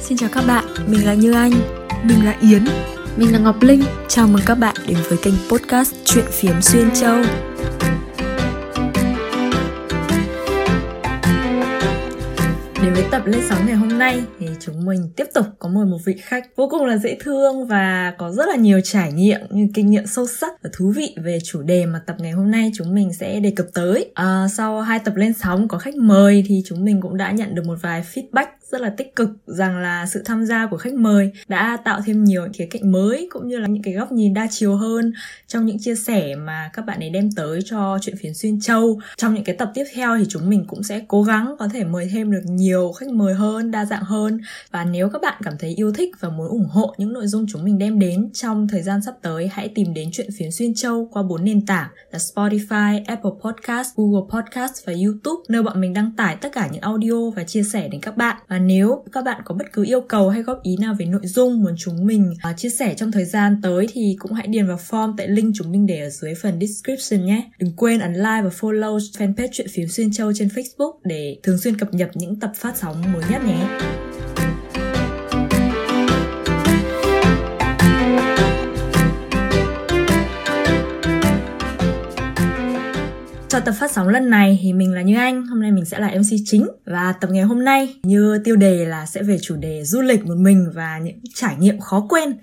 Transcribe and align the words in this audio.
Xin 0.00 0.18
chào 0.18 0.30
các 0.32 0.44
bạn, 0.46 0.64
mình 0.86 1.06
là 1.06 1.14
Như 1.14 1.32
Anh. 1.32 1.52
Mình 2.04 2.24
là 2.24 2.36
Yến. 2.40 2.64
Mình 3.16 3.32
là 3.32 3.38
Ngọc 3.38 3.62
Linh. 3.62 3.82
Chào 4.08 4.26
mừng 4.26 4.42
các 4.46 4.54
bạn 4.54 4.74
đến 4.86 4.98
với 5.08 5.18
kênh 5.22 5.34
podcast 5.50 5.94
Chuyện 6.04 6.24
Phiếm 6.30 6.62
Xuyên 6.62 6.90
Châu. 6.90 7.16
Đến 12.82 12.94
với 12.94 13.04
tập 13.10 13.22
lên 13.26 13.40
sóng 13.48 13.66
ngày 13.66 13.76
hôm 13.76 13.98
nay 13.98 14.22
thì 14.40 14.47
chúng 14.60 14.86
mình 14.86 15.10
tiếp 15.16 15.26
tục 15.34 15.46
có 15.58 15.68
mời 15.68 15.86
một 15.86 15.98
vị 16.04 16.14
khách 16.20 16.56
vô 16.56 16.68
cùng 16.70 16.84
là 16.84 16.96
dễ 16.96 17.16
thương 17.20 17.66
và 17.66 18.14
có 18.18 18.30
rất 18.30 18.48
là 18.48 18.56
nhiều 18.56 18.80
trải 18.84 19.12
nghiệm 19.12 19.40
như 19.50 19.68
kinh 19.74 19.90
nghiệm 19.90 20.06
sâu 20.06 20.26
sắc 20.26 20.62
và 20.62 20.70
thú 20.72 20.92
vị 20.96 21.14
về 21.22 21.38
chủ 21.44 21.62
đề 21.62 21.86
mà 21.86 22.02
tập 22.06 22.16
ngày 22.18 22.32
hôm 22.32 22.50
nay 22.50 22.70
chúng 22.74 22.94
mình 22.94 23.12
sẽ 23.12 23.40
đề 23.40 23.52
cập 23.56 23.66
tới. 23.74 24.10
À, 24.14 24.46
sau 24.56 24.80
hai 24.80 24.98
tập 24.98 25.16
lên 25.16 25.32
sóng 25.32 25.68
có 25.68 25.78
khách 25.78 25.96
mời 25.96 26.44
thì 26.48 26.62
chúng 26.66 26.84
mình 26.84 27.00
cũng 27.00 27.16
đã 27.16 27.30
nhận 27.30 27.54
được 27.54 27.62
một 27.66 27.76
vài 27.82 28.04
feedback 28.14 28.46
rất 28.70 28.80
là 28.80 28.90
tích 28.90 29.16
cực 29.16 29.28
rằng 29.46 29.78
là 29.78 30.06
sự 30.06 30.22
tham 30.24 30.44
gia 30.44 30.66
của 30.66 30.76
khách 30.76 30.94
mời 30.94 31.32
đã 31.48 31.78
tạo 31.84 32.00
thêm 32.06 32.24
nhiều 32.24 32.48
khía 32.54 32.66
cạnh 32.70 32.92
mới 32.92 33.28
cũng 33.30 33.48
như 33.48 33.58
là 33.58 33.68
những 33.68 33.82
cái 33.82 33.94
góc 33.94 34.12
nhìn 34.12 34.34
đa 34.34 34.46
chiều 34.50 34.76
hơn 34.76 35.12
trong 35.46 35.66
những 35.66 35.78
chia 35.78 35.94
sẻ 35.94 36.34
mà 36.34 36.70
các 36.72 36.84
bạn 36.84 37.00
ấy 37.00 37.10
đem 37.10 37.32
tới 37.32 37.60
cho 37.64 37.98
chuyện 38.02 38.16
phiến 38.16 38.34
xuyên 38.34 38.60
châu. 38.60 39.00
Trong 39.16 39.34
những 39.34 39.44
cái 39.44 39.56
tập 39.56 39.70
tiếp 39.74 39.84
theo 39.94 40.18
thì 40.18 40.24
chúng 40.28 40.50
mình 40.50 40.64
cũng 40.68 40.82
sẽ 40.82 41.02
cố 41.08 41.22
gắng 41.22 41.54
có 41.58 41.68
thể 41.68 41.84
mời 41.84 42.08
thêm 42.12 42.30
được 42.30 42.42
nhiều 42.44 42.92
khách 42.92 43.08
mời 43.08 43.34
hơn 43.34 43.70
đa 43.70 43.84
dạng 43.84 44.02
hơn. 44.02 44.40
Và 44.70 44.84
nếu 44.84 45.08
các 45.08 45.22
bạn 45.22 45.42
cảm 45.44 45.54
thấy 45.58 45.74
yêu 45.74 45.92
thích 45.92 46.10
và 46.20 46.28
muốn 46.28 46.48
ủng 46.48 46.68
hộ 46.70 46.94
những 46.98 47.12
nội 47.12 47.26
dung 47.26 47.46
chúng 47.52 47.64
mình 47.64 47.78
đem 47.78 47.98
đến 47.98 48.30
trong 48.32 48.68
thời 48.68 48.82
gian 48.82 49.02
sắp 49.02 49.14
tới 49.22 49.48
hãy 49.48 49.72
tìm 49.74 49.94
đến 49.94 50.08
chuyện 50.12 50.28
phiến 50.38 50.52
xuyên 50.52 50.74
châu 50.74 51.08
qua 51.12 51.22
bốn 51.22 51.44
nền 51.44 51.66
tảng 51.66 51.88
là 52.10 52.18
Spotify, 52.18 53.02
Apple 53.06 53.30
Podcast, 53.44 53.88
Google 53.96 54.26
Podcast 54.30 54.86
và 54.86 54.92
YouTube 55.04 55.42
nơi 55.48 55.62
bọn 55.62 55.80
mình 55.80 55.94
đăng 55.94 56.12
tải 56.16 56.36
tất 56.36 56.48
cả 56.52 56.68
những 56.72 56.82
audio 56.82 57.30
và 57.36 57.44
chia 57.44 57.62
sẻ 57.62 57.88
đến 57.88 58.00
các 58.00 58.16
bạn. 58.16 58.36
Và 58.48 58.57
nếu 58.58 59.04
các 59.12 59.24
bạn 59.24 59.40
có 59.44 59.54
bất 59.54 59.72
cứ 59.72 59.84
yêu 59.84 60.00
cầu 60.00 60.28
hay 60.28 60.42
góp 60.42 60.62
ý 60.62 60.76
nào 60.80 60.94
về 60.98 61.06
nội 61.06 61.26
dung 61.26 61.62
muốn 61.62 61.74
chúng 61.78 62.06
mình 62.06 62.34
uh, 62.50 62.56
chia 62.56 62.68
sẻ 62.68 62.94
trong 62.94 63.12
thời 63.12 63.24
gian 63.24 63.60
tới 63.62 63.86
thì 63.92 64.16
cũng 64.18 64.32
hãy 64.32 64.46
điền 64.46 64.66
vào 64.66 64.78
form 64.88 65.14
tại 65.16 65.28
link 65.28 65.54
chúng 65.56 65.72
mình 65.72 65.86
để 65.86 66.00
ở 66.00 66.10
dưới 66.10 66.34
phần 66.34 66.60
description 66.60 67.26
nhé. 67.26 67.50
Đừng 67.58 67.72
quên 67.76 68.00
ấn 68.00 68.14
like 68.14 68.42
và 68.42 68.50
follow 68.60 68.98
fanpage 68.98 69.48
Chuyện 69.52 69.66
Phím 69.70 69.88
Xuyên 69.88 70.12
Châu 70.12 70.32
trên 70.32 70.48
Facebook 70.48 70.92
để 71.04 71.36
thường 71.42 71.58
xuyên 71.58 71.78
cập 71.78 71.94
nhật 71.94 72.10
những 72.14 72.40
tập 72.40 72.52
phát 72.56 72.76
sóng 72.76 73.12
mới 73.12 73.22
nhất 73.30 73.42
nhé. 73.44 73.78
Cho 83.58 83.64
tập 83.64 83.74
phát 83.78 83.90
sóng 83.90 84.08
lần 84.08 84.30
này 84.30 84.58
thì 84.62 84.72
mình 84.72 84.92
là 84.92 85.02
Như 85.02 85.16
Anh, 85.16 85.46
hôm 85.46 85.60
nay 85.60 85.70
mình 85.70 85.84
sẽ 85.84 85.98
là 85.98 86.08
MC 86.08 86.36
chính 86.44 86.68
và 86.84 87.12
tập 87.12 87.30
ngày 87.30 87.42
hôm 87.42 87.64
nay 87.64 87.96
như 88.02 88.40
tiêu 88.44 88.56
đề 88.56 88.84
là 88.84 89.06
sẽ 89.06 89.22
về 89.22 89.38
chủ 89.42 89.56
đề 89.56 89.84
du 89.84 90.00
lịch 90.00 90.26
một 90.26 90.36
mình 90.36 90.70
và 90.74 90.98
những 90.98 91.16
trải 91.34 91.56
nghiệm 91.58 91.80
khó 91.80 92.06
quên. 92.08 92.36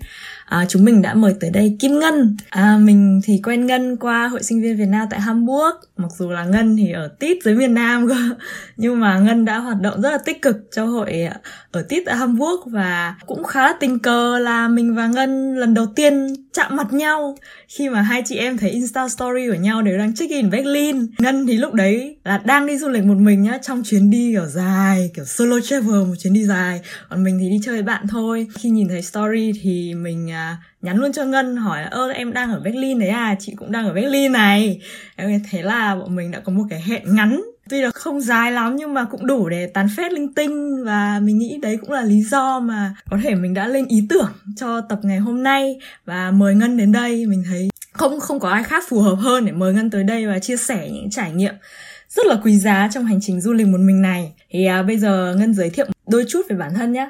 À, 0.46 0.66
chúng 0.68 0.84
mình 0.84 1.02
đã 1.02 1.14
mời 1.14 1.34
tới 1.40 1.50
đây 1.50 1.76
Kim 1.80 1.98
Ngân. 1.98 2.36
À, 2.50 2.78
mình 2.80 3.20
thì 3.24 3.40
quen 3.44 3.66
Ngân 3.66 3.96
qua 3.96 4.28
Hội 4.28 4.42
sinh 4.42 4.62
viên 4.62 4.76
Việt 4.76 4.88
Nam 4.88 5.06
tại 5.10 5.20
Hamburg. 5.20 5.76
Mặc 5.96 6.10
dù 6.18 6.30
là 6.30 6.44
Ngân 6.44 6.76
thì 6.76 6.92
ở 6.92 7.08
tít 7.08 7.36
dưới 7.44 7.54
miền 7.54 7.74
Nam 7.74 8.08
cơ, 8.08 8.14
nhưng 8.76 9.00
mà 9.00 9.18
Ngân 9.18 9.44
đã 9.44 9.58
hoạt 9.58 9.80
động 9.80 10.02
rất 10.02 10.10
là 10.10 10.18
tích 10.18 10.42
cực 10.42 10.56
cho 10.72 10.84
hội 10.84 11.28
ở 11.72 11.82
tít 11.82 12.02
tại 12.06 12.16
Hamburg 12.16 12.60
và 12.66 13.14
cũng 13.26 13.44
khá 13.44 13.62
là 13.66 13.74
tình 13.80 13.98
cờ 13.98 14.38
là 14.38 14.68
mình 14.68 14.94
và 14.94 15.06
Ngân 15.06 15.56
lần 15.56 15.74
đầu 15.74 15.86
tiên 15.86 16.34
chạm 16.52 16.76
mặt 16.76 16.92
nhau 16.92 17.36
khi 17.68 17.88
mà 17.88 18.02
hai 18.02 18.22
chị 18.26 18.36
em 18.36 18.58
thấy 18.58 18.70
Insta 18.70 19.08
story 19.08 19.48
của 19.48 19.54
nhau 19.54 19.82
đều 19.82 19.98
đang 19.98 20.14
check 20.14 20.30
in 20.30 20.50
Berlin. 20.50 21.06
Ngân 21.18 21.46
thì 21.46 21.56
lúc 21.56 21.74
đấy 21.74 22.16
là 22.24 22.38
đang 22.38 22.66
đi 22.66 22.78
du 22.78 22.88
lịch 22.88 23.04
một 23.04 23.16
mình 23.18 23.42
nhá, 23.42 23.58
trong 23.62 23.82
chuyến 23.84 24.10
đi 24.10 24.32
kiểu 24.32 24.46
dài, 24.46 25.10
kiểu 25.14 25.24
solo 25.24 25.60
travel 25.60 26.04
một 26.04 26.14
chuyến 26.18 26.32
đi 26.32 26.44
dài. 26.44 26.80
Còn 27.08 27.24
mình 27.24 27.38
thì 27.40 27.50
đi 27.50 27.60
chơi 27.64 27.74
với 27.74 27.82
bạn 27.82 28.06
thôi. 28.08 28.46
Khi 28.58 28.68
nhìn 28.68 28.88
thấy 28.88 29.02
story 29.02 29.52
thì 29.62 29.94
mình 29.94 30.30
à, 30.30 30.35
À, 30.36 30.56
nhắn 30.82 30.96
luôn 30.96 31.12
cho 31.12 31.24
Ngân 31.24 31.56
hỏi 31.56 31.82
ơ 31.82 32.08
em 32.08 32.32
đang 32.32 32.52
ở 32.52 32.60
Berlin 32.60 32.98
đấy 32.98 33.08
à, 33.08 33.36
chị 33.38 33.54
cũng 33.56 33.72
đang 33.72 33.86
ở 33.86 33.92
Berlin 33.92 34.32
này. 34.32 34.80
Em 35.16 35.40
là 35.52 35.94
bọn 35.94 36.16
mình 36.16 36.30
đã 36.30 36.40
có 36.40 36.52
một 36.52 36.64
cái 36.70 36.82
hẹn 36.82 37.14
ngắn. 37.16 37.40
Tuy 37.68 37.80
là 37.80 37.90
không 37.90 38.20
dài 38.20 38.52
lắm 38.52 38.76
nhưng 38.76 38.94
mà 38.94 39.04
cũng 39.04 39.26
đủ 39.26 39.48
để 39.48 39.66
tán 39.66 39.86
phét 39.96 40.12
linh 40.12 40.34
tinh 40.34 40.84
và 40.84 41.20
mình 41.22 41.38
nghĩ 41.38 41.58
đấy 41.62 41.76
cũng 41.80 41.90
là 41.90 42.02
lý 42.02 42.22
do 42.22 42.60
mà 42.60 42.94
có 43.10 43.18
thể 43.22 43.34
mình 43.34 43.54
đã 43.54 43.66
lên 43.66 43.86
ý 43.86 44.06
tưởng 44.08 44.32
cho 44.56 44.80
tập 44.80 44.98
ngày 45.02 45.18
hôm 45.18 45.42
nay 45.42 45.78
và 46.04 46.30
mời 46.30 46.54
ngân 46.54 46.76
đến 46.76 46.92
đây. 46.92 47.26
Mình 47.26 47.42
thấy 47.46 47.68
không 47.92 48.20
không 48.20 48.40
có 48.40 48.48
ai 48.48 48.64
khác 48.64 48.84
phù 48.88 49.00
hợp 49.00 49.14
hơn 49.14 49.46
để 49.46 49.52
mời 49.52 49.72
ngân 49.74 49.90
tới 49.90 50.04
đây 50.04 50.26
và 50.26 50.38
chia 50.38 50.56
sẻ 50.56 50.88
những 50.92 51.10
trải 51.10 51.32
nghiệm 51.32 51.54
rất 52.08 52.26
là 52.26 52.36
quý 52.44 52.58
giá 52.58 52.88
trong 52.92 53.04
hành 53.04 53.20
trình 53.22 53.40
du 53.40 53.52
lịch 53.52 53.66
một 53.66 53.80
mình 53.80 54.02
này. 54.02 54.32
Thì 54.50 54.66
à, 54.66 54.82
bây 54.82 54.98
giờ 54.98 55.34
ngân 55.38 55.54
giới 55.54 55.70
thiệu 55.70 55.86
đôi 56.06 56.24
chút 56.28 56.42
về 56.48 56.56
bản 56.56 56.74
thân 56.74 56.92
nhé 56.92 57.08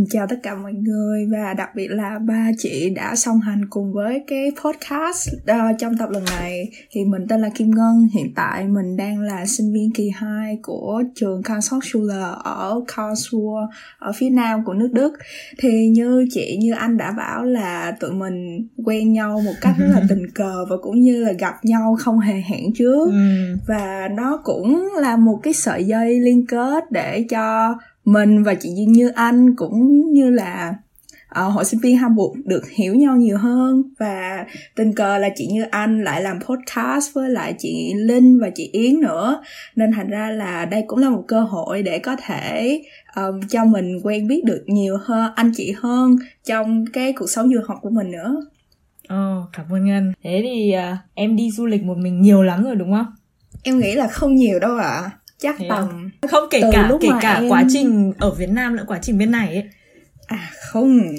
mình 0.00 0.08
chào 0.10 0.26
tất 0.26 0.36
cả 0.42 0.54
mọi 0.54 0.72
người 0.72 1.26
và 1.32 1.54
đặc 1.54 1.68
biệt 1.74 1.88
là 1.88 2.18
ba 2.18 2.50
chị 2.58 2.90
đã 2.90 3.16
song 3.16 3.40
hành 3.40 3.64
cùng 3.70 3.92
với 3.92 4.24
cái 4.26 4.52
podcast 4.64 5.28
uh, 5.34 5.78
trong 5.78 5.96
tập 5.98 6.10
lần 6.10 6.24
này. 6.24 6.68
Thì 6.90 7.04
mình 7.04 7.26
tên 7.28 7.40
là 7.40 7.48
Kim 7.54 7.70
Ngân 7.70 8.08
hiện 8.14 8.32
tại 8.34 8.68
mình 8.68 8.96
đang 8.96 9.20
là 9.20 9.46
sinh 9.46 9.72
viên 9.72 9.92
kỳ 9.92 10.10
2 10.14 10.58
của 10.62 11.02
trường 11.14 11.42
Karlsruhe 11.42 12.16
ở 12.44 12.80
Karlsruhe 12.96 13.66
ở 13.98 14.12
phía 14.12 14.30
nam 14.30 14.64
của 14.64 14.74
nước 14.74 14.88
Đức. 14.92 15.12
Thì 15.58 15.88
như 15.88 16.26
chị 16.30 16.56
như 16.60 16.72
anh 16.72 16.96
đã 16.96 17.12
bảo 17.12 17.44
là 17.44 17.96
tụi 18.00 18.10
mình 18.10 18.68
quen 18.84 19.12
nhau 19.12 19.40
một 19.44 19.54
cách 19.60 19.74
rất 19.78 19.86
là 19.94 20.02
tình 20.08 20.30
cờ 20.34 20.64
và 20.70 20.76
cũng 20.82 21.00
như 21.00 21.24
là 21.24 21.32
gặp 21.32 21.54
nhau 21.64 21.96
không 22.00 22.18
hề 22.18 22.34
hẹn 22.34 22.72
trước. 22.74 23.08
Ừ. 23.10 23.56
và 23.66 24.08
nó 24.16 24.40
cũng 24.44 24.88
là 25.00 25.16
một 25.16 25.40
cái 25.42 25.52
sợi 25.52 25.84
dây 25.84 26.20
liên 26.20 26.46
kết 26.46 26.84
để 26.90 27.24
cho 27.30 27.74
mình 28.12 28.42
và 28.42 28.54
chị 28.54 28.68
Duyên 28.76 28.92
Như 28.92 29.08
Anh 29.08 29.56
cũng 29.56 30.12
như 30.12 30.30
là 30.30 30.74
uh, 31.30 31.52
hội 31.52 31.64
sinh 31.64 31.80
viên 31.80 31.96
Hamburg 31.96 32.40
được 32.44 32.70
hiểu 32.70 32.94
nhau 32.94 33.16
nhiều 33.16 33.38
hơn 33.38 33.82
và 33.98 34.46
tình 34.76 34.94
cờ 34.94 35.18
là 35.18 35.28
chị 35.36 35.46
Như 35.46 35.64
Anh 35.70 36.04
lại 36.04 36.22
làm 36.22 36.40
podcast 36.40 37.14
với 37.14 37.30
lại 37.30 37.54
chị 37.58 37.92
Linh 37.94 38.40
và 38.40 38.50
chị 38.54 38.70
Yến 38.72 39.00
nữa 39.00 39.42
nên 39.76 39.92
thành 39.92 40.08
ra 40.08 40.30
là 40.30 40.64
đây 40.64 40.84
cũng 40.86 40.98
là 40.98 41.10
một 41.10 41.24
cơ 41.28 41.40
hội 41.40 41.82
để 41.82 41.98
có 41.98 42.16
thể 42.26 42.82
um, 43.16 43.40
cho 43.48 43.64
mình 43.64 44.00
quen 44.02 44.28
biết 44.28 44.44
được 44.44 44.64
nhiều 44.66 44.96
hơn 45.02 45.32
anh 45.36 45.52
chị 45.56 45.74
hơn 45.78 46.16
trong 46.44 46.84
cái 46.92 47.12
cuộc 47.12 47.30
sống 47.30 47.48
du 47.54 47.60
học 47.68 47.78
của 47.82 47.90
mình 47.90 48.10
nữa. 48.10 48.36
Ồ, 49.08 49.38
oh, 49.38 49.48
cảm 49.52 49.66
ơn 49.70 49.84
Ngân. 49.84 50.12
Thế 50.22 50.40
thì 50.42 50.72
uh, 50.92 50.98
em 51.14 51.36
đi 51.36 51.50
du 51.50 51.66
lịch 51.66 51.82
một 51.82 51.96
mình 51.98 52.20
nhiều 52.20 52.42
lắm 52.42 52.64
rồi 52.64 52.74
đúng 52.74 52.92
không? 52.92 53.06
Em 53.62 53.78
nghĩ 53.78 53.94
là 53.94 54.08
không 54.08 54.34
nhiều 54.34 54.58
đâu 54.58 54.76
ạ. 54.76 54.84
À 54.84 55.19
chắc 55.40 55.56
tầm 55.68 56.10
à? 56.20 56.28
không 56.28 56.44
kể 56.50 56.60
cả 56.72 56.90
kể 57.00 57.08
cả 57.20 57.34
em... 57.34 57.48
quá 57.48 57.64
trình 57.68 58.12
ở 58.18 58.30
Việt 58.30 58.50
Nam 58.50 58.74
lẫn 58.74 58.86
quá 58.86 58.98
trình 59.02 59.18
bên 59.18 59.30
này 59.30 59.54
ấy 59.54 59.64
à 60.30 60.50
không 60.60 61.14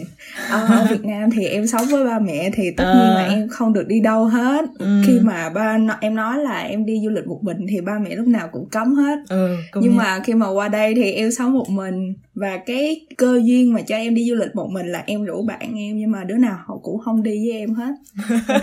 ở 0.49 0.87
Việt 0.89 1.05
Nam 1.05 1.29
thì 1.31 1.45
em 1.45 1.67
sống 1.67 1.85
với 1.91 2.03
ba 2.03 2.19
mẹ 2.19 2.49
thì 2.53 2.71
tất 2.77 2.83
à. 2.83 2.93
nhiên 2.93 3.13
là 3.15 3.27
em 3.27 3.47
không 3.49 3.73
được 3.73 3.87
đi 3.87 3.99
đâu 3.99 4.25
hết 4.25 4.65
ừ. 4.79 5.01
khi 5.05 5.19
mà 5.19 5.49
ba 5.49 5.77
em 6.01 6.15
nói 6.15 6.37
là 6.37 6.59
em 6.59 6.85
đi 6.85 7.01
du 7.03 7.09
lịch 7.09 7.27
một 7.27 7.39
mình 7.43 7.57
thì 7.69 7.81
ba 7.81 7.99
mẹ 7.99 8.15
lúc 8.15 8.27
nào 8.27 8.49
cũng 8.51 8.69
cấm 8.69 8.95
hết 8.95 9.19
ừ, 9.29 9.55
nhưng 9.75 9.83
nhận. 9.83 9.97
mà 9.97 10.19
khi 10.23 10.33
mà 10.33 10.49
qua 10.49 10.67
đây 10.67 10.95
thì 10.95 11.11
em 11.11 11.31
sống 11.31 11.53
một 11.53 11.69
mình 11.69 12.13
và 12.35 12.57
cái 12.65 13.01
cơ 13.17 13.41
duyên 13.43 13.73
mà 13.73 13.81
cho 13.81 13.95
em 13.95 14.15
đi 14.15 14.29
du 14.29 14.35
lịch 14.35 14.55
một 14.55 14.67
mình 14.71 14.85
là 14.85 15.03
em 15.05 15.23
rủ 15.23 15.45
bạn 15.45 15.77
em 15.77 15.97
nhưng 15.97 16.11
mà 16.11 16.23
đứa 16.23 16.37
nào 16.37 16.57
họ 16.65 16.77
cũng 16.83 16.99
không 16.99 17.23
đi 17.23 17.31
với 17.31 17.57
em 17.57 17.73
hết 17.73 17.91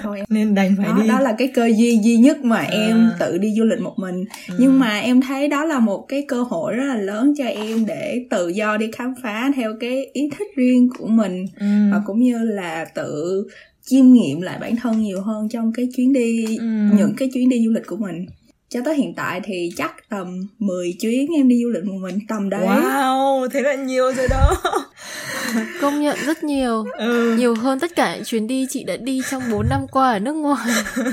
thôi 0.03 0.19
em 0.19 0.27
nên 0.29 0.55
đành 0.55 0.75
phải 0.79 0.87
đó, 0.87 1.03
đi 1.03 1.09
đó 1.09 1.21
là 1.21 1.35
cái 1.39 1.49
cơ 1.49 1.71
duyên 1.77 2.05
duy 2.05 2.17
nhất 2.17 2.45
mà 2.45 2.57
à. 2.57 2.69
em 2.71 3.11
tự 3.19 3.39
đi 3.39 3.55
du 3.57 3.65
lịch 3.65 3.81
một 3.81 3.95
mình 3.97 4.25
ừ. 4.49 4.55
nhưng 4.59 4.79
mà 4.79 4.99
em 4.99 5.21
thấy 5.21 5.49
đó 5.49 5.65
là 5.65 5.79
một 5.79 6.05
cái 6.09 6.25
cơ 6.29 6.43
hội 6.43 6.75
rất 6.75 6.85
là 6.85 6.97
lớn 6.97 7.35
cho 7.39 7.45
em 7.45 7.87
để 7.87 8.27
tự 8.31 8.49
do 8.49 8.77
đi 8.77 8.91
khám 8.93 9.15
phá 9.23 9.53
theo 9.57 9.75
cái 9.81 10.07
ý 10.13 10.31
thích 10.38 10.38
riêng 10.57 10.89
của 10.99 11.07
mình 11.07 11.47
ừ. 11.61 11.67
và 11.93 12.03
cũng 12.07 12.21
như 12.21 12.39
là 12.39 12.85
tự 12.95 13.45
chiêm 13.91 14.13
nghiệm 14.13 14.41
lại 14.41 14.59
bản 14.61 14.77
thân 14.77 15.01
nhiều 15.01 15.21
hơn 15.21 15.49
trong 15.49 15.73
cái 15.73 15.89
chuyến 15.97 16.13
đi 16.13 16.57
ừ. 16.59 16.67
những 16.99 17.15
cái 17.17 17.31
chuyến 17.35 17.49
đi 17.49 17.65
du 17.65 17.71
lịch 17.71 17.87
của 17.87 17.97
mình. 17.97 18.27
Cho 18.69 18.81
tới 18.85 18.95
hiện 18.95 19.15
tại 19.15 19.41
thì 19.45 19.71
chắc 19.77 20.09
tầm 20.09 20.49
10 20.59 20.95
chuyến 21.01 21.27
em 21.37 21.49
đi 21.49 21.63
du 21.63 21.71
lịch 21.71 21.85
một 21.85 21.99
mình 22.03 22.19
tầm 22.29 22.51
đấy. 22.51 22.67
Wow 22.67 23.49
thế 23.49 23.61
là 23.61 23.75
nhiều 23.75 24.13
rồi 24.13 24.29
đó. 24.31 24.55
Công 25.81 26.01
nhận 26.01 26.17
rất 26.27 26.45
nhiều. 26.45 26.85
Ừ. 26.99 27.37
nhiều 27.39 27.55
hơn 27.55 27.81
tất 27.81 27.97
cả 27.97 28.15
những 28.15 28.25
chuyến 28.25 28.47
đi 28.47 28.67
chị 28.71 28.85
đã 28.85 28.97
đi 28.97 29.21
trong 29.31 29.43
4 29.51 29.69
năm 29.69 29.81
qua 29.93 30.13
ở 30.13 30.19
nước 30.19 30.33
ngoài. 30.33 30.69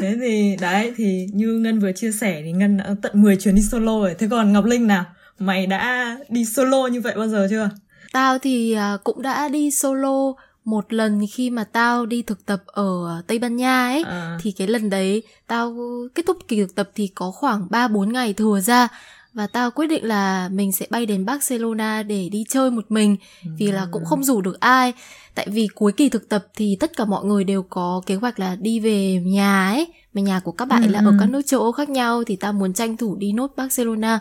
Thế 0.00 0.16
thì 0.20 0.56
đấy 0.60 0.92
thì 0.96 1.26
như 1.32 1.58
ngân 1.58 1.78
vừa 1.80 1.92
chia 1.92 2.12
sẻ 2.12 2.42
thì 2.44 2.52
ngân 2.52 2.76
đã 2.76 2.94
tận 3.02 3.22
10 3.22 3.36
chuyến 3.36 3.54
đi 3.54 3.62
solo 3.62 4.00
rồi. 4.00 4.14
Thế 4.18 4.26
còn 4.30 4.52
ngọc 4.52 4.64
linh 4.64 4.86
nào? 4.86 5.04
Mày 5.38 5.66
đã 5.66 6.16
đi 6.28 6.44
solo 6.44 6.86
như 6.86 7.00
vậy 7.00 7.14
bao 7.16 7.28
giờ 7.28 7.46
chưa 7.50 7.70
tao 8.12 8.38
thì 8.38 8.72
à, 8.72 8.96
cũng 9.04 9.22
đã 9.22 9.48
đi 9.48 9.70
solo 9.70 10.32
một 10.64 10.92
lần 10.92 11.26
khi 11.32 11.50
mà 11.50 11.64
tao 11.64 12.06
đi 12.06 12.22
thực 12.22 12.46
tập 12.46 12.62
ở 12.66 13.22
Tây 13.26 13.38
Ban 13.38 13.56
Nha 13.56 13.86
ấy 13.88 14.02
à. 14.02 14.38
thì 14.42 14.52
cái 14.52 14.66
lần 14.66 14.90
đấy 14.90 15.22
tao 15.46 15.76
kết 16.14 16.26
thúc 16.26 16.36
kỳ 16.48 16.60
thực 16.60 16.74
tập 16.74 16.90
thì 16.94 17.06
có 17.06 17.30
khoảng 17.30 17.66
3 17.70 17.88
4 17.88 18.12
ngày 18.12 18.32
thừa 18.32 18.60
ra 18.60 18.88
và 19.34 19.46
tao 19.46 19.70
quyết 19.70 19.86
định 19.86 20.04
là 20.04 20.48
mình 20.48 20.72
sẽ 20.72 20.86
bay 20.90 21.06
đến 21.06 21.24
Barcelona 21.24 22.02
để 22.02 22.28
đi 22.32 22.44
chơi 22.48 22.70
một 22.70 22.84
mình 22.88 23.16
vì 23.58 23.72
là 23.72 23.86
cũng 23.90 24.04
không 24.04 24.24
rủ 24.24 24.40
được 24.40 24.60
ai 24.60 24.92
tại 25.34 25.46
vì 25.50 25.68
cuối 25.74 25.92
kỳ 25.92 26.08
thực 26.08 26.28
tập 26.28 26.46
thì 26.56 26.76
tất 26.80 26.96
cả 26.96 27.04
mọi 27.04 27.24
người 27.24 27.44
đều 27.44 27.62
có 27.62 28.02
kế 28.06 28.14
hoạch 28.14 28.38
là 28.38 28.56
đi 28.60 28.80
về 28.80 29.22
nhà 29.24 29.68
ấy 29.68 29.86
mà 30.14 30.20
nhà 30.20 30.40
của 30.40 30.52
các 30.52 30.64
bạn 30.64 30.82
ừ. 30.82 30.88
là 30.88 31.00
ở 31.04 31.14
các 31.20 31.26
nước 31.26 31.42
châu 31.46 31.60
Âu 31.60 31.72
khác 31.72 31.88
nhau 31.88 32.24
thì 32.24 32.36
tao 32.36 32.52
muốn 32.52 32.72
tranh 32.72 32.96
thủ 32.96 33.16
đi 33.16 33.32
nốt 33.32 33.52
Barcelona 33.56 34.20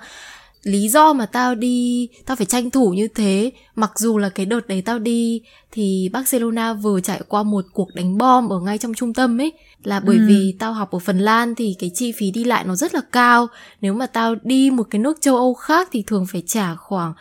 lý 0.64 0.90
do 0.90 1.14
mà 1.14 1.26
tao 1.26 1.56
đi 1.56 2.10
tao 2.26 2.36
phải 2.36 2.46
tranh 2.46 2.72
thủ 2.72 2.90
như 2.90 3.08
thế. 3.08 3.52
Mặc 3.76 3.92
dù 3.96 4.18
là 4.18 4.30
cái 4.30 4.46
đợt 4.46 4.68
đấy 4.68 4.82
tao 4.82 5.00
đi 5.00 5.42
thì 5.72 6.10
barcelona 6.14 6.74
vừa 6.74 7.00
trải 7.00 7.22
qua 7.28 7.44
một 7.44 7.66
cuộc 7.74 7.96
đánh 7.96 8.18
bom 8.18 8.50
ở 8.50 8.60
ngay 8.60 8.78
trong 8.78 8.94
trung 8.94 9.14
tâm 9.14 9.42
ấy. 9.42 9.52
Là 9.84 10.00
bởi 10.00 10.18
ừ. 10.18 10.26
vì 10.28 10.56
tao 10.60 10.74
học 10.74 10.92
ở 10.92 11.00
phần 11.00 11.20
lan 11.20 11.56
thì 11.56 11.76
cái 11.80 11.92
chi 11.94 12.12
phí 12.12 12.32
đi 12.32 12.44
lại 12.44 12.64
nó 12.64 12.76
rất 12.76 12.96
là 12.96 13.02
cao. 13.12 13.48
Nếu 13.82 13.94
mà 13.94 14.06
tao 14.06 14.36
đi 14.44 14.72
một 14.72 14.88
cái 14.90 15.00
nước 15.00 15.18
châu 15.22 15.36
âu 15.36 15.54
khác 15.54 15.90
thì 15.92 16.04
thường 16.08 16.26
phải 16.32 16.44
trả 16.46 16.76
khoảng 16.76 17.14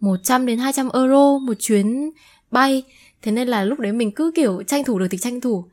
100 0.00 0.46
đến 0.46 0.58
200 0.58 0.88
euro 0.94 1.38
một 1.38 1.54
chuyến 1.58 2.10
bay. 2.50 2.82
Thế 3.22 3.32
nên 3.32 3.48
là 3.48 3.64
lúc 3.64 3.78
đấy 3.78 3.92
mình 3.92 4.12
cứ 4.12 4.32
kiểu 4.34 4.62
tranh 4.66 4.84
thủ 4.84 4.98
được 4.98 5.06
thì 5.10 5.18
tranh 5.18 5.40
thủ 5.40 5.64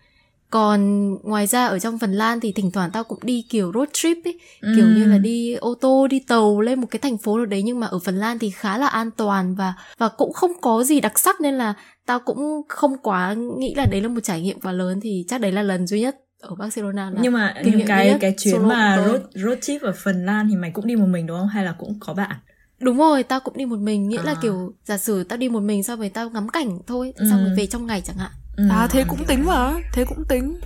còn 0.52 1.10
ngoài 1.24 1.48
ra 1.48 1.66
ở 1.66 1.80
trong 1.80 2.00
Phần 2.00 2.14
Lan 2.14 2.40
thì 2.40 2.52
thỉnh 2.52 2.72
thoảng 2.72 2.92
tao 2.92 3.04
cũng 3.04 3.20
đi 3.22 3.46
kiểu 3.50 3.72
road 3.74 3.90
trip 3.94 4.18
ấy 4.24 4.40
ừ. 4.62 4.74
kiểu 4.76 4.86
như 4.86 5.06
là 5.06 5.18
đi 5.18 5.54
ô 5.54 5.76
tô 5.82 6.08
đi 6.08 6.20
tàu 6.20 6.62
lên 6.62 6.82
một 6.82 6.88
cái 6.92 7.00
thành 7.00 7.18
phố 7.18 7.38
nào 7.38 7.46
đấy 7.46 7.64
nhưng 7.64 7.80
mà 7.80 7.88
ở 7.88 8.00
Phần 8.00 8.16
Lan 8.16 8.40
thì 8.40 8.50
khá 8.50 8.78
là 8.78 8.88
an 8.88 9.12
toàn 9.12 9.56
và 9.56 9.74
và 9.98 10.10
cũng 10.10 10.34
không 10.34 10.52
có 10.62 10.84
gì 10.84 11.02
đặc 11.02 11.20
sắc 11.20 11.42
nên 11.42 11.54
là 11.54 11.74
tao 12.06 12.20
cũng 12.20 12.62
không 12.70 12.98
quá 12.98 13.34
nghĩ 13.34 13.74
là 13.76 13.86
đấy 13.86 14.02
là 14.02 14.08
một 14.08 14.20
trải 14.24 14.42
nghiệm 14.42 14.60
quá 14.62 14.72
lớn 14.72 15.00
thì 15.02 15.26
chắc 15.28 15.42
đấy 15.42 15.52
là 15.52 15.62
lần 15.62 15.88
duy 15.88 16.02
nhất 16.02 16.16
ở 16.40 16.56
Barcelona 16.56 17.10
là 17.10 17.20
nhưng 17.22 17.34
mà 17.34 17.54
những 17.66 17.88
cái 17.88 18.18
cái 18.22 18.36
chuyến 18.38 18.68
mà 18.68 19.04
road 19.06 19.22
road 19.34 19.58
trip 19.62 19.82
ở 19.82 19.94
Phần 20.04 20.26
Lan 20.26 20.48
thì 20.50 20.56
mày 20.56 20.72
cũng 20.72 20.88
đi 20.88 20.96
một 20.96 21.08
mình 21.08 21.28
đúng 21.28 21.38
không 21.38 21.48
hay 21.48 21.66
là 21.66 21.76
cũng 21.80 22.00
có 22.00 22.14
bạn 22.14 22.36
đúng 22.80 22.98
rồi 22.98 23.24
tao 23.24 23.40
cũng 23.40 23.58
đi 23.58 23.66
một 23.66 23.80
mình 23.80 24.10
nghĩa 24.10 24.18
à. 24.18 24.24
là 24.24 24.36
kiểu 24.42 24.74
giả 24.86 24.98
sử 24.98 25.24
tao 25.24 25.38
đi 25.38 25.50
một 25.50 25.60
mình 25.60 25.84
xong 25.84 26.00
rồi 26.00 26.10
tao 26.10 26.30
ngắm 26.30 26.50
cảnh 26.50 26.80
thôi 26.88 27.14
ừ. 27.16 27.26
xong 27.30 27.44
rồi 27.44 27.56
về 27.58 27.66
trong 27.66 27.88
ngày 27.88 28.02
chẳng 28.02 28.18
hạn 28.18 28.32
ừ. 28.70 28.70
à 28.70 28.88
thế 28.88 29.04
cũng 29.08 29.26
tính 29.26 29.46
mà 29.46 29.74
thế 29.94 30.06
cũng 30.06 30.26
tính. 30.26 30.60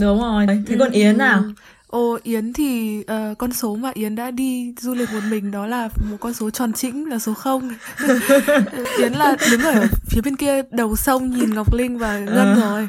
Đúng 0.00 0.20
rồi. 0.20 0.46
Thế 0.66 0.76
còn 0.78 0.90
yến 0.90 1.18
nào 1.18 1.42
Ồ 1.92 2.18
Yến 2.22 2.52
thì 2.52 3.00
uh, 3.00 3.38
con 3.38 3.52
số 3.52 3.74
mà 3.74 3.90
Yến 3.94 4.14
đã 4.14 4.30
đi 4.30 4.74
du 4.80 4.94
lịch 4.94 5.12
một 5.12 5.20
mình 5.30 5.50
đó 5.50 5.66
là 5.66 5.88
một 6.10 6.16
con 6.20 6.34
số 6.34 6.50
tròn 6.50 6.72
chỉnh 6.72 7.08
là 7.08 7.18
số 7.18 7.34
0 7.34 7.70
Yến 8.98 9.12
là 9.12 9.36
đứng 9.50 9.60
ở 9.60 9.86
phía 10.06 10.20
bên 10.20 10.36
kia 10.36 10.62
đầu 10.70 10.96
sông 10.96 11.30
nhìn 11.30 11.54
Ngọc 11.54 11.74
Linh 11.74 11.98
và 11.98 12.18
Ngân 12.18 12.52
uh. 12.52 12.58
rồi. 12.58 12.88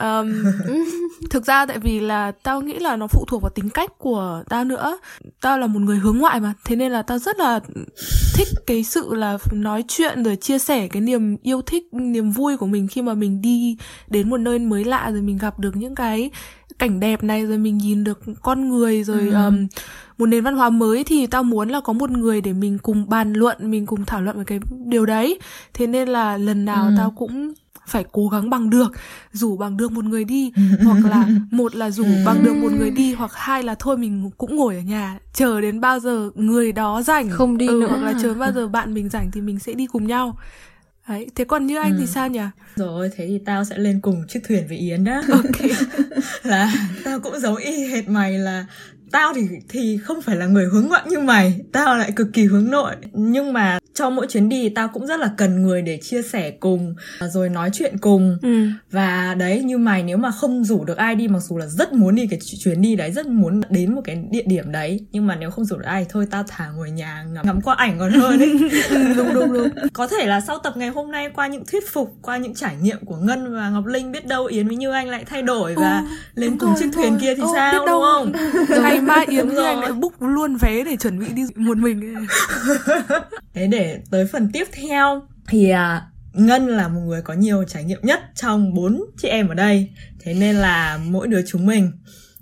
Um, 0.00 0.44
Thực 1.30 1.46
ra 1.46 1.66
tại 1.66 1.78
vì 1.78 2.00
là 2.00 2.32
tao 2.42 2.60
nghĩ 2.60 2.78
là 2.78 2.96
nó 2.96 3.06
phụ 3.06 3.24
thuộc 3.28 3.42
vào 3.42 3.50
tính 3.50 3.70
cách 3.70 3.98
của 3.98 4.42
tao 4.48 4.64
nữa. 4.64 4.98
Tao 5.40 5.58
là 5.58 5.66
một 5.66 5.80
người 5.80 5.98
hướng 5.98 6.18
ngoại 6.18 6.40
mà 6.40 6.52
Thế 6.64 6.76
nên 6.76 6.92
là 6.92 7.02
tao 7.02 7.18
rất 7.18 7.38
là 7.38 7.60
thích 8.34 8.48
cái 8.66 8.84
sự 8.84 9.14
là 9.14 9.38
nói 9.52 9.84
chuyện 9.88 10.22
rồi 10.22 10.36
chia 10.36 10.58
sẻ 10.58 10.88
cái 10.88 11.02
niềm 11.02 11.36
yêu 11.42 11.62
thích, 11.62 11.84
niềm 11.92 12.30
vui 12.30 12.56
của 12.56 12.66
mình 12.66 12.88
khi 12.88 13.02
mà 13.02 13.14
mình 13.14 13.42
đi 13.42 13.76
đến 14.08 14.30
một 14.30 14.38
nơi 14.38 14.58
mới 14.58 14.84
lạ 14.84 15.10
rồi 15.12 15.22
mình 15.22 15.38
gặp 15.38 15.58
được 15.58 15.76
những 15.76 15.94
cái 15.94 16.30
cảnh 16.78 17.00
đẹp 17.00 17.22
này 17.22 17.46
rồi 17.46 17.58
mình 17.58 17.78
nhìn 17.78 18.04
được 18.04 18.20
con 18.42 18.68
người 18.68 19.04
rồi 19.04 19.28
ừ. 19.28 19.44
um, 19.44 19.66
một 20.18 20.26
nền 20.26 20.44
văn 20.44 20.56
hóa 20.56 20.70
mới 20.70 21.04
thì 21.04 21.26
tao 21.26 21.42
muốn 21.42 21.68
là 21.68 21.80
có 21.80 21.92
một 21.92 22.10
người 22.10 22.40
để 22.40 22.52
mình 22.52 22.78
cùng 22.78 23.08
bàn 23.08 23.32
luận 23.32 23.70
mình 23.70 23.86
cùng 23.86 24.04
thảo 24.04 24.22
luận 24.22 24.38
về 24.38 24.44
cái 24.44 24.60
điều 24.86 25.06
đấy. 25.06 25.38
Thế 25.74 25.86
nên 25.86 26.08
là 26.08 26.36
lần 26.36 26.64
nào 26.64 26.86
ừ. 26.86 26.94
tao 26.98 27.10
cũng 27.10 27.52
phải 27.86 28.04
cố 28.12 28.28
gắng 28.28 28.50
bằng 28.50 28.70
được 28.70 28.92
rủ 29.32 29.56
bằng 29.56 29.76
được 29.76 29.92
một 29.92 30.04
người 30.04 30.24
đi. 30.24 30.52
Hoặc 30.84 31.04
là 31.04 31.28
một 31.50 31.74
là 31.74 31.90
rủ 31.90 32.06
bằng 32.26 32.44
được 32.44 32.54
một 32.56 32.72
người 32.72 32.90
đi 32.90 33.14
hoặc 33.14 33.30
hai 33.34 33.62
là 33.62 33.74
thôi 33.78 33.96
mình 33.96 34.30
cũng 34.38 34.56
ngồi 34.56 34.74
ở 34.76 34.80
nhà 34.80 35.18
chờ 35.32 35.60
đến 35.60 35.80
bao 35.80 36.00
giờ 36.00 36.30
người 36.34 36.72
đó 36.72 37.02
rảnh. 37.02 37.30
Không 37.30 37.58
đi 37.58 37.66
ừ, 37.66 37.78
nữa. 37.80 37.86
hoặc 37.88 38.02
là 38.02 38.14
chờ 38.22 38.34
bao 38.34 38.52
giờ 38.52 38.68
bạn 38.68 38.94
mình 38.94 39.08
rảnh 39.08 39.30
thì 39.30 39.40
mình 39.40 39.58
sẽ 39.58 39.72
đi 39.72 39.86
cùng 39.86 40.06
nhau 40.06 40.36
Đấy, 41.08 41.26
thế 41.34 41.44
còn 41.44 41.66
như 41.66 41.76
anh 41.76 41.92
ừ. 41.92 41.96
thì 42.00 42.06
sao 42.06 42.28
nhỉ? 42.28 42.40
Rồi, 42.76 43.10
thế 43.16 43.26
thì 43.26 43.38
tao 43.38 43.64
sẽ 43.64 43.78
lên 43.78 44.00
cùng 44.00 44.24
chiếc 44.28 44.40
thuyền 44.48 44.68
với 44.68 44.76
Yến 44.76 45.04
đó. 45.04 45.22
Ok. 45.30 45.70
là 46.42 46.72
tao 47.04 47.20
cũng 47.20 47.40
giống 47.40 47.56
y 47.56 47.86
hệt 47.86 48.08
mày 48.08 48.38
là 48.38 48.66
tao 49.12 49.34
thì 49.34 49.48
thì 49.68 49.98
không 49.98 50.22
phải 50.22 50.36
là 50.36 50.46
người 50.46 50.68
hướng 50.72 50.86
ngoại 50.88 51.02
như 51.06 51.18
mày, 51.18 51.60
tao 51.72 51.96
lại 51.96 52.12
cực 52.16 52.28
kỳ 52.32 52.44
hướng 52.44 52.70
nội. 52.70 52.94
Nhưng 53.12 53.52
mà 53.52 53.78
cho 53.94 54.10
mỗi 54.10 54.26
chuyến 54.26 54.48
đi 54.48 54.68
tao 54.68 54.88
cũng 54.88 55.06
rất 55.06 55.20
là 55.20 55.30
cần 55.36 55.62
người 55.62 55.82
để 55.82 55.98
chia 56.02 56.22
sẻ 56.22 56.50
cùng 56.50 56.94
rồi 57.20 57.48
nói 57.48 57.70
chuyện 57.72 57.98
cùng. 57.98 58.38
Ừ. 58.42 58.66
và 58.90 59.34
đấy 59.38 59.62
như 59.62 59.78
mày 59.78 60.02
nếu 60.02 60.16
mà 60.16 60.30
không 60.30 60.64
rủ 60.64 60.84
được 60.84 60.96
ai 60.96 61.14
đi 61.14 61.28
mặc 61.28 61.38
dù 61.40 61.58
là 61.58 61.66
rất 61.66 61.92
muốn 61.92 62.14
đi 62.14 62.26
cái 62.26 62.38
chuyến 62.58 62.82
đi 62.82 62.96
đấy 62.96 63.12
rất 63.12 63.26
muốn 63.26 63.60
đến 63.70 63.94
một 63.94 64.00
cái 64.04 64.24
địa 64.30 64.42
điểm 64.46 64.72
đấy 64.72 65.00
nhưng 65.12 65.26
mà 65.26 65.36
nếu 65.36 65.50
không 65.50 65.64
rủ 65.64 65.76
được 65.76 65.84
ai 65.84 66.06
thôi 66.08 66.26
tao 66.30 66.44
thả 66.48 66.68
ngồi 66.68 66.90
nhà 66.90 67.24
ngắm, 67.32 67.46
ngắm 67.46 67.60
qua 67.60 67.74
ảnh 67.74 67.98
còn 67.98 68.12
hơn 68.12 68.38
đấy 68.38 68.56
đúng 69.16 69.34
đúng 69.34 69.52
đúng. 69.52 69.68
Có 69.92 70.06
thể 70.06 70.26
là 70.26 70.40
sau 70.40 70.58
tập 70.58 70.76
ngày 70.76 70.88
hôm 70.88 71.10
nay 71.10 71.30
qua 71.34 71.46
những 71.46 71.64
thuyết 71.66 71.92
phục 71.92 72.14
qua 72.22 72.36
những 72.36 72.54
trải 72.54 72.76
nghiệm 72.82 72.98
của 73.04 73.16
ngân 73.16 73.54
và 73.54 73.70
ngọc 73.70 73.86
linh 73.86 74.12
biết 74.12 74.26
đâu 74.26 74.46
yến 74.46 74.68
với 74.68 74.76
như 74.76 74.92
anh 74.92 75.08
lại 75.08 75.24
thay 75.26 75.42
đổi 75.42 75.74
và 75.74 75.98
ừ, 75.98 76.16
lên 76.34 76.58
cùng 76.58 76.74
chiếc 76.78 76.88
thuyền 76.94 77.18
kia 77.20 77.34
thì 77.34 77.42
ừ, 77.42 77.48
sao 77.54 77.86
đúng 77.86 78.02
không 78.02 78.32
ngày 78.96 79.16
mai 79.16 79.26
yến 79.30 79.48
với 79.48 79.66
anh 79.66 79.80
lại 79.80 79.92
book 79.92 80.22
luôn 80.22 80.56
vé 80.56 80.84
để 80.84 80.96
chuẩn 80.96 81.18
bị 81.18 81.26
đi 81.32 81.42
một 81.56 81.76
mình. 81.76 82.26
Thế 83.54 83.66
để 83.66 84.00
tới 84.10 84.26
phần 84.26 84.50
tiếp 84.52 84.64
theo 84.72 85.22
thì 85.48 85.70
à, 85.70 86.06
Ngân 86.32 86.66
là 86.66 86.88
một 86.88 87.00
người 87.06 87.22
có 87.22 87.34
nhiều 87.34 87.64
trải 87.64 87.84
nghiệm 87.84 88.00
nhất 88.02 88.20
trong 88.34 88.74
bốn 88.74 89.04
chị 89.18 89.28
em 89.28 89.48
ở 89.48 89.54
đây. 89.54 89.90
Thế 90.20 90.34
nên 90.34 90.56
là 90.56 90.98
mỗi 91.04 91.28
đứa 91.28 91.42
chúng 91.46 91.66
mình 91.66 91.92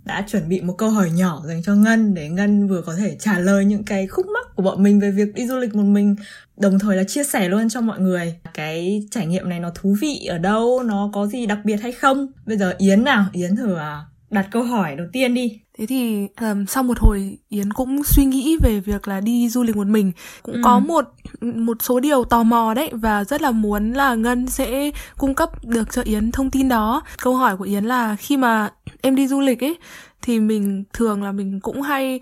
đã 0.05 0.25
chuẩn 0.29 0.49
bị 0.49 0.61
một 0.61 0.75
câu 0.79 0.91
hỏi 0.91 1.11
nhỏ 1.11 1.43
dành 1.47 1.63
cho 1.63 1.75
Ngân 1.75 2.15
để 2.15 2.29
Ngân 2.29 2.69
vừa 2.69 2.83
có 2.83 2.95
thể 2.95 3.17
trả 3.21 3.39
lời 3.39 3.65
những 3.65 3.85
cái 3.85 4.07
khúc 4.07 4.27
mắc 4.27 4.47
của 4.57 4.63
bọn 4.63 4.83
mình 4.83 5.01
về 5.01 5.11
việc 5.11 5.35
đi 5.35 5.47
du 5.47 5.59
lịch 5.59 5.75
một 5.75 5.83
mình 5.83 6.17
đồng 6.57 6.79
thời 6.79 6.97
là 6.97 7.05
chia 7.05 7.25
sẻ 7.25 7.49
luôn 7.49 7.69
cho 7.69 7.81
mọi 7.81 8.01
người 8.01 8.35
cái 8.55 9.03
trải 9.11 9.27
nghiệm 9.27 9.49
này 9.49 9.61
nó 9.61 9.71
thú 9.75 9.97
vị 10.01 10.27
ở 10.29 10.39
đâu, 10.39 10.83
nó 10.83 11.11
có 11.15 11.27
gì 11.27 11.47
đặc 11.47 11.59
biệt 11.65 11.77
hay 11.83 11.93
không. 11.93 12.27
Bây 12.47 12.57
giờ 12.57 12.75
Yến 12.79 13.05
nào, 13.05 13.25
Yến 13.33 13.57
thử 13.57 13.75
à, 13.75 14.05
đặt 14.31 14.49
câu 14.51 14.63
hỏi 14.63 14.97
đầu 14.97 15.07
tiên 15.13 15.35
đi 15.35 15.61
thế 15.79 15.87
thì 15.87 16.27
um, 16.41 16.67
sau 16.67 16.83
một 16.83 16.99
hồi 16.99 17.39
yến 17.49 17.73
cũng 17.73 18.05
suy 18.05 18.25
nghĩ 18.25 18.57
về 18.63 18.81
việc 18.81 19.09
là 19.09 19.21
đi 19.21 19.49
du 19.49 19.63
lịch 19.63 19.77
một 19.77 19.87
mình 19.87 20.13
cũng 20.43 20.55
ừ. 20.55 20.61
có 20.65 20.79
một 20.79 21.05
một 21.41 21.77
số 21.83 22.01
điều 22.01 22.25
tò 22.25 22.43
mò 22.43 22.75
đấy 22.75 22.91
và 22.93 23.25
rất 23.25 23.43
là 23.43 23.51
muốn 23.51 23.93
là 23.93 24.15
ngân 24.15 24.47
sẽ 24.47 24.91
cung 25.19 25.35
cấp 25.35 25.65
được 25.65 25.93
cho 25.93 26.03
yến 26.03 26.33
thông 26.33 26.51
tin 26.51 26.69
đó. 26.69 27.03
Câu 27.23 27.37
hỏi 27.37 27.57
của 27.57 27.65
yến 27.65 27.85
là 27.85 28.17
khi 28.17 28.37
mà 28.37 28.71
em 29.03 29.15
đi 29.15 29.27
du 29.27 29.41
lịch 29.41 29.65
ấy 29.65 29.77
thì 30.23 30.41
mình 30.41 30.85
thường 30.93 31.23
là 31.23 31.33
mình 31.33 31.61
cũng 31.61 31.83
hay 31.83 32.21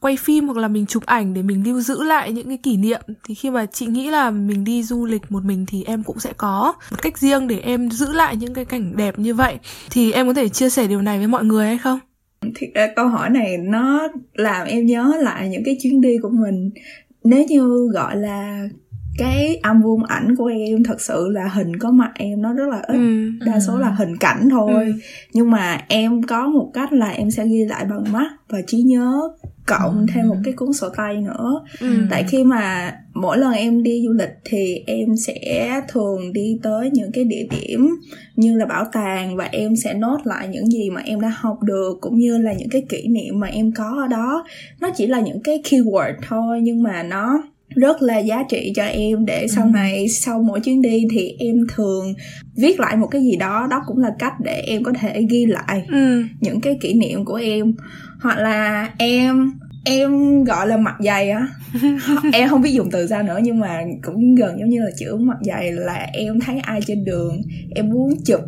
quay 0.00 0.16
phim 0.16 0.46
hoặc 0.46 0.56
là 0.56 0.68
mình 0.68 0.86
chụp 0.86 1.06
ảnh 1.06 1.34
để 1.34 1.42
mình 1.42 1.64
lưu 1.66 1.80
giữ 1.80 2.02
lại 2.02 2.32
những 2.32 2.48
cái 2.48 2.56
kỷ 2.56 2.76
niệm. 2.76 3.00
Thì 3.24 3.34
khi 3.34 3.50
mà 3.50 3.66
chị 3.66 3.86
nghĩ 3.86 4.10
là 4.10 4.30
mình 4.30 4.64
đi 4.64 4.82
du 4.82 5.06
lịch 5.06 5.32
một 5.32 5.44
mình 5.44 5.66
thì 5.66 5.84
em 5.84 6.02
cũng 6.02 6.18
sẽ 6.18 6.32
có 6.36 6.72
một 6.90 7.02
cách 7.02 7.18
riêng 7.18 7.48
để 7.48 7.58
em 7.58 7.90
giữ 7.90 8.12
lại 8.12 8.36
những 8.36 8.54
cái 8.54 8.64
cảnh 8.64 8.96
đẹp 8.96 9.18
như 9.18 9.34
vậy. 9.34 9.58
Thì 9.90 10.12
em 10.12 10.26
có 10.26 10.34
thể 10.34 10.48
chia 10.48 10.70
sẻ 10.70 10.86
điều 10.86 11.02
này 11.02 11.18
với 11.18 11.26
mọi 11.26 11.44
người 11.44 11.66
hay 11.66 11.78
không 11.78 11.98
thì 12.54 12.66
câu 12.96 13.08
hỏi 13.08 13.30
này 13.30 13.58
nó 13.58 14.08
làm 14.34 14.66
em 14.66 14.86
nhớ 14.86 15.12
lại 15.20 15.48
những 15.48 15.64
cái 15.64 15.76
chuyến 15.82 16.00
đi 16.00 16.18
của 16.22 16.30
mình 16.30 16.70
nếu 17.24 17.44
như 17.44 17.88
gọi 17.92 18.16
là 18.16 18.68
cái 19.18 19.56
album 19.62 20.02
ảnh 20.02 20.36
của 20.36 20.46
em 20.46 20.84
thật 20.84 21.00
sự 21.00 21.28
là 21.28 21.48
hình 21.48 21.78
có 21.78 21.90
mặt 21.90 22.12
em 22.14 22.42
nó 22.42 22.52
rất 22.52 22.68
là 22.68 22.82
ít 22.86 22.96
ừ, 22.96 23.30
đa 23.46 23.60
số 23.60 23.78
là 23.78 23.88
ừ. 23.88 23.94
hình 23.98 24.16
cảnh 24.16 24.48
thôi 24.50 24.84
ừ. 24.86 24.92
nhưng 25.32 25.50
mà 25.50 25.84
em 25.88 26.22
có 26.22 26.48
một 26.48 26.70
cách 26.74 26.92
là 26.92 27.08
em 27.08 27.30
sẽ 27.30 27.46
ghi 27.46 27.64
lại 27.64 27.84
bằng 27.84 28.12
mắt 28.12 28.30
và 28.48 28.58
trí 28.66 28.82
nhớ 28.82 29.20
cộng 29.70 30.06
thêm 30.14 30.28
một 30.28 30.36
cái 30.44 30.54
cuốn 30.54 30.72
sổ 30.72 30.88
tay 30.96 31.16
nữa. 31.16 31.64
Ừ. 31.80 31.86
tại 32.10 32.24
khi 32.28 32.44
mà 32.44 32.94
mỗi 33.14 33.38
lần 33.38 33.52
em 33.52 33.82
đi 33.82 34.02
du 34.06 34.12
lịch 34.12 34.30
thì 34.44 34.82
em 34.86 35.16
sẽ 35.16 35.70
thường 35.88 36.32
đi 36.32 36.58
tới 36.62 36.90
những 36.92 37.12
cái 37.12 37.24
địa 37.24 37.46
điểm 37.50 37.88
như 38.36 38.56
là 38.56 38.66
bảo 38.66 38.84
tàng 38.92 39.36
và 39.36 39.48
em 39.52 39.76
sẽ 39.76 39.94
nốt 39.94 40.18
lại 40.24 40.48
những 40.48 40.66
gì 40.66 40.90
mà 40.90 41.00
em 41.04 41.20
đã 41.20 41.32
học 41.36 41.62
được 41.62 41.98
cũng 42.00 42.18
như 42.18 42.38
là 42.38 42.52
những 42.52 42.68
cái 42.68 42.82
kỷ 42.88 43.08
niệm 43.08 43.40
mà 43.40 43.46
em 43.46 43.72
có 43.72 43.96
ở 44.04 44.06
đó. 44.06 44.44
Nó 44.80 44.90
chỉ 44.96 45.06
là 45.06 45.20
những 45.20 45.42
cái 45.42 45.62
keyword 45.64 46.14
thôi 46.28 46.60
nhưng 46.62 46.82
mà 46.82 47.02
nó 47.02 47.42
rất 47.68 48.02
là 48.02 48.18
giá 48.18 48.42
trị 48.48 48.72
cho 48.76 48.84
em 48.84 49.26
để 49.26 49.46
sau 49.48 49.66
này 49.66 50.08
sau 50.08 50.42
mỗi 50.42 50.60
chuyến 50.60 50.82
đi 50.82 51.06
thì 51.10 51.34
em 51.38 51.56
thường 51.74 52.14
viết 52.56 52.80
lại 52.80 52.96
một 52.96 53.06
cái 53.06 53.22
gì 53.22 53.36
đó. 53.36 53.66
Đó 53.70 53.82
cũng 53.86 53.98
là 53.98 54.10
cách 54.18 54.32
để 54.44 54.62
em 54.66 54.82
có 54.82 54.92
thể 55.00 55.26
ghi 55.30 55.46
lại 55.46 55.84
ừ. 55.92 56.22
những 56.40 56.60
cái 56.60 56.78
kỷ 56.80 56.94
niệm 56.94 57.24
của 57.24 57.34
em. 57.34 57.74
Hoặc 58.20 58.38
là 58.38 58.90
em 58.98 59.59
em 59.84 60.44
gọi 60.44 60.66
là 60.66 60.76
mặt 60.76 60.94
dày 61.00 61.30
á. 61.30 61.48
Em 62.32 62.48
không 62.48 62.62
biết 62.62 62.70
dùng 62.70 62.90
từ 62.90 63.06
ra 63.06 63.22
nữa 63.22 63.38
nhưng 63.42 63.60
mà 63.60 63.82
cũng 64.02 64.34
gần 64.34 64.58
giống 64.58 64.68
như 64.68 64.82
là 64.82 64.90
chữ 64.98 65.16
mặt 65.16 65.36
dày 65.40 65.72
là 65.72 66.06
em 66.12 66.40
thấy 66.40 66.58
ai 66.60 66.80
trên 66.86 67.04
đường 67.04 67.42
em 67.74 67.90
muốn 67.90 68.14
chụp 68.24 68.40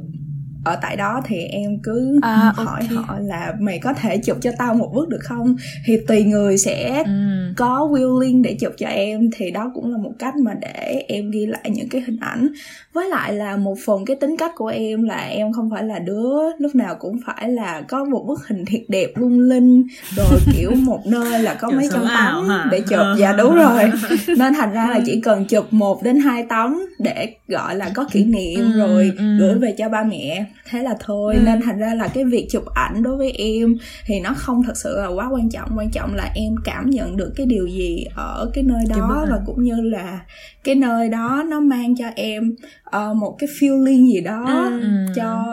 ở 0.65 0.77
tại 0.83 0.97
đó 0.97 1.21
thì 1.25 1.37
em 1.37 1.79
cứ 1.83 2.19
à, 2.23 2.53
hỏi 2.57 2.81
okay. 2.81 3.05
họ 3.05 3.19
là 3.19 3.55
mày 3.61 3.79
có 3.79 3.93
thể 3.93 4.19
chụp 4.19 4.37
cho 4.41 4.51
tao 4.59 4.75
một 4.75 4.91
bức 4.95 5.09
được 5.09 5.21
không 5.23 5.57
thì 5.87 5.99
tùy 6.09 6.25
người 6.25 6.59
sẽ 6.59 7.03
ừ. 7.07 7.13
có 7.57 7.89
willing 7.93 8.43
để 8.43 8.57
chụp 8.61 8.73
cho 8.79 8.87
em 8.87 9.31
thì 9.37 9.51
đó 9.51 9.71
cũng 9.75 9.93
là 9.93 9.99
một 9.99 10.13
cách 10.19 10.37
mà 10.37 10.55
để 10.61 11.05
em 11.09 11.31
ghi 11.31 11.47
lại 11.47 11.71
những 11.71 11.89
cái 11.89 12.01
hình 12.01 12.19
ảnh 12.21 12.49
với 12.93 13.09
lại 13.09 13.33
là 13.33 13.57
một 13.57 13.75
phần 13.87 14.05
cái 14.05 14.17
tính 14.17 14.37
cách 14.37 14.53
của 14.57 14.67
em 14.67 15.03
là 15.03 15.27
em 15.27 15.53
không 15.53 15.71
phải 15.71 15.85
là 15.85 15.99
đứa 15.99 16.33
lúc 16.59 16.75
nào 16.75 16.95
cũng 16.95 17.19
phải 17.27 17.49
là 17.49 17.83
có 17.89 18.05
một 18.05 18.25
bức 18.27 18.49
hình 18.49 18.65
thiệt 18.65 18.83
đẹp 18.89 19.11
lung 19.17 19.41
linh 19.41 19.87
rồi 20.17 20.41
kiểu 20.57 20.71
một 20.75 21.01
nơi 21.07 21.39
là 21.39 21.55
có 21.55 21.71
mấy 21.71 21.89
trăm 21.93 22.05
tấm 22.19 22.49
để 22.71 22.81
chụp 22.81 22.99
ờ. 22.99 23.17
dạ 23.19 23.33
đúng 23.33 23.55
rồi 23.65 23.93
nên 24.39 24.55
thành 24.55 24.73
ra 24.73 24.87
là 24.91 25.01
chỉ 25.07 25.21
cần 25.21 25.45
chụp 25.45 25.73
một 25.73 26.03
đến 26.03 26.19
hai 26.19 26.47
tấm 26.49 26.83
để 26.99 27.35
gọi 27.49 27.77
là 27.77 27.91
có 27.95 28.05
kỷ 28.13 28.25
niệm 28.25 28.61
ừ, 28.61 28.79
rồi 28.79 29.13
ừ. 29.19 29.39
gửi 29.39 29.55
về 29.55 29.75
cho 29.79 29.89
ba 29.89 30.03
mẹ 30.03 30.45
thế 30.65 30.83
là 30.83 30.95
thôi 31.01 31.35
ừ. 31.35 31.43
nên 31.45 31.63
thành 31.63 31.79
ra 31.79 31.95
là 31.95 32.09
cái 32.09 32.25
việc 32.25 32.47
chụp 32.51 32.65
ảnh 32.75 33.03
đối 33.03 33.17
với 33.17 33.31
em 33.31 33.77
thì 34.07 34.21
nó 34.21 34.35
không 34.37 34.63
thật 34.63 34.77
sự 34.77 34.99
là 34.99 35.07
quá 35.07 35.29
quan 35.33 35.51
trọng 35.51 35.69
quan 35.77 35.91
trọng 35.91 36.15
là 36.15 36.31
em 36.35 36.55
cảm 36.65 36.91
nhận 36.91 37.17
được 37.17 37.33
cái 37.37 37.47
điều 37.47 37.67
gì 37.67 38.05
ở 38.17 38.51
cái 38.55 38.65
nơi 38.65 38.85
đó 38.89 39.27
và 39.31 39.39
cũng 39.47 39.65
như 39.65 39.81
là 39.81 40.21
cái 40.65 40.75
nơi 40.75 41.09
đó 41.09 41.45
nó 41.51 41.61
mang 41.61 41.97
cho 41.97 42.07
em 42.17 42.55
uh, 42.97 43.17
một 43.17 43.37
cái 43.39 43.49
feeling 43.49 44.13
gì 44.13 44.21
đó 44.21 44.69
ừ. 44.83 44.89
cho 45.17 45.45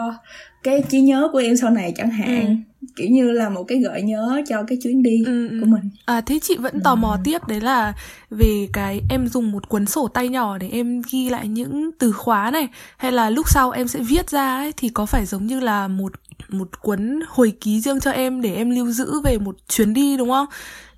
cái 0.62 0.82
trí 0.88 1.00
nhớ 1.00 1.28
của 1.32 1.38
em 1.38 1.56
sau 1.56 1.70
này 1.70 1.92
chẳng 1.96 2.10
hạn 2.10 2.46
ừ 2.46 2.69
kiểu 2.96 3.08
như 3.10 3.30
là 3.30 3.48
một 3.48 3.64
cái 3.64 3.78
gợi 3.78 4.02
nhớ 4.02 4.42
cho 4.48 4.62
cái 4.62 4.78
chuyến 4.82 5.02
đi 5.02 5.24
ừ, 5.26 5.48
ừ. 5.48 5.58
của 5.60 5.66
mình 5.66 5.90
à 6.04 6.20
thế 6.20 6.38
chị 6.42 6.56
vẫn 6.56 6.80
tò 6.80 6.94
mò 6.94 7.10
ừ. 7.10 7.20
tiếp 7.24 7.38
đấy 7.48 7.60
là 7.60 7.92
về 8.30 8.68
cái 8.72 9.00
em 9.10 9.28
dùng 9.28 9.52
một 9.52 9.68
cuốn 9.68 9.86
sổ 9.86 10.08
tay 10.08 10.28
nhỏ 10.28 10.58
để 10.58 10.68
em 10.72 11.02
ghi 11.10 11.30
lại 11.30 11.48
những 11.48 11.90
từ 11.98 12.12
khóa 12.12 12.50
này 12.50 12.68
hay 12.96 13.12
là 13.12 13.30
lúc 13.30 13.48
sau 13.48 13.70
em 13.70 13.88
sẽ 13.88 14.00
viết 14.02 14.30
ra 14.30 14.56
ấy 14.56 14.72
thì 14.76 14.88
có 14.88 15.06
phải 15.06 15.26
giống 15.26 15.46
như 15.46 15.60
là 15.60 15.88
một 15.88 16.12
một 16.48 16.80
cuốn 16.82 17.20
hồi 17.28 17.52
ký 17.60 17.80
riêng 17.80 18.00
cho 18.00 18.10
em 18.10 18.40
để 18.42 18.54
em 18.54 18.70
lưu 18.70 18.90
giữ 18.90 19.20
về 19.24 19.38
một 19.38 19.56
chuyến 19.68 19.94
đi 19.94 20.16
đúng 20.16 20.28
không 20.28 20.46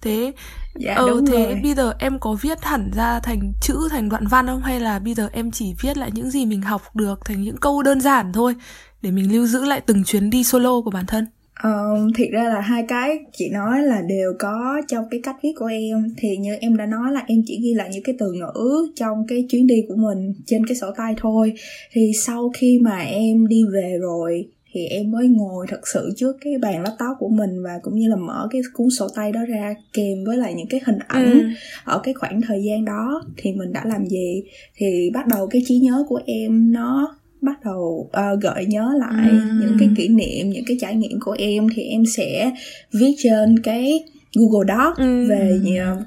thế 0.01 0.33
dạ, 0.75 0.95
ờ 0.95 1.09
đúng 1.11 1.27
thế 1.27 1.45
rồi. 1.45 1.61
bây 1.63 1.75
giờ 1.75 1.95
em 1.99 2.19
có 2.19 2.37
viết 2.43 2.65
hẳn 2.65 2.91
ra 2.97 3.21
thành 3.21 3.53
chữ 3.61 3.89
thành 3.91 4.09
đoạn 4.09 4.27
văn 4.27 4.47
không 4.47 4.63
hay 4.63 4.81
là 4.81 4.99
bây 4.99 5.15
giờ 5.15 5.29
em 5.33 5.51
chỉ 5.51 5.75
viết 5.81 5.97
lại 5.97 6.11
những 6.15 6.31
gì 6.31 6.47
mình 6.47 6.63
học 6.63 6.97
được 6.97 7.21
thành 7.25 7.43
những 7.43 7.57
câu 7.57 7.83
đơn 7.83 8.01
giản 8.01 8.33
thôi 8.33 8.55
để 9.03 9.11
mình 9.11 9.33
lưu 9.33 9.47
giữ 9.47 9.65
lại 9.65 9.81
từng 9.81 10.05
chuyến 10.05 10.31
đi 10.31 10.45
solo 10.45 10.81
của 10.81 10.91
bản 10.91 11.07
thân 11.07 11.27
Uh, 11.69 12.15
thiệt 12.15 12.31
ra 12.31 12.45
là 12.45 12.61
hai 12.61 12.85
cái 12.89 13.19
chị 13.33 13.51
nói 13.51 13.83
là 13.83 14.03
đều 14.09 14.33
có 14.39 14.83
trong 14.89 15.05
cái 15.11 15.21
cách 15.23 15.37
viết 15.43 15.53
của 15.59 15.67
em. 15.67 16.15
Thì 16.17 16.37
như 16.37 16.55
em 16.55 16.77
đã 16.77 16.87
nói 16.87 17.13
là 17.13 17.25
em 17.27 17.43
chỉ 17.47 17.61
ghi 17.63 17.75
lại 17.75 17.91
những 17.93 18.03
cái 18.03 18.15
từ 18.19 18.33
ngữ 18.33 18.93
trong 18.97 19.27
cái 19.29 19.47
chuyến 19.49 19.67
đi 19.67 19.85
của 19.89 19.97
mình 19.97 20.35
trên 20.47 20.67
cái 20.67 20.77
sổ 20.77 20.87
tay 20.97 21.15
thôi. 21.17 21.53
Thì 21.93 22.13
sau 22.15 22.51
khi 22.55 22.79
mà 22.83 22.99
em 22.99 23.47
đi 23.47 23.63
về 23.73 23.99
rồi 24.01 24.49
thì 24.73 24.87
em 24.87 25.11
mới 25.11 25.29
ngồi 25.29 25.67
thật 25.69 25.89
sự 25.89 26.13
trước 26.17 26.37
cái 26.41 26.59
bàn 26.59 26.83
laptop 26.83 27.17
của 27.19 27.29
mình 27.29 27.63
và 27.63 27.79
cũng 27.83 27.95
như 27.95 28.09
là 28.09 28.17
mở 28.17 28.49
cái 28.51 28.63
cuốn 28.73 28.91
sổ 28.91 29.09
tay 29.15 29.33
đó 29.33 29.41
ra 29.49 29.75
kèm 29.93 30.25
với 30.25 30.37
lại 30.37 30.55
những 30.55 30.69
cái 30.71 30.81
hình 30.87 30.99
ảnh 31.09 31.33
ừ. 31.33 31.47
ở 31.85 32.01
cái 32.05 32.15
khoảng 32.15 32.41
thời 32.41 32.63
gian 32.65 32.85
đó 32.85 33.25
thì 33.37 33.53
mình 33.53 33.73
đã 33.73 33.83
làm 33.85 34.07
gì. 34.07 34.43
Thì 34.77 35.11
bắt 35.15 35.27
đầu 35.27 35.47
cái 35.47 35.63
trí 35.67 35.79
nhớ 35.79 36.05
của 36.09 36.21
em 36.27 36.73
nó 36.73 37.17
bắt 37.43 37.65
đầu 37.65 37.81
uh, 38.07 38.41
gợi 38.41 38.67
nhớ 38.67 38.93
lại 38.99 39.31
ừ. 39.31 39.37
những 39.61 39.77
cái 39.79 39.89
kỷ 39.97 40.09
niệm 40.09 40.51
những 40.51 40.65
cái 40.67 40.77
trải 40.81 40.95
nghiệm 40.95 41.21
của 41.21 41.37
em 41.39 41.67
thì 41.75 41.83
em 41.83 42.05
sẽ 42.07 42.53
viết 42.93 43.15
trên 43.19 43.59
cái 43.59 44.01
Google 44.35 44.75
Doc 44.75 44.97
ừ. 44.97 45.27
về 45.29 45.61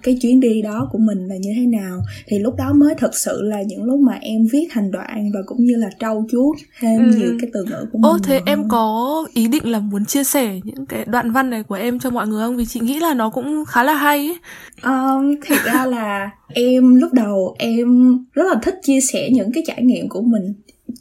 cái 0.04 0.18
chuyến 0.22 0.40
đi 0.40 0.62
đó 0.62 0.90
của 0.92 0.98
mình 0.98 1.28
là 1.28 1.36
như 1.36 1.50
thế 1.56 1.66
nào 1.66 2.00
thì 2.28 2.40
lúc 2.40 2.56
đó 2.58 2.74
mới 2.74 2.96
thật 2.98 3.16
sự 3.16 3.42
là 3.42 3.62
những 3.62 3.84
lúc 3.84 4.00
mà 4.00 4.18
em 4.22 4.48
viết 4.52 4.68
thành 4.72 4.92
đoạn 4.92 5.32
và 5.34 5.40
cũng 5.46 5.66
như 5.66 5.76
là 5.76 5.90
trau 6.00 6.26
chuốt 6.32 6.58
thêm 6.80 7.12
ừ. 7.12 7.18
nhiều 7.18 7.38
cái 7.42 7.50
từ 7.54 7.64
ngữ 7.64 7.86
của 7.92 7.98
mình. 7.98 8.12
Ô 8.12 8.18
thế 8.24 8.40
em 8.46 8.68
có 8.70 9.26
ý 9.34 9.48
định 9.48 9.72
là 9.72 9.80
muốn 9.80 10.06
chia 10.06 10.24
sẻ 10.24 10.60
những 10.64 10.86
cái 10.86 11.06
đoạn 11.06 11.32
văn 11.32 11.50
này 11.50 11.64
của 11.64 11.76
em 11.76 12.00
cho 12.00 12.10
mọi 12.10 12.28
người 12.28 12.46
không? 12.46 12.58
Vì 12.58 12.66
chị 12.66 12.80
nghĩ 12.80 13.00
là 13.00 13.14
nó 13.14 13.30
cũng 13.30 13.66
khá 13.68 13.84
là 13.84 13.94
hay 13.94 14.18
ấy. 14.18 14.38
Um, 14.84 15.36
thật 15.46 15.58
ra 15.66 15.86
là 15.86 16.30
em 16.54 16.96
lúc 16.96 17.14
đầu 17.14 17.56
em 17.60 18.18
rất 18.34 18.44
là 18.44 18.60
thích 18.64 18.76
chia 18.84 19.00
sẻ 19.02 19.30
những 19.32 19.52
cái 19.52 19.64
trải 19.68 19.84
nghiệm 19.84 20.10
của 20.10 20.22
mình 20.22 20.54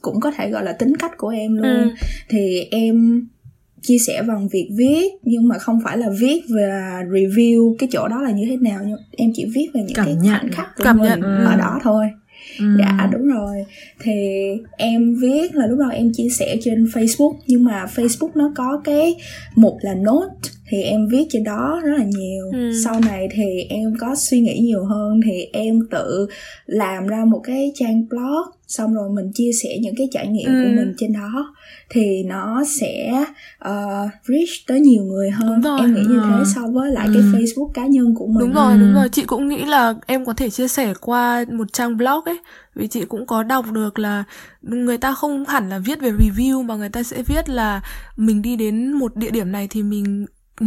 cũng 0.04 0.20
có 0.20 0.30
thể 0.30 0.50
gọi 0.50 0.64
là 0.64 0.72
tính 0.72 0.96
cách 0.96 1.12
của 1.16 1.28
em 1.28 1.56
luôn 1.56 1.82
ừ. 1.82 1.90
thì 2.28 2.68
em 2.70 3.26
chia 3.82 3.98
sẻ 3.98 4.22
bằng 4.22 4.48
việc 4.48 4.68
viết 4.76 5.12
nhưng 5.22 5.48
mà 5.48 5.58
không 5.58 5.80
phải 5.84 5.98
là 5.98 6.08
viết 6.20 6.42
và 6.48 7.02
review 7.08 7.76
cái 7.78 7.88
chỗ 7.92 8.08
đó 8.08 8.22
là 8.22 8.30
như 8.30 8.46
thế 8.48 8.56
nào 8.56 8.80
nhưng 8.86 8.98
em 9.16 9.30
chỉ 9.34 9.44
viết 9.54 9.68
về 9.74 9.80
những 9.80 9.94
cảm 9.94 10.06
cái 10.06 10.14
nhận. 10.14 10.38
khoảnh 10.40 10.52
khắc 10.52 10.66
của 10.76 10.84
cảm 10.84 10.98
mình 10.98 11.08
nhận. 11.08 11.20
Ừ. 11.20 11.44
ở 11.44 11.56
đó 11.56 11.78
thôi 11.82 12.06
ừ. 12.58 12.64
dạ 12.78 13.08
đúng 13.12 13.26
rồi 13.26 13.64
thì 14.00 14.12
em 14.76 15.14
viết 15.20 15.54
là 15.54 15.66
lúc 15.66 15.78
đầu 15.78 15.90
em 15.90 16.12
chia 16.12 16.28
sẻ 16.28 16.56
trên 16.60 16.84
facebook 16.84 17.34
nhưng 17.46 17.64
mà 17.64 17.86
facebook 17.94 18.30
nó 18.34 18.52
có 18.56 18.80
cái 18.84 19.14
một 19.56 19.78
là 19.80 19.94
note 19.94 20.50
thì 20.74 20.82
em 20.82 21.08
viết 21.08 21.24
trên 21.30 21.44
đó 21.44 21.80
rất 21.84 21.94
là 21.98 22.04
nhiều 22.04 22.50
ừ. 22.52 22.72
sau 22.84 23.00
này 23.00 23.28
thì 23.32 23.60
em 23.68 23.94
có 24.00 24.14
suy 24.14 24.40
nghĩ 24.40 24.58
nhiều 24.58 24.84
hơn 24.84 25.20
thì 25.24 25.48
em 25.52 25.80
tự 25.90 26.26
làm 26.66 27.06
ra 27.06 27.24
một 27.24 27.40
cái 27.44 27.72
trang 27.74 28.08
blog 28.08 28.54
xong 28.66 28.94
rồi 28.94 29.10
mình 29.10 29.32
chia 29.34 29.50
sẻ 29.62 29.68
những 29.80 29.94
cái 29.96 30.08
trải 30.12 30.26
nghiệm 30.26 30.46
ừ. 30.46 30.64
của 30.64 30.70
mình 30.76 30.94
trên 30.98 31.12
đó 31.12 31.54
thì 31.90 32.22
nó 32.22 32.64
sẽ 32.66 33.24
uh, 33.68 34.10
reach 34.28 34.66
tới 34.66 34.80
nhiều 34.80 35.02
người 35.02 35.30
hơn 35.30 35.62
em 35.78 35.94
nghĩ 35.94 36.00
như 36.08 36.20
thế 36.24 36.38
ừ. 36.38 36.44
so 36.54 36.60
với 36.72 36.92
lại 36.92 37.06
ừ. 37.06 37.12
cái 37.14 37.22
facebook 37.22 37.68
cá 37.68 37.86
nhân 37.86 38.14
của 38.14 38.26
mình 38.26 38.38
đúng 38.38 38.52
rồi 38.52 38.78
đúng 38.78 38.94
rồi 38.94 39.08
chị 39.08 39.22
cũng 39.22 39.48
nghĩ 39.48 39.64
là 39.64 39.94
em 40.06 40.24
có 40.24 40.32
thể 40.32 40.50
chia 40.50 40.68
sẻ 40.68 40.94
qua 41.00 41.44
một 41.52 41.72
trang 41.72 41.96
blog 41.96 42.24
ấy 42.24 42.38
vì 42.74 42.86
chị 42.86 43.04
cũng 43.04 43.26
có 43.26 43.42
đọc 43.42 43.64
được 43.72 43.98
là 43.98 44.24
người 44.62 44.98
ta 44.98 45.14
không 45.14 45.44
hẳn 45.44 45.68
là 45.68 45.78
viết 45.78 46.00
về 46.00 46.10
review 46.10 46.62
mà 46.62 46.76
người 46.76 46.88
ta 46.88 47.02
sẽ 47.02 47.22
viết 47.22 47.48
là 47.48 47.82
mình 48.16 48.42
đi 48.42 48.56
đến 48.56 48.92
một 48.92 49.16
địa 49.16 49.30
điểm 49.30 49.52
này 49.52 49.68
thì 49.70 49.82
mình 49.82 50.26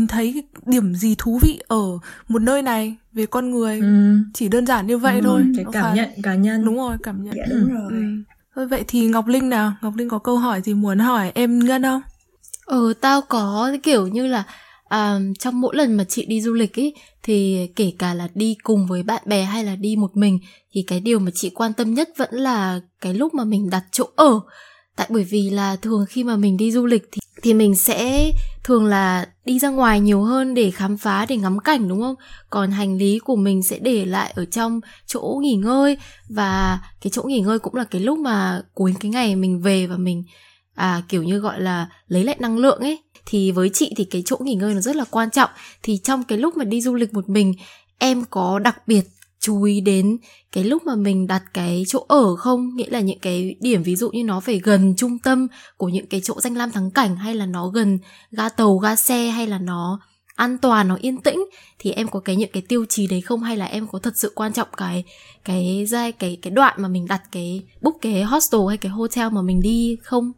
thấy 0.10 0.44
điểm 0.65 0.96
gì 0.96 1.15
thú 1.17 1.39
vị 1.41 1.60
ở 1.67 1.84
một 2.27 2.41
nơi 2.41 2.62
này 2.62 2.96
về 3.13 3.25
con 3.25 3.51
người. 3.51 3.79
Ừ. 3.79 4.17
chỉ 4.34 4.48
đơn 4.48 4.65
giản 4.65 4.88
như 4.88 4.98
vậy 4.98 5.15
ừ, 5.15 5.22
thôi. 5.24 5.41
cái 5.56 5.65
cảm 5.72 5.84
khá... 5.84 5.94
nhận 5.94 6.10
cá 6.24 6.36
nhân. 6.36 6.65
Đúng 6.65 6.77
rồi 6.77 6.98
cảm 7.03 7.24
nhận. 7.24 7.36
Dạ 7.38 7.46
đúng 7.50 7.74
rồi. 7.74 7.91
ừ. 7.91 8.03
thôi 8.56 8.67
vậy 8.67 8.84
thì 8.88 9.08
ngọc 9.08 9.27
linh 9.27 9.50
nào? 9.50 9.74
Ngọc 9.82 9.96
linh 9.96 10.10
có 10.10 10.20
câu 10.20 10.38
hỏi 10.38 10.62
gì 10.62 10.74
muốn 10.74 11.00
hỏi 11.00 11.32
em 11.36 11.60
ngân 11.60 11.84
không? 11.84 12.01
Ừ 12.65 12.94
tao 13.01 13.22
có 13.22 13.72
kiểu 13.84 14.08
như 14.08 14.27
là 14.27 14.44
à, 14.88 15.20
trong 15.39 15.62
mỗi 15.62 15.75
lần 15.75 15.94
mà 15.98 16.03
chị 16.03 16.25
đi 16.25 16.41
du 16.41 16.53
lịch 16.53 16.79
ấy 16.79 16.96
thì 17.24 17.67
kể 17.75 17.94
cả 18.00 18.13
là 18.13 18.27
đi 18.36 18.56
cùng 18.63 18.88
với 18.88 19.03
bạn 19.03 19.22
bè 19.25 19.44
hay 19.44 19.63
là 19.63 19.75
đi 19.75 19.96
một 19.96 20.17
mình 20.17 20.39
thì 20.72 20.84
cái 20.88 21.00
điều 21.00 21.20
mà 21.20 21.32
chị 21.34 21.50
quan 21.50 21.74
tâm 21.74 21.94
nhất 21.94 22.10
vẫn 22.17 22.29
là 22.34 22.79
cái 23.01 23.13
lúc 23.13 23.34
mà 23.34 23.44
mình 23.44 23.70
đặt 23.70 23.84
chỗ 23.91 24.10
ở. 24.15 24.39
Tại 24.96 25.08
bởi 25.10 25.24
vì 25.24 25.50
là 25.50 25.75
thường 25.75 26.06
khi 26.10 26.24
mà 26.24 26.36
mình 26.36 26.58
đi 26.58 26.72
du 26.72 26.86
lịch 26.86 27.10
thì 27.12 27.20
thì 27.41 27.53
mình 27.53 27.75
sẽ 27.75 28.32
thường 28.63 28.86
là 28.86 29.25
đi 29.47 29.59
ra 29.59 29.69
ngoài 29.69 29.99
nhiều 29.99 30.21
hơn 30.21 30.53
để 30.53 30.71
khám 30.71 30.97
phá, 30.97 31.25
để 31.25 31.37
ngắm 31.37 31.59
cảnh, 31.59 31.87
đúng 31.87 32.01
không? 32.01 32.15
Còn 32.49 32.71
hành 32.71 32.97
lý 32.97 33.19
của 33.19 33.35
mình 33.35 33.63
sẽ 33.63 33.79
để 33.79 34.05
lại 34.05 34.33
ở 34.35 34.45
trong 34.45 34.79
chỗ 35.05 35.39
nghỉ 35.41 35.55
ngơi 35.55 35.97
và 36.29 36.79
cái 37.01 37.11
chỗ 37.11 37.23
nghỉ 37.23 37.39
ngơi 37.39 37.59
cũng 37.59 37.75
là 37.75 37.83
cái 37.83 38.01
lúc 38.01 38.19
mà 38.19 38.61
cuối 38.73 38.93
cái 38.99 39.11
ngày 39.11 39.35
mình 39.35 39.61
về 39.61 39.87
và 39.87 39.97
mình 39.97 40.23
à 40.75 41.01
kiểu 41.09 41.23
như 41.23 41.39
gọi 41.39 41.61
là 41.61 41.89
lấy 42.07 42.23
lại 42.23 42.35
năng 42.39 42.57
lượng 42.57 42.79
ấy. 42.79 42.99
Thì 43.25 43.51
với 43.51 43.69
chị 43.73 43.93
thì 43.97 44.03
cái 44.03 44.23
chỗ 44.25 44.37
nghỉ 44.39 44.55
ngơi 44.55 44.73
nó 44.73 44.81
rất 44.81 44.95
là 44.95 45.05
quan 45.11 45.29
trọng. 45.31 45.49
Thì 45.83 45.97
trong 45.97 46.23
cái 46.23 46.37
lúc 46.37 46.57
mà 46.57 46.63
đi 46.63 46.81
du 46.81 46.95
lịch 46.95 47.13
một 47.13 47.29
mình, 47.29 47.53
em 47.97 48.23
có 48.29 48.59
đặc 48.59 48.87
biệt 48.87 49.03
chú 49.39 49.63
ý 49.63 49.82
đến 49.82 50.17
cái 50.51 50.63
lúc 50.63 50.84
mà 50.86 50.96
mình 50.96 51.27
đặt 51.27 51.44
cái 51.53 51.84
chỗ 51.88 52.06
ở 52.08 52.36
không? 52.36 52.75
Nghĩa 52.75 52.89
là 52.89 53.00
những 53.00 53.20
cái 53.20 53.56
điểm 53.62 53.84
ví 53.84 53.96
dụ 53.96 54.10
như 54.12 54.24
nó 54.24 54.39
phải 54.39 54.60
gần 54.63 54.94
trung 54.98 55.17
tâm 55.24 55.48
của 55.77 55.89
những 55.89 56.06
cái 56.06 56.22
chỗ 56.24 56.41
danh 56.41 56.58
lam 56.58 56.72
thắng 56.72 56.91
cảnh, 56.91 57.15
hay 57.15 57.36
là 57.36 57.46
nó 57.46 57.67
gần 57.67 58.00
ga 58.32 58.50
tàu, 58.50 58.77
ga 58.77 58.96
xe, 58.96 59.27
hay 59.27 59.48
là 59.48 59.60
nó 59.60 60.00
an 60.36 60.58
toàn, 60.58 60.88
nó 60.88 60.98
yên 61.01 61.17
tĩnh, 61.17 61.39
thì 61.79 61.91
em 61.91 62.08
có 62.08 62.20
cái 62.20 62.36
những 62.36 62.51
cái 62.53 62.63
tiêu 62.67 62.86
chí 62.89 63.08
đấy 63.08 63.22
không? 63.22 63.44
Hay 63.44 63.58
là 63.58 63.65
em 63.65 63.88
có 63.91 64.00
thật 64.00 64.13
sự 64.15 64.32
quan 64.36 64.53
trọng 64.53 64.67
cái 64.77 65.03
cái 65.46 65.86
giai, 65.88 66.12
cái 66.12 66.38
cái 66.41 66.51
đoạn 66.51 66.75
mà 66.82 66.88
mình 66.88 67.06
đặt 67.10 67.22
cái, 67.32 67.62
book 67.82 67.96
cái 68.01 68.24
hostel 68.24 68.62
hay 68.67 68.77
cái 68.77 68.91
hotel 68.91 69.29
mà 69.32 69.41
mình 69.41 69.62
đi 69.62 69.98
không? 70.03 70.32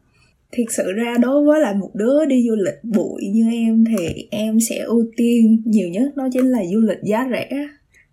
Thực 0.58 0.63
sự 0.77 0.84
ra 0.96 1.15
đối 1.22 1.46
với 1.46 1.60
lại 1.60 1.74
một 1.75 1.89
đứa 1.94 2.25
đi 2.25 2.44
du 2.50 2.56
lịch 2.56 2.84
bụi 2.84 3.22
như 3.34 3.44
em 3.51 3.84
thì 3.88 4.27
em 4.32 4.60
sẽ 4.70 4.77
ưu 4.77 5.03
tiên 5.18 5.63
nhiều 5.65 5.89
nhất 5.89 6.15
đó 6.15 6.24
chính 6.34 6.46
là 6.46 6.60
du 6.74 6.79
lịch 6.79 6.98
giá 7.03 7.27
rẻ 7.32 7.50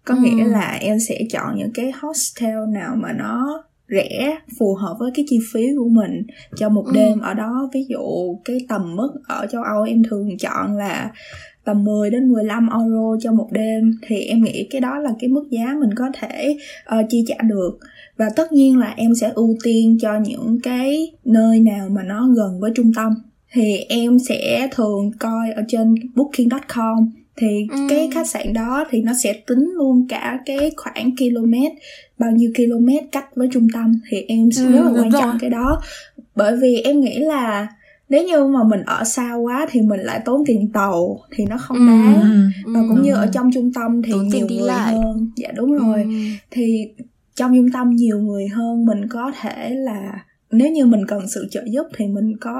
có 0.06 0.14
ừ. 0.14 0.20
nghĩa 0.22 0.44
là 0.44 0.78
em 0.80 1.00
sẽ 1.00 1.20
chọn 1.30 1.56
những 1.56 1.72
cái 1.74 1.92
hostel 2.00 2.58
nào 2.68 2.96
mà 2.96 3.12
nó 3.12 3.64
rẻ 3.88 4.38
phù 4.58 4.74
hợp 4.74 4.96
với 4.98 5.10
cái 5.14 5.24
chi 5.28 5.38
phí 5.52 5.66
của 5.78 5.88
mình 5.88 6.22
cho 6.56 6.68
một 6.68 6.84
ừ. 6.86 6.92
đêm 6.94 7.20
ở 7.20 7.34
đó 7.34 7.70
ví 7.74 7.84
dụ 7.88 8.36
cái 8.44 8.58
tầm 8.68 8.96
mức 8.96 9.10
ở 9.28 9.46
châu 9.46 9.62
Âu 9.62 9.82
em 9.82 10.02
thường 10.10 10.38
chọn 10.38 10.76
là 10.76 11.10
tầm 11.64 11.84
10 11.84 12.10
đến 12.10 12.32
15 12.32 12.68
euro 12.68 13.16
cho 13.20 13.32
một 13.32 13.48
đêm 13.52 13.98
thì 14.06 14.24
em 14.24 14.42
nghĩ 14.42 14.66
cái 14.70 14.80
đó 14.80 14.98
là 14.98 15.10
cái 15.20 15.30
mức 15.30 15.44
giá 15.50 15.74
mình 15.80 15.94
có 15.96 16.04
thể 16.20 16.56
uh, 16.98 17.06
chi 17.10 17.24
trả 17.28 17.36
được 17.42 17.78
và 18.16 18.28
tất 18.36 18.52
nhiên 18.52 18.78
là 18.78 18.94
em 18.96 19.14
sẽ 19.14 19.30
ưu 19.34 19.56
tiên 19.64 19.98
cho 20.00 20.18
những 20.18 20.58
cái 20.62 21.12
nơi 21.24 21.60
nào 21.60 21.88
mà 21.88 22.02
nó 22.02 22.28
gần 22.36 22.60
với 22.60 22.70
trung 22.74 22.92
tâm 22.96 23.14
thì 23.52 23.76
em 23.76 24.18
sẽ 24.18 24.68
thường 24.72 25.10
coi 25.18 25.50
ở 25.50 25.62
trên 25.68 25.94
booking.com 26.14 27.10
thì 27.36 27.66
ừ. 27.70 27.86
cái 27.88 28.10
khách 28.14 28.26
sạn 28.28 28.52
đó 28.52 28.84
thì 28.90 29.02
nó 29.02 29.12
sẽ 29.22 29.32
tính 29.46 29.70
luôn 29.74 30.06
cả 30.08 30.38
cái 30.46 30.72
khoảng 30.76 31.16
km 31.16 31.54
bao 32.18 32.30
nhiêu 32.30 32.52
km 32.56 32.88
cách 33.12 33.36
với 33.36 33.48
trung 33.52 33.68
tâm 33.74 34.00
thì 34.10 34.24
em 34.28 34.50
sẽ 34.52 34.62
ừ, 34.62 34.72
rất 34.72 34.82
là 34.84 35.02
quan 35.02 35.12
trọng 35.12 35.30
rồi. 35.30 35.38
cái 35.40 35.50
đó 35.50 35.80
bởi 36.34 36.56
vì 36.56 36.80
em 36.80 37.00
nghĩ 37.00 37.18
là 37.18 37.66
nếu 38.08 38.24
như 38.24 38.46
mà 38.46 38.64
mình 38.64 38.82
ở 38.86 39.04
xa 39.04 39.34
quá 39.34 39.66
thì 39.70 39.80
mình 39.80 40.00
lại 40.00 40.20
tốn 40.24 40.42
tiền 40.46 40.72
tàu 40.72 41.20
thì 41.30 41.44
nó 41.46 41.58
không 41.58 41.76
ừ, 41.76 41.86
đáng 41.86 42.20
ừ, 42.22 42.72
và 42.74 42.80
cũng 42.88 42.96
ừ. 42.96 43.02
như 43.02 43.14
ở 43.14 43.26
trong 43.32 43.50
trung 43.54 43.72
tâm 43.72 44.02
thì 44.02 44.12
tốn 44.12 44.28
nhiều 44.28 44.46
người 44.46 44.66
lại. 44.66 44.94
hơn 44.94 45.30
dạ 45.36 45.48
đúng 45.54 45.72
rồi 45.72 46.02
ừ. 46.02 46.10
thì 46.50 46.88
trong 47.34 47.56
trung 47.56 47.70
tâm 47.72 47.90
nhiều 47.90 48.20
người 48.20 48.48
hơn 48.48 48.86
mình 48.86 49.08
có 49.08 49.32
thể 49.40 49.70
là 49.70 50.24
nếu 50.50 50.72
như 50.72 50.86
mình 50.86 51.06
cần 51.06 51.28
sự 51.28 51.48
trợ 51.50 51.62
giúp 51.66 51.86
thì 51.96 52.06
mình 52.06 52.36
có 52.40 52.52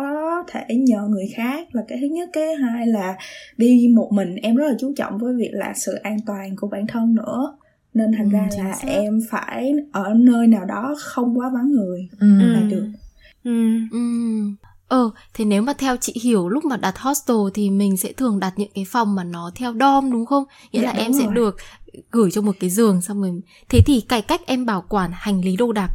thể 0.49 0.65
nhờ 0.77 1.07
người 1.09 1.33
khác 1.37 1.69
là 1.73 1.83
cái 1.89 1.99
thứ 2.01 2.07
nhất 2.07 2.29
cái 2.33 2.55
hai 2.55 2.87
là 2.87 3.17
đi 3.57 3.89
một 3.95 4.09
mình 4.13 4.37
em 4.37 4.57
rất 4.57 4.67
là 4.69 4.75
chú 4.81 4.93
trọng 4.97 5.19
với 5.19 5.35
việc 5.35 5.51
là 5.53 5.73
sự 5.77 5.95
an 5.95 6.17
toàn 6.27 6.57
của 6.57 6.69
bản 6.69 6.87
thân 6.87 7.15
nữa 7.15 7.57
nên 7.95 8.13
thành 8.13 8.31
ừ, 8.31 8.33
ra 8.33 8.49
là 8.59 8.73
xác. 8.73 8.89
em 8.89 9.21
phải 9.31 9.73
ở 9.93 10.15
nơi 10.15 10.47
nào 10.47 10.65
đó 10.65 10.95
không 10.99 11.39
quá 11.39 11.51
vắng 11.55 11.71
người 11.71 12.09
ừ. 12.21 12.27
là 12.39 12.61
được 12.71 12.87
ừ. 13.45 13.79
Ừ. 13.93 13.99
Ờ, 14.89 15.11
thế 15.35 15.45
nếu 15.45 15.63
mà 15.63 15.73
theo 15.73 15.97
chị 15.97 16.15
hiểu 16.23 16.49
lúc 16.49 16.65
mà 16.65 16.77
đặt 16.77 16.99
hostel 16.99 17.37
thì 17.55 17.71
mình 17.71 17.97
sẽ 17.97 18.13
thường 18.13 18.41
đặt 18.41 18.53
những 18.57 18.71
cái 18.75 18.85
phòng 18.89 19.15
mà 19.15 19.25
nó 19.25 19.51
theo 19.55 19.75
dom 19.81 20.13
đúng 20.13 20.27
không? 20.27 20.45
Nghĩa 20.73 20.81
dạ, 20.81 20.87
là 20.87 20.93
em 20.93 21.13
rồi. 21.13 21.23
sẽ 21.23 21.33
được 21.35 21.57
gửi 22.11 22.31
cho 22.31 22.43
một 22.43 22.57
cái 22.61 22.71
giường 22.71 23.03
xong 23.03 23.23
rồi 23.23 23.41
thế 23.69 23.81
thì 23.87 24.01
cái 24.01 24.23
cách 24.23 24.41
em 24.47 24.67
bảo 24.67 24.85
quản 24.89 25.11
hành 25.15 25.41
lý 25.41 25.57
đồ 25.57 25.73
đạc 25.73 25.91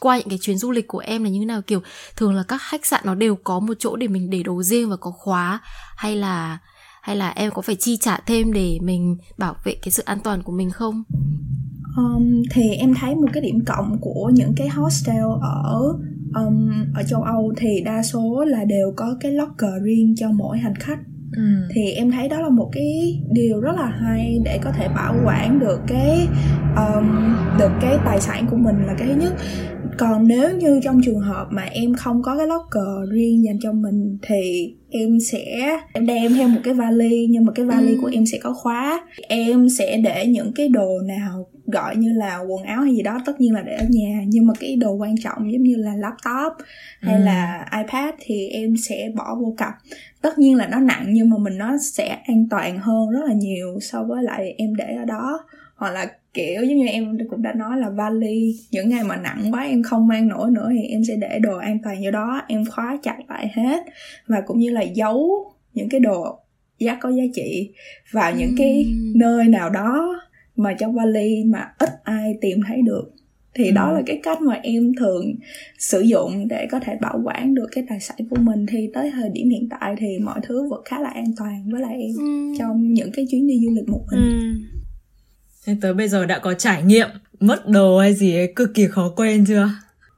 qua 0.00 0.18
những 0.18 0.28
cái 0.28 0.38
chuyến 0.38 0.58
du 0.58 0.70
lịch 0.70 0.88
của 0.88 0.98
em 0.98 1.24
là 1.24 1.30
như 1.30 1.38
thế 1.38 1.44
nào? 1.44 1.62
Kiểu 1.62 1.80
thường 2.16 2.34
là 2.34 2.42
các 2.42 2.60
khách 2.62 2.86
sạn 2.86 3.00
nó 3.04 3.14
đều 3.14 3.36
có 3.44 3.60
một 3.60 3.74
chỗ 3.78 3.96
để 3.96 4.08
mình 4.08 4.30
để 4.30 4.42
đồ 4.42 4.62
riêng 4.62 4.90
và 4.90 4.96
có 4.96 5.10
khóa. 5.10 5.60
Hay 5.96 6.16
là 6.16 6.58
hay 7.02 7.16
là 7.16 7.28
em 7.28 7.50
có 7.54 7.62
phải 7.62 7.76
chi 7.76 7.96
trả 8.00 8.18
thêm 8.26 8.52
để 8.52 8.78
mình 8.82 9.16
bảo 9.38 9.54
vệ 9.64 9.74
cái 9.82 9.90
sự 9.90 10.02
an 10.06 10.18
toàn 10.24 10.42
của 10.42 10.52
mình 10.52 10.70
không? 10.70 11.02
Um, 11.96 12.42
thì 12.50 12.74
em 12.74 12.94
thấy 13.00 13.14
một 13.14 13.28
cái 13.32 13.42
điểm 13.42 13.64
cộng 13.66 13.98
của 14.00 14.30
những 14.34 14.52
cái 14.56 14.68
hostel 14.68 15.24
ở 15.42 15.80
um, 16.34 16.70
ở 16.94 17.02
châu 17.08 17.22
Âu 17.22 17.54
thì 17.56 17.68
đa 17.84 18.02
số 18.02 18.44
là 18.44 18.64
đều 18.64 18.92
có 18.96 19.16
cái 19.20 19.32
locker 19.32 19.82
riêng 19.82 20.14
cho 20.16 20.30
mỗi 20.30 20.58
hành 20.58 20.74
khách. 20.74 20.98
Ừ. 21.36 21.42
thì 21.74 21.92
em 21.92 22.10
thấy 22.10 22.28
đó 22.28 22.40
là 22.40 22.48
một 22.48 22.68
cái 22.72 23.22
điều 23.30 23.60
rất 23.60 23.72
là 23.76 23.86
hay 23.86 24.38
để 24.44 24.58
có 24.62 24.72
thể 24.72 24.88
bảo 24.88 25.14
quản 25.24 25.58
được 25.58 25.80
cái 25.86 26.28
um, 26.76 27.34
được 27.58 27.70
cái 27.80 27.98
tài 28.04 28.20
sản 28.20 28.46
của 28.50 28.56
mình 28.56 28.86
là 28.86 28.94
cái 28.98 29.08
thứ 29.08 29.14
nhất 29.20 29.32
còn 29.98 30.28
nếu 30.28 30.56
như 30.56 30.80
trong 30.84 31.00
trường 31.04 31.20
hợp 31.20 31.46
mà 31.50 31.62
em 31.62 31.94
không 31.94 32.22
có 32.22 32.36
cái 32.38 32.46
locker 32.46 33.10
riêng 33.10 33.44
dành 33.44 33.58
cho 33.62 33.72
mình 33.72 34.18
thì 34.22 34.74
em 34.90 35.20
sẽ 35.20 35.78
đem 35.94 36.34
theo 36.34 36.48
một 36.48 36.60
cái 36.64 36.74
vali 36.74 37.26
nhưng 37.30 37.44
mà 37.44 37.52
cái 37.52 37.66
vali 37.66 37.92
ừ. 37.92 37.98
của 38.02 38.10
em 38.12 38.26
sẽ 38.26 38.38
có 38.42 38.52
khóa 38.52 39.06
em 39.28 39.68
sẽ 39.68 39.96
để 39.96 40.26
những 40.26 40.52
cái 40.52 40.68
đồ 40.68 40.98
nào 41.04 41.46
gọi 41.66 41.96
như 41.96 42.12
là 42.12 42.38
quần 42.38 42.62
áo 42.62 42.82
hay 42.82 42.94
gì 42.94 43.02
đó 43.02 43.20
tất 43.26 43.40
nhiên 43.40 43.54
là 43.54 43.62
để 43.62 43.72
ở 43.72 43.84
nhà 43.90 44.20
nhưng 44.26 44.46
mà 44.46 44.54
cái 44.60 44.76
đồ 44.76 44.92
quan 44.92 45.14
trọng 45.22 45.52
giống 45.52 45.62
như 45.62 45.76
là 45.76 45.94
laptop 45.96 46.66
hay 47.00 47.16
ừ. 47.16 47.24
là 47.24 47.66
ipad 47.78 48.14
thì 48.20 48.48
em 48.48 48.76
sẽ 48.76 49.10
bỏ 49.16 49.36
vô 49.40 49.54
cặp 49.56 49.72
tất 50.22 50.38
nhiên 50.38 50.56
là 50.56 50.66
nó 50.66 50.80
nặng 50.80 51.04
nhưng 51.08 51.30
mà 51.30 51.36
mình 51.38 51.58
nó 51.58 51.76
sẽ 51.78 52.18
an 52.26 52.46
toàn 52.50 52.78
hơn 52.78 53.10
rất 53.10 53.20
là 53.26 53.34
nhiều 53.34 53.78
so 53.80 54.04
với 54.04 54.22
lại 54.22 54.54
em 54.58 54.74
để 54.74 54.94
ở 54.98 55.04
đó 55.04 55.44
hoặc 55.76 55.90
là 55.90 56.06
kiểu 56.36 56.64
giống 56.64 56.76
như 56.76 56.86
em 56.86 57.18
cũng 57.30 57.42
đã 57.42 57.52
nói 57.52 57.78
là 57.78 57.90
vali 57.90 58.54
những 58.70 58.88
ngày 58.88 59.04
mà 59.04 59.16
nặng 59.16 59.48
quá 59.52 59.62
em 59.62 59.82
không 59.82 60.06
mang 60.06 60.28
nổi 60.28 60.50
nữa 60.50 60.70
thì 60.72 60.88
em 60.88 61.04
sẽ 61.04 61.16
để 61.16 61.38
đồ 61.38 61.56
an 61.56 61.78
toàn 61.84 62.04
vô 62.04 62.10
đó 62.10 62.42
em 62.48 62.64
khóa 62.64 62.98
chặt 63.02 63.16
lại 63.28 63.50
hết 63.54 63.82
và 64.26 64.40
cũng 64.46 64.58
như 64.58 64.70
là 64.70 64.82
giấu 64.82 65.52
những 65.74 65.88
cái 65.88 66.00
đồ 66.00 66.38
giá 66.78 66.98
có 67.00 67.10
giá 67.10 67.22
trị 67.34 67.70
vào 68.10 68.32
những 68.36 68.54
cái 68.58 68.86
nơi 69.14 69.44
nào 69.44 69.70
đó 69.70 70.20
mà 70.56 70.74
trong 70.78 70.94
vali 70.94 71.44
mà 71.44 71.72
ít 71.78 71.90
ai 72.04 72.34
tìm 72.40 72.60
thấy 72.68 72.82
được 72.82 73.12
thì 73.54 73.64
ừ. 73.64 73.72
đó 73.74 73.92
là 73.92 74.02
cái 74.06 74.20
cách 74.22 74.42
mà 74.42 74.54
em 74.62 74.92
thường 74.98 75.34
sử 75.78 76.00
dụng 76.00 76.48
để 76.48 76.66
có 76.70 76.80
thể 76.80 76.96
bảo 77.00 77.20
quản 77.24 77.54
được 77.54 77.66
cái 77.72 77.84
tài 77.88 78.00
sản 78.00 78.18
của 78.30 78.36
mình 78.40 78.66
thì 78.66 78.90
tới 78.94 79.10
thời 79.10 79.28
điểm 79.28 79.50
hiện 79.50 79.68
tại 79.68 79.94
thì 79.98 80.18
mọi 80.18 80.40
thứ 80.42 80.68
vẫn 80.68 80.80
khá 80.84 81.00
là 81.00 81.08
an 81.08 81.32
toàn 81.36 81.70
với 81.72 81.80
lại 81.80 82.00
em 82.00 82.14
ừ. 82.18 82.54
trong 82.58 82.92
những 82.92 83.10
cái 83.12 83.26
chuyến 83.30 83.46
đi 83.46 83.60
du 83.64 83.74
lịch 83.74 83.88
một 83.88 84.02
mình 84.10 84.20
ừ. 84.20 84.75
Thế 85.66 85.76
tới 85.80 85.94
bây 85.94 86.08
giờ 86.08 86.26
đã 86.26 86.38
có 86.38 86.54
trải 86.54 86.82
nghiệm 86.82 87.08
mất 87.40 87.68
đồ 87.68 87.98
hay 87.98 88.14
gì 88.14 88.36
ấy 88.36 88.52
cực 88.56 88.74
kỳ 88.74 88.86
khó 88.86 89.12
quên 89.16 89.44
chưa? 89.48 89.70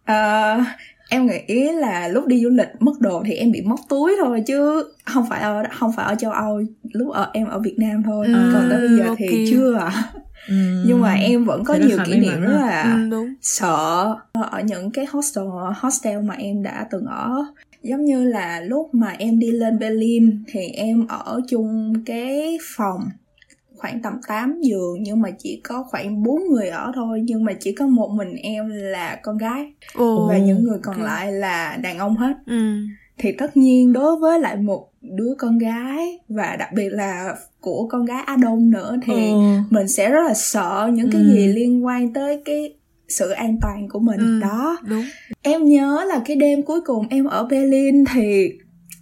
À, 0.04 0.64
em 1.08 1.26
nghĩ 1.26 1.72
là 1.72 2.08
lúc 2.08 2.26
đi 2.26 2.42
du 2.42 2.48
lịch 2.48 2.68
mất 2.80 3.00
đồ 3.00 3.22
thì 3.26 3.34
em 3.34 3.52
bị 3.52 3.60
móc 3.60 3.80
túi 3.88 4.16
thôi 4.24 4.42
chứ 4.46 4.84
không 5.04 5.24
phải 5.30 5.40
ở 5.40 5.62
không 5.78 5.92
phải 5.96 6.06
ở 6.06 6.14
châu 6.14 6.32
Âu 6.32 6.60
lúc 6.92 7.12
ở 7.12 7.30
em 7.32 7.46
ở 7.46 7.58
Việt 7.58 7.74
Nam 7.78 8.02
thôi. 8.02 8.26
Ừ, 8.26 8.50
còn 8.52 8.68
tới 8.70 8.88
bây 8.88 8.98
giờ 8.98 9.04
okay. 9.04 9.28
thì 9.30 9.46
chưa. 9.50 9.74
À 9.74 10.12
nhưng 10.84 11.00
mà 11.00 11.12
em 11.12 11.44
vẫn 11.44 11.64
có 11.64 11.74
nhiều 11.74 11.98
kỷ 12.06 12.18
niệm 12.18 12.40
rất 12.40 12.58
là 12.60 12.82
ừ, 12.82 13.08
đúng. 13.10 13.34
sợ 13.42 14.14
ở 14.32 14.60
những 14.64 14.90
cái 14.90 15.06
hostel 15.10 15.44
hostel 15.76 16.20
mà 16.20 16.34
em 16.34 16.62
đã 16.62 16.86
từng 16.90 17.04
ở. 17.04 17.44
Giống 17.82 18.04
như 18.04 18.24
là 18.24 18.60
lúc 18.60 18.94
mà 18.94 19.14
em 19.18 19.38
đi 19.38 19.50
lên 19.50 19.78
Berlin 19.78 20.44
thì 20.46 20.60
em 20.68 21.06
ở 21.06 21.40
chung 21.48 21.94
cái 22.06 22.58
phòng 22.76 23.00
khoảng 23.78 24.02
tầm 24.02 24.12
8 24.28 24.61
giường 24.61 25.02
nhưng 25.02 25.20
mà 25.20 25.30
chỉ 25.38 25.61
có 25.64 25.85
khoảng 25.90 26.23
4 26.23 26.40
người 26.50 26.68
ở 26.68 26.92
thôi 26.94 27.20
nhưng 27.25 27.44
mà 27.44 27.52
chỉ 27.61 27.73
có 27.73 27.87
một 27.87 28.11
mình 28.11 28.35
em 28.35 28.68
là 28.68 29.20
con 29.23 29.38
gái 29.38 29.73
oh, 30.02 30.28
và 30.28 30.38
những 30.38 30.64
người 30.64 30.79
còn 30.83 30.94
okay. 30.94 31.07
lại 31.07 31.33
là 31.33 31.79
đàn 31.83 31.98
ông 31.98 32.16
hết 32.16 32.35
ừ. 32.46 32.76
thì 33.18 33.33
tất 33.33 33.57
nhiên 33.57 33.92
đối 33.92 34.16
với 34.16 34.40
lại 34.40 34.57
một 34.57 34.88
đứa 35.02 35.35
con 35.38 35.59
gái 35.59 36.18
và 36.29 36.57
đặc 36.57 36.72
biệt 36.72 36.88
là 36.88 37.35
của 37.61 37.88
con 37.90 38.05
gái 38.05 38.22
Á 38.26 38.37
Đông 38.37 38.70
nữa 38.70 38.96
thì 39.02 39.31
ừ. 39.31 39.59
mình 39.70 39.88
sẽ 39.88 40.11
rất 40.11 40.22
là 40.26 40.35
sợ 40.35 40.90
những 40.92 41.11
cái 41.12 41.20
ừ. 41.20 41.33
gì 41.33 41.46
liên 41.46 41.85
quan 41.87 42.12
tới 42.12 42.42
cái 42.44 42.74
sự 43.09 43.31
an 43.31 43.57
toàn 43.62 43.88
của 43.88 43.98
mình 43.98 44.18
ừ, 44.18 44.40
đó 44.40 44.76
đúng. 44.88 45.05
em 45.42 45.64
nhớ 45.64 46.05
là 46.09 46.22
cái 46.26 46.37
đêm 46.37 46.62
cuối 46.62 46.81
cùng 46.81 47.07
em 47.11 47.24
ở 47.24 47.44
Berlin 47.44 48.05
thì 48.14 48.52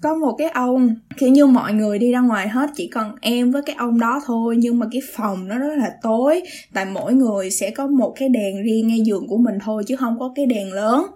có 0.02 0.14
một 0.14 0.34
cái 0.38 0.48
ông 0.48 0.94
kiểu 1.16 1.28
như 1.28 1.46
mọi 1.46 1.72
người 1.72 1.98
đi 1.98 2.12
ra 2.12 2.20
ngoài 2.20 2.48
hết 2.48 2.70
chỉ 2.76 2.88
còn 2.88 3.16
em 3.20 3.50
với 3.50 3.62
cái 3.62 3.76
ông 3.78 4.00
đó 4.00 4.20
thôi 4.26 4.56
nhưng 4.58 4.78
mà 4.78 4.86
cái 4.92 5.02
phòng 5.14 5.48
nó 5.48 5.58
rất 5.58 5.76
là 5.76 5.90
tối 6.02 6.42
tại 6.72 6.84
mỗi 6.84 7.14
người 7.14 7.50
sẽ 7.50 7.70
có 7.70 7.86
một 7.86 8.14
cái 8.18 8.28
đèn 8.28 8.62
riêng 8.62 8.88
ngay 8.88 9.00
giường 9.00 9.28
của 9.28 9.36
mình 9.36 9.58
thôi 9.64 9.82
chứ 9.86 9.96
không 9.96 10.18
có 10.18 10.32
cái 10.36 10.46
đèn 10.46 10.72
lớn. 10.72 11.06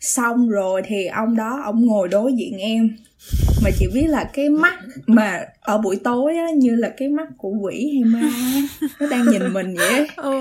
Xong 0.00 0.48
rồi 0.48 0.82
thì 0.86 1.06
ông 1.06 1.36
đó 1.36 1.60
ông 1.64 1.86
ngồi 1.86 2.08
đối 2.08 2.32
diện 2.32 2.58
em. 2.58 2.96
Mà 3.64 3.70
chị 3.78 3.86
biết 3.94 4.06
là 4.06 4.24
cái 4.32 4.48
mắt 4.48 4.74
mà 5.06 5.40
ở 5.60 5.78
buổi 5.78 5.96
tối 6.04 6.36
á 6.36 6.46
như 6.56 6.76
là 6.76 6.88
cái 6.88 7.08
mắt 7.08 7.28
của 7.38 7.50
quỷ 7.60 7.92
hay 7.94 8.04
ma 8.04 8.30
nó 9.00 9.06
đang 9.06 9.30
nhìn 9.30 9.52
mình 9.52 9.74
vậy 9.76 10.08
ừ. 10.16 10.40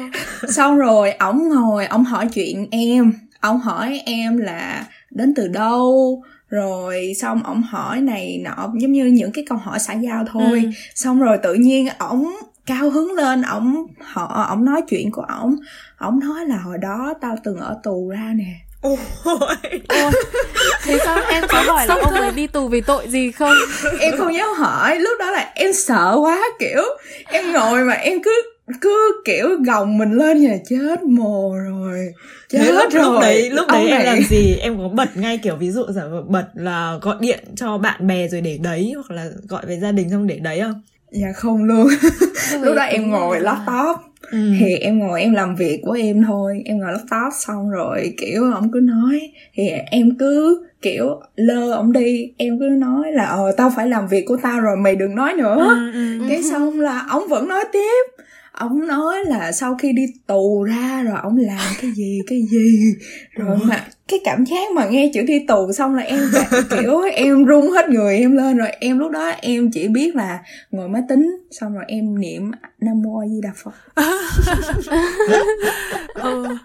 xong 0.50 0.78
rồi 0.78 1.12
ổng 1.12 1.50
ngồi 1.50 1.86
ổng 1.86 2.04
hỏi 2.04 2.28
chuyện 2.34 2.67
em. 2.71 3.13
Ổng 3.41 3.58
hỏi 3.58 4.02
em 4.06 4.38
là 4.38 4.86
đến 5.12 5.34
từ 5.36 5.48
đâu 5.48 6.24
rồi 6.50 7.14
xong 7.22 7.44
ổng 7.44 7.64
hỏi 7.64 8.02
này 8.02 8.42
nọ 8.44 8.72
giống 8.82 8.92
như 8.92 9.06
những 9.06 9.32
cái 9.32 9.46
câu 9.50 9.58
hỏi 9.58 9.80
xã 9.80 9.94
giao 9.94 10.26
thôi 10.32 10.62
ừ. 10.64 10.70
xong 10.96 11.20
rồi 11.20 11.38
tự 11.44 11.54
nhiên 11.54 11.88
ổng 11.98 12.36
cao 12.66 12.90
hứng 12.90 13.14
lên 13.14 13.42
ổng 13.42 13.88
họ 14.02 14.46
ổng 14.50 14.66
nói 14.66 14.82
chuyện 14.90 15.12
của 15.12 15.26
ổng 15.40 15.56
ổng 15.98 16.20
nói 16.20 16.46
là 16.46 16.58
hồi 16.58 16.78
đó 16.78 17.14
tao 17.22 17.36
từng 17.44 17.58
ở 17.58 17.80
tù 17.84 18.10
ra 18.10 18.34
nè 18.36 18.66
Ôi. 18.82 18.98
Ôi. 19.88 20.12
Thế 20.84 21.00
sao 21.06 21.20
em 21.30 21.44
có 21.50 21.62
hỏi 21.62 21.88
là 21.88 21.96
ông 21.96 22.14
ấy 22.14 22.32
đi 22.32 22.48
tù 22.48 22.68
vì 22.68 22.82
tội 22.82 23.08
gì 23.08 23.32
không? 23.32 23.54
em 24.00 24.18
không 24.18 24.36
dám 24.36 24.48
hỏi, 24.58 25.00
lúc 25.00 25.14
đó 25.20 25.32
là 25.32 25.52
em 25.56 25.74
sợ 25.74 26.18
quá 26.22 26.42
kiểu 26.60 26.84
em 27.26 27.52
ngồi 27.52 27.84
mà 27.84 27.94
em 27.94 28.24
cứ 28.24 28.55
cứ 28.82 29.21
kiểu 29.25 29.49
gồng 29.65 29.97
mình 29.97 30.12
lên 30.12 30.39
như 30.39 30.47
là 30.47 30.58
chết 30.69 31.04
mồ 31.04 31.56
rồi. 31.58 32.13
Chết 32.49 32.71
lúc, 32.73 32.91
rồi. 32.91 33.04
lúc 33.04 33.21
đấy 33.21 33.49
lúc 33.49 33.67
đấy 33.67 33.88
em 33.88 34.06
làm 34.06 34.23
gì? 34.23 34.56
Em 34.62 34.78
có 34.78 34.88
bật 34.88 35.17
ngay 35.17 35.38
kiểu 35.38 35.56
ví 35.56 35.71
dụ 35.71 35.84
giả 35.89 36.04
bật 36.28 36.45
là 36.54 36.97
gọi 37.01 37.15
điện 37.19 37.39
cho 37.56 37.78
bạn 37.78 38.08
bè 38.08 38.28
rồi 38.28 38.41
để 38.41 38.58
đấy 38.63 38.93
hoặc 38.95 39.12
là 39.15 39.30
gọi 39.47 39.65
về 39.67 39.80
gia 39.80 39.91
đình 39.91 40.10
xong 40.10 40.28
để 40.28 40.39
đấy 40.39 40.62
không? 40.62 40.82
Dạ 41.12 41.28
không 41.36 41.63
luôn. 41.63 41.88
Lúc 42.62 42.75
đó 42.75 42.82
em 42.82 43.12
ngồi 43.12 43.39
laptop. 43.39 43.97
Ừ. 44.32 44.51
thì 44.60 44.75
em 44.75 44.99
ngồi 44.99 45.21
em 45.21 45.34
làm 45.34 45.56
việc 45.56 45.80
của 45.84 45.91
em 45.91 46.23
thôi. 46.23 46.62
Em 46.65 46.80
ngồi 46.80 46.91
laptop 46.91 47.34
xong 47.45 47.69
rồi 47.69 48.13
kiểu 48.17 48.51
ông 48.54 48.71
cứ 48.71 48.80
nói. 48.80 49.32
Thì 49.54 49.69
em 49.91 50.17
cứ 50.19 50.65
kiểu 50.82 51.19
lơ 51.36 51.71
ổng 51.71 51.91
đi. 51.91 52.34
Em 52.38 52.60
cứ 52.60 52.65
nói 52.65 53.12
là 53.12 53.25
ờ 53.25 53.51
tao 53.58 53.71
phải 53.75 53.88
làm 53.88 54.08
việc 54.08 54.25
của 54.28 54.38
tao 54.43 54.60
rồi 54.60 54.78
mày 54.78 54.95
đừng 54.95 55.15
nói 55.15 55.34
nữa. 55.34 55.67
Ừ, 55.69 55.91
ừ, 55.93 56.25
cái 56.30 56.43
xong 56.43 56.80
là 56.80 57.06
ổng 57.12 57.28
vẫn 57.28 57.47
nói 57.47 57.63
tiếp 57.73 58.23
ông 58.56 58.88
nói 58.88 59.15
là 59.26 59.52
sau 59.52 59.76
khi 59.76 59.94
đi 59.94 60.06
tù 60.28 60.63
ra 60.63 61.04
rồi 61.04 61.15
ông 61.24 61.38
làm 61.38 61.74
cái 61.82 61.91
gì 61.91 62.20
cái 62.28 62.41
gì? 62.52 62.94
Rồi 63.32 63.58
mà 63.63 63.88
cái 64.08 64.20
cảm 64.24 64.46
giác 64.46 64.72
mà 64.72 64.86
nghe 64.86 65.12
chữ 65.13 65.22
đi 65.22 65.39
tù 65.48 65.72
xong 65.72 65.96
là 65.96 66.04
em 66.04 66.20
kiểu 66.70 67.02
em 67.02 67.46
run 67.46 67.72
hết 67.72 67.89
người 67.89 68.18
em 68.18 68.38
lên 68.38 68.58
rồi. 68.58 68.70
Em 68.80 69.00
lúc 69.00 69.12
đó 69.12 69.32
em 69.41 69.72
chỉ 69.72 69.88
biết 69.88 70.15
là 70.15 70.39
ngồi 70.72 70.89
máy 70.89 71.02
tính 71.10 71.38
xong 71.52 71.74
rồi 71.74 71.84
em 71.88 72.20
niệm 72.20 72.52
nam 72.82 73.02
mô 73.02 73.20
a 73.20 73.28
di 73.28 73.41
đà 73.44 73.52
phật. 73.63 73.72
Ừ. 76.13 76.48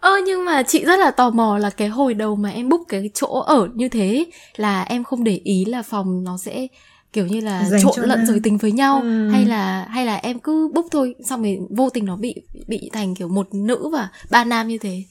Ơ 0.00 0.12
nhưng 0.26 0.44
mà 0.44 0.62
chị 0.62 0.84
rất 0.84 0.98
là 0.98 1.10
tò 1.10 1.30
mò 1.30 1.58
là 1.58 1.70
cái 1.70 1.88
hồi 1.88 2.14
đầu 2.14 2.36
mà 2.36 2.50
em 2.50 2.68
book 2.68 2.80
cái 2.88 3.10
chỗ 3.14 3.40
ở 3.40 3.68
như 3.74 3.88
thế 3.88 4.26
là 4.56 4.82
em 4.82 5.04
không 5.04 5.24
để 5.24 5.40
ý 5.44 5.64
là 5.64 5.82
phòng 5.82 6.24
nó 6.24 6.36
sẽ 6.38 6.66
kiểu 7.12 7.26
như 7.26 7.40
là 7.40 7.64
Dành 7.64 7.80
trộn 7.80 8.08
lẫn 8.08 8.26
giới 8.26 8.40
tính 8.40 8.58
với 8.58 8.72
nhau 8.72 9.00
ừ. 9.02 9.28
hay 9.28 9.44
là 9.44 9.86
hay 9.90 10.06
là 10.06 10.16
em 10.16 10.38
cứ 10.38 10.70
bốc 10.74 10.86
thôi 10.90 11.14
xong 11.24 11.42
rồi 11.42 11.58
vô 11.70 11.90
tình 11.90 12.04
nó 12.04 12.16
bị 12.16 12.34
bị 12.66 12.90
thành 12.92 13.14
kiểu 13.14 13.28
một 13.28 13.54
nữ 13.54 13.88
và 13.92 14.08
ba 14.30 14.44
nam 14.44 14.68
như 14.68 14.78
thế? 14.78 15.02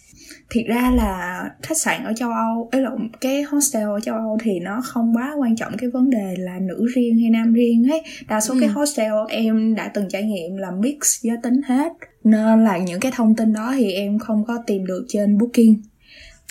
Thiệt 0.49 0.65
ra 0.67 0.91
là 0.95 1.43
khách 1.62 1.77
sạn 1.77 2.03
ở 2.03 2.13
châu 2.15 2.29
Âu 2.29 2.69
ấy 2.71 2.81
là 2.81 2.89
cái 3.21 3.41
hostel 3.41 3.84
ở 3.84 3.99
châu 3.99 4.15
Âu 4.15 4.38
thì 4.43 4.60
nó 4.60 4.81
không 4.84 5.13
quá 5.15 5.34
quan 5.39 5.55
trọng 5.55 5.77
cái 5.77 5.89
vấn 5.89 6.10
đề 6.10 6.36
là 6.38 6.60
nữ 6.62 6.88
riêng 6.95 7.19
hay 7.19 7.29
nam 7.29 7.53
riêng 7.53 7.91
ấy. 7.91 8.01
Đa 8.27 8.41
số 8.41 8.53
ừ. 8.53 8.60
cái 8.60 8.69
hostel 8.69 9.13
em 9.29 9.75
đã 9.75 9.91
từng 9.93 10.10
trải 10.10 10.23
nghiệm 10.23 10.58
là 10.58 10.71
mix 10.71 10.95
giới 11.21 11.38
tính 11.43 11.62
hết. 11.65 11.91
Nên 12.23 12.63
là 12.63 12.77
những 12.77 12.99
cái 12.99 13.12
thông 13.15 13.36
tin 13.36 13.53
đó 13.53 13.73
thì 13.77 13.91
em 13.91 14.19
không 14.19 14.45
có 14.45 14.58
tìm 14.67 14.86
được 14.86 15.05
trên 15.08 15.38
booking 15.38 15.73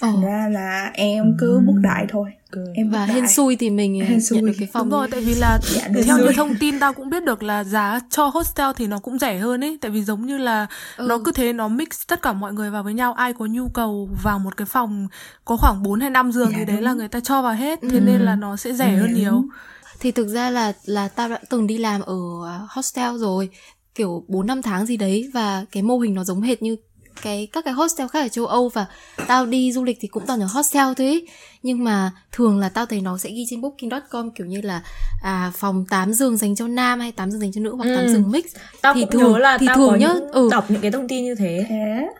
thành 0.04 0.18
oh. 0.18 0.24
ra 0.24 0.48
là 0.52 0.90
em 0.94 1.36
cứ 1.38 1.60
bút 1.66 1.76
đại 1.82 2.06
thôi 2.08 2.30
em 2.74 2.90
và 2.90 3.06
hên 3.06 3.28
xui 3.28 3.56
thì 3.56 3.70
mình 3.70 4.00
hên 4.00 4.22
xui. 4.22 4.38
nhận 4.38 4.46
được 4.46 4.52
cái 4.58 4.68
phòng 4.72 4.90
đúng 4.90 4.98
rồi 4.98 5.08
tại 5.10 5.20
vì 5.20 5.34
là 5.34 5.58
dạ, 5.62 5.88
theo 6.04 6.18
như 6.18 6.32
thông 6.36 6.54
tin 6.60 6.80
tao 6.80 6.92
cũng 6.92 7.10
biết 7.10 7.24
được 7.24 7.42
là 7.42 7.64
giá 7.64 8.00
cho 8.10 8.26
hostel 8.26 8.70
thì 8.76 8.86
nó 8.86 8.98
cũng 8.98 9.18
rẻ 9.18 9.38
hơn 9.38 9.64
ấy 9.64 9.78
tại 9.80 9.90
vì 9.90 10.04
giống 10.04 10.26
như 10.26 10.38
là 10.38 10.66
ừ. 10.96 11.06
nó 11.08 11.18
cứ 11.24 11.32
thế 11.32 11.52
nó 11.52 11.68
mix 11.68 11.88
tất 12.08 12.22
cả 12.22 12.32
mọi 12.32 12.52
người 12.52 12.70
vào 12.70 12.82
với 12.82 12.94
nhau 12.94 13.12
ai 13.12 13.32
có 13.32 13.46
nhu 13.46 13.68
cầu 13.68 14.08
vào 14.22 14.38
một 14.38 14.56
cái 14.56 14.66
phòng 14.66 15.08
có 15.44 15.56
khoảng 15.56 15.82
4 15.82 16.00
hay 16.00 16.10
5 16.10 16.32
giường 16.32 16.50
dạ, 16.50 16.56
thì 16.58 16.64
đấy 16.64 16.76
đúng. 16.76 16.84
là 16.84 16.92
người 16.92 17.08
ta 17.08 17.20
cho 17.20 17.42
vào 17.42 17.54
hết 17.54 17.78
thế 17.82 17.98
ừ. 17.98 18.00
nên 18.00 18.20
là 18.20 18.36
nó 18.36 18.56
sẽ 18.56 18.72
rẻ 18.72 18.94
ừ. 18.94 19.00
hơn 19.00 19.14
nhiều 19.14 19.44
thì 20.00 20.12
thực 20.12 20.28
ra 20.28 20.50
là 20.50 20.72
là 20.84 21.08
tao 21.08 21.28
đã 21.28 21.38
từng 21.50 21.66
đi 21.66 21.78
làm 21.78 22.00
ở 22.00 22.16
hostel 22.68 23.16
rồi 23.16 23.50
kiểu 23.94 24.24
4 24.28 24.46
năm 24.46 24.62
tháng 24.62 24.86
gì 24.86 24.96
đấy 24.96 25.30
và 25.34 25.64
cái 25.72 25.82
mô 25.82 25.98
hình 25.98 26.14
nó 26.14 26.24
giống 26.24 26.40
hệt 26.40 26.62
như 26.62 26.76
cái, 27.22 27.48
các 27.52 27.64
cái 27.64 27.74
hostel 27.74 28.06
khác 28.08 28.20
ở 28.20 28.28
châu 28.28 28.46
Âu 28.46 28.68
và 28.68 28.86
tao 29.26 29.46
đi 29.46 29.72
du 29.72 29.84
lịch 29.84 29.98
thì 30.00 30.08
cũng 30.08 30.26
toàn 30.26 30.40
ở 30.40 30.46
hostel 30.46 30.86
thôi 30.96 31.22
nhưng 31.64 31.84
mà 31.84 32.10
thường 32.32 32.58
là 32.58 32.68
tao 32.68 32.86
thấy 32.86 33.00
nó 33.00 33.18
sẽ 33.18 33.30
ghi 33.30 33.44
trên 33.50 33.60
booking.com 33.60 34.30
kiểu 34.30 34.46
như 34.46 34.60
là 34.60 34.82
à, 35.22 35.52
phòng 35.56 35.84
8 35.90 36.12
giường 36.12 36.36
dành 36.36 36.56
cho 36.56 36.68
nam 36.68 37.00
hay 37.00 37.12
8 37.12 37.30
giường 37.30 37.40
dành 37.40 37.52
cho 37.52 37.60
nữ 37.60 37.74
hoặc 37.76 37.84
8 37.96 38.04
ừ. 38.04 38.12
giường 38.12 38.30
mix. 38.30 38.44
Tao 38.82 38.94
thì 38.94 39.00
cũng 39.00 39.10
thường 39.10 39.32
nhớ 39.32 39.38
là 39.38 39.58
thì 39.58 39.66
tao 39.66 39.76
thường 39.76 39.98
nhớ 39.98 40.20
ừ. 40.32 40.48
đọc 40.50 40.70
những 40.70 40.80
cái 40.80 40.90
thông 40.90 41.08
tin 41.08 41.24
như 41.24 41.34
thế. 41.34 41.66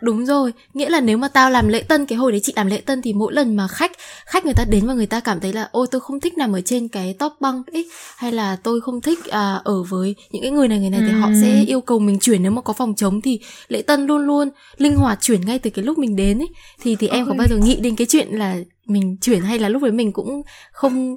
Đúng 0.00 0.26
rồi. 0.26 0.52
Nghĩa 0.74 0.88
là 0.88 1.00
nếu 1.00 1.18
mà 1.18 1.28
tao 1.28 1.50
làm 1.50 1.68
lễ 1.68 1.82
tân 1.82 2.06
cái 2.06 2.18
hồi 2.18 2.32
đấy 2.32 2.40
chị 2.44 2.52
làm 2.56 2.66
lễ 2.66 2.80
tân 2.80 3.02
thì 3.02 3.12
mỗi 3.12 3.32
lần 3.32 3.56
mà 3.56 3.68
khách 3.68 3.92
khách 4.26 4.44
người 4.44 4.54
ta 4.54 4.64
đến 4.64 4.86
và 4.86 4.94
người 4.94 5.06
ta 5.06 5.20
cảm 5.20 5.40
thấy 5.40 5.52
là 5.52 5.68
ôi 5.72 5.86
tôi 5.90 6.00
không 6.00 6.20
thích 6.20 6.38
nằm 6.38 6.52
ở 6.52 6.60
trên 6.60 6.88
cái 6.88 7.14
top 7.18 7.32
bunk 7.40 7.66
ấy 7.66 7.88
hay 8.16 8.32
là 8.32 8.56
tôi 8.62 8.80
không 8.80 9.00
thích 9.00 9.24
à, 9.24 9.60
ở 9.64 9.82
với 9.82 10.14
những 10.30 10.42
cái 10.42 10.50
người 10.50 10.68
này 10.68 10.78
người 10.78 10.90
này 10.90 11.00
ừ. 11.00 11.06
thì 11.06 11.12
họ 11.12 11.28
sẽ 11.42 11.64
yêu 11.66 11.80
cầu 11.80 11.98
mình 11.98 12.18
chuyển 12.18 12.42
nếu 12.42 12.52
mà 12.52 12.62
có 12.62 12.72
phòng 12.72 12.94
trống 12.94 13.20
thì 13.20 13.40
lễ 13.68 13.82
tân 13.82 14.06
luôn 14.06 14.26
luôn 14.26 14.50
linh 14.76 14.96
hoạt 14.96 15.18
chuyển 15.20 15.40
ngay 15.40 15.58
từ 15.58 15.70
cái 15.70 15.84
lúc 15.84 15.98
mình 15.98 16.16
đến 16.16 16.38
ấy. 16.38 16.48
Thì 16.82 16.96
thì 16.96 17.08
em 17.08 17.26
có 17.26 17.34
bao 17.34 17.46
giờ 17.50 17.56
nghĩ 17.56 17.76
đến 17.76 17.96
cái 17.96 18.06
chuyện 18.10 18.28
là 18.30 18.56
mình 18.86 19.16
chuyển 19.20 19.40
hay 19.40 19.58
là 19.58 19.68
lúc 19.68 19.82
đấy 19.82 19.92
mình 19.92 20.12
cũng 20.12 20.42
không 20.72 21.16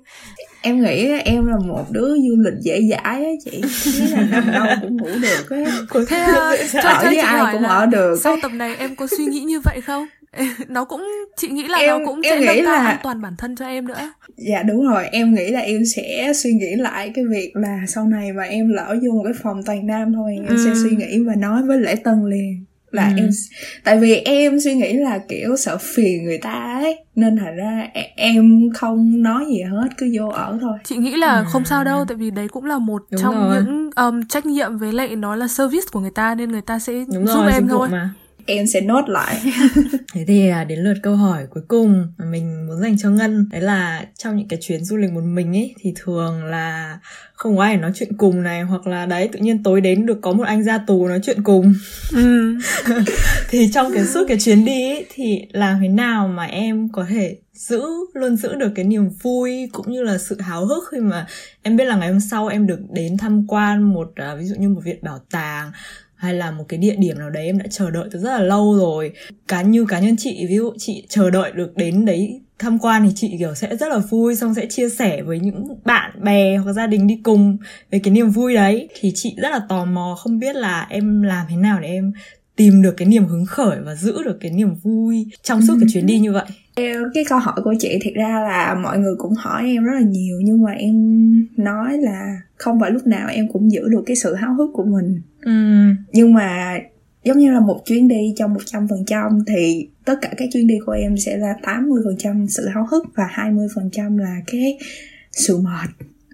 em 0.62 0.82
nghĩ 0.82 1.08
em 1.26 1.46
là 1.46 1.58
một 1.68 1.86
đứa 1.92 2.08
du 2.08 2.36
lịch 2.38 2.54
dễ 2.62 2.82
dãi 2.90 3.26
á 3.26 3.32
chị. 3.46 3.62
Nghĩa 3.86 4.08
là 4.08 4.28
nằm 4.32 4.52
đâu 4.52 4.66
cũng 4.82 4.98
ngủ 4.98 5.10
được 5.22 5.50
á. 5.50 5.80
Thế 6.08 6.28
cho, 6.74 6.90
ở 6.90 7.04
với 7.04 7.18
ai 7.18 7.54
cũng 7.54 7.64
ở 7.64 7.86
được 7.86 8.20
sau 8.24 8.38
tập 8.42 8.52
này 8.54 8.76
em 8.76 8.96
có 8.96 9.08
suy 9.18 9.26
nghĩ 9.26 9.40
như 9.40 9.60
vậy 9.60 9.82
không? 9.82 10.08
Nó 10.68 10.86
cũng 10.86 11.08
chị 11.38 11.48
nghĩ 11.48 11.68
là 11.68 11.78
em, 11.78 11.90
nó 11.90 12.06
cũng 12.06 12.22
em 12.22 12.44
sẽ 12.46 12.56
nghĩ 12.56 12.62
là 12.62 12.86
an 12.86 12.98
toàn 13.04 13.22
bản 13.22 13.34
thân 13.38 13.56
cho 13.56 13.66
em 13.66 13.88
nữa. 13.88 14.14
Dạ 14.38 14.64
đúng 14.64 14.88
rồi. 14.88 15.08
Em 15.12 15.34
nghĩ 15.34 15.52
là 15.52 15.60
em 15.60 15.86
sẽ 15.96 16.32
suy 16.36 16.54
nghĩ 16.54 16.76
lại 16.76 17.12
cái 17.16 17.26
việc 17.26 17.52
là 17.56 17.80
sau 17.88 18.08
này 18.08 18.34
mà 18.34 18.44
em 18.44 18.70
lỡ 18.70 18.96
vô 19.02 19.12
một 19.12 19.24
cái 19.24 19.34
phòng 19.44 19.64
toàn 19.66 19.88
nam 19.88 20.14
thôi 20.14 20.36
em 20.38 20.46
ừ. 20.48 20.64
sẽ 20.66 20.72
suy 20.84 20.96
nghĩ 20.96 21.24
và 21.24 21.36
nói 21.36 21.64
với 21.64 21.80
lễ 21.80 21.96
tân 21.96 22.26
liền 22.30 22.66
là 22.98 23.08
ừ. 23.08 23.14
em 23.18 23.30
tại 23.84 23.98
vì 23.98 24.16
em 24.16 24.60
suy 24.60 24.76
nghĩ 24.76 24.94
là 24.94 25.20
kiểu 25.30 25.58
sợ 25.58 25.78
phiền 25.78 26.24
người 26.24 26.38
ta 26.38 26.80
ấy 26.82 27.00
nên 27.16 27.38
thành 27.38 27.56
ra 27.56 27.88
em 28.16 28.70
không 28.74 29.24
nói 29.24 29.46
gì 29.48 29.62
hết 29.62 29.88
cứ 29.98 30.14
vô 30.20 30.30
ở 30.30 30.58
thôi 30.62 30.78
chị 30.84 30.98
nghĩ 30.98 31.16
là 31.16 31.28
à. 31.28 31.44
không 31.44 31.66
sao 31.66 31.84
đâu 31.84 32.06
tại 32.08 32.18
vì 32.18 32.32
đấy 32.32 32.48
cũng 32.48 32.66
là 32.66 32.78
một 32.78 33.04
Đúng 33.12 33.22
trong 33.22 33.36
rồi. 33.36 33.56
những 33.56 33.90
um, 33.96 34.26
trách 34.30 34.46
nhiệm 34.46 34.78
với 34.78 34.94
lại 34.94 35.16
nó 35.16 35.36
là 35.36 35.48
service 35.48 35.86
của 35.92 36.00
người 36.00 36.12
ta 36.12 36.36
nên 36.36 36.52
người 36.52 36.62
ta 36.62 36.80
sẽ 36.80 36.94
Đúng 36.94 37.28
giúp 37.28 37.34
rồi, 37.36 37.54
em 37.54 37.68
thôi 37.68 37.90
mà 37.90 38.10
em 38.48 38.68
sẽ 38.68 38.82
nốt 38.82 39.10
lại. 39.10 39.42
Thế 40.14 40.26
thì 40.28 40.50
à, 40.50 40.64
đến 40.64 40.80
lượt 40.80 40.94
câu 41.04 41.16
hỏi 41.16 41.48
cuối 41.50 41.64
cùng 41.68 42.08
mà 42.18 42.26
mình 42.26 42.68
muốn 42.68 42.82
dành 42.82 42.98
cho 42.98 43.10
ngân. 43.10 43.50
Đấy 43.52 43.62
là 43.62 44.06
trong 44.18 44.38
những 44.38 44.48
cái 44.48 44.60
chuyến 44.62 44.84
du 44.84 44.98
lịch 44.98 45.12
một 45.12 45.24
mình 45.24 45.56
ấy 45.56 45.76
thì 45.80 45.94
thường 45.96 46.46
là 46.46 47.00
không 47.34 47.58
có 47.58 47.64
ai 47.64 47.78
nói 47.78 47.92
chuyện 47.96 48.18
cùng 48.18 48.44
này 48.44 48.62
hoặc 48.62 48.88
là 48.88 49.06
đấy 49.06 49.30
tự 49.32 49.40
nhiên 49.40 49.64
tối 49.64 49.82
đến 49.82 50.06
được 50.06 50.20
có 50.22 50.32
một 50.32 50.44
anh 50.44 50.64
ra 50.64 50.78
tù 50.78 51.08
nói 51.08 51.20
chuyện 51.24 51.44
cùng. 51.44 51.74
Ừ. 52.14 52.56
thì 53.50 53.70
trong 53.74 53.94
cái 53.94 54.06
suốt 54.06 54.26
cái 54.28 54.38
chuyến 54.40 54.66
đi 54.66 54.90
ấy, 54.90 55.06
thì 55.14 55.42
làm 55.52 55.80
thế 55.82 55.88
nào 55.88 56.28
mà 56.28 56.44
em 56.44 56.90
có 56.90 57.06
thể 57.10 57.38
giữ 57.54 57.82
luôn 58.14 58.36
giữ 58.38 58.56
được 58.56 58.72
cái 58.76 58.86
niềm 58.86 59.10
vui 59.22 59.70
cũng 59.72 59.92
như 59.92 60.04
là 60.04 60.18
sự 60.18 60.42
háo 60.42 60.66
hức 60.66 60.84
khi 60.92 61.00
mà 61.00 61.28
em 61.64 61.78
biết 61.78 61.86
là 61.86 61.96
ngày 61.96 62.10
hôm 62.10 62.20
sau 62.20 62.48
em 62.48 62.68
được 62.68 62.80
đến 62.90 63.18
tham 63.18 63.48
quan 63.48 63.84
một 63.84 64.08
uh, 64.08 64.40
ví 64.40 64.46
dụ 64.46 64.56
như 64.56 64.70
một 64.70 64.82
viện 64.84 65.00
bảo 65.02 65.20
tàng 65.32 65.72
hay 66.18 66.34
là 66.34 66.52
một 66.52 66.64
cái 66.68 66.78
địa 66.78 66.96
điểm 66.98 67.20
nào 67.20 67.30
đấy 67.30 67.46
em 67.46 67.58
đã 67.58 67.66
chờ 67.70 67.90
đợi 67.90 68.10
từ 68.12 68.20
rất 68.20 68.30
là 68.30 68.42
lâu 68.44 68.76
rồi. 68.78 69.12
Cá 69.48 69.62
như 69.62 69.86
cá 69.86 70.00
nhân 70.00 70.16
chị 70.18 70.46
ví 70.50 70.56
dụ 70.56 70.74
chị 70.78 71.06
chờ 71.10 71.30
đợi 71.30 71.52
được 71.52 71.76
đến 71.76 72.06
đấy 72.06 72.42
tham 72.60 72.80
quan 72.80 73.04
thì 73.06 73.12
chị 73.16 73.36
kiểu 73.40 73.56
sẽ 73.56 73.76
rất 73.76 73.88
là 73.90 73.98
vui 73.98 74.36
xong 74.36 74.54
sẽ 74.54 74.66
chia 74.66 74.90
sẻ 74.90 75.22
với 75.22 75.40
những 75.40 75.68
bạn 75.86 76.24
bè 76.24 76.58
hoặc 76.58 76.74
gia 76.74 76.88
đình 76.88 77.08
đi 77.08 77.20
cùng 77.24 77.58
về 77.92 78.00
cái 78.00 78.14
niềm 78.14 78.30
vui 78.30 78.56
đấy. 78.56 78.90
Thì 79.00 79.12
chị 79.16 79.36
rất 79.38 79.50
là 79.50 79.60
tò 79.70 79.86
mò 79.86 80.16
không 80.20 80.40
biết 80.40 80.56
là 80.56 80.88
em 80.90 81.22
làm 81.22 81.46
thế 81.50 81.56
nào 81.56 81.80
để 81.80 81.88
em 81.88 82.12
tìm 82.56 82.82
được 82.82 82.94
cái 82.98 83.08
niềm 83.08 83.26
hứng 83.26 83.46
khởi 83.46 83.78
và 83.86 83.96
giữ 83.96 84.24
được 84.24 84.38
cái 84.42 84.52
niềm 84.52 84.76
vui 84.84 85.26
trong 85.44 85.62
suốt 85.62 85.74
cái 85.80 85.90
chuyến 85.94 86.06
đi 86.06 86.20
như 86.20 86.34
vậy. 86.34 86.46
Cái 87.14 87.24
câu 87.30 87.40
hỏi 87.40 87.56
của 87.64 87.74
chị 87.80 88.00
thiệt 88.02 88.14
ra 88.14 88.42
là 88.42 88.76
mọi 88.84 88.98
người 88.98 89.16
cũng 89.18 89.34
hỏi 89.38 89.64
em 89.64 89.84
rất 89.84 89.94
là 89.94 90.06
nhiều 90.08 90.38
nhưng 90.44 90.64
mà 90.64 90.72
em 90.72 90.96
nói 91.58 91.98
là 91.98 92.42
không 92.58 92.80
phải 92.80 92.92
lúc 92.92 93.08
nào 93.08 93.30
em 93.30 93.48
cũng 93.54 93.72
giữ 93.72 93.90
được 93.90 94.04
cái 94.06 94.16
sự 94.16 94.36
háo 94.36 94.54
hức 94.54 94.70
của 94.74 94.86
mình 94.86 95.22
ừ. 95.42 95.52
nhưng 96.14 96.34
mà 96.34 96.80
giống 97.24 97.38
như 97.38 97.52
là 97.52 97.60
một 97.60 97.82
chuyến 97.86 98.08
đi 98.08 98.34
trong 98.38 98.54
một 98.54 98.60
trăm 98.66 98.88
phần 98.88 99.06
trăm 99.06 99.44
thì 99.48 99.90
tất 100.06 100.16
cả 100.22 100.34
các 100.38 100.50
chuyến 100.54 100.68
đi 100.68 100.76
của 100.86 100.92
em 100.92 101.18
sẽ 101.18 101.38
là 101.38 101.54
80% 101.62 102.48
sự 102.48 102.68
háo 102.68 102.88
hức 102.92 103.04
và 103.16 103.24
20% 103.24 104.18
là 104.18 104.42
cái 104.48 104.78
sự 105.32 105.58
mệt 105.58 105.90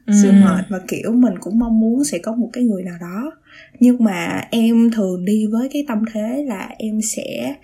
ừ. 0.05 0.13
sự 0.23 0.31
mệt 0.31 0.65
và 0.69 0.79
kiểu 0.87 1.11
mình 1.11 1.33
cũng 1.39 1.59
mong 1.59 1.79
muốn 1.79 2.03
sẽ 2.03 2.17
có 2.17 2.35
một 2.35 2.49
cái 2.53 2.63
người 2.63 2.83
nào 2.83 2.97
đó 3.01 3.31
nhưng 3.79 4.03
mà 4.03 4.47
em 4.51 4.91
thường 4.91 5.25
đi 5.25 5.47
với 5.51 5.69
cái 5.73 5.85
tâm 5.87 6.03
thế 6.13 6.45
là 6.47 6.69
em 6.77 6.99
sẽ 7.01 7.55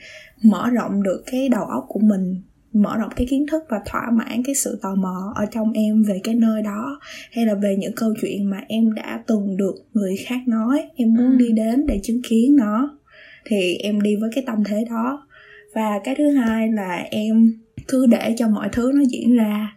mở 0.43 0.69
rộng 0.69 1.03
được 1.03 1.23
cái 1.31 1.49
đầu 1.49 1.63
óc 1.63 1.85
của 1.87 1.99
mình 1.99 2.41
mở 2.73 2.97
rộng 2.97 3.11
cái 3.15 3.27
kiến 3.29 3.45
thức 3.51 3.63
và 3.69 3.81
thỏa 3.85 4.11
mãn 4.11 4.43
cái 4.43 4.55
sự 4.55 4.79
tò 4.81 4.95
mò 4.95 5.33
ở 5.35 5.45
trong 5.45 5.71
em 5.71 6.03
về 6.03 6.19
cái 6.23 6.35
nơi 6.35 6.61
đó 6.61 6.99
hay 7.31 7.45
là 7.45 7.55
về 7.55 7.75
những 7.79 7.93
câu 7.95 8.13
chuyện 8.21 8.49
mà 8.49 8.61
em 8.67 8.93
đã 8.93 9.23
từng 9.27 9.57
được 9.57 9.75
người 9.93 10.15
khác 10.17 10.39
nói 10.47 10.89
em 10.95 11.13
muốn 11.13 11.31
ừ. 11.31 11.35
đi 11.37 11.51
đến 11.51 11.85
để 11.87 11.99
chứng 12.03 12.21
kiến 12.29 12.55
nó 12.55 12.97
thì 13.45 13.75
em 13.75 14.01
đi 14.01 14.15
với 14.15 14.29
cái 14.35 14.43
tâm 14.47 14.63
thế 14.63 14.85
đó 14.89 15.27
và 15.75 15.99
cái 16.03 16.15
thứ 16.17 16.29
hai 16.29 16.71
là 16.71 17.05
em 17.11 17.53
cứ 17.87 18.05
để 18.05 18.33
cho 18.37 18.47
mọi 18.47 18.69
thứ 18.71 18.91
nó 18.95 19.03
diễn 19.09 19.35
ra 19.35 19.75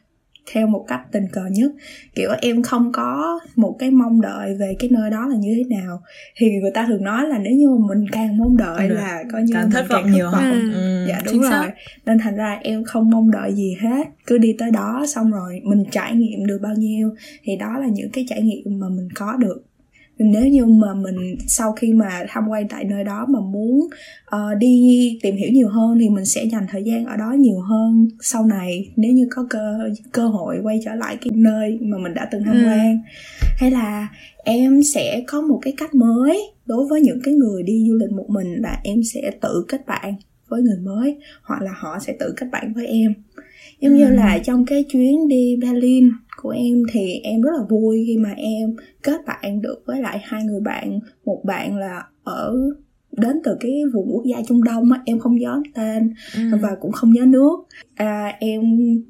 theo 0.52 0.66
một 0.66 0.84
cách 0.88 1.00
tình 1.12 1.24
cờ 1.32 1.42
nhất 1.50 1.72
kiểu 2.14 2.30
em 2.40 2.62
không 2.62 2.92
có 2.92 3.40
một 3.56 3.76
cái 3.78 3.90
mong 3.90 4.20
đợi 4.20 4.54
về 4.60 4.76
cái 4.78 4.90
nơi 4.90 5.10
đó 5.10 5.26
là 5.26 5.36
như 5.36 5.54
thế 5.56 5.76
nào 5.76 6.02
thì 6.36 6.50
người 6.50 6.70
ta 6.74 6.86
thường 6.88 7.04
nói 7.04 7.28
là 7.28 7.38
nếu 7.38 7.52
như 7.52 7.70
mà 7.70 7.94
mình 7.94 8.08
càng 8.12 8.36
mong 8.36 8.56
đợi 8.56 8.88
ừ. 8.88 8.94
là 8.94 9.22
coi 9.32 9.42
như 9.42 9.54
càng 9.54 9.70
thất 9.70 9.86
vọng 9.88 10.12
nhiều 10.12 10.28
hơn 10.28 10.72
ừ. 10.72 11.06
dạ 11.08 11.20
đúng 11.24 11.32
Chính 11.32 11.42
rồi 11.42 11.50
xác. 11.50 11.70
nên 12.06 12.18
thành 12.18 12.36
ra 12.36 12.58
em 12.62 12.84
không 12.84 13.10
mong 13.10 13.30
đợi 13.30 13.52
gì 13.54 13.76
hết 13.80 14.06
cứ 14.26 14.38
đi 14.38 14.56
tới 14.58 14.70
đó 14.70 15.04
xong 15.08 15.30
rồi 15.30 15.60
mình 15.64 15.84
trải 15.90 16.14
nghiệm 16.14 16.46
được 16.46 16.58
bao 16.62 16.74
nhiêu 16.74 17.14
thì 17.42 17.56
đó 17.56 17.78
là 17.78 17.86
những 17.92 18.10
cái 18.10 18.26
trải 18.28 18.42
nghiệm 18.42 18.80
mà 18.80 18.88
mình 18.88 19.08
có 19.14 19.36
được 19.36 19.64
nếu 20.24 20.46
như 20.46 20.66
mà 20.66 20.94
mình 20.94 21.36
sau 21.48 21.72
khi 21.72 21.92
mà 21.92 22.24
tham 22.28 22.48
quan 22.48 22.68
tại 22.68 22.84
nơi 22.84 23.04
đó 23.04 23.26
mà 23.28 23.40
muốn 23.40 23.80
uh, 24.36 24.58
đi 24.58 25.18
tìm 25.22 25.36
hiểu 25.36 25.50
nhiều 25.52 25.68
hơn 25.68 25.98
thì 26.00 26.08
mình 26.08 26.24
sẽ 26.24 26.44
dành 26.44 26.66
thời 26.70 26.82
gian 26.84 27.06
ở 27.06 27.16
đó 27.16 27.32
nhiều 27.38 27.60
hơn 27.60 28.08
sau 28.20 28.46
này. 28.46 28.92
Nếu 28.96 29.12
như 29.12 29.28
có 29.30 29.46
cơ 29.50 29.78
cơ 30.12 30.28
hội 30.28 30.58
quay 30.62 30.80
trở 30.84 30.94
lại 30.94 31.16
cái 31.16 31.30
nơi 31.34 31.78
mà 31.80 31.98
mình 31.98 32.14
đã 32.14 32.28
từng 32.32 32.44
tham 32.44 32.54
ừ. 32.54 32.66
quan. 32.66 33.00
Hay 33.58 33.70
là 33.70 34.08
em 34.44 34.82
sẽ 34.82 35.22
có 35.26 35.40
một 35.40 35.58
cái 35.62 35.74
cách 35.76 35.94
mới 35.94 36.42
đối 36.66 36.86
với 36.86 37.00
những 37.00 37.20
cái 37.24 37.34
người 37.34 37.62
đi 37.62 37.84
du 37.88 37.94
lịch 37.94 38.10
một 38.12 38.26
mình 38.28 38.54
là 38.62 38.80
em 38.84 39.02
sẽ 39.14 39.30
tự 39.40 39.64
kết 39.68 39.86
bạn 39.86 40.14
với 40.48 40.62
người 40.62 40.78
mới 40.78 41.18
hoặc 41.42 41.62
là 41.62 41.70
họ 41.74 41.98
sẽ 42.06 42.16
tự 42.20 42.34
kết 42.36 42.46
bạn 42.52 42.72
với 42.72 42.86
em 42.86 43.14
giống 43.82 43.92
ừ. 43.92 43.98
như 43.98 44.08
là 44.08 44.38
trong 44.44 44.64
cái 44.66 44.84
chuyến 44.92 45.28
đi 45.28 45.56
Berlin 45.62 46.10
của 46.36 46.50
em 46.50 46.82
thì 46.92 47.20
em 47.22 47.42
rất 47.42 47.50
là 47.58 47.64
vui 47.68 48.04
khi 48.06 48.16
mà 48.18 48.30
em 48.36 48.76
kết 49.02 49.20
bạn 49.26 49.62
được 49.62 49.82
với 49.86 50.00
lại 50.00 50.20
hai 50.22 50.44
người 50.44 50.60
bạn 50.60 51.00
một 51.24 51.44
bạn 51.44 51.78
là 51.78 52.04
ở 52.24 52.54
đến 53.16 53.40
từ 53.44 53.56
cái 53.60 53.82
vùng 53.94 54.08
quốc 54.12 54.24
gia 54.24 54.42
Trung 54.48 54.64
Đông 54.64 54.92
á, 54.92 55.00
em 55.04 55.18
không 55.18 55.36
nhớ 55.36 55.62
tên 55.74 56.14
ừ. 56.34 56.58
và 56.60 56.74
cũng 56.80 56.92
không 56.92 57.12
nhớ 57.12 57.24
nước 57.26 57.56
à, 57.94 58.36
em 58.40 58.60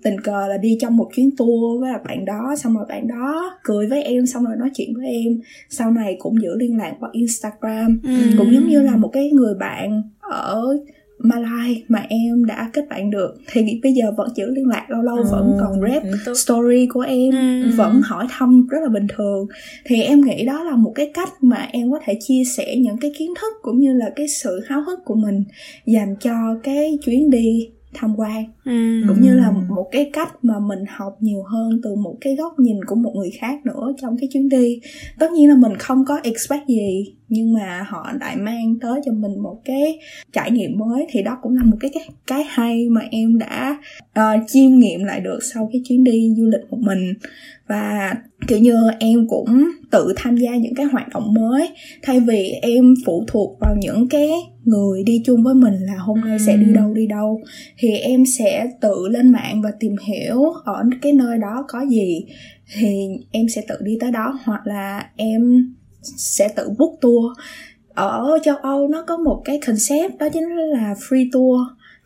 tình 0.02 0.20
cờ 0.20 0.46
là 0.48 0.58
đi 0.58 0.78
trong 0.80 0.96
một 0.96 1.10
chuyến 1.14 1.36
tour 1.36 1.80
với 1.80 1.92
bạn 2.04 2.24
đó 2.24 2.54
xong 2.58 2.74
rồi 2.74 2.84
bạn 2.88 3.08
đó 3.08 3.58
cười 3.64 3.86
với 3.86 4.02
em 4.02 4.26
xong 4.26 4.44
rồi 4.44 4.56
nói 4.58 4.70
chuyện 4.74 4.94
với 4.96 5.06
em 5.06 5.40
sau 5.68 5.90
này 5.90 6.16
cũng 6.18 6.42
giữ 6.42 6.56
liên 6.56 6.76
lạc 6.76 6.94
qua 7.00 7.08
Instagram 7.12 8.00
ừ. 8.04 8.10
cũng 8.38 8.54
giống 8.54 8.68
như 8.68 8.82
là 8.82 8.96
một 8.96 9.10
cái 9.12 9.30
người 9.30 9.54
bạn 9.54 10.02
ở 10.20 10.78
Malai 11.22 11.84
mà 11.88 12.04
em 12.08 12.44
đã 12.44 12.70
kết 12.72 12.88
bạn 12.90 13.10
được 13.10 13.34
thì 13.52 13.80
bây 13.82 13.92
giờ 13.92 14.12
vẫn 14.16 14.28
giữ 14.36 14.46
liên 14.50 14.68
lạc 14.68 14.86
lâu 14.88 15.02
lâu 15.02 15.16
ừ, 15.16 15.24
vẫn 15.30 15.56
còn 15.60 15.80
rep 15.80 16.02
story 16.36 16.86
của 16.86 17.00
em 17.00 17.30
ừ. 17.30 17.70
vẫn 17.76 18.00
hỏi 18.04 18.26
thăm 18.30 18.66
rất 18.70 18.78
là 18.82 18.88
bình 18.88 19.06
thường 19.16 19.46
thì 19.84 20.02
em 20.02 20.20
nghĩ 20.20 20.44
đó 20.44 20.64
là 20.64 20.76
một 20.76 20.92
cái 20.94 21.10
cách 21.14 21.32
mà 21.40 21.68
em 21.72 21.90
có 21.90 21.98
thể 22.04 22.18
chia 22.20 22.42
sẻ 22.44 22.76
những 22.76 22.96
cái 23.00 23.12
kiến 23.18 23.34
thức 23.40 23.52
cũng 23.62 23.78
như 23.78 23.92
là 23.92 24.10
cái 24.16 24.28
sự 24.28 24.60
háo 24.66 24.82
hức 24.82 24.98
của 25.04 25.14
mình 25.14 25.44
dành 25.86 26.16
cho 26.20 26.32
cái 26.62 26.98
chuyến 27.04 27.30
đi 27.30 27.68
tham 27.94 28.14
quan 28.16 28.44
ừ. 28.64 29.02
cũng 29.08 29.20
như 29.20 29.34
là 29.34 29.50
một 29.68 29.88
cái 29.92 30.10
cách 30.12 30.44
mà 30.44 30.54
mình 30.58 30.84
học 30.88 31.16
nhiều 31.20 31.42
hơn 31.42 31.80
từ 31.82 31.94
một 31.94 32.16
cái 32.20 32.36
góc 32.36 32.58
nhìn 32.58 32.84
của 32.84 32.94
một 32.94 33.12
người 33.16 33.30
khác 33.40 33.66
nữa 33.66 33.92
trong 34.02 34.16
cái 34.20 34.28
chuyến 34.32 34.48
đi 34.48 34.80
tất 35.18 35.32
nhiên 35.32 35.48
là 35.48 35.56
mình 35.56 35.76
không 35.78 36.04
có 36.04 36.20
expect 36.22 36.68
gì 36.68 37.14
nhưng 37.32 37.52
mà 37.52 37.86
họ 37.88 38.12
lại 38.20 38.36
mang 38.36 38.74
tới 38.80 39.00
cho 39.04 39.12
mình 39.12 39.38
một 39.42 39.60
cái 39.64 39.98
trải 40.32 40.50
nghiệm 40.50 40.78
mới. 40.78 41.06
Thì 41.10 41.22
đó 41.22 41.38
cũng 41.42 41.56
là 41.56 41.62
một 41.64 41.76
cái 41.80 41.90
cái, 41.94 42.08
cái 42.26 42.44
hay 42.48 42.88
mà 42.88 43.00
em 43.10 43.38
đã 43.38 43.78
uh, 44.18 44.48
chiêm 44.48 44.78
nghiệm 44.78 45.04
lại 45.04 45.20
được 45.20 45.38
sau 45.54 45.68
cái 45.72 45.82
chuyến 45.88 46.04
đi 46.04 46.34
du 46.36 46.46
lịch 46.46 46.70
một 46.70 46.78
mình. 46.80 47.14
Và 47.68 48.14
kiểu 48.46 48.58
như 48.58 48.76
em 48.98 49.26
cũng 49.28 49.70
tự 49.90 50.12
tham 50.16 50.36
gia 50.36 50.56
những 50.56 50.74
cái 50.74 50.86
hoạt 50.86 51.08
động 51.08 51.34
mới. 51.34 51.68
Thay 52.02 52.20
vì 52.20 52.50
em 52.62 52.94
phụ 53.06 53.24
thuộc 53.26 53.58
vào 53.60 53.76
những 53.80 54.08
cái 54.08 54.30
người 54.64 55.02
đi 55.02 55.22
chung 55.24 55.42
với 55.42 55.54
mình 55.54 55.74
là 55.74 55.96
hôm 55.98 56.20
nay 56.20 56.38
sẽ 56.46 56.56
đi 56.56 56.72
đâu 56.74 56.94
đi 56.94 57.06
đâu 57.06 57.40
thì 57.78 57.88
em 57.90 58.24
sẽ 58.26 58.66
tự 58.80 59.08
lên 59.10 59.32
mạng 59.32 59.62
và 59.62 59.70
tìm 59.80 59.96
hiểu 60.06 60.42
ở 60.64 60.84
cái 61.02 61.12
nơi 61.12 61.38
đó 61.38 61.64
có 61.68 61.80
gì 61.88 62.24
thì 62.74 63.08
em 63.32 63.48
sẽ 63.48 63.62
tự 63.68 63.74
đi 63.80 63.96
tới 64.00 64.12
đó. 64.12 64.38
Hoặc 64.44 64.66
là 64.66 65.06
em 65.16 65.72
sẽ 66.02 66.48
tự 66.48 66.70
book 66.78 66.92
tour. 67.00 67.32
Ở 67.94 68.38
châu 68.42 68.56
âu 68.56 68.88
nó 68.88 69.04
có 69.06 69.16
một 69.16 69.42
cái 69.44 69.60
concept 69.66 70.18
đó 70.18 70.28
chính 70.32 70.48
là 70.48 70.94
free 71.08 71.28
tour, 71.32 71.60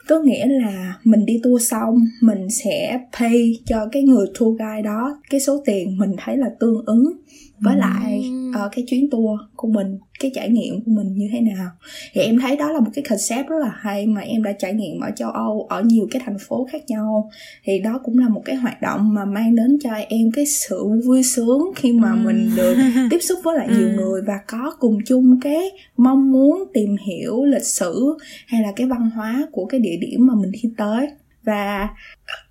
có 0.09 0.21
nghĩa 0.21 0.47
là 0.47 0.95
mình 1.05 1.27
đi 1.27 1.41
tour 1.43 1.71
xong 1.71 1.99
mình 2.21 2.51
sẽ 2.51 3.01
pay 3.19 3.59
cho 3.65 3.89
cái 3.93 4.03
người 4.03 4.27
tour 4.39 4.59
guide 4.59 4.83
đó 4.83 5.21
cái 5.31 5.41
số 5.41 5.63
tiền 5.65 5.99
mình 5.99 6.11
thấy 6.25 6.37
là 6.37 6.47
tương 6.61 6.85
ứng 6.87 7.13
với 7.61 7.77
lại 7.77 8.31
uh, 8.51 8.73
cái 8.77 8.85
chuyến 8.88 9.11
tour 9.11 9.40
của 9.57 9.69
mình 9.69 9.99
cái 10.21 10.31
trải 10.35 10.49
nghiệm 10.49 10.81
của 10.85 10.90
mình 10.90 11.14
như 11.16 11.29
thế 11.33 11.40
nào? 11.40 11.71
Thì 12.12 12.21
em 12.21 12.38
thấy 12.40 12.57
đó 12.57 12.73
là 12.73 12.81
một 12.81 12.90
cái 12.95 13.05
concept 13.09 13.49
rất 13.49 13.57
là 13.61 13.73
hay 13.75 14.07
mà 14.07 14.21
em 14.21 14.42
đã 14.42 14.53
trải 14.53 14.73
nghiệm 14.73 15.01
ở 15.01 15.11
châu 15.16 15.31
âu 15.31 15.66
ở 15.69 15.83
nhiều 15.83 16.09
cái 16.11 16.23
thành 16.25 16.37
phố 16.49 16.69
khác 16.73 16.83
nhau. 16.88 17.31
Thì 17.64 17.79
đó 17.79 18.01
cũng 18.05 18.19
là 18.19 18.29
một 18.29 18.42
cái 18.45 18.57
hoạt 18.57 18.83
động 18.83 19.14
mà 19.14 19.25
mang 19.25 19.55
đến 19.55 19.79
cho 19.83 19.90
em 20.09 20.31
cái 20.33 20.47
sự 20.47 21.01
vui 21.05 21.23
sướng 21.23 21.71
khi 21.77 21.92
mà 21.92 22.14
mình 22.14 22.51
được 22.57 22.77
tiếp 23.11 23.19
xúc 23.21 23.38
với 23.45 23.57
lại 23.57 23.69
nhiều 23.79 23.88
người 23.88 24.23
và 24.27 24.38
có 24.47 24.77
cùng 24.81 24.99
chung 25.07 25.40
cái 25.40 25.71
mong 25.97 26.33
muốn 26.33 26.64
tìm 26.75 26.97
hiểu 27.07 27.45
lịch 27.45 27.66
sử 27.66 28.16
hay 28.47 28.62
là 28.62 28.73
cái 28.77 28.87
văn 28.87 29.11
hóa 29.11 29.47
của 29.53 29.66
cái 29.66 29.81
địa 29.81 29.97
điểm 30.01 30.27
mà 30.27 30.35
mình 30.35 30.51
đi 30.51 30.71
tới 30.77 31.09
và 31.47 31.89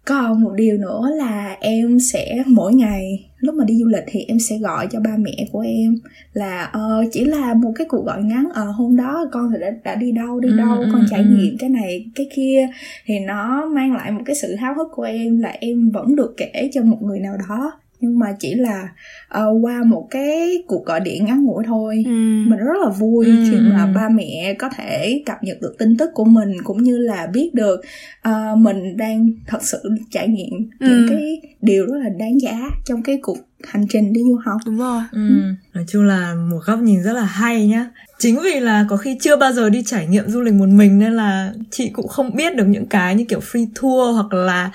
còn 0.05 0.43
một 0.43 0.51
điều 0.55 0.77
nữa 0.77 1.09
là 1.17 1.57
em 1.59 1.99
sẽ 1.99 2.43
mỗi 2.47 2.73
ngày 2.73 3.29
lúc 3.37 3.55
mà 3.55 3.65
đi 3.65 3.77
du 3.79 3.87
lịch 3.87 4.03
thì 4.07 4.19
em 4.27 4.39
sẽ 4.39 4.57
gọi 4.57 4.87
cho 4.91 4.99
ba 4.99 5.11
mẹ 5.17 5.47
của 5.51 5.59
em 5.59 5.95
là 6.33 6.71
uh, 6.77 7.07
chỉ 7.11 7.25
là 7.25 7.53
một 7.53 7.71
cái 7.75 7.87
cuộc 7.89 8.05
gọi 8.05 8.23
ngắn 8.23 8.49
ở 8.53 8.63
ờ, 8.63 8.69
uh, 8.69 8.75
hôm 8.75 8.95
đó 8.95 9.25
con 9.31 9.51
đã, 9.59 9.71
đã 9.83 9.95
đi 9.95 10.11
đâu 10.11 10.39
đi 10.39 10.49
ừ, 10.49 10.57
đâu 10.57 10.79
ừ, 10.79 10.89
con 10.93 11.05
trải 11.09 11.19
ừ. 11.19 11.25
nghiệm 11.29 11.57
cái 11.57 11.69
này 11.69 12.05
cái 12.15 12.29
kia 12.35 12.67
thì 13.05 13.19
nó 13.19 13.65
mang 13.65 13.93
lại 13.93 14.11
một 14.11 14.21
cái 14.25 14.35
sự 14.35 14.55
háo 14.55 14.73
hức 14.73 14.87
của 14.91 15.03
em 15.03 15.39
là 15.39 15.49
em 15.59 15.89
vẫn 15.89 16.15
được 16.15 16.33
kể 16.37 16.69
cho 16.73 16.81
một 16.81 16.97
người 17.01 17.19
nào 17.19 17.37
đó 17.49 17.71
nhưng 17.99 18.19
mà 18.19 18.35
chỉ 18.39 18.53
là 18.53 18.89
uh, 19.37 19.65
qua 19.65 19.83
một 19.83 20.07
cái 20.11 20.63
cuộc 20.67 20.85
gọi 20.85 20.99
điện 20.99 21.25
ngắn 21.25 21.43
ngủi 21.43 21.63
thôi 21.67 22.03
ừ. 22.05 22.11
mình 22.47 22.59
rất 22.59 22.77
là 22.83 22.89
vui 22.89 23.25
ừ. 23.25 23.31
khi 23.51 23.57
mà 23.57 23.91
ba 23.95 24.09
mẹ 24.09 24.55
có 24.59 24.69
thể 24.77 25.23
cập 25.25 25.43
nhật 25.43 25.57
được 25.61 25.75
tin 25.77 25.97
tức 25.97 26.09
của 26.13 26.25
mình 26.25 26.53
cũng 26.63 26.83
như 26.83 26.97
là 26.97 27.27
biết 27.33 27.53
được 27.53 27.81
uh, 28.29 28.57
mình 28.57 28.97
đang 28.97 29.31
thật 29.47 29.63
sự 29.63 29.79
trải 30.11 30.27
nghiệm 30.27 30.69
ừ. 30.79 30.87
những 30.87 31.07
cái 31.09 31.41
điều 31.61 31.85
rất 31.85 31.97
là 32.03 32.09
đáng 32.09 32.41
giá 32.41 32.69
trong 32.85 33.03
cái 33.03 33.19
cuộc 33.21 33.37
hành 33.67 33.85
trình 33.89 34.13
đi 34.13 34.21
du 34.21 34.39
học. 34.45 34.57
Đúng 34.65 34.77
rồi. 34.77 35.03
Ừ. 35.11 35.27
ừ. 35.29 35.53
nói 35.73 35.85
chung 35.87 36.03
là 36.03 36.33
một 36.33 36.59
góc 36.65 36.79
nhìn 36.79 37.03
rất 37.03 37.13
là 37.13 37.25
hay 37.25 37.67
nhá. 37.67 37.85
Chính 38.19 38.39
vì 38.43 38.59
là 38.59 38.85
có 38.89 38.97
khi 38.97 39.17
chưa 39.21 39.35
bao 39.37 39.53
giờ 39.53 39.69
đi 39.69 39.83
trải 39.85 40.07
nghiệm 40.07 40.29
du 40.29 40.41
lịch 40.41 40.53
một 40.53 40.69
mình 40.69 40.99
nên 40.99 41.13
là 41.15 41.53
chị 41.71 41.89
cũng 41.89 42.07
không 42.07 42.35
biết 42.35 42.55
được 42.55 42.65
những 42.65 42.85
cái 42.85 43.15
như 43.15 43.25
kiểu 43.29 43.39
free 43.39 43.67
tour 43.81 44.15
hoặc 44.15 44.33
là 44.33 44.71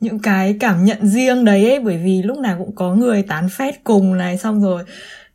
những 0.00 0.18
cái 0.18 0.56
cảm 0.60 0.84
nhận 0.84 1.06
riêng 1.08 1.44
đấy 1.44 1.70
ấy 1.70 1.80
bởi 1.80 1.96
vì 2.04 2.22
lúc 2.22 2.38
nào 2.38 2.56
cũng 2.58 2.74
có 2.74 2.94
người 2.94 3.22
tán 3.22 3.48
phét 3.48 3.84
cùng 3.84 4.18
này 4.18 4.38
xong 4.38 4.62
rồi 4.62 4.82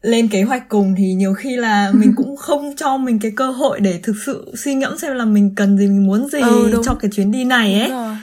lên 0.02 0.28
kế 0.28 0.44
hoạch 0.44 0.70
cùng 0.70 0.96
thì 0.98 1.14
nhiều 1.14 1.34
khi 1.34 1.56
là 1.56 1.92
mình 1.94 2.14
cũng 2.16 2.38
không 2.38 2.76
cho 2.78 2.98
mình 2.98 3.20
cái 3.20 3.32
cơ 3.36 3.52
hội 3.52 3.80
để 3.80 4.00
thực 4.04 4.16
sự 4.26 4.54
suy 4.58 4.74
ngẫm 4.74 4.98
xem 4.98 5.16
là 5.16 5.26
mình 5.26 5.56
cần 5.56 5.78
gì 5.78 5.88
mình 5.88 6.08
muốn 6.08 6.28
gì 6.28 6.42
ừ, 6.42 6.82
cho 6.86 6.94
cái 6.94 7.12
chuyến 7.14 7.32
đi 7.32 7.44
này 7.44 7.80
ấy. 7.80 8.18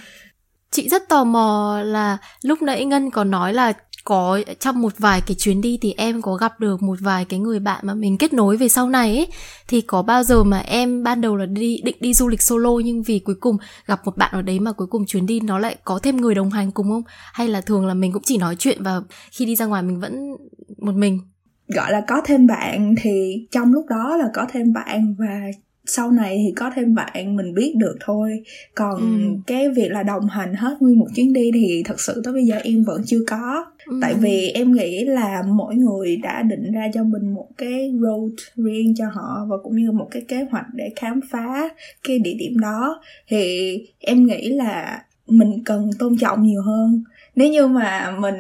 Chị 0.71 0.89
rất 0.89 1.09
tò 1.09 1.25
mò 1.25 1.81
là 1.85 2.19
lúc 2.43 2.63
nãy 2.63 2.85
ngân 2.85 3.11
có 3.11 3.25
nói 3.25 3.55
là 3.55 3.73
có 4.07 4.41
trong 4.61 4.81
một 4.81 4.93
vài 4.99 5.21
cái 5.21 5.35
chuyến 5.35 5.61
đi 5.61 5.79
thì 5.83 5.95
em 5.97 6.23
có 6.23 6.35
gặp 6.35 6.61
được 6.61 6.83
một 6.83 6.99
vài 7.01 7.25
cái 7.25 7.41
người 7.41 7.61
bạn 7.61 7.81
mà 7.87 7.95
mình 7.95 8.19
kết 8.19 8.33
nối 8.33 8.57
về 8.57 8.69
sau 8.69 8.89
này 8.89 9.17
ấy, 9.17 9.27
thì 9.69 9.81
có 9.81 10.03
bao 10.03 10.23
giờ 10.23 10.45
mà 10.45 10.59
em 10.59 11.03
ban 11.03 11.21
đầu 11.21 11.37
là 11.37 11.47
đi, 11.47 11.81
định 11.85 11.97
đi 12.01 12.15
du 12.15 12.29
lịch 12.29 12.43
solo 12.43 12.71
nhưng 12.85 13.03
vì 13.03 13.19
cuối 13.19 13.35
cùng 13.41 13.57
gặp 13.87 14.01
một 14.05 14.17
bạn 14.17 14.31
ở 14.33 14.43
đấy 14.43 14.61
mà 14.61 14.73
cuối 14.73 14.87
cùng 14.87 15.07
chuyến 15.07 15.27
đi 15.27 15.41
nó 15.41 15.59
lại 15.59 15.77
có 15.85 15.99
thêm 16.03 16.17
người 16.17 16.35
đồng 16.35 16.51
hành 16.51 16.71
cùng 16.71 16.89
không? 16.89 17.03
Hay 17.33 17.49
là 17.49 17.61
thường 17.61 17.87
là 17.87 17.95
mình 17.95 18.13
cũng 18.13 18.23
chỉ 18.23 18.39
nói 18.39 18.57
chuyện 18.59 18.83
và 18.83 19.01
khi 19.31 19.45
đi 19.45 19.57
ra 19.57 19.67
ngoài 19.67 19.83
mình 19.83 20.01
vẫn 20.01 20.37
một 20.79 20.95
mình? 20.95 21.21
Gọi 21.69 21.93
là 21.93 22.03
có 22.09 22.23
thêm 22.25 22.47
bạn 22.47 22.95
thì 23.03 23.47
trong 23.51 23.73
lúc 23.73 23.87
đó 23.89 24.17
là 24.17 24.29
có 24.35 24.47
thêm 24.53 24.73
bạn 24.73 25.15
và 25.19 25.41
sau 25.87 26.11
này 26.11 26.43
thì 26.47 26.53
có 26.57 26.71
thêm 26.75 26.95
bạn 26.95 27.37
mình 27.37 27.55
biết 27.55 27.75
được 27.77 27.97
thôi 28.01 28.43
còn 28.75 29.01
ừ. 29.01 29.37
cái 29.47 29.69
việc 29.71 29.91
là 29.91 30.03
đồng 30.03 30.29
hành 30.29 30.55
hết 30.55 30.77
nguyên 30.81 30.99
một 30.99 31.07
chuyến 31.17 31.33
đi 31.33 31.51
thì 31.55 31.83
thật 31.85 32.01
sự 32.01 32.21
tới 32.25 32.33
bây 32.33 32.45
giờ 32.45 32.57
em 32.57 32.85
vẫn 32.85 33.03
chưa 33.07 33.21
có 33.27 33.67
ừ. 33.87 33.99
tại 34.03 34.15
vì 34.15 34.49
em 34.49 34.73
nghĩ 34.73 35.05
là 35.05 35.43
mỗi 35.47 35.75
người 35.75 36.17
đã 36.17 36.43
định 36.43 36.73
ra 36.73 36.89
cho 36.95 37.05
mình 37.05 37.35
một 37.35 37.49
cái 37.59 37.93
road 38.01 38.33
riêng 38.57 38.95
cho 38.97 39.05
họ 39.13 39.47
và 39.49 39.57
cũng 39.63 39.77
như 39.77 39.93
một 39.93 40.09
cái 40.11 40.23
kế 40.29 40.47
hoạch 40.51 40.67
để 40.73 40.91
khám 40.97 41.21
phá 41.31 41.69
cái 42.09 42.19
địa 42.19 42.35
điểm 42.39 42.59
đó 42.59 43.03
thì 43.29 43.79
em 44.01 44.27
nghĩ 44.27 44.49
là 44.49 45.03
mình 45.27 45.65
cần 45.65 45.91
tôn 45.99 46.17
trọng 46.19 46.43
nhiều 46.43 46.63
hơn 46.63 47.05
nếu 47.37 47.49
như 47.49 47.67
mà 47.67 48.17
mình 48.19 48.35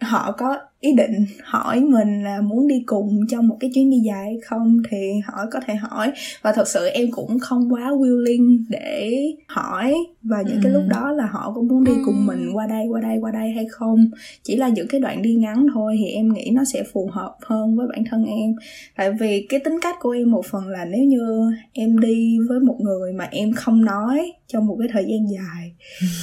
họ 0.00 0.32
có 0.38 0.58
ý 0.84 0.92
định 0.92 1.26
hỏi 1.42 1.80
mình 1.80 2.24
là 2.24 2.40
muốn 2.40 2.68
đi 2.68 2.82
cùng 2.86 3.20
trong 3.30 3.48
một 3.48 3.56
cái 3.60 3.70
chuyến 3.74 3.90
đi 3.90 3.96
dài 3.98 4.38
không 4.44 4.82
thì 4.90 5.12
họ 5.24 5.34
có 5.52 5.60
thể 5.66 5.74
hỏi. 5.74 6.12
Và 6.42 6.52
thật 6.52 6.68
sự 6.68 6.86
em 6.86 7.10
cũng 7.10 7.38
không 7.38 7.72
quá 7.72 7.90
willing 7.90 8.64
để 8.68 9.12
hỏi. 9.48 9.94
Và 10.22 10.42
những 10.42 10.56
ừ. 10.56 10.60
cái 10.62 10.72
lúc 10.72 10.82
đó 10.88 11.12
là 11.12 11.26
họ 11.26 11.52
cũng 11.54 11.68
muốn 11.68 11.84
đi 11.84 11.92
cùng 12.06 12.26
mình 12.26 12.50
qua 12.54 12.66
đây 12.66 12.86
qua 12.90 13.00
đây 13.00 13.18
qua 13.20 13.30
đây 13.30 13.50
hay 13.50 13.66
không. 13.70 14.10
Chỉ 14.42 14.56
là 14.56 14.68
những 14.68 14.88
cái 14.88 15.00
đoạn 15.00 15.22
đi 15.22 15.34
ngắn 15.34 15.66
thôi 15.74 15.96
thì 15.98 16.10
em 16.10 16.32
nghĩ 16.32 16.50
nó 16.52 16.64
sẽ 16.64 16.82
phù 16.92 17.10
hợp 17.12 17.36
hơn 17.40 17.76
với 17.76 17.86
bản 17.88 18.04
thân 18.10 18.24
em. 18.24 18.54
Tại 18.96 19.12
vì 19.20 19.46
cái 19.48 19.60
tính 19.60 19.78
cách 19.82 19.94
của 20.00 20.10
em 20.10 20.30
một 20.30 20.46
phần 20.46 20.68
là 20.68 20.84
nếu 20.84 21.04
như 21.04 21.52
em 21.72 22.00
đi 22.00 22.38
với 22.48 22.60
một 22.60 22.76
người 22.80 23.12
mà 23.12 23.28
em 23.30 23.52
không 23.52 23.84
nói 23.84 24.32
trong 24.48 24.66
một 24.66 24.76
cái 24.78 24.88
thời 24.92 25.04
gian 25.04 25.30
dài 25.30 25.72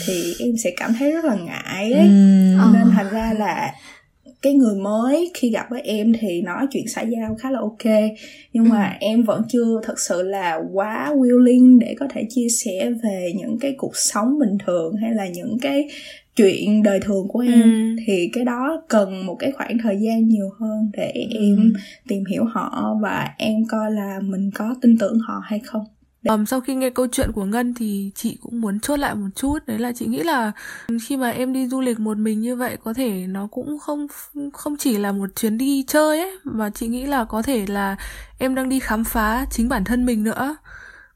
thì 0.08 0.34
em 0.40 0.58
sẽ 0.58 0.72
cảm 0.78 0.92
thấy 1.00 1.12
rất 1.12 1.26
là 1.26 1.36
ngại 1.36 1.94
ấy. 1.94 2.08
Ừ. 2.08 2.72
nên 2.74 2.92
thành 2.92 3.10
ra 3.12 3.34
là 3.40 3.74
cái 4.42 4.54
người 4.54 4.76
mới 4.76 5.32
khi 5.34 5.50
gặp 5.50 5.66
với 5.70 5.82
em 5.82 6.14
thì 6.20 6.42
nói 6.42 6.68
chuyện 6.72 6.88
xã 6.88 7.02
giao 7.02 7.36
khá 7.40 7.52
là 7.52 7.60
ok 7.60 8.12
nhưng 8.54 8.70
mà 8.70 8.86
ừ. 8.86 8.98
em 9.00 9.24
vẫn 9.24 9.42
chưa 9.50 9.80
thật 9.84 10.00
sự 10.00 10.22
là 10.22 10.60
quá 10.74 11.14
willing 11.16 11.80
để 11.80 11.96
có 12.00 12.08
thể 12.10 12.26
chia 12.30 12.48
sẻ 12.50 12.92
về 13.04 13.34
những 13.36 13.60
cái 13.60 13.76
cuộc 13.78 13.96
sống 13.96 14.40
bình 14.40 14.58
thường 14.66 14.96
hay 14.96 15.14
là 15.14 15.28
những 15.28 15.58
cái 15.62 15.90
chuyện 16.36 16.84
đời 16.84 17.00
thường 17.00 17.28
của 17.28 17.40
em 17.40 17.62
ừ. 17.62 18.04
thì 18.08 18.30
cái 18.34 18.46
đó 18.46 18.84
cần 18.88 19.26
một 19.26 19.36
cái 19.40 19.52
khoảng 19.52 19.78
thời 19.84 19.98
gian 20.02 20.28
nhiều 20.28 20.50
hơn 20.60 20.92
để 20.94 21.12
ừ. 21.12 21.40
em 21.40 21.74
tìm 22.08 22.26
hiểu 22.26 22.44
họ 22.44 22.98
và 23.02 23.30
em 23.38 23.66
coi 23.70 23.92
là 23.92 24.20
mình 24.24 24.52
có 24.56 24.76
tin 24.82 24.98
tưởng 24.98 25.20
họ 25.20 25.42
hay 25.44 25.60
không 25.60 25.86
Um, 26.30 26.46
sau 26.46 26.62
khi 26.62 26.76
nghe 26.76 26.90
câu 26.90 27.08
chuyện 27.12 27.32
của 27.32 27.46
Ngân 27.46 27.74
thì 27.74 28.12
chị 28.16 28.38
cũng 28.42 28.62
muốn 28.62 28.80
chốt 28.80 28.98
lại 29.00 29.16
một 29.16 29.28
chút. 29.36 29.58
Đấy 29.66 29.80
là 29.80 29.92
chị 29.92 30.06
nghĩ 30.06 30.24
là 30.24 30.52
khi 31.04 31.18
mà 31.18 31.30
em 31.30 31.54
đi 31.54 31.68
du 31.68 31.82
lịch 31.82 32.00
một 32.00 32.18
mình 32.18 32.42
như 32.42 32.56
vậy 32.56 32.78
có 32.84 32.94
thể 32.94 33.28
nó 33.28 33.48
cũng 33.48 33.80
không 33.80 34.08
không 34.54 34.78
chỉ 34.78 34.98
là 34.98 35.12
một 35.12 35.36
chuyến 35.36 35.58
đi 35.58 35.84
chơi 35.88 36.20
ấy 36.20 36.38
mà 36.44 36.70
chị 36.70 36.88
nghĩ 36.88 37.06
là 37.06 37.26
có 37.26 37.42
thể 37.42 37.66
là 37.66 37.96
em 38.40 38.56
đang 38.56 38.70
đi 38.70 38.80
khám 38.80 39.04
phá 39.04 39.46
chính 39.52 39.70
bản 39.70 39.84
thân 39.84 40.06
mình 40.06 40.24
nữa. 40.24 40.56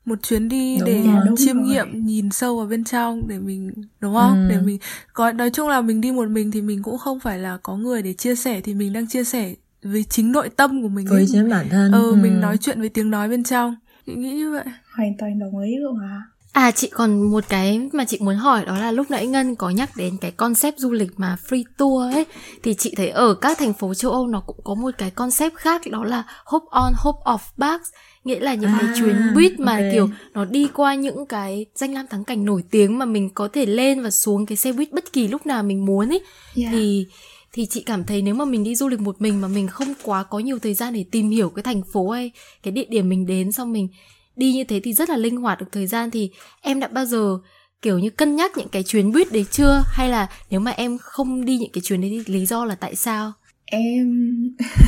Một 0.06 0.24
chuyến 0.24 0.50
đi 0.50 0.78
đúng 0.78 0.86
để 0.86 1.04
rồi, 1.04 1.36
chiêm 1.38 1.56
rồi. 1.56 1.66
nghiệm 1.66 2.06
nhìn 2.06 2.32
sâu 2.32 2.58
vào 2.58 2.68
bên 2.68 2.84
trong 2.84 3.28
để 3.28 3.40
mình 3.40 3.72
đúng 4.00 4.14
không? 4.14 4.48
Ừ. 4.50 4.50
để 4.50 4.62
mình 4.62 4.78
có 5.14 5.32
nói 5.32 5.50
chung 5.50 5.68
là 5.70 5.82
mình 5.82 6.02
đi 6.02 6.12
một 6.12 6.30
mình 6.30 6.52
thì 6.52 6.62
mình 6.62 6.84
cũng 6.84 6.98
không 6.98 7.20
phải 7.20 7.40
là 7.40 7.58
có 7.64 7.78
người 7.78 8.02
để 8.02 8.14
chia 8.14 8.36
sẻ 8.36 8.62
thì 8.62 8.74
mình 8.74 8.94
đang 8.94 9.08
chia 9.08 9.24
sẻ 9.24 9.54
với 9.84 10.04
chính 10.04 10.32
nội 10.32 10.50
tâm 10.50 10.82
của 10.82 10.88
mình 10.88 11.06
với 11.10 11.26
chính 11.32 11.50
bản 11.50 11.70
thân. 11.70 11.92
Ừ, 11.92 12.10
ừ. 12.10 12.16
mình 12.16 12.42
nói 12.42 12.58
chuyện 12.58 12.80
với 12.80 12.90
tiếng 12.90 13.10
nói 13.10 13.30
bên 13.30 13.44
trong 13.44 13.76
nghĩ 14.06 14.34
như 14.34 14.52
vậy 14.52 14.64
hoàn 14.96 15.18
toàn 15.20 15.40
đồng 15.40 15.60
ý 15.60 15.78
luôn 15.78 16.00
à 16.00 16.22
À 16.56 16.72
chị 16.72 16.90
còn 16.90 17.32
một 17.32 17.44
cái 17.50 17.90
mà 17.94 18.06
chị 18.06 18.18
muốn 18.22 18.36
hỏi 18.36 18.66
đó 18.66 18.78
là 18.78 18.92
lúc 18.92 19.12
nãy 19.12 19.28
Ngân 19.28 19.56
có 19.56 19.70
nhắc 19.70 19.90
đến 19.96 20.18
cái 20.22 20.32
concept 20.32 20.78
du 20.78 20.92
lịch 20.92 21.12
mà 21.18 21.38
free 21.48 21.64
tour 21.78 22.14
ấy 22.14 22.26
thì 22.64 22.74
chị 22.74 22.94
thấy 22.98 23.10
ở 23.10 23.34
các 23.34 23.58
thành 23.58 23.74
phố 23.74 23.94
châu 23.94 24.12
Âu 24.12 24.28
nó 24.28 24.40
cũng 24.40 24.60
có 24.64 24.74
một 24.74 24.92
cái 24.98 25.12
concept 25.12 25.56
khác 25.56 25.82
đó 25.92 26.04
là 26.04 26.24
hop 26.46 26.64
on 26.70 26.94
hop 26.98 27.16
off 27.16 27.38
bags 27.58 27.90
nghĩa 28.24 28.40
là 28.40 28.54
những 28.54 28.70
à, 28.70 28.78
cái 28.82 28.90
chuyến 29.00 29.16
buýt 29.36 29.60
mà 29.60 29.72
okay. 29.72 29.92
kiểu 29.94 30.10
nó 30.34 30.46
đi 30.46 30.68
qua 30.74 30.96
những 30.96 31.26
cái 31.26 31.66
danh 31.76 31.94
lam 31.94 32.08
thắng 32.08 32.24
cảnh 32.24 32.46
nổi 32.46 32.64
tiếng 32.72 32.98
mà 32.98 33.06
mình 33.06 33.30
có 33.30 33.48
thể 33.54 33.66
lên 33.66 34.04
và 34.04 34.10
xuống 34.12 34.46
cái 34.46 34.58
xe 34.58 34.72
buýt 34.72 34.92
bất 34.92 35.14
kỳ 35.14 35.28
lúc 35.28 35.46
nào 35.46 35.64
mình 35.64 35.86
muốn 35.86 36.10
ấy 36.10 36.22
yeah. 36.56 36.72
thì 36.72 37.06
thì 37.56 37.66
chị 37.66 37.84
cảm 37.86 38.04
thấy 38.04 38.22
nếu 38.22 38.36
mà 38.36 38.46
mình 38.46 38.64
đi 38.64 38.76
du 38.76 38.88
lịch 38.88 39.00
một 39.00 39.22
mình 39.22 39.42
mà 39.42 39.48
mình 39.48 39.68
không 39.68 39.94
quá 40.04 40.24
có 40.24 40.40
nhiều 40.40 40.60
thời 40.60 40.74
gian 40.74 40.94
để 40.94 41.06
tìm 41.12 41.30
hiểu 41.30 41.50
cái 41.50 41.64
thành 41.64 41.82
phố 41.94 42.10
hay 42.10 42.32
cái 42.64 42.72
địa 42.72 42.86
điểm 42.90 43.10
mình 43.10 43.26
đến 43.26 43.52
xong 43.52 43.72
mình 43.72 43.88
đi 44.36 44.54
như 44.54 44.64
thế 44.64 44.80
thì 44.84 44.94
rất 44.94 45.10
là 45.10 45.18
linh 45.18 45.38
hoạt 45.38 45.60
được 45.60 45.66
thời 45.72 45.88
gian 45.88 46.12
thì 46.12 46.30
em 46.62 46.80
đã 46.80 46.88
bao 46.88 47.06
giờ 47.06 47.38
kiểu 47.82 48.00
như 48.00 48.10
cân 48.10 48.36
nhắc 48.36 48.52
những 48.58 48.70
cái 48.70 48.84
chuyến 48.84 49.12
buýt 49.12 49.32
đấy 49.32 49.46
chưa? 49.52 49.84
Hay 49.86 50.10
là 50.10 50.30
nếu 50.50 50.60
mà 50.60 50.72
em 50.72 50.98
không 50.98 51.46
đi 51.46 51.58
những 51.58 51.72
cái 51.74 51.82
chuyến 51.82 52.02
đấy 52.02 52.10
thì 52.10 52.34
lý 52.34 52.46
do 52.46 52.66
là 52.66 52.76
tại 52.76 52.96
sao? 52.96 53.34
Em 53.66 54.34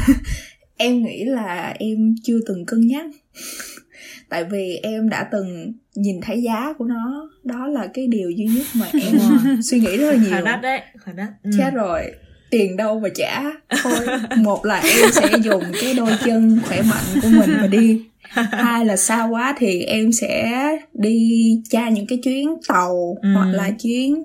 em 0.78 1.04
nghĩ 1.04 1.24
là 1.26 1.76
em 1.80 2.16
chưa 2.24 2.38
từng 2.48 2.66
cân 2.66 2.88
nhắc. 2.88 3.06
Tại 4.30 4.44
vì 4.44 4.80
em 4.84 5.10
đã 5.10 5.30
từng 5.32 5.74
nhìn 5.96 6.22
thấy 6.22 6.42
giá 6.42 6.74
của 6.78 6.86
nó 6.86 7.30
đó 7.44 7.68
là 7.68 7.88
cái 7.94 8.08
điều 8.08 8.30
duy 8.30 8.46
nhất 8.46 8.66
mà 8.76 8.90
em 8.94 9.20
suy 9.64 9.80
nghĩ 9.80 9.98
rất 9.98 10.12
là 10.12 10.18
nhiều. 10.18 10.32
Khá 10.32 10.42
đắt 10.42 10.62
đấy 10.62 10.82
khá 11.00 11.12
đắt 11.12 11.30
ừ. 11.44 11.52
chết 11.58 11.72
rồi 11.74 12.02
tiền 12.50 12.78
đâu 12.78 13.00
mà 13.00 13.10
trả. 13.16 13.44
Thôi, 13.84 14.08
một 14.38 14.66
là 14.66 14.76
em 14.76 15.12
sẽ 15.12 15.30
dùng 15.44 15.64
cái 15.82 15.94
đôi 15.94 16.12
chân 16.26 16.60
khỏe 16.68 16.82
mạnh 16.82 17.22
của 17.22 17.28
mình 17.28 17.58
mà 17.62 17.68
đi 17.68 18.02
hai 18.30 18.86
là 18.86 18.98
xa 18.98 19.24
quá 19.24 19.56
thì 19.58 19.82
em 19.84 20.12
sẽ 20.12 20.62
đi 20.94 21.62
tra 21.70 21.90
những 21.90 22.08
cái 22.08 22.18
chuyến 22.24 22.50
tàu 22.68 23.18
ừ. 23.22 23.34
hoặc 23.34 23.52
là 23.52 23.70
chuyến 23.70 24.24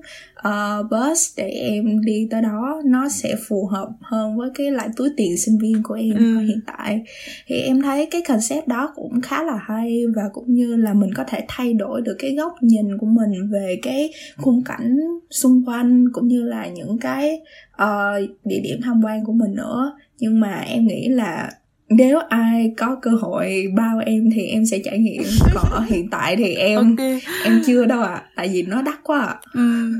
uh, 0.49 0.91
bus 0.91 1.37
để 1.37 1.49
em 1.49 2.05
đi 2.05 2.29
tới 2.31 2.43
đó 2.43 2.83
nó 2.85 3.09
sẽ 3.09 3.37
phù 3.49 3.67
hợp 3.67 3.89
hơn 4.01 4.37
với 4.37 4.51
cái 4.55 4.71
lại 4.71 4.89
túi 4.97 5.09
tiền 5.17 5.39
sinh 5.39 5.59
viên 5.59 5.83
của 5.83 5.95
em 5.95 6.17
ừ. 6.17 6.39
hiện 6.39 6.61
tại 6.67 7.03
thì 7.47 7.61
em 7.61 7.83
thấy 7.83 8.07
cái 8.07 8.23
concept 8.29 8.69
đó 8.69 8.93
cũng 8.95 9.21
khá 9.21 9.43
là 9.43 9.59
hay 9.67 10.05
và 10.17 10.23
cũng 10.33 10.55
như 10.55 10.77
là 10.77 10.95
mình 10.95 11.15
có 11.15 11.25
thể 11.29 11.45
thay 11.49 11.75
đổi 11.75 12.03
được 12.03 12.17
cái 12.19 12.35
góc 12.35 12.53
nhìn 12.61 12.99
của 12.99 13.07
mình 13.07 13.51
về 13.51 13.79
cái 13.83 14.13
khung 14.37 14.65
cảnh 14.65 14.99
xung 15.31 15.65
quanh 15.67 16.05
cũng 16.13 16.29
như 16.29 16.43
là 16.43 16.67
những 16.67 16.99
cái 16.99 17.41
uh, 17.83 18.31
địa 18.45 18.61
điểm 18.65 18.81
tham 18.85 19.05
quan 19.05 19.25
của 19.25 19.33
mình 19.33 19.55
nữa 19.55 19.93
nhưng 20.19 20.41
mà 20.41 20.61
em 20.61 20.87
nghĩ 20.87 21.09
là 21.09 21.51
nếu 21.97 22.19
ai 22.29 22.73
có 22.77 22.97
cơ 23.03 23.11
hội 23.11 23.65
bao 23.77 23.99
em 24.07 24.31
thì 24.35 24.47
em 24.47 24.67
sẽ 24.67 24.79
trải 24.85 24.99
nghiệm 24.99 25.23
còn 25.55 25.65
ở 25.71 25.81
hiện 25.89 26.11
tại 26.11 26.37
thì 26.37 26.55
em 26.55 26.79
okay. 26.79 27.21
em 27.45 27.63
chưa 27.67 27.87
đâu 27.87 28.03
ạ 28.03 28.15
à, 28.15 28.23
tại 28.37 28.49
vì 28.49 28.63
nó 28.63 28.83
đắt 28.83 28.95
quá 29.03 29.21
ạ 29.21 29.27
à. 29.27 29.41
ừ. 29.55 29.93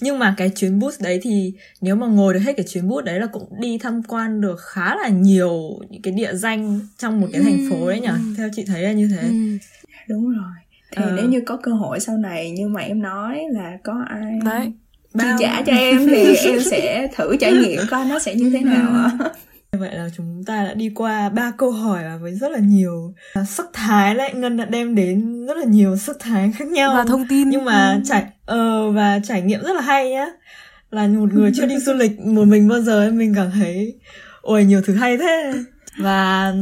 nhưng 0.00 0.18
mà 0.18 0.34
cái 0.36 0.50
chuyến 0.50 0.78
bus 0.78 1.02
đấy 1.02 1.20
thì 1.22 1.52
nếu 1.80 1.96
mà 1.96 2.06
ngồi 2.06 2.34
được 2.34 2.40
hết 2.40 2.52
cái 2.56 2.66
chuyến 2.68 2.88
bus 2.88 3.04
đấy 3.04 3.20
là 3.20 3.26
cũng 3.26 3.60
đi 3.60 3.78
tham 3.78 4.02
quan 4.02 4.40
được 4.40 4.60
khá 4.60 4.96
là 4.96 5.08
nhiều 5.08 5.78
những 5.90 6.02
cái 6.02 6.12
địa 6.12 6.34
danh 6.34 6.80
trong 6.98 7.20
một 7.20 7.28
cái 7.32 7.42
thành 7.42 7.58
phố 7.70 7.88
đấy 7.88 8.00
nhỉ 8.00 8.08
ừ. 8.08 8.34
theo 8.36 8.48
chị 8.56 8.64
thấy 8.66 8.82
là 8.82 8.92
như 8.92 9.08
thế 9.08 9.28
ừ. 9.28 9.58
đúng 10.08 10.28
rồi 10.28 10.52
thì 10.96 11.02
ờ. 11.02 11.12
nếu 11.16 11.28
như 11.28 11.40
có 11.46 11.56
cơ 11.56 11.72
hội 11.72 12.00
sau 12.00 12.16
này 12.16 12.50
như 12.50 12.68
mà 12.68 12.80
em 12.80 13.02
nói 13.02 13.40
là 13.50 13.78
có 13.84 14.04
ai 14.08 14.38
đấy 14.44 14.72
chi 15.18 15.28
trả 15.38 15.62
cho 15.62 15.72
em 15.72 16.06
thì 16.06 16.36
em 16.44 16.60
sẽ 16.60 17.08
thử 17.16 17.36
trải 17.36 17.52
nghiệm 17.52 17.80
coi 17.90 18.04
nó 18.04 18.18
sẽ 18.18 18.34
như 18.34 18.50
thế 18.50 18.60
nào 18.60 18.92
ạ 18.92 19.10
à. 19.18 19.30
Vậy 19.76 19.94
là 19.94 20.08
chúng 20.16 20.44
ta 20.46 20.64
đã 20.64 20.74
đi 20.74 20.90
qua 20.94 21.28
ba 21.28 21.52
câu 21.58 21.70
hỏi 21.70 22.18
với 22.20 22.34
rất 22.34 22.52
là 22.52 22.58
nhiều 22.58 23.14
sắc 23.48 23.66
thái 23.72 24.14
lại 24.14 24.34
Ngân 24.34 24.56
đã 24.56 24.64
đem 24.64 24.94
đến 24.94 25.46
rất 25.46 25.56
là 25.56 25.64
nhiều 25.64 25.96
sắc 25.96 26.16
thái 26.20 26.52
khác 26.56 26.68
nhau. 26.68 26.94
Và 26.96 27.04
thông 27.04 27.28
tin. 27.28 27.50
Nhưng 27.50 27.64
mà 27.64 27.92
ừ. 27.92 28.00
trải 28.04 28.22
uh, 28.22 28.94
và 28.94 29.20
trải 29.24 29.42
nghiệm 29.42 29.62
rất 29.62 29.72
là 29.76 29.82
hay 29.82 30.10
nhá. 30.10 30.26
Là 30.90 31.06
một 31.06 31.32
người 31.32 31.52
chưa 31.56 31.66
đi 31.66 31.78
du 31.78 31.92
lịch 31.92 32.20
một 32.20 32.44
mình 32.44 32.68
bao 32.68 32.80
giờ 32.80 33.10
mình 33.10 33.34
cảm 33.34 33.50
thấy 33.50 33.94
ôi 34.40 34.64
nhiều 34.64 34.82
thứ 34.86 34.94
hay 34.94 35.16
thế. 35.16 35.52
Và 35.98 36.52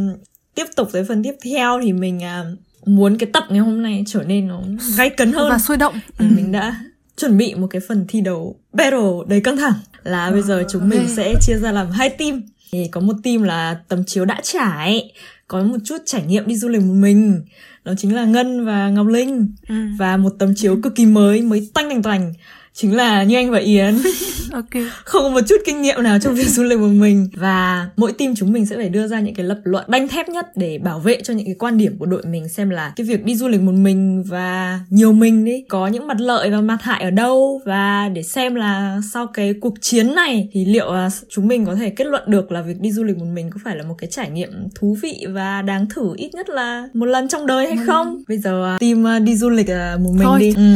tiếp 0.55 0.65
tục 0.77 0.89
tới 0.93 1.05
phần 1.05 1.23
tiếp 1.23 1.35
theo 1.45 1.81
thì 1.83 1.93
mình 1.93 2.19
uh, 2.19 2.89
muốn 2.89 3.19
cái 3.19 3.31
tập 3.33 3.45
ngày 3.49 3.59
hôm 3.59 3.83
nay 3.83 4.05
trở 4.07 4.23
nên 4.23 4.49
nó 4.49 4.63
gay 4.97 5.11
cấn 5.11 5.33
hơn. 5.33 5.51
Và 5.51 5.59
sôi 5.59 5.77
động. 5.77 5.95
Ừ. 6.19 6.27
mình 6.37 6.53
đã 6.53 6.77
chuẩn 7.17 7.39
bị 7.39 7.55
một 7.55 7.67
cái 7.71 7.81
phần 7.89 8.05
thi 8.09 8.21
đấu 8.21 8.57
battle 8.73 9.01
đầy 9.29 9.41
căng 9.41 9.57
thẳng. 9.57 9.75
Là 10.03 10.31
bây 10.31 10.43
giờ 10.43 10.65
chúng 10.71 10.89
mình 10.89 11.07
sẽ 11.17 11.35
chia 11.41 11.55
ra 11.63 11.73
làm 11.73 11.91
hai 11.91 12.11
team 12.11 12.43
thì 12.83 12.89
có 12.89 13.01
một 13.01 13.15
team 13.23 13.43
là 13.43 13.81
tấm 13.89 14.05
chiếu 14.05 14.25
đã 14.25 14.41
trải 14.43 15.13
có 15.49 15.63
một 15.63 15.77
chút 15.85 15.97
trải 16.07 16.23
nghiệm 16.27 16.47
đi 16.47 16.57
du 16.57 16.69
lịch 16.69 16.83
một 16.83 16.95
mình. 16.95 17.41
Đó 17.85 17.93
chính 17.99 18.15
là 18.15 18.25
ngân 18.25 18.65
và 18.65 18.91
ngọc 18.91 19.07
linh. 19.07 19.55
Ừ. 19.69 19.75
và 19.99 20.17
một 20.17 20.33
tấm 20.39 20.55
chiếu 20.55 20.77
cực 20.83 20.95
kỳ 20.95 21.07
mới 21.07 21.43
mới 21.43 21.71
tanh 21.75 21.89
thành 21.89 22.03
toành 22.03 22.33
chính 22.75 22.97
là 22.97 23.23
như 23.23 23.37
anh 23.37 23.51
và 23.51 23.59
Yến. 23.59 23.99
Ok. 24.53 24.83
Không 25.05 25.23
có 25.23 25.29
một 25.29 25.41
chút 25.49 25.57
kinh 25.65 25.83
nghiệm 25.83 26.03
nào 26.03 26.19
trong 26.19 26.35
việc 26.35 26.49
du 26.49 26.63
lịch 26.63 26.79
một 26.79 26.89
mình. 26.89 27.29
Và 27.37 27.89
mỗi 27.97 28.13
team 28.13 28.35
chúng 28.35 28.53
mình 28.53 28.67
sẽ 28.67 28.77
phải 28.77 28.89
đưa 28.89 29.07
ra 29.07 29.21
những 29.21 29.35
cái 29.35 29.47
lập 29.47 29.61
luận 29.65 29.85
đanh 29.89 30.09
thép 30.09 30.29
nhất 30.29 30.47
để 30.57 30.79
bảo 30.79 30.99
vệ 30.99 31.23
cho 31.23 31.35
những 31.35 31.47
cái 31.47 31.55
quan 31.59 31.79
điểm 31.79 31.99
của 31.99 32.07
đội 32.07 32.23
mình 32.27 32.49
xem 32.49 32.71
là 32.71 32.93
cái 32.97 33.07
việc 33.07 33.25
đi 33.25 33.37
du 33.37 33.49
lịch 33.49 33.61
một 33.61 33.73
mình 33.73 34.23
và 34.23 34.81
nhiều 34.91 35.13
mình 35.13 35.45
đi 35.45 35.65
có 35.69 35.87
những 35.87 36.07
mặt 36.07 36.21
lợi 36.21 36.51
và 36.51 36.61
mặt 36.61 36.79
hại 36.81 37.03
ở 37.03 37.11
đâu. 37.11 37.61
Và 37.65 38.09
để 38.15 38.23
xem 38.23 38.55
là 38.55 39.01
sau 39.13 39.27
cái 39.27 39.55
cuộc 39.61 39.75
chiến 39.81 40.15
này 40.15 40.49
thì 40.53 40.65
liệu 40.65 40.93
là 40.93 41.09
chúng 41.29 41.49
mình 41.49 41.65
có 41.65 41.75
thể 41.75 41.91
kết 41.91 42.07
luận 42.07 42.23
được 42.27 42.53
là 42.53 42.63
việc 42.63 42.81
đi 42.81 42.93
du 42.93 43.05
lịch 43.05 43.19
một 43.19 43.29
mình 43.33 43.51
có 43.51 43.61
phải 43.65 43.77
là 43.77 43.83
một 43.83 43.95
cái 43.99 44.11
trải 44.11 44.31
nghiệm 44.31 44.51
thú 44.75 44.97
vị 45.03 45.27
và 45.29 45.63
đáng 45.63 45.87
thử 45.95 46.15
ít 46.17 46.35
nhất 46.35 46.49
là 46.49 46.89
một 46.95 47.07
lần 47.07 47.29
trong 47.29 47.47
đời 47.47 47.67
hay 47.67 47.87
không? 47.87 48.23
bây 48.29 48.39
giờ 48.39 48.65
à, 48.75 48.79
team 48.81 49.07
à, 49.07 49.19
đi 49.19 49.37
du 49.37 49.51
lịch 49.51 49.71
à, 49.71 49.97
một 50.01 50.11
mình 50.13 50.25
Thôi. 50.25 50.41
đi. 50.41 50.55
Ừ. 50.57 50.75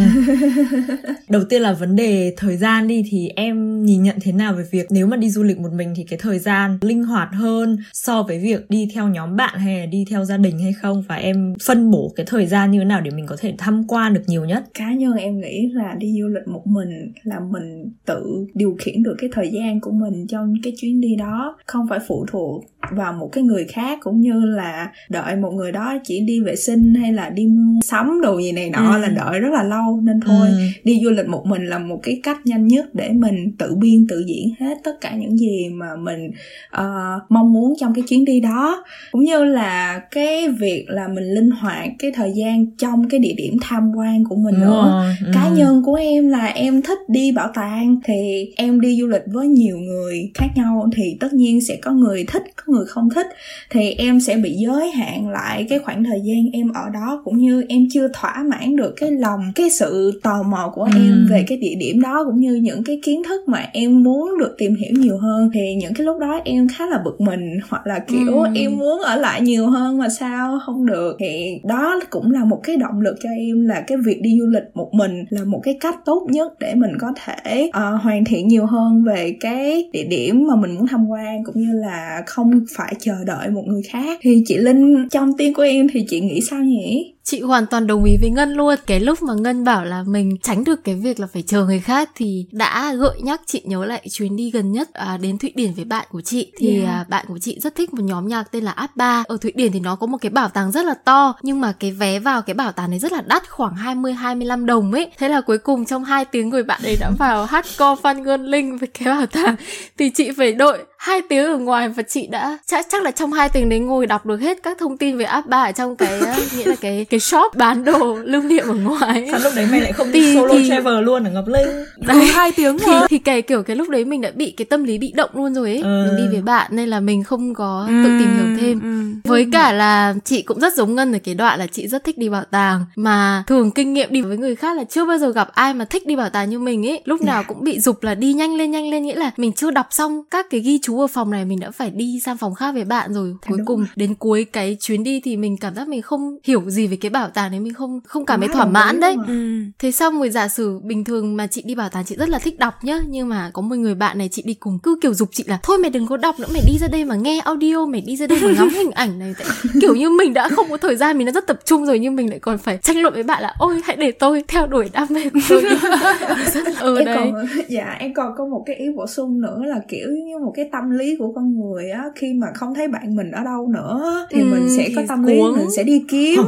đầu 1.29 1.45
tiên 1.45 1.63
là 1.63 1.73
vấn 1.73 1.88
vấn 1.89 1.97
đề 1.97 2.35
thời 2.37 2.57
gian 2.57 2.89
đi 2.89 3.05
thì 3.11 3.29
em 3.37 3.85
nhìn 3.85 4.03
nhận 4.03 4.17
thế 4.21 4.33
nào 4.33 4.55
về 4.55 4.65
việc 4.71 4.87
nếu 4.91 5.07
mà 5.07 5.17
đi 5.17 5.31
du 5.31 5.43
lịch 5.43 5.59
một 5.59 5.73
mình 5.73 5.95
thì 5.97 6.05
cái 6.05 6.19
thời 6.23 6.39
gian 6.39 6.79
linh 6.83 7.05
hoạt 7.05 7.29
hơn 7.33 7.79
so 7.93 8.23
với 8.23 8.39
việc 8.39 8.71
đi 8.71 8.89
theo 8.95 9.09
nhóm 9.09 9.37
bạn 9.37 9.59
hay 9.59 9.81
là 9.81 9.87
đi 9.87 10.05
theo 10.11 10.25
gia 10.25 10.37
đình 10.37 10.59
hay 10.59 10.73
không 10.73 11.05
và 11.09 11.15
em 11.15 11.55
phân 11.67 11.91
bổ 11.91 12.13
cái 12.17 12.27
thời 12.27 12.47
gian 12.47 12.71
như 12.71 12.79
thế 12.79 12.85
nào 12.85 13.01
để 13.01 13.11
mình 13.11 13.27
có 13.27 13.37
thể 13.41 13.55
tham 13.59 13.85
quan 13.89 14.15
được 14.15 14.23
nhiều 14.27 14.45
nhất 14.45 14.65
cá 14.75 14.93
nhân 14.93 15.15
em 15.15 15.41
nghĩ 15.41 15.69
là 15.73 15.95
đi 15.99 16.21
du 16.21 16.29
lịch 16.29 16.49
một 16.49 16.67
mình 16.67 17.13
là 17.23 17.41
mình 17.41 17.93
tự 18.07 18.47
điều 18.55 18.77
khiển 18.81 19.03
được 19.03 19.15
cái 19.19 19.31
thời 19.33 19.51
gian 19.51 19.81
của 19.81 19.93
mình 19.93 20.27
trong 20.27 20.55
cái 20.63 20.73
chuyến 20.81 21.01
đi 21.01 21.17
đó 21.17 21.57
không 21.67 21.87
phải 21.89 21.99
phụ 22.09 22.27
thuộc 22.31 22.65
vào 22.91 23.13
một 23.13 23.29
cái 23.33 23.45
người 23.45 23.65
khác 23.65 23.99
cũng 24.03 24.21
như 24.21 24.33
là 24.45 24.93
đợi 25.09 25.37
một 25.37 25.51
người 25.51 25.73
đó 25.73 25.99
chỉ 26.05 26.21
đi 26.21 26.41
vệ 26.41 26.57
sinh 26.57 26.95
hay 26.95 27.13
là 27.13 27.31
đi 27.31 27.49
sắm 27.85 28.21
đồ 28.23 28.39
gì 28.39 28.53
này 28.53 28.71
nọ 28.71 28.95
ừ. 28.95 28.99
là 28.99 29.09
đợi 29.09 29.41
rất 29.41 29.49
là 29.53 29.63
lâu 29.63 30.01
nên 30.03 30.21
thôi 30.21 30.49
ừ. 30.49 30.59
đi 30.85 31.01
du 31.05 31.11
lịch 31.11 31.29
một 31.29 31.47
mình 31.47 31.67
là 31.67 31.78
một 31.79 32.01
cái 32.03 32.21
cách 32.23 32.39
nhanh 32.45 32.67
nhất 32.67 32.95
để 32.95 33.11
mình 33.13 33.53
tự 33.59 33.75
biên 33.75 34.07
tự 34.09 34.25
diễn 34.27 34.55
hết 34.61 34.79
tất 34.85 35.01
cả 35.01 35.15
những 35.15 35.39
gì 35.39 35.69
mà 35.73 35.97
mình 35.97 36.31
uh, 36.77 37.23
mong 37.29 37.53
muốn 37.53 37.75
trong 37.81 37.95
cái 37.95 38.05
chuyến 38.09 38.25
đi 38.25 38.41
đó 38.41 38.85
cũng 39.13 39.25
như 39.25 39.45
là 39.45 40.01
cái 40.11 40.49
việc 40.49 40.85
là 40.89 41.09
mình 41.09 41.25
linh 41.25 41.51
hoạt 41.51 41.89
cái 41.99 42.11
thời 42.15 42.33
gian 42.35 42.67
trong 42.77 43.09
cái 43.09 43.21
địa 43.21 43.35
điểm 43.37 43.57
tham 43.63 43.93
quan 43.97 44.25
của 44.25 44.37
mình 44.37 44.61
nữa 44.61 45.05
ừ. 45.21 45.31
cá 45.35 45.49
nhân 45.49 45.83
của 45.85 45.95
em 45.95 46.29
là 46.29 46.47
em 46.47 46.83
thích 46.83 46.99
đi 47.09 47.33
bảo 47.33 47.51
tàng 47.55 48.01
thì 48.05 48.51
em 48.57 48.81
đi 48.81 48.97
du 49.01 49.07
lịch 49.07 49.23
với 49.27 49.49
nhiều 49.49 49.79
người 49.79 50.31
khác 50.35 50.49
nhau 50.57 50.89
thì 50.97 51.17
tất 51.21 51.33
nhiên 51.33 51.61
sẽ 51.61 51.77
có 51.83 51.91
người 51.91 52.25
thích 52.29 52.43
có 52.57 52.73
người 52.73 52.87
không 52.87 53.11
thích 53.11 53.27
thì 53.71 53.93
em 53.93 54.21
sẽ 54.21 54.37
bị 54.37 54.53
giới 54.53 54.91
hạn 54.91 55.29
lại 55.29 55.67
cái 55.69 55.79
khoảng 55.79 56.05
thời 56.05 56.21
gian 56.25 56.51
em 56.53 56.73
ở 56.73 56.91
đó 56.95 57.23
cũng 57.25 57.39
như 57.39 57.65
em 57.69 57.87
chưa 57.91 58.09
thỏa 58.13 58.45
mãn 58.51 58.77
được 58.77 58.95
cái 58.97 59.11
lòng 59.11 59.41
cái 59.55 59.71
sự 59.71 60.21
tò 60.23 60.43
mò 60.43 60.73
của 60.75 60.83
ừ. 60.83 60.91
em 60.95 61.27
về 61.31 61.45
cái 61.49 61.59
địa 61.59 61.68
điểm 61.75 62.01
đó 62.01 62.25
cũng 62.25 62.41
như 62.41 62.55
những 62.55 62.85
cái 62.85 63.01
kiến 63.03 63.23
thức 63.29 63.49
mà 63.49 63.65
em 63.73 64.03
muốn 64.03 64.39
được 64.39 64.55
tìm 64.59 64.75
hiểu 64.75 64.93
nhiều 64.93 65.19
hơn 65.19 65.51
thì 65.55 65.75
những 65.75 65.95
cái 65.95 66.05
lúc 66.05 66.19
đó 66.21 66.41
em 66.45 66.69
khá 66.69 66.87
là 66.87 67.03
bực 67.05 67.21
mình 67.21 67.59
hoặc 67.69 67.87
là 67.87 67.99
kiểu 67.99 68.41
ừ. 68.43 68.49
em 68.55 68.79
muốn 68.79 69.01
ở 69.01 69.17
lại 69.17 69.41
nhiều 69.41 69.67
hơn 69.67 69.99
mà 69.99 70.09
sao 70.09 70.59
không 70.67 70.87
được. 70.87 71.17
Thì 71.19 71.61
đó 71.65 72.01
cũng 72.11 72.31
là 72.31 72.45
một 72.45 72.61
cái 72.63 72.77
động 72.77 73.01
lực 73.01 73.17
cho 73.23 73.29
em 73.29 73.67
là 73.67 73.81
cái 73.81 73.99
việc 74.05 74.21
đi 74.23 74.39
du 74.39 74.47
lịch 74.47 74.65
một 74.75 74.91
mình 74.93 75.25
là 75.31 75.45
một 75.45 75.61
cái 75.63 75.77
cách 75.81 75.97
tốt 76.05 76.27
nhất 76.31 76.53
để 76.61 76.75
mình 76.75 76.91
có 77.01 77.13
thể 77.25 77.69
uh, 77.69 78.03
hoàn 78.03 78.25
thiện 78.25 78.49
nhiều 78.49 78.67
hơn 78.67 79.05
về 79.05 79.37
cái 79.41 79.91
địa 79.93 80.05
điểm 80.05 80.47
mà 80.49 80.57
mình 80.57 80.75
muốn 80.75 80.87
tham 80.87 81.09
quan 81.09 81.45
cũng 81.45 81.63
như 81.63 81.73
là 81.73 82.23
không 82.27 82.51
phải 82.77 82.95
chờ 83.01 83.15
đợi 83.27 83.49
một 83.49 83.63
người 83.67 83.83
khác. 83.83 84.19
Thì 84.23 84.43
chị 84.47 84.57
linh 84.57 85.09
trong 85.11 85.37
tiên 85.39 85.55
của 85.55 85.63
em 85.63 85.87
thì 85.93 86.05
chị 86.09 86.21
nghĩ 86.21 86.41
sao 86.41 86.61
nhỉ 86.61 87.15
chị 87.29 87.41
hoàn 87.41 87.67
toàn 87.67 87.87
đồng 87.87 88.05
ý 88.05 88.17
với 88.21 88.31
ngân 88.31 88.53
luôn. 88.53 88.75
Cái 88.87 89.01
lúc 89.01 89.23
mà 89.23 89.35
ngân 89.35 89.65
bảo 89.65 89.85
là 89.85 90.03
mình 90.07 90.37
tránh 90.43 90.65
được 90.65 90.85
cái 90.85 90.95
việc 90.95 91.21
là 91.21 91.27
phải 91.33 91.43
chờ 91.43 91.65
người 91.65 91.81
khác 91.81 92.11
thì 92.15 92.47
đã 92.53 92.95
gợi 92.95 93.21
nhắc 93.23 93.41
chị 93.47 93.63
nhớ 93.65 93.85
lại 93.85 94.07
chuyến 94.11 94.37
đi 94.37 94.51
gần 94.51 94.73
nhất 94.73 94.93
à, 94.93 95.17
đến 95.17 95.39
thụy 95.39 95.53
điển 95.55 95.75
với 95.75 95.85
bạn 95.85 96.07
của 96.11 96.21
chị. 96.21 96.53
Thì 96.59 96.83
yeah. 96.83 96.89
à, 96.89 97.05
bạn 97.09 97.25
của 97.29 97.39
chị 97.39 97.59
rất 97.61 97.75
thích 97.75 97.95
một 97.95 98.03
nhóm 98.05 98.29
nhạc 98.29 98.53
tên 98.53 98.65
là 98.65 98.71
áp 98.71 98.97
ba. 98.97 99.25
Ở 99.27 99.37
thụy 99.41 99.53
điển 99.55 99.73
thì 99.73 99.81
nó 99.81 99.97
có 99.97 100.07
một 100.07 100.19
cái 100.21 100.31
bảo 100.31 100.49
tàng 100.49 100.73
rất 100.73 100.85
là 100.85 100.95
to 100.95 101.35
nhưng 101.43 101.61
mà 101.61 101.73
cái 101.73 101.91
vé 101.91 102.19
vào 102.19 102.43
cái 102.43 102.55
bảo 102.55 102.73
tàng 102.73 102.91
này 102.91 102.99
rất 102.99 103.13
là 103.13 103.23
đắt 103.27 103.51
khoảng 103.51 103.75
20 103.77 104.13
25 104.13 104.67
đồng 104.67 104.93
ấy. 104.93 105.11
Thế 105.19 105.29
là 105.29 105.41
cuối 105.41 105.59
cùng 105.59 105.85
trong 105.85 106.05
hai 106.05 106.25
tiếng 106.25 106.49
người 106.49 106.63
bạn 106.63 106.81
ấy 106.85 106.97
đã 107.01 107.11
vào 107.19 107.45
hát 107.51 107.67
co 107.79 107.97
Phan 107.97 108.23
Gơn 108.23 108.47
Linh 108.47 108.79
với 108.79 108.89
cái 108.89 109.09
bảo 109.09 109.27
tàng. 109.27 109.57
Thì 109.99 110.11
chị 110.11 110.31
phải 110.37 110.53
đợi 110.53 110.79
hai 110.99 111.23
tiếng 111.29 111.45
ở 111.45 111.59
ngoài 111.59 111.89
và 111.89 112.03
chị 112.03 112.27
đã 112.27 112.59
chắc 112.67 112.87
chắc 112.89 113.03
là 113.03 113.11
trong 113.11 113.33
hai 113.33 113.49
tiếng 113.49 113.69
đấy 113.69 113.79
ngồi 113.79 114.07
đọc 114.07 114.27
được 114.27 114.41
hết 114.41 114.63
các 114.63 114.79
thông 114.79 114.99
tin 114.99 115.19
về 115.19 115.25
app 115.25 115.47
ba 115.47 115.63
ở 115.63 115.73
trong 115.73 115.97
cái 115.97 116.21
nghĩa 116.57 116.65
là 116.67 116.75
cái 116.81 117.07
cái 117.11 117.18
shop 117.21 117.57
bán 117.57 117.85
đồ 117.85 118.19
lưu 118.25 118.43
niệm 118.43 118.69
ở 118.69 118.75
ngoài. 118.75 119.29
Sao 119.31 119.41
lúc 119.41 119.53
đấy 119.57 119.67
mày 119.71 119.81
lại 119.81 119.93
không 119.93 120.13
đi 120.13 120.35
solo 120.35 120.55
thì, 120.55 120.69
travel 120.69 121.05
luôn 121.05 121.25
ở 121.25 121.31
ngọc 121.31 121.49
linh? 121.49 121.69
Đấy. 121.97 122.27
hai 122.27 122.53
tiếng 122.53 122.79
thì, 122.79 122.93
thì 123.09 123.19
cái 123.19 123.43
kiểu 123.43 123.63
cái 123.63 123.77
lúc 123.77 123.89
đấy 123.89 124.05
mình 124.05 124.21
đã 124.21 124.31
bị 124.35 124.51
cái 124.51 124.65
tâm 124.65 124.85
lý 124.85 124.99
bị 124.99 125.13
động 125.17 125.31
luôn 125.35 125.55
rồi 125.55 125.69
ấy. 125.69 125.81
Ừ. 125.83 126.07
mình 126.07 126.17
đi 126.17 126.33
với 126.33 126.43
bạn 126.43 126.71
nên 126.75 126.89
là 126.89 127.01
mình 127.01 127.25
không 127.25 127.55
có 127.55 127.85
ừ. 127.89 127.95
tự 128.05 128.09
tìm 128.19 128.37
hiểu 128.37 128.57
thêm. 128.61 128.81
ừ. 128.81 129.29
với 129.31 129.47
cả 129.53 129.73
là 129.73 130.15
chị 130.25 130.43
cũng 130.43 130.61
rất 130.61 130.75
giống 130.75 130.95
ngân 130.95 131.13
ở 131.13 131.19
cái 131.25 131.35
đoạn 131.35 131.59
là 131.59 131.67
chị 131.67 131.89
rất 131.89 132.05
thích 132.05 132.19
đi 132.19 132.29
bảo 132.29 132.45
tàng. 132.51 132.85
Mà 132.97 133.45
thường 133.47 133.71
kinh 133.71 133.93
nghiệm 133.93 134.09
đi 134.13 134.23
với 134.23 134.37
người 134.37 134.57
khác 134.57 134.77
là 134.77 134.85
chưa 134.85 135.05
bao 135.05 135.19
giờ 135.19 135.33
gặp 135.33 135.49
ai 135.55 135.75
mà 135.75 135.85
thích 135.85 136.07
đi 136.07 136.17
bảo 136.17 136.31
tàng 136.31 136.51
như 136.51 136.59
mình 136.59 136.87
ấy. 136.87 137.03
Lúc 137.05 137.23
nào 137.23 137.45
cũng 137.49 137.65
bị 137.65 137.81
dục 137.81 138.03
là 138.03 138.15
đi 138.15 138.33
nhanh 138.33 138.55
lên 138.55 138.71
nhanh 138.71 138.91
lên. 138.91 139.03
Nghĩa 139.03 139.17
là 139.17 139.31
mình 139.37 139.53
chưa 139.53 139.71
đọc 139.71 139.87
xong 139.91 140.23
các 140.31 140.47
cái 140.51 140.61
ghi 140.61 140.79
chú 140.83 141.01
ở 141.01 141.07
phòng 141.07 141.31
này 141.31 141.45
mình 141.45 141.61
đã 141.61 141.71
phải 141.71 141.91
đi 141.91 142.21
sang 142.25 142.37
phòng 142.37 142.55
khác 142.55 142.73
với 142.75 142.85
bạn 142.85 143.15
rồi. 143.15 143.35
Cuối 143.49 143.59
cùng 143.67 143.87
đến 143.97 144.15
cuối 144.15 144.45
cái 144.45 144.77
chuyến 144.81 145.05
đi 145.05 145.21
thì 145.25 145.37
mình 145.37 145.57
cảm 145.57 145.75
giác 145.75 145.89
mình 145.89 146.03
không 146.03 146.37
hiểu 146.45 146.63
gì 146.67 146.87
về 146.87 146.97
cái 146.97 147.08
cái 147.09 147.21
bảo 147.21 147.29
tàng 147.29 147.51
đấy 147.51 147.61
mình 147.61 147.75
không 147.75 148.01
không 148.07 148.27
cảm 148.27 148.41
thấy 148.41 148.49
thỏa 148.49 148.67
mãn 148.67 149.01
đấy. 149.01 149.17
ừ. 149.27 149.63
thế 149.79 149.93
xong 149.93 150.19
rồi 150.19 150.31
giả 150.31 150.49
sử 150.49 150.79
bình 150.79 151.05
thường 151.05 151.37
mà 151.37 151.47
chị 151.47 151.63
đi 151.63 151.75
bảo 151.75 151.89
tàng 151.89 152.05
chị 152.05 152.17
rất 152.17 152.29
là 152.29 152.39
thích 152.39 152.59
đọc 152.59 152.75
nhá 152.85 153.01
nhưng 153.09 153.29
mà 153.29 153.51
có 153.53 153.63
một 153.63 153.77
người 153.77 153.95
bạn 153.95 154.19
này 154.19 154.29
chị 154.33 154.43
đi 154.47 154.55
cùng 154.55 154.79
cứ 154.83 154.99
kiểu 155.03 155.15
dục 155.15 155.29
chị 155.33 155.45
là 155.47 155.59
thôi 155.63 155.79
mày 155.79 155.91
đừng 155.91 156.07
có 156.07 156.17
đọc 156.17 156.41
nữa 156.41 156.47
mày 156.53 156.63
đi 156.67 156.79
ra 156.79 156.89
đây 156.93 157.05
mà 157.05 157.15
nghe 157.15 157.41
audio 157.45 157.87
mày 157.87 158.01
đi 158.01 158.17
ra 158.17 158.27
đây 158.27 158.39
mà 158.43 158.53
ngắm 158.57 158.69
hình 158.75 158.91
ảnh 158.91 159.19
này. 159.19 159.35
Kiểu 159.81 159.95
như 159.95 160.11
mình 160.11 160.35
đã 160.35 160.49
không 160.49 160.67
có 160.71 160.77
thời 160.77 160.97
gian 160.97 161.19
mình 161.19 161.27
đã 161.27 161.33
rất 161.33 161.47
tập 161.47 161.59
trung 161.65 161.87
rồi 161.87 161.99
nhưng 161.99 162.17
mình 162.17 162.31
lại 162.31 162.39
còn 162.39 162.59
phải 162.59 162.79
tranh 162.83 163.03
luận 163.03 163.15
với 163.15 163.23
bạn 163.23 163.43
là 163.43 163.55
ôi 163.59 163.81
hãy 163.85 163.97
để 163.97 164.13
tôi 164.13 164.45
theo 164.49 164.67
đuổi 164.67 164.91
đam 164.93 165.07
mê 165.11 165.29
của 165.29 165.41
tôi 165.49 165.63
ừ, 166.81 166.99
em 166.99 167.05
đấy. 167.05 167.17
còn 167.17 167.47
dạ 167.69 167.97
em 167.99 168.15
còn 168.15 168.33
có 168.37 168.47
một 168.47 168.63
cái 168.67 168.77
ý 168.77 168.87
bổ 168.97 169.07
sung 169.07 169.41
nữa 169.41 169.63
là 169.67 169.81
kiểu 169.89 170.09
như 170.09 170.39
một 170.39 170.53
cái 170.57 170.69
tâm 170.73 170.91
lý 170.91 171.17
của 171.19 171.33
con 171.35 171.61
người 171.61 171.91
á 171.91 172.05
khi 172.17 172.33
mà 172.33 172.47
không 172.55 172.75
thấy 172.75 172.89
bạn 172.89 173.17
mình 173.17 173.31
ở 173.31 173.45
đâu 173.45 173.69
nữa 173.69 174.27
thì 174.31 174.41
ừ, 174.41 174.47
mình 174.51 174.69
sẽ 174.77 174.89
có 174.97 175.03
tâm 175.09 175.23
lý 175.23 175.43
mình 175.57 175.71
sẽ 175.77 175.83
đi 175.83 176.05
kiếm 176.09 176.43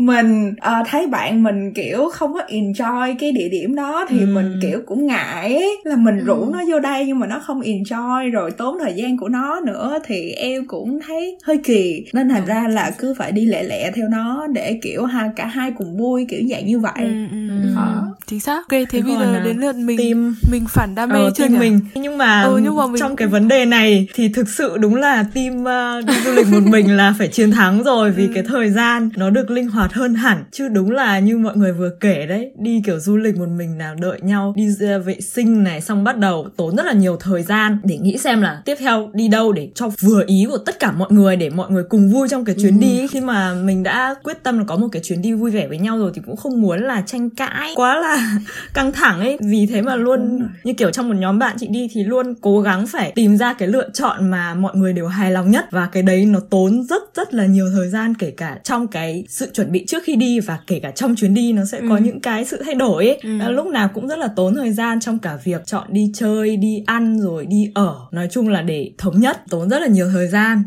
mình 0.00 0.48
uh, 0.48 0.86
thấy 0.88 1.06
bạn 1.06 1.42
mình 1.42 1.72
kiểu 1.74 2.08
không 2.12 2.34
có 2.34 2.40
enjoy 2.48 3.14
cái 3.18 3.32
địa 3.32 3.48
điểm 3.48 3.74
đó 3.74 4.06
thì 4.08 4.20
ừ. 4.20 4.26
mình 4.26 4.58
kiểu 4.62 4.80
cũng 4.86 5.06
ngại 5.06 5.54
ấy, 5.54 5.76
là 5.84 5.96
mình 5.96 6.24
rủ 6.24 6.34
ừ. 6.34 6.50
nó 6.52 6.62
vô 6.70 6.80
đây 6.80 7.06
nhưng 7.06 7.18
mà 7.18 7.26
nó 7.26 7.38
không 7.38 7.60
enjoy 7.60 8.30
rồi 8.30 8.50
tốn 8.50 8.78
thời 8.80 8.92
gian 8.94 9.16
của 9.16 9.28
nó 9.28 9.60
nữa 9.60 9.98
thì 10.06 10.30
em 10.30 10.66
cũng 10.66 11.00
thấy 11.06 11.38
hơi 11.44 11.58
kỳ 11.64 12.04
nên 12.12 12.28
thành 12.28 12.46
ra 12.46 12.68
là 12.68 12.90
cứ 12.98 13.14
phải 13.18 13.32
đi 13.32 13.46
lẹ 13.46 13.62
lẹ 13.62 13.90
theo 13.94 14.08
nó 14.08 14.46
để 14.46 14.78
kiểu 14.82 15.04
ha 15.04 15.30
cả 15.36 15.46
hai 15.46 15.72
cùng 15.78 15.96
vui 15.96 16.26
kiểu 16.28 16.40
dạng 16.50 16.66
như 16.66 16.78
vậy 16.78 16.92
ừ, 16.96 17.26
ừ, 17.30 17.48
ừ. 17.62 17.74
Ờ. 17.76 18.04
chính 18.26 18.40
xác 18.40 18.56
ok 18.56 18.80
thế 18.90 19.02
bây 19.02 19.16
giờ 19.16 19.40
đến 19.44 19.58
lượt 19.58 19.76
mình 19.76 19.98
team... 19.98 20.36
mình 20.50 20.64
phản 20.68 20.94
đam 20.94 21.08
mê 21.08 21.14
ờ, 21.14 21.30
chưa 21.34 21.46
nhỉ? 21.46 21.58
mình 21.58 21.80
nhưng 21.94 22.18
mà, 22.18 22.42
ừ, 22.42 22.60
nhưng 22.64 22.76
mà 22.76 22.86
mình... 22.86 23.00
trong 23.00 23.16
cái 23.16 23.28
vấn 23.28 23.48
đề 23.48 23.64
này 23.64 24.08
thì 24.14 24.28
thực 24.28 24.48
sự 24.48 24.76
đúng 24.78 24.94
là 24.94 25.24
team 25.34 25.54
uh, 25.60 26.04
đi 26.06 26.14
du 26.24 26.32
lịch 26.32 26.46
một 26.52 26.62
mình 26.66 26.96
là 26.96 27.14
phải 27.18 27.28
chiến 27.28 27.50
thắng 27.50 27.82
rồi 27.82 28.10
vì 28.10 28.26
ừ. 28.26 28.30
cái 28.34 28.42
thời 28.42 28.70
gian 28.70 29.10
nó 29.16 29.30
được 29.30 29.50
linh 29.50 29.68
hoạt 29.74 29.92
hơn 29.92 30.14
hẳn 30.14 30.44
chứ 30.52 30.68
đúng 30.68 30.90
là 30.90 31.18
như 31.18 31.38
mọi 31.38 31.56
người 31.56 31.72
vừa 31.72 31.90
kể 32.00 32.26
đấy 32.26 32.50
đi 32.58 32.82
kiểu 32.86 33.00
du 33.00 33.16
lịch 33.16 33.36
một 33.36 33.48
mình 33.48 33.78
nào 33.78 33.94
đợi 33.94 34.20
nhau 34.22 34.52
đi 34.56 34.68
vệ 35.04 35.20
sinh 35.20 35.64
này 35.64 35.80
xong 35.80 36.04
bắt 36.04 36.18
đầu 36.18 36.48
tốn 36.56 36.76
rất 36.76 36.86
là 36.86 36.92
nhiều 36.92 37.16
thời 37.16 37.42
gian 37.42 37.78
để 37.84 37.98
nghĩ 37.98 38.18
xem 38.18 38.40
là 38.40 38.62
tiếp 38.64 38.74
theo 38.78 39.10
đi 39.12 39.28
đâu 39.28 39.52
để 39.52 39.68
cho 39.74 39.88
vừa 40.00 40.22
ý 40.26 40.46
của 40.50 40.58
tất 40.58 40.78
cả 40.78 40.92
mọi 40.92 41.12
người 41.12 41.36
để 41.36 41.50
mọi 41.50 41.70
người 41.70 41.84
cùng 41.88 42.12
vui 42.12 42.28
trong 42.28 42.44
cái 42.44 42.54
chuyến 42.62 42.74
ừ. 42.74 42.80
đi. 42.80 43.06
Khi 43.10 43.20
mà 43.20 43.54
mình 43.54 43.82
đã 43.82 44.14
quyết 44.22 44.42
tâm 44.42 44.58
là 44.58 44.64
có 44.64 44.76
một 44.76 44.88
cái 44.92 45.02
chuyến 45.02 45.22
đi 45.22 45.32
vui 45.32 45.50
vẻ 45.50 45.68
với 45.68 45.78
nhau 45.78 45.98
rồi 45.98 46.10
thì 46.14 46.22
cũng 46.26 46.36
không 46.36 46.62
muốn 46.62 46.80
là 46.80 47.02
tranh 47.06 47.30
cãi 47.30 47.72
quá 47.76 47.98
là 47.98 48.38
căng 48.74 48.92
thẳng 48.92 49.20
ấy. 49.20 49.38
Vì 49.40 49.66
thế 49.66 49.82
mà 49.82 49.96
luôn 49.96 50.48
như 50.64 50.72
kiểu 50.72 50.90
trong 50.90 51.08
một 51.08 51.14
nhóm 51.18 51.38
bạn 51.38 51.56
chị 51.60 51.66
đi 51.66 51.88
thì 51.92 52.04
luôn 52.04 52.34
cố 52.40 52.60
gắng 52.60 52.86
phải 52.86 53.12
tìm 53.14 53.36
ra 53.36 53.52
cái 53.52 53.68
lựa 53.68 53.88
chọn 53.94 54.30
mà 54.30 54.54
mọi 54.54 54.76
người 54.76 54.92
đều 54.92 55.06
hài 55.06 55.30
lòng 55.30 55.50
nhất. 55.50 55.64
Và 55.70 55.88
cái 55.92 56.02
đấy 56.02 56.26
nó 56.26 56.40
tốn 56.50 56.84
rất 56.84 57.02
rất 57.14 57.34
là 57.34 57.46
nhiều 57.46 57.66
thời 57.74 57.88
gian 57.88 58.14
kể 58.14 58.30
cả 58.30 58.58
trong 58.64 58.86
cái 58.86 59.24
sự 59.28 59.50
chuẩn 59.52 59.63
bị 59.72 59.84
trước 59.86 60.02
khi 60.04 60.16
đi 60.16 60.40
và 60.40 60.58
kể 60.66 60.80
cả 60.82 60.90
trong 60.90 61.16
chuyến 61.16 61.34
đi 61.34 61.52
nó 61.52 61.62
sẽ 61.64 61.78
ừ. 61.78 61.86
có 61.88 61.96
những 61.96 62.20
cái 62.20 62.44
sự 62.44 62.62
thay 62.64 62.74
đổi 62.74 63.06
ấy. 63.06 63.20
Ừ. 63.22 63.52
lúc 63.52 63.66
nào 63.66 63.88
cũng 63.94 64.08
rất 64.08 64.18
là 64.18 64.28
tốn 64.36 64.54
thời 64.54 64.72
gian 64.72 65.00
trong 65.00 65.18
cả 65.18 65.38
việc 65.44 65.66
chọn 65.66 65.86
đi 65.90 66.12
chơi 66.14 66.56
đi 66.56 66.82
ăn 66.86 67.20
rồi 67.20 67.46
đi 67.46 67.70
ở. 67.74 67.96
Nói 68.12 68.28
chung 68.30 68.48
là 68.48 68.62
để 68.62 68.90
thống 68.98 69.20
nhất 69.20 69.42
tốn 69.50 69.68
rất 69.68 69.78
là 69.78 69.86
nhiều 69.86 70.10
thời 70.12 70.28
gian. 70.28 70.62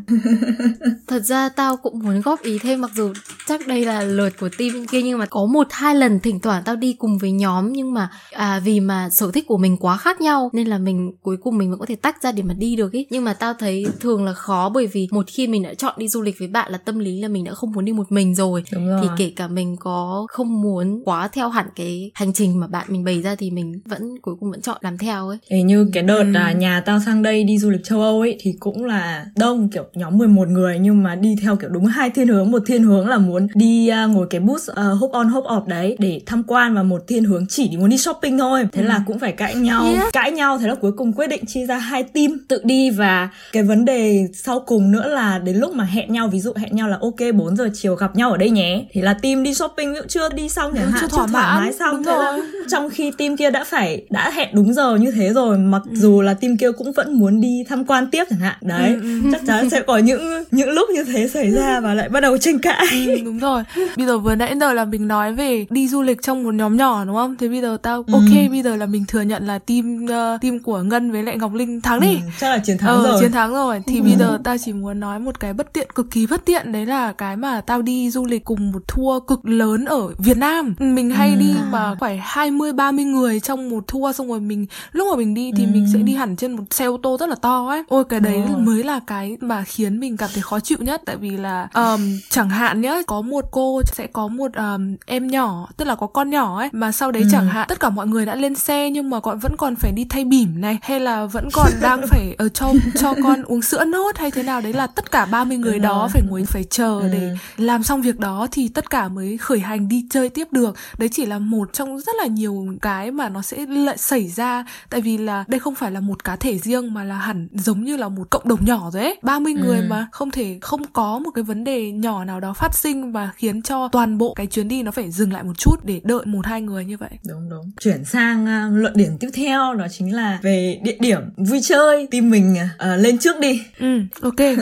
Thật 1.08 1.24
ra 1.24 1.50
tao 1.50 1.78
cũng 1.78 2.00
muốn 2.00 2.22
góp 2.22 2.42
ý 2.44 2.60
thêm 2.60 2.82
mặc 2.82 2.92
dù 2.96 3.14
chắc 3.48 3.68
đây 3.68 3.86
là 3.86 4.02
lượt 4.02 4.34
của 4.40 4.50
team 4.58 4.74
bên 4.74 4.86
kia 4.86 5.02
nhưng 5.02 5.20
mà 5.20 5.26
có 5.26 5.46
một 5.46 5.68
hai 5.72 5.96
lần 5.96 6.20
thỉnh 6.20 6.40
thoảng 6.40 6.64
tao 6.66 6.76
đi 6.76 6.94
cùng 6.94 7.18
với 7.18 7.32
nhóm 7.32 7.74
nhưng 7.74 7.94
mà 7.94 8.10
à, 8.32 8.62
vì 8.64 8.80
mà 8.80 9.10
sở 9.10 9.32
thích 9.32 9.46
của 9.48 9.58
mình 9.58 9.78
quá 9.78 9.98
khác 9.98 10.22
nhau 10.22 10.50
nên 10.54 10.68
là 10.68 10.78
mình 10.78 11.12
cuối 11.22 11.38
cùng 11.44 11.58
mình 11.58 11.70
vẫn 11.70 11.80
có 11.80 11.86
thể 11.86 11.96
tách 11.96 12.24
ra 12.24 12.32
để 12.32 12.44
mà 12.44 12.54
đi 12.54 12.76
được 12.76 12.92
ý. 12.92 13.08
Nhưng 13.10 13.24
mà 13.24 13.34
tao 13.34 13.54
thấy 13.54 13.86
thường 14.00 14.26
là 14.26 14.34
khó 14.34 14.70
bởi 14.70 14.88
vì 14.88 15.08
một 15.12 15.26
khi 15.28 15.48
mình 15.48 15.64
đã 15.64 15.74
chọn 15.74 15.94
đi 15.98 16.08
du 16.08 16.22
lịch 16.22 16.40
với 16.40 16.48
bạn 16.48 16.72
là 16.72 16.78
tâm 16.78 17.00
lý 17.00 17.22
là 17.22 17.28
mình 17.28 17.44
đã 17.44 17.54
không 17.54 17.72
muốn 17.72 17.86
đi 17.86 17.94
một 17.94 18.12
mình 18.12 18.36
rồi, 18.36 18.64
rồi. 18.90 19.00
thì 19.02 19.08
kể 19.18 19.32
cả 19.36 19.48
mình 19.48 19.76
có 19.80 20.28
không 20.30 20.62
muốn 20.62 21.02
quá 21.06 21.28
theo 21.28 21.50
hẳn 21.50 21.66
cái 21.76 22.12
hành 22.14 22.34
trình 22.34 22.60
mà 22.60 22.68
bạn 22.68 22.86
mình 22.90 23.04
bày 23.04 23.22
ra 23.22 23.36
thì 23.36 23.52
mình 23.52 23.80
vẫn 23.86 24.02
cuối 24.22 24.36
cùng 24.40 24.52
vẫn 24.52 24.62
chọn 24.62 24.78
làm 24.82 24.98
theo 24.98 25.28
ấy 25.28 25.38
Ê, 25.48 25.62
như 25.62 25.90
cái 25.94 26.04
đợt 26.04 26.24
ừ. 26.24 26.32
là 26.32 26.52
nhà 26.52 26.82
tao 26.86 27.00
sang 27.06 27.24
đây 27.24 27.44
đi 27.44 27.58
du 27.58 27.70
lịch 27.70 27.84
châu 27.84 28.02
Âu 28.02 28.22
ấy 28.22 28.38
thì 28.40 28.54
cũng 28.60 28.86
là 28.86 29.26
đông 29.36 29.70
kiểu 29.70 29.84
nhóm 29.94 30.18
11 30.18 30.48
người 30.48 30.80
nhưng 30.80 31.04
mà 31.04 31.16
đi 31.16 31.36
theo 31.42 31.56
kiểu 31.56 31.70
đúng 31.70 31.86
hai 31.86 32.10
thiên 32.10 32.28
hướng 32.28 32.52
một 32.52 32.64
thiên 32.68 32.84
hướng 32.84 33.08
là 33.08 33.18
muốn 33.18 33.48
đi 33.56 33.90
uh, 34.06 34.10
ngồi 34.10 34.28
cái 34.30 34.42
bus 34.42 34.70
uh, 34.72 35.00
hop 35.00 35.12
on 35.12 35.30
hop 35.30 35.44
off 35.44 35.68
đấy 35.68 35.96
để 36.00 36.22
tham 36.26 36.44
quan 36.48 36.76
và 36.76 36.84
một 36.84 37.02
thiên 37.08 37.24
hướng 37.24 37.46
chỉ 37.50 37.68
đi 37.68 37.78
muốn 37.78 37.90
đi 37.90 37.98
shopping 37.98 38.38
thôi 38.38 38.68
thế 38.72 38.82
ừ. 38.82 38.88
là 38.88 39.04
cũng 39.08 39.20
phải 39.20 39.32
cãi 39.32 39.56
nhau 39.56 39.84
yeah. 39.84 40.14
cãi 40.14 40.32
nhau 40.32 40.58
thế 40.58 40.68
là 40.68 40.76
cuối 40.76 40.92
cùng 40.92 41.14
quyết 41.14 41.28
định 41.28 41.46
chia 41.46 41.66
ra 41.66 41.78
hai 41.78 42.04
team 42.04 42.32
tự 42.48 42.62
đi 42.64 42.90
và 42.90 43.30
cái 43.52 43.64
vấn 43.64 43.86
đề 43.86 44.28
sau 44.34 44.64
cùng 44.68 44.92
nữa 44.92 45.08
là 45.08 45.40
đến 45.40 45.56
lúc 45.56 45.74
mà 45.74 45.84
hẹn 45.84 46.14
nhau 46.14 46.28
ví 46.28 46.40
dụ 46.40 46.54
hẹn 46.56 46.76
nhau 46.76 46.88
là 46.88 46.98
ok 47.02 47.36
4 47.36 47.56
giờ 47.56 47.70
chiều 47.74 47.96
gặp 47.96 48.16
nhau 48.16 48.32
ở 48.32 48.38
đây 48.38 48.50
nhé 48.50 48.77
thì 48.92 49.02
là 49.02 49.14
team 49.14 49.44
đi 49.44 49.54
shopping 49.54 49.96
cũng 49.96 50.08
chưa 50.08 50.30
đi 50.30 50.50
xong 50.50 50.74
chẳng 50.76 50.92
hạn 50.92 51.02
chưa 51.02 51.08
thoải 51.08 51.28
mái 51.32 51.74
xong. 51.74 52.04
thế 52.04 52.12
là 52.12 52.38
trong 52.70 52.90
khi 52.90 53.12
team 53.18 53.38
kia 53.38 53.50
đã 53.50 53.64
phải 53.64 54.06
đã 54.10 54.32
hẹn 54.32 54.50
đúng 54.54 54.74
giờ 54.74 54.96
như 54.96 55.12
thế 55.12 55.34
rồi 55.34 55.58
mặc 55.58 55.82
ừ. 55.86 55.96
dù 55.96 56.22
là 56.22 56.34
team 56.34 56.58
kia 56.58 56.72
cũng 56.72 56.92
vẫn 56.92 57.20
muốn 57.20 57.42
đi 57.42 57.64
tham 57.70 57.86
quan 57.86 58.08
tiếp 58.08 58.24
chẳng 58.30 58.40
hạn. 58.40 58.58
Đấy 58.62 58.94
ừ, 58.94 59.02
ừ. 59.02 59.30
chắc 59.32 59.42
chắn 59.48 59.70
sẽ 59.70 59.82
có 59.82 59.98
những 59.98 60.44
những 60.52 60.70
lúc 60.70 60.90
như 60.90 61.04
thế 61.04 61.28
xảy 61.28 61.52
ra 61.52 61.80
và 61.80 61.94
lại 61.94 62.10
bắt 62.10 62.20
đầu 62.20 62.38
tranh 62.38 62.60
cãi. 62.60 62.88
Ừ, 63.08 63.18
đúng 63.26 63.40
rồi. 63.40 63.64
Bây 63.98 64.06
giờ 64.06 64.18
vừa 64.18 64.36
nãy 64.36 64.56
giờ 64.60 64.74
là 64.74 64.86
mình 64.86 65.08
nói 65.08 65.34
về 65.34 65.66
đi 65.70 65.88
du 65.88 66.02
lịch 66.02 66.22
trong 66.22 66.44
một 66.44 66.54
nhóm 66.54 66.78
nhỏ 66.78 67.06
đúng 67.06 67.16
không? 67.16 67.36
Thế 67.40 67.48
bây 67.48 67.62
giờ 67.62 67.78
tao 67.82 68.04
ừ. 68.08 68.14
ok 68.14 68.50
bây 68.52 68.62
giờ 68.64 68.76
là 68.76 68.86
mình 68.86 69.06
thừa 69.08 69.22
nhận 69.22 69.48
là 69.48 69.60
team 69.60 70.06
uh, 70.06 70.42
team 70.42 70.60
của 70.60 70.82
ngân 70.82 71.12
với 71.12 71.24
lại 71.24 71.38
ngọc 71.38 71.54
linh 71.54 71.82
thắng 71.82 72.00
đi. 72.00 72.08
Ừ, 72.08 72.30
chắc 72.40 72.50
là 72.50 72.58
chiến 72.58 72.78
thắng 72.78 72.90
ờ, 72.90 73.04
rồi. 73.04 73.22
chiến 73.22 73.32
thắng 73.32 73.54
rồi. 73.54 73.82
Thì 73.88 74.00
ừ. 74.00 74.04
bây 74.04 74.16
giờ 74.20 74.38
tao 74.44 74.58
chỉ 74.58 74.74
muốn 74.74 75.00
nói 75.00 75.20
một 75.20 75.40
cái 75.40 75.54
bất 75.54 75.74
tiện 75.74 75.88
cực 75.96 76.12
kỳ 76.12 76.28
bất 76.28 76.46
tiện 76.46 76.72
đấy 76.72 76.86
là 76.86 77.12
cái 77.12 77.36
mà 77.36 77.62
tao 77.62 77.82
đi 77.82 78.10
du 78.10 78.26
lịch 78.26 78.46
cùng 78.46 78.67
một 78.72 78.84
tour 78.96 79.24
cực 79.28 79.46
lớn 79.46 79.86
ở 79.86 80.08
Việt 80.18 80.38
Nam 80.38 80.76
mình 80.80 81.10
hay 81.10 81.30
ừ. 81.30 81.36
đi 81.36 81.56
mà 81.72 81.96
phải 82.00 82.18
20 82.24 82.74
30 82.74 83.06
người 83.06 83.40
trong 83.40 83.70
một 83.70 83.84
tour 83.94 84.16
xong 84.16 84.28
rồi 84.28 84.40
mình 84.40 84.66
lúc 84.92 85.08
mà 85.12 85.18
mình 85.18 85.34
đi 85.34 85.52
thì 85.58 85.64
ừ. 85.64 85.70
mình 85.74 85.88
sẽ 85.94 86.00
đi 86.00 86.16
hẳn 86.16 86.36
trên 86.36 86.52
một 86.52 86.64
xe 86.72 86.86
ô 86.86 86.98
tô 87.04 87.18
rất 87.20 87.30
là 87.30 87.36
to 87.36 87.68
ấy 87.68 87.84
ôi 87.88 88.04
cái 88.10 88.20
đấy 88.20 88.42
oh. 88.52 88.60
mới 88.60 88.84
là 88.84 89.00
cái 89.08 89.38
mà 89.42 89.64
khiến 89.64 90.00
mình 90.00 90.18
cảm 90.18 90.30
thấy 90.34 90.42
khó 90.42 90.60
chịu 90.60 90.78
nhất 90.82 91.02
tại 91.06 91.18
vì 91.18 91.30
là 91.30 91.68
um, 91.74 92.02
chẳng 92.30 92.50
hạn 92.50 92.82
nhá 92.82 92.96
có 93.08 93.22
một 93.22 93.46
cô 93.52 93.82
sẽ 93.86 94.08
có 94.08 94.28
một 94.28 94.52
um, 94.54 94.96
em 95.06 95.28
nhỏ 95.28 95.68
tức 95.78 95.86
là 95.86 95.96
có 95.96 96.08
con 96.08 96.30
nhỏ 96.30 96.58
ấy 96.60 96.70
mà 96.72 96.92
sau 96.92 97.12
đấy 97.12 97.24
ừ. 97.24 97.30
chẳng 97.32 97.48
hạn 97.48 97.68
tất 97.70 97.80
cả 97.80 97.90
mọi 97.90 98.08
người 98.08 98.26
đã 98.26 98.36
lên 98.36 98.56
xe 98.56 98.90
nhưng 98.90 99.10
mà 99.10 99.20
còn 99.20 99.40
vẫn 99.40 99.58
còn 99.58 99.76
phải 99.76 99.92
đi 99.92 100.06
thay 100.10 100.26
bỉm 100.26 100.62
này 100.62 100.78
hay 100.82 101.00
là 101.00 101.26
vẫn 101.26 101.50
còn 101.54 101.72
đang 101.82 102.02
phải 102.08 102.36
ở 102.38 102.46
uh, 102.46 102.54
cho 102.54 102.74
cho 103.00 103.14
con 103.24 103.44
uống 103.44 103.62
sữa 103.62 103.86
nốt 103.86 104.18
hay 104.18 104.32
thế 104.32 104.44
nào 104.44 104.62
đấy 104.62 104.74
là 104.74 104.88
tất 104.88 105.12
cả 105.12 105.26
30 105.26 105.58
người 105.58 105.74
Đúng 105.74 105.82
đó 105.82 106.00
rồi. 106.00 106.10
phải 106.10 106.22
ngồi 106.30 106.44
phải 106.46 106.64
chờ 106.64 107.00
ừ. 107.00 107.10
để 107.12 107.36
làm 107.58 107.84
xong 107.84 108.02
việc 108.02 108.20
đó 108.20 108.48
thì 108.52 108.57
tất 108.74 108.90
cả 108.90 109.08
mới 109.08 109.38
khởi 109.38 109.60
hành 109.60 109.88
đi 109.88 110.06
chơi 110.10 110.30
tiếp 110.30 110.48
được. 110.52 110.76
Đấy 110.98 111.10
chỉ 111.12 111.26
là 111.26 111.40
một 111.40 111.74
trong 111.74 112.00
rất 112.00 112.16
là 112.20 112.26
nhiều 112.26 112.68
cái 112.82 113.12
mà 113.12 113.30
nó 113.30 113.42
sẽ 113.42 113.66
lại 113.66 113.98
xảy 113.98 114.28
ra. 114.28 114.66
Tại 114.90 115.02
vì 115.02 115.18
là 115.18 115.44
đây 115.48 115.60
không 115.60 115.76
phải 115.76 115.92
là 115.92 116.00
một 116.00 116.24
cá 116.24 116.36
thể 116.36 116.58
riêng 116.58 116.94
mà 116.94 117.04
là 117.04 117.16
hẳn 117.16 117.48
giống 117.54 117.84
như 117.84 117.98
là 117.98 118.10
một 118.10 118.30
cộng 118.30 118.48
đồng 118.48 118.66
nhỏ 118.66 118.90
rồi 118.94 119.04
ấy. 119.04 119.18
30 119.22 119.54
ừ. 119.58 119.64
người 119.64 119.82
mà 119.82 120.08
không 120.12 120.32
thể 120.32 120.58
không 120.62 120.82
có 120.94 121.20
một 121.20 121.32
cái 121.32 121.44
vấn 121.44 121.64
đề 121.64 121.92
nhỏ 121.92 122.24
nào 122.24 122.40
đó 122.40 122.54
phát 122.54 122.76
sinh 122.76 123.12
và 123.12 123.30
khiến 123.36 123.62
cho 123.62 123.88
toàn 123.88 124.18
bộ 124.18 124.34
cái 124.34 124.48
chuyến 124.48 124.68
đi 124.68 124.84
nó 124.84 124.92
phải 124.92 125.12
dừng 125.12 125.34
lại 125.34 125.44
một 125.44 125.58
chút 125.58 125.76
để 125.84 126.02
đợi 126.04 126.26
một 126.26 126.46
hai 126.46 126.62
người 126.62 126.86
như 126.86 126.98
vậy. 126.98 127.10
Đúng 127.30 127.50
đúng. 127.50 127.72
Chuyển 127.80 128.06
sang 128.06 128.44
uh, 128.44 128.78
luận 128.78 128.94
điểm 128.96 129.18
tiếp 129.20 129.30
theo 129.34 129.74
đó 129.74 129.88
chính 129.92 130.16
là 130.16 130.40
về 130.42 130.80
địa 130.84 130.98
điểm 131.00 131.20
vui 131.38 131.60
chơi. 131.64 132.08
Team 132.12 132.30
mình 132.30 132.58
uh, 132.76 133.00
lên 133.00 133.18
trước 133.18 133.40
đi. 133.40 133.64
Ừ 133.80 134.02
ok. 134.22 134.36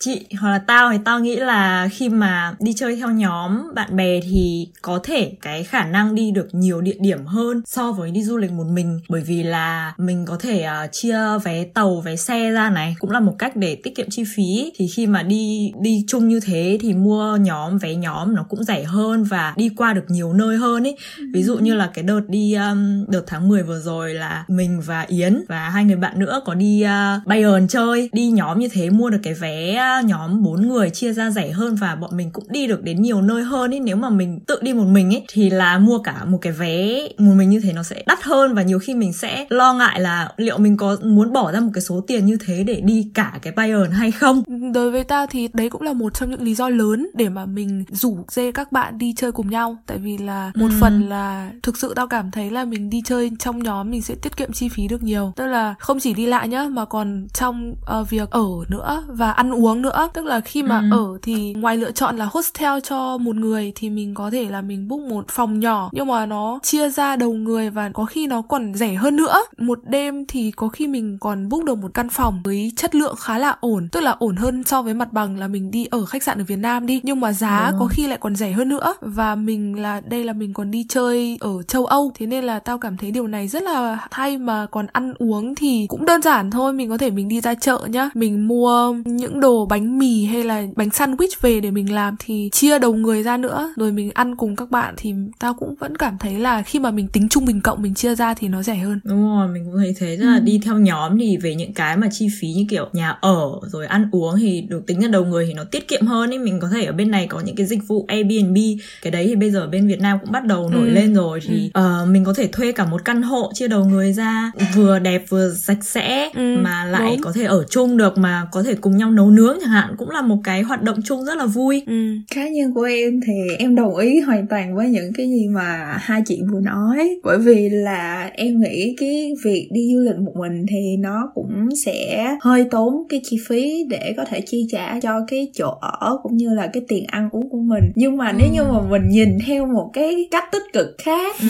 Chị 0.00 0.26
hoặc 0.40 0.50
là 0.50 0.58
tao 0.58 0.92
thì 0.92 0.98
tao 1.04 1.20
nghĩ 1.20 1.36
là 1.36 1.88
khi 1.92 2.08
mà 2.08 2.49
đi 2.58 2.72
chơi 2.76 2.96
theo 2.96 3.10
nhóm 3.10 3.74
bạn 3.74 3.96
bè 3.96 4.20
thì 4.20 4.68
có 4.82 5.00
thể 5.02 5.32
cái 5.42 5.64
khả 5.64 5.84
năng 5.84 6.14
đi 6.14 6.30
được 6.30 6.48
nhiều 6.52 6.80
địa 6.80 6.96
điểm 7.00 7.26
hơn 7.26 7.62
so 7.66 7.92
với 7.92 8.10
đi 8.10 8.22
du 8.22 8.36
lịch 8.36 8.52
một 8.52 8.66
mình. 8.66 9.00
Bởi 9.08 9.20
vì 9.20 9.42
là 9.42 9.94
mình 9.98 10.24
có 10.26 10.36
thể 10.36 10.66
uh, 10.84 10.92
chia 10.92 11.18
vé 11.44 11.64
tàu 11.64 12.00
vé 12.00 12.16
xe 12.16 12.50
ra 12.50 12.70
này 12.70 12.96
cũng 12.98 13.10
là 13.10 13.20
một 13.20 13.34
cách 13.38 13.56
để 13.56 13.74
tiết 13.74 13.96
kiệm 13.96 14.10
chi 14.10 14.24
phí. 14.36 14.72
Thì 14.76 14.88
khi 14.88 15.06
mà 15.06 15.22
đi 15.22 15.72
đi 15.80 16.04
chung 16.08 16.28
như 16.28 16.40
thế 16.40 16.78
thì 16.80 16.94
mua 16.94 17.36
nhóm 17.36 17.78
vé 17.78 17.94
nhóm 17.94 18.34
nó 18.34 18.46
cũng 18.48 18.64
rẻ 18.64 18.84
hơn 18.84 19.24
và 19.24 19.54
đi 19.56 19.68
qua 19.76 19.92
được 19.92 20.04
nhiều 20.08 20.32
nơi 20.32 20.56
hơn 20.56 20.86
ấy 20.86 20.96
ví 21.32 21.42
dụ 21.42 21.58
như 21.58 21.74
là 21.74 21.90
cái 21.94 22.04
đợt 22.04 22.20
đi 22.28 22.54
um, 22.54 23.04
đợt 23.08 23.22
tháng 23.26 23.48
10 23.48 23.62
vừa 23.62 23.80
rồi 23.80 24.14
là 24.14 24.44
mình 24.48 24.80
và 24.80 25.02
Yến 25.08 25.42
và 25.48 25.68
hai 25.70 25.84
người 25.84 25.96
bạn 25.96 26.18
nữa 26.18 26.40
có 26.44 26.54
đi 26.54 26.84
uh, 26.84 27.26
Bayern 27.26 27.68
chơi. 27.68 28.08
Đi 28.12 28.30
nhóm 28.30 28.58
như 28.58 28.68
thế 28.72 28.90
mua 28.90 29.10
được 29.10 29.20
cái 29.22 29.34
vé 29.34 29.82
uh, 30.00 30.04
nhóm 30.04 30.42
bốn 30.42 30.68
người 30.68 30.90
chia 30.90 31.12
ra 31.12 31.30
rẻ 31.30 31.50
hơn 31.50 31.74
và 31.74 31.94
bọn 31.94 32.16
mình 32.16 32.30
cũng 32.30 32.39
đi 32.48 32.66
được 32.66 32.82
đến 32.82 33.02
nhiều 33.02 33.22
nơi 33.22 33.42
hơn 33.42 33.74
ấy 33.74 33.80
nếu 33.80 33.96
mà 33.96 34.10
mình 34.10 34.40
tự 34.46 34.58
đi 34.62 34.72
một 34.72 34.86
mình 34.86 35.14
ấy 35.14 35.24
thì 35.28 35.50
là 35.50 35.78
mua 35.78 35.98
cả 35.98 36.24
một 36.24 36.38
cái 36.40 36.52
vé 36.52 37.08
một 37.18 37.34
mình 37.36 37.50
như 37.50 37.60
thế 37.60 37.72
nó 37.72 37.82
sẽ 37.82 38.02
đắt 38.06 38.22
hơn. 38.22 38.54
Và 38.54 38.62
nhiều 38.62 38.78
khi 38.78 38.94
mình 38.94 39.12
sẽ 39.12 39.46
lo 39.48 39.74
ngại 39.74 40.00
là 40.00 40.32
liệu 40.36 40.58
mình 40.58 40.76
có 40.76 40.96
muốn 41.02 41.32
bỏ 41.32 41.52
ra 41.52 41.60
một 41.60 41.70
cái 41.74 41.82
số 41.82 42.04
tiền 42.06 42.26
như 42.26 42.36
thế 42.46 42.64
để 42.64 42.80
đi 42.84 43.10
cả 43.14 43.38
cái 43.42 43.52
Bayern 43.52 43.90
hay 43.90 44.10
không? 44.10 44.42
Đối 44.74 44.90
với 44.90 45.04
tao 45.04 45.26
thì 45.26 45.48
đấy 45.52 45.70
cũng 45.70 45.82
là 45.82 45.92
một 45.92 46.14
trong 46.14 46.30
những 46.30 46.42
lý 46.42 46.54
do 46.54 46.68
lớn 46.68 47.10
để 47.14 47.28
mà 47.28 47.46
mình 47.46 47.84
rủ 47.88 48.24
dê 48.28 48.52
các 48.52 48.72
bạn 48.72 48.98
đi 48.98 49.14
chơi 49.16 49.32
cùng 49.32 49.50
nhau. 49.50 49.76
Tại 49.86 49.98
vì 49.98 50.18
là 50.18 50.52
một 50.54 50.68
ừ. 50.70 50.76
phần 50.80 51.08
là 51.08 51.50
thực 51.62 51.76
sự 51.78 51.92
tao 51.96 52.06
cảm 52.06 52.30
thấy 52.30 52.50
là 52.50 52.64
mình 52.64 52.90
đi 52.90 53.02
chơi 53.04 53.30
trong 53.38 53.62
nhóm 53.62 53.90
mình 53.90 54.02
sẽ 54.02 54.14
tiết 54.14 54.36
kiệm 54.36 54.52
chi 54.52 54.68
phí 54.68 54.88
được 54.88 55.02
nhiều. 55.02 55.32
Tức 55.36 55.46
là 55.46 55.74
không 55.78 56.00
chỉ 56.00 56.14
đi 56.14 56.26
lại 56.26 56.48
nhá 56.48 56.66
mà 56.70 56.84
còn 56.84 57.26
trong 57.34 57.74
uh, 58.00 58.10
việc 58.10 58.30
ở 58.30 58.46
nữa 58.68 59.04
và 59.08 59.32
ăn 59.32 59.54
uống 59.54 59.82
nữa. 59.82 60.08
Tức 60.14 60.24
là 60.24 60.40
khi 60.40 60.62
mà 60.62 60.78
ừ. 60.90 60.96
ở 60.96 61.18
thì 61.22 61.52
ngoài 61.52 61.76
lựa 61.76 61.90
chọn 61.90 62.16
là 62.20 62.28
hostel 62.32 62.78
cho 62.82 63.18
một 63.18 63.36
người 63.36 63.72
thì 63.74 63.90
mình 63.90 64.14
có 64.14 64.30
thể 64.30 64.50
là 64.50 64.60
mình 64.62 64.88
book 64.88 65.00
một 65.00 65.24
phòng 65.28 65.60
nhỏ. 65.60 65.90
Nhưng 65.92 66.06
mà 66.06 66.26
nó 66.26 66.58
chia 66.62 66.88
ra 66.88 67.16
đầu 67.16 67.32
người 67.32 67.70
và 67.70 67.90
có 67.94 68.04
khi 68.04 68.26
nó 68.26 68.42
còn 68.42 68.74
rẻ 68.74 68.94
hơn 68.94 69.16
nữa. 69.16 69.44
Một 69.58 69.78
đêm 69.84 70.26
thì 70.26 70.50
có 70.50 70.68
khi 70.68 70.86
mình 70.86 71.18
còn 71.20 71.48
book 71.48 71.64
được 71.64 71.78
một 71.78 71.94
căn 71.94 72.08
phòng 72.08 72.40
với 72.44 72.72
chất 72.76 72.94
lượng 72.94 73.14
khá 73.18 73.38
là 73.38 73.56
ổn. 73.60 73.88
Tức 73.92 74.00
là 74.00 74.10
ổn 74.10 74.36
hơn 74.36 74.64
so 74.64 74.82
với 74.82 74.94
mặt 74.94 75.12
bằng 75.12 75.38
là 75.38 75.48
mình 75.48 75.70
đi 75.70 75.86
ở 75.90 76.04
khách 76.04 76.22
sạn 76.22 76.38
ở 76.38 76.44
Việt 76.44 76.56
Nam 76.56 76.86
đi. 76.86 77.00
Nhưng 77.02 77.20
mà 77.20 77.32
giá 77.32 77.72
có 77.78 77.86
khi 77.90 78.06
lại 78.06 78.18
còn 78.20 78.36
rẻ 78.36 78.52
hơn 78.52 78.68
nữa. 78.68 78.94
Và 79.00 79.34
mình 79.34 79.82
là 79.82 80.00
đây 80.00 80.24
là 80.24 80.32
mình 80.32 80.52
còn 80.54 80.70
đi 80.70 80.86
chơi 80.88 81.36
ở 81.40 81.62
châu 81.62 81.86
Âu. 81.86 82.12
Thế 82.14 82.26
nên 82.26 82.44
là 82.44 82.58
tao 82.58 82.78
cảm 82.78 82.96
thấy 82.96 83.10
điều 83.10 83.26
này 83.26 83.48
rất 83.48 83.62
là 83.62 84.06
hay 84.10 84.38
mà 84.38 84.66
còn 84.66 84.86
ăn 84.92 85.14
uống 85.18 85.54
thì 85.54 85.86
cũng 85.88 86.04
đơn 86.04 86.22
giản 86.22 86.50
thôi. 86.50 86.72
Mình 86.72 86.88
có 86.88 86.98
thể 86.98 87.10
mình 87.10 87.28
đi 87.28 87.40
ra 87.40 87.54
chợ 87.54 87.80
nhá. 87.88 88.10
Mình 88.14 88.48
mua 88.48 88.92
những 89.04 89.40
đồ 89.40 89.66
bánh 89.66 89.98
mì 89.98 90.24
hay 90.24 90.44
là 90.44 90.62
bánh 90.76 90.88
sandwich 90.88 91.36
về 91.40 91.60
để 91.60 91.70
mình 91.70 91.94
làm 91.94 92.09
thì 92.18 92.48
chia 92.52 92.78
đầu 92.78 92.94
người 92.94 93.22
ra 93.22 93.36
nữa 93.36 93.74
rồi 93.76 93.92
mình 93.92 94.10
ăn 94.14 94.36
cùng 94.36 94.56
các 94.56 94.70
bạn 94.70 94.94
thì 94.96 95.14
tao 95.38 95.54
cũng 95.54 95.74
vẫn 95.74 95.96
cảm 95.96 96.18
thấy 96.18 96.38
là 96.38 96.62
khi 96.62 96.78
mà 96.78 96.90
mình 96.90 97.08
tính 97.08 97.28
trung 97.28 97.44
bình 97.44 97.60
cộng 97.60 97.82
mình 97.82 97.94
chia 97.94 98.14
ra 98.14 98.34
thì 98.34 98.48
nó 98.48 98.62
rẻ 98.62 98.74
hơn 98.74 99.00
đúng 99.04 99.22
rồi 99.22 99.48
mình 99.48 99.64
cũng 99.64 99.76
thấy 99.76 99.94
thế 99.98 100.16
là 100.16 100.34
ừ. 100.34 100.40
đi 100.40 100.60
theo 100.64 100.78
nhóm 100.78 101.18
thì 101.18 101.36
về 101.36 101.54
những 101.54 101.74
cái 101.74 101.96
mà 101.96 102.08
chi 102.12 102.28
phí 102.40 102.48
như 102.48 102.64
kiểu 102.68 102.88
nhà 102.92 103.10
ở 103.20 103.46
rồi 103.62 103.86
ăn 103.86 104.08
uống 104.12 104.34
thì 104.38 104.60
được 104.60 104.86
tính 104.86 105.00
ra 105.00 105.08
đầu 105.08 105.24
người 105.24 105.46
thì 105.46 105.54
nó 105.54 105.64
tiết 105.64 105.88
kiệm 105.88 106.06
hơn 106.06 106.30
ấy 106.30 106.38
mình 106.38 106.60
có 106.60 106.68
thể 106.72 106.84
ở 106.84 106.92
bên 106.92 107.10
này 107.10 107.26
có 107.26 107.40
những 107.40 107.56
cái 107.56 107.66
dịch 107.66 107.88
vụ 107.88 108.04
Airbnb 108.08 108.56
cái 109.02 109.10
đấy 109.10 109.26
thì 109.26 109.36
bây 109.36 109.50
giờ 109.50 109.66
bên 109.66 109.88
Việt 109.88 110.00
Nam 110.00 110.18
cũng 110.20 110.32
bắt 110.32 110.44
đầu 110.44 110.70
nổi 110.70 110.88
ừ. 110.88 110.94
lên 110.94 111.14
rồi 111.14 111.40
thì 111.42 111.70
ừ. 111.74 112.02
uh, 112.02 112.08
mình 112.08 112.24
có 112.24 112.34
thể 112.36 112.46
thuê 112.46 112.72
cả 112.72 112.86
một 112.86 113.04
căn 113.04 113.22
hộ 113.22 113.52
chia 113.54 113.68
đầu 113.68 113.84
người 113.84 114.12
ra 114.12 114.52
vừa 114.74 114.98
đẹp 114.98 115.24
vừa 115.28 115.54
sạch 115.54 115.84
sẽ 115.84 116.30
ừ. 116.34 116.56
mà 116.62 116.84
lại 116.84 117.12
đúng. 117.16 117.22
có 117.22 117.32
thể 117.32 117.44
ở 117.44 117.64
chung 117.70 117.96
được 117.96 118.18
mà 118.18 118.46
có 118.52 118.62
thể 118.62 118.74
cùng 118.74 118.96
nhau 118.96 119.10
nấu 119.10 119.30
nướng 119.30 119.58
chẳng 119.60 119.70
hạn 119.70 119.94
cũng 119.98 120.10
là 120.10 120.22
một 120.22 120.38
cái 120.44 120.62
hoạt 120.62 120.82
động 120.82 121.00
chung 121.04 121.24
rất 121.24 121.36
là 121.36 121.46
vui 121.46 121.82
ừ. 121.86 121.99
Cá 122.34 122.48
nhân 122.48 122.74
của 122.74 122.82
em 122.82 123.20
thì 123.26 123.32
em 123.58 123.74
đồng 123.74 123.96
ý 123.96 124.20
hoàn 124.20 124.46
toàn 124.46 124.76
với 124.76 124.88
những 124.88 125.12
cái 125.12 125.28
gì 125.30 125.48
mà 125.48 125.96
hai 126.00 126.22
chị 126.26 126.42
vừa 126.52 126.60
nói 126.60 127.20
bởi 127.24 127.38
vì 127.38 127.68
là 127.68 128.30
em 128.34 128.60
nghĩ 128.60 128.94
cái 129.00 129.32
việc 129.44 129.68
đi 129.72 129.94
du 129.94 130.00
lịch 130.00 130.16
một 130.16 130.32
mình 130.36 130.66
thì 130.68 130.96
nó 130.98 131.30
cũng 131.34 131.68
sẽ 131.84 132.28
hơi 132.40 132.64
tốn 132.70 132.94
cái 133.08 133.20
chi 133.24 133.38
phí 133.48 133.84
để 133.90 134.14
có 134.16 134.24
thể 134.24 134.40
chi 134.46 134.66
trả 134.70 135.00
cho 135.00 135.20
cái 135.28 135.48
chỗ 135.54 135.78
ở 135.80 136.18
cũng 136.22 136.36
như 136.36 136.54
là 136.54 136.66
cái 136.66 136.82
tiền 136.88 137.04
ăn 137.06 137.28
uống 137.32 137.50
của 137.50 137.60
mình 137.60 137.84
nhưng 137.94 138.16
mà 138.16 138.28
ừ. 138.28 138.36
nếu 138.38 138.48
như 138.52 138.62
mà 138.62 138.80
mình 138.90 139.08
nhìn 139.08 139.38
theo 139.46 139.66
một 139.66 139.90
cái 139.92 140.28
cách 140.30 140.44
tích 140.52 140.62
cực 140.72 140.96
khác 140.98 141.36
ừ. 141.40 141.46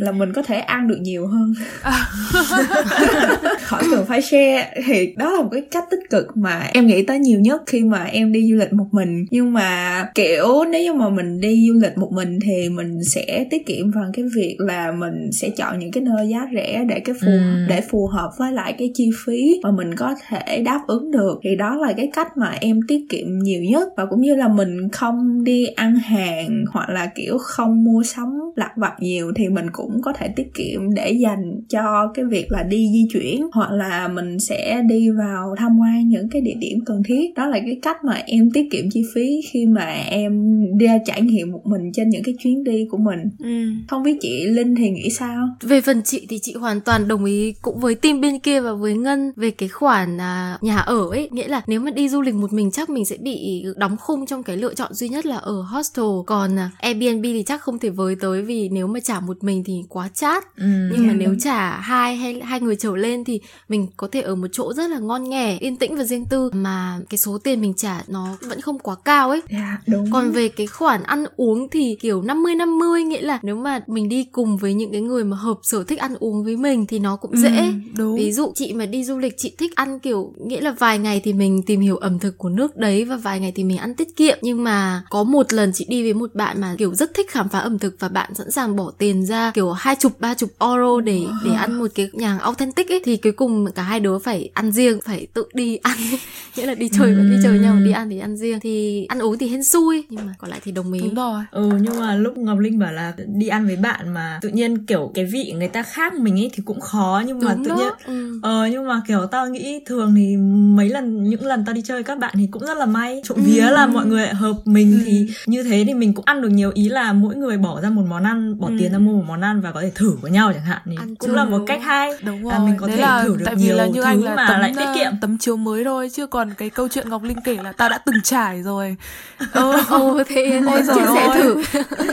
là 0.00 0.12
mình 0.12 0.32
có 0.32 0.42
thể 0.42 0.56
ăn 0.56 0.88
được 0.88 0.98
nhiều 1.00 1.26
hơn 1.26 1.54
à. 1.82 2.06
khỏi 3.62 3.82
cần 3.90 4.06
phải 4.06 4.22
share 4.22 4.70
thì 4.84 5.14
đó 5.16 5.30
là 5.30 5.42
một 5.42 5.48
cái 5.52 5.62
cách 5.70 5.84
tích 5.90 6.10
cực 6.10 6.36
mà 6.36 6.68
em 6.72 6.86
nghĩ 6.86 7.02
tới 7.02 7.18
nhiều 7.18 7.40
nhất 7.40 7.62
khi 7.66 7.84
mà 7.84 8.04
em 8.04 8.32
đi 8.32 8.50
du 8.50 8.56
lịch 8.56 8.72
một 8.72 8.86
mình 8.92 9.26
nhưng 9.30 9.52
mà 9.52 9.93
kiểu 10.14 10.64
nếu 10.70 10.82
như 10.82 10.92
mà 10.92 11.08
mình 11.08 11.40
đi 11.40 11.68
du 11.68 11.80
lịch 11.80 11.98
một 11.98 12.12
mình 12.12 12.38
thì 12.44 12.68
mình 12.68 13.04
sẽ 13.04 13.46
tiết 13.50 13.66
kiệm 13.66 13.90
bằng 13.94 14.10
cái 14.12 14.24
việc 14.34 14.56
là 14.58 14.92
mình 14.92 15.32
sẽ 15.32 15.50
chọn 15.50 15.78
những 15.78 15.90
cái 15.90 16.02
nơi 16.02 16.28
giá 16.28 16.48
rẻ 16.54 16.84
để 16.88 17.00
cái 17.00 17.14
phù 17.20 17.26
ừ. 17.26 17.66
để 17.68 17.80
phù 17.80 18.06
hợp 18.06 18.30
với 18.38 18.52
lại 18.52 18.74
cái 18.78 18.90
chi 18.94 19.10
phí 19.24 19.60
mà 19.62 19.70
mình 19.70 19.94
có 19.94 20.14
thể 20.28 20.62
đáp 20.64 20.80
ứng 20.86 21.10
được. 21.10 21.40
Thì 21.42 21.56
đó 21.56 21.74
là 21.74 21.92
cái 21.92 22.10
cách 22.12 22.36
mà 22.36 22.54
em 22.60 22.80
tiết 22.88 23.00
kiệm 23.08 23.38
nhiều 23.38 23.62
nhất. 23.62 23.88
Và 23.96 24.06
cũng 24.06 24.20
như 24.20 24.34
là 24.34 24.48
mình 24.48 24.88
không 24.88 25.44
đi 25.44 25.66
ăn 25.66 25.96
hàng 25.96 26.64
hoặc 26.72 26.88
là 26.88 27.06
kiểu 27.14 27.38
không 27.38 27.84
mua 27.84 28.02
sắm 28.02 28.40
lặt 28.56 28.72
vặt 28.76 28.92
nhiều 28.98 29.32
thì 29.36 29.48
mình 29.48 29.66
cũng 29.72 30.02
có 30.02 30.12
thể 30.12 30.28
tiết 30.36 30.54
kiệm 30.54 30.94
để 30.94 31.10
dành 31.10 31.60
cho 31.68 32.12
cái 32.14 32.24
việc 32.24 32.46
là 32.50 32.62
đi 32.62 32.88
di 32.92 33.06
chuyển 33.12 33.46
hoặc 33.52 33.72
là 33.72 34.08
mình 34.08 34.40
sẽ 34.40 34.82
đi 34.88 35.10
vào 35.10 35.54
tham 35.58 35.78
quan 35.80 36.08
những 36.08 36.28
cái 36.28 36.42
địa 36.42 36.54
điểm 36.58 36.78
cần 36.86 37.02
thiết. 37.02 37.34
Đó 37.34 37.46
là 37.46 37.58
cái 37.58 37.78
cách 37.82 38.04
mà 38.04 38.22
em 38.26 38.50
tiết 38.50 38.68
kiệm 38.70 38.90
chi 38.90 39.02
phí 39.14 39.40
khi 39.50 39.66
mà 39.66 39.83
em 39.92 40.64
đi 40.78 40.86
trải 41.06 41.22
nghiệm 41.22 41.52
một 41.52 41.66
mình 41.66 41.92
trên 41.92 42.08
những 42.08 42.22
cái 42.24 42.34
chuyến 42.38 42.64
đi 42.64 42.86
của 42.90 42.98
mình. 42.98 43.20
Ừ. 43.38 43.72
không 43.88 44.02
biết 44.02 44.16
chị 44.20 44.46
linh 44.46 44.74
thì 44.74 44.90
nghĩ 44.90 45.10
sao? 45.10 45.48
Về 45.62 45.80
phần 45.80 46.02
chị 46.02 46.26
thì 46.30 46.38
chị 46.42 46.54
hoàn 46.54 46.80
toàn 46.80 47.08
đồng 47.08 47.24
ý 47.24 47.54
cũng 47.62 47.80
với 47.80 47.94
team 47.94 48.20
bên 48.20 48.38
kia 48.38 48.60
và 48.60 48.72
với 48.72 48.94
ngân 48.94 49.32
về 49.36 49.50
cái 49.50 49.68
khoản 49.68 50.20
à, 50.20 50.58
nhà 50.60 50.78
ở 50.78 51.08
ấy. 51.10 51.28
Nghĩa 51.32 51.48
là 51.48 51.62
nếu 51.66 51.80
mà 51.80 51.90
đi 51.90 52.08
du 52.08 52.22
lịch 52.22 52.34
một 52.34 52.52
mình 52.52 52.70
chắc 52.70 52.90
mình 52.90 53.04
sẽ 53.04 53.16
bị 53.16 53.64
đóng 53.76 53.96
khung 53.96 54.26
trong 54.26 54.42
cái 54.42 54.56
lựa 54.56 54.74
chọn 54.74 54.94
duy 54.94 55.08
nhất 55.08 55.26
là 55.26 55.36
ở 55.36 55.62
hostel. 55.62 56.04
Còn 56.26 56.58
à, 56.58 56.70
Airbnb 56.78 57.22
thì 57.22 57.42
chắc 57.46 57.62
không 57.62 57.78
thể 57.78 57.90
với 57.90 58.16
tới 58.20 58.42
vì 58.42 58.68
nếu 58.68 58.86
mà 58.86 59.00
trả 59.00 59.20
một 59.20 59.44
mình 59.44 59.64
thì 59.64 59.82
quá 59.88 60.08
chát. 60.14 60.56
Ừ, 60.56 60.64
nhưng 60.92 61.06
mà 61.06 61.12
nếu 61.12 61.34
trả 61.40 61.80
hai 61.80 62.16
hay 62.16 62.40
hai 62.40 62.60
người 62.60 62.76
trở 62.76 62.96
lên 62.96 63.24
thì 63.24 63.40
mình 63.68 63.86
có 63.96 64.08
thể 64.12 64.20
ở 64.20 64.34
một 64.34 64.46
chỗ 64.52 64.72
rất 64.74 64.90
là 64.90 64.98
ngon 64.98 65.30
nghẻ 65.30 65.58
yên 65.60 65.76
tĩnh 65.76 65.96
và 65.96 66.04
riêng 66.04 66.24
tư. 66.24 66.50
Mà 66.52 66.98
cái 67.10 67.18
số 67.18 67.38
tiền 67.38 67.60
mình 67.60 67.74
trả 67.76 68.02
nó 68.08 68.36
vẫn 68.40 68.60
không 68.60 68.78
quá 68.78 68.96
cao 69.04 69.30
ấy. 69.30 69.42
Yeah, 69.48 69.73
dạ, 69.86 69.94
đúng. 69.96 70.10
còn 70.10 70.32
về 70.32 70.48
cái 70.48 70.66
khoản 70.66 71.02
ăn 71.02 71.24
uống 71.36 71.68
thì 71.68 71.96
kiểu 72.00 72.22
50 72.22 72.54
50 72.54 73.02
nghĩa 73.02 73.20
là 73.20 73.38
nếu 73.42 73.56
mà 73.56 73.80
mình 73.86 74.08
đi 74.08 74.24
cùng 74.32 74.56
với 74.56 74.74
những 74.74 74.92
cái 74.92 75.00
người 75.00 75.24
mà 75.24 75.36
hợp 75.36 75.58
sở 75.62 75.84
thích 75.84 75.98
ăn 75.98 76.14
uống 76.18 76.44
với 76.44 76.56
mình 76.56 76.86
thì 76.86 76.98
nó 76.98 77.16
cũng 77.16 77.30
ừ, 77.30 77.38
dễ. 77.42 77.72
đúng. 77.96 78.16
ví 78.16 78.32
dụ 78.32 78.52
chị 78.54 78.72
mà 78.72 78.86
đi 78.86 79.04
du 79.04 79.18
lịch 79.18 79.34
chị 79.36 79.54
thích 79.58 79.74
ăn 79.74 79.98
kiểu 79.98 80.32
nghĩa 80.46 80.60
là 80.60 80.74
vài 80.78 80.98
ngày 80.98 81.20
thì 81.24 81.32
mình 81.32 81.62
tìm 81.62 81.80
hiểu 81.80 81.96
ẩm 81.96 82.18
thực 82.18 82.38
của 82.38 82.48
nước 82.48 82.76
đấy 82.76 83.04
và 83.04 83.16
vài 83.16 83.40
ngày 83.40 83.52
thì 83.54 83.64
mình 83.64 83.78
ăn 83.78 83.94
tiết 83.94 84.16
kiệm. 84.16 84.38
Nhưng 84.42 84.64
mà 84.64 85.02
có 85.10 85.24
một 85.24 85.52
lần 85.52 85.72
chị 85.74 85.86
đi 85.88 86.02
với 86.02 86.14
một 86.14 86.34
bạn 86.34 86.60
mà 86.60 86.74
kiểu 86.78 86.94
rất 86.94 87.14
thích 87.14 87.30
khám 87.30 87.48
phá 87.48 87.58
ẩm 87.58 87.78
thực 87.78 87.96
và 87.98 88.08
bạn 88.08 88.34
sẵn 88.34 88.50
sàng 88.50 88.76
bỏ 88.76 88.92
tiền 88.98 89.26
ra 89.26 89.50
kiểu 89.54 89.72
hai 89.72 89.96
chục 89.96 90.20
ba 90.20 90.34
chục 90.34 90.50
euro 90.60 91.00
để 91.00 91.20
để 91.44 91.52
ăn 91.52 91.78
một 91.78 91.90
cái 91.94 92.10
nhà 92.12 92.28
hàng 92.28 92.38
authentic 92.38 92.88
ấy 92.88 93.00
thì 93.04 93.16
cuối 93.16 93.32
cùng 93.32 93.66
cả 93.74 93.82
hai 93.82 94.00
đứa 94.00 94.18
phải 94.18 94.50
ăn 94.54 94.72
riêng 94.72 95.00
phải 95.04 95.26
tự 95.34 95.44
đi 95.54 95.76
ăn. 95.76 95.98
Nghĩa 96.56 96.66
là 96.66 96.74
đi 96.74 96.88
chơi 96.88 97.14
vẫn 97.14 97.30
đi 97.30 97.36
chơi 97.42 97.58
nhau 97.58 97.76
đi 97.84 97.92
ăn 97.92 98.10
thì 98.10 98.18
ăn 98.18 98.36
riêng. 98.36 98.60
Thì 98.60 99.04
ăn 99.08 99.18
uống 99.18 99.38
thì 99.38 99.48
hên 99.64 99.68
xui 99.68 100.04
nhưng 100.10 100.26
mà 100.26 100.32
còn 100.38 100.50
lại 100.50 100.60
thì 100.64 100.72
đồng 100.72 100.92
ý 100.92 101.00
đúng 101.00 101.14
rồi 101.14 101.44
ừ 101.50 101.70
nhưng 101.80 102.00
mà 102.00 102.14
lúc 102.14 102.38
ngọc 102.38 102.58
linh 102.58 102.78
bảo 102.78 102.92
là 102.92 103.12
đi 103.26 103.48
ăn 103.48 103.66
với 103.66 103.76
bạn 103.76 104.14
mà 104.14 104.38
tự 104.42 104.48
nhiên 104.48 104.86
kiểu 104.86 105.10
cái 105.14 105.24
vị 105.24 105.54
người 105.56 105.68
ta 105.68 105.82
khác 105.82 106.14
mình 106.14 106.40
ấy 106.40 106.50
thì 106.52 106.62
cũng 106.66 106.80
khó 106.80 107.22
nhưng 107.26 107.38
mà 107.38 107.54
đúng 107.54 107.64
tự 107.64 107.70
đó. 107.70 107.76
nhiên 107.76 107.92
ừ. 108.06 108.40
ờ 108.42 108.66
nhưng 108.66 108.88
mà 108.88 109.02
kiểu 109.06 109.26
tao 109.26 109.48
nghĩ 109.48 109.80
thường 109.86 110.14
thì 110.16 110.36
mấy 110.76 110.88
lần 110.88 111.24
những 111.24 111.44
lần 111.44 111.64
tao 111.64 111.74
đi 111.74 111.82
chơi 111.82 112.02
các 112.02 112.18
bạn 112.18 112.34
thì 112.38 112.48
cũng 112.50 112.66
rất 112.66 112.76
là 112.76 112.86
may 112.86 113.22
trộm 113.24 113.38
ừ. 113.38 113.42
vía 113.46 113.70
là 113.70 113.86
mọi 113.86 114.06
người 114.06 114.26
hợp 114.26 114.56
mình 114.64 114.92
ừ. 114.92 114.98
thì 115.06 115.28
như 115.46 115.62
thế 115.62 115.84
thì 115.86 115.94
mình 115.94 116.14
cũng 116.14 116.24
ăn 116.24 116.42
được 116.42 116.48
nhiều 116.48 116.70
ý 116.74 116.88
là 116.88 117.12
mỗi 117.12 117.34
người 117.34 117.56
bỏ 117.56 117.80
ra 117.80 117.90
một 117.90 118.02
món 118.08 118.22
ăn 118.24 118.60
bỏ 118.60 118.68
ừ. 118.68 118.74
tiền 118.78 118.92
ra 118.92 118.98
mua 118.98 119.12
một 119.12 119.24
món 119.28 119.40
ăn 119.40 119.60
và 119.60 119.72
có 119.72 119.80
thể 119.80 119.92
thử 119.94 120.16
với 120.20 120.30
nhau 120.30 120.52
chẳng 120.52 120.64
hạn 120.64 120.82
thì 120.84 120.96
ăn 120.98 121.14
cũng 121.14 121.34
là 121.34 121.44
một 121.44 121.64
cách 121.66 121.82
hay 121.82 122.10
đúng 122.24 122.44
rồi. 122.44 122.52
À, 122.52 122.58
mình 122.58 122.76
có 122.78 122.86
Đấy 122.86 122.96
thể 122.96 123.02
là, 123.02 123.22
thử 123.22 123.36
được 123.36 123.44
tại 123.44 123.56
nhiều 123.56 123.66
vì 123.66 123.78
là 123.78 123.86
như 123.86 124.02
thứ 124.02 124.02
anh 124.02 124.22
là 124.24 124.34
mà 124.34 124.46
tấm, 124.48 124.60
lại 124.60 124.72
tiết 124.78 124.86
kiệm 124.94 125.12
tấm 125.20 125.38
chiếu 125.38 125.56
mới 125.56 125.84
thôi 125.84 126.10
chứ 126.12 126.26
còn 126.26 126.50
cái 126.58 126.70
câu 126.70 126.88
chuyện 126.88 127.08
ngọc 127.08 127.22
linh 127.22 127.40
kể 127.44 127.56
là 127.62 127.72
tao 127.72 127.88
đã 127.88 127.98
từng 127.98 128.22
trải 128.24 128.62
rồi 128.62 128.96
ừ, 129.54 129.72
ừ 129.88 130.22
thế 130.28 130.60
Ôi 130.66 130.82
chia 130.94 131.06
sẻ 131.14 131.30
thử. 131.34 131.62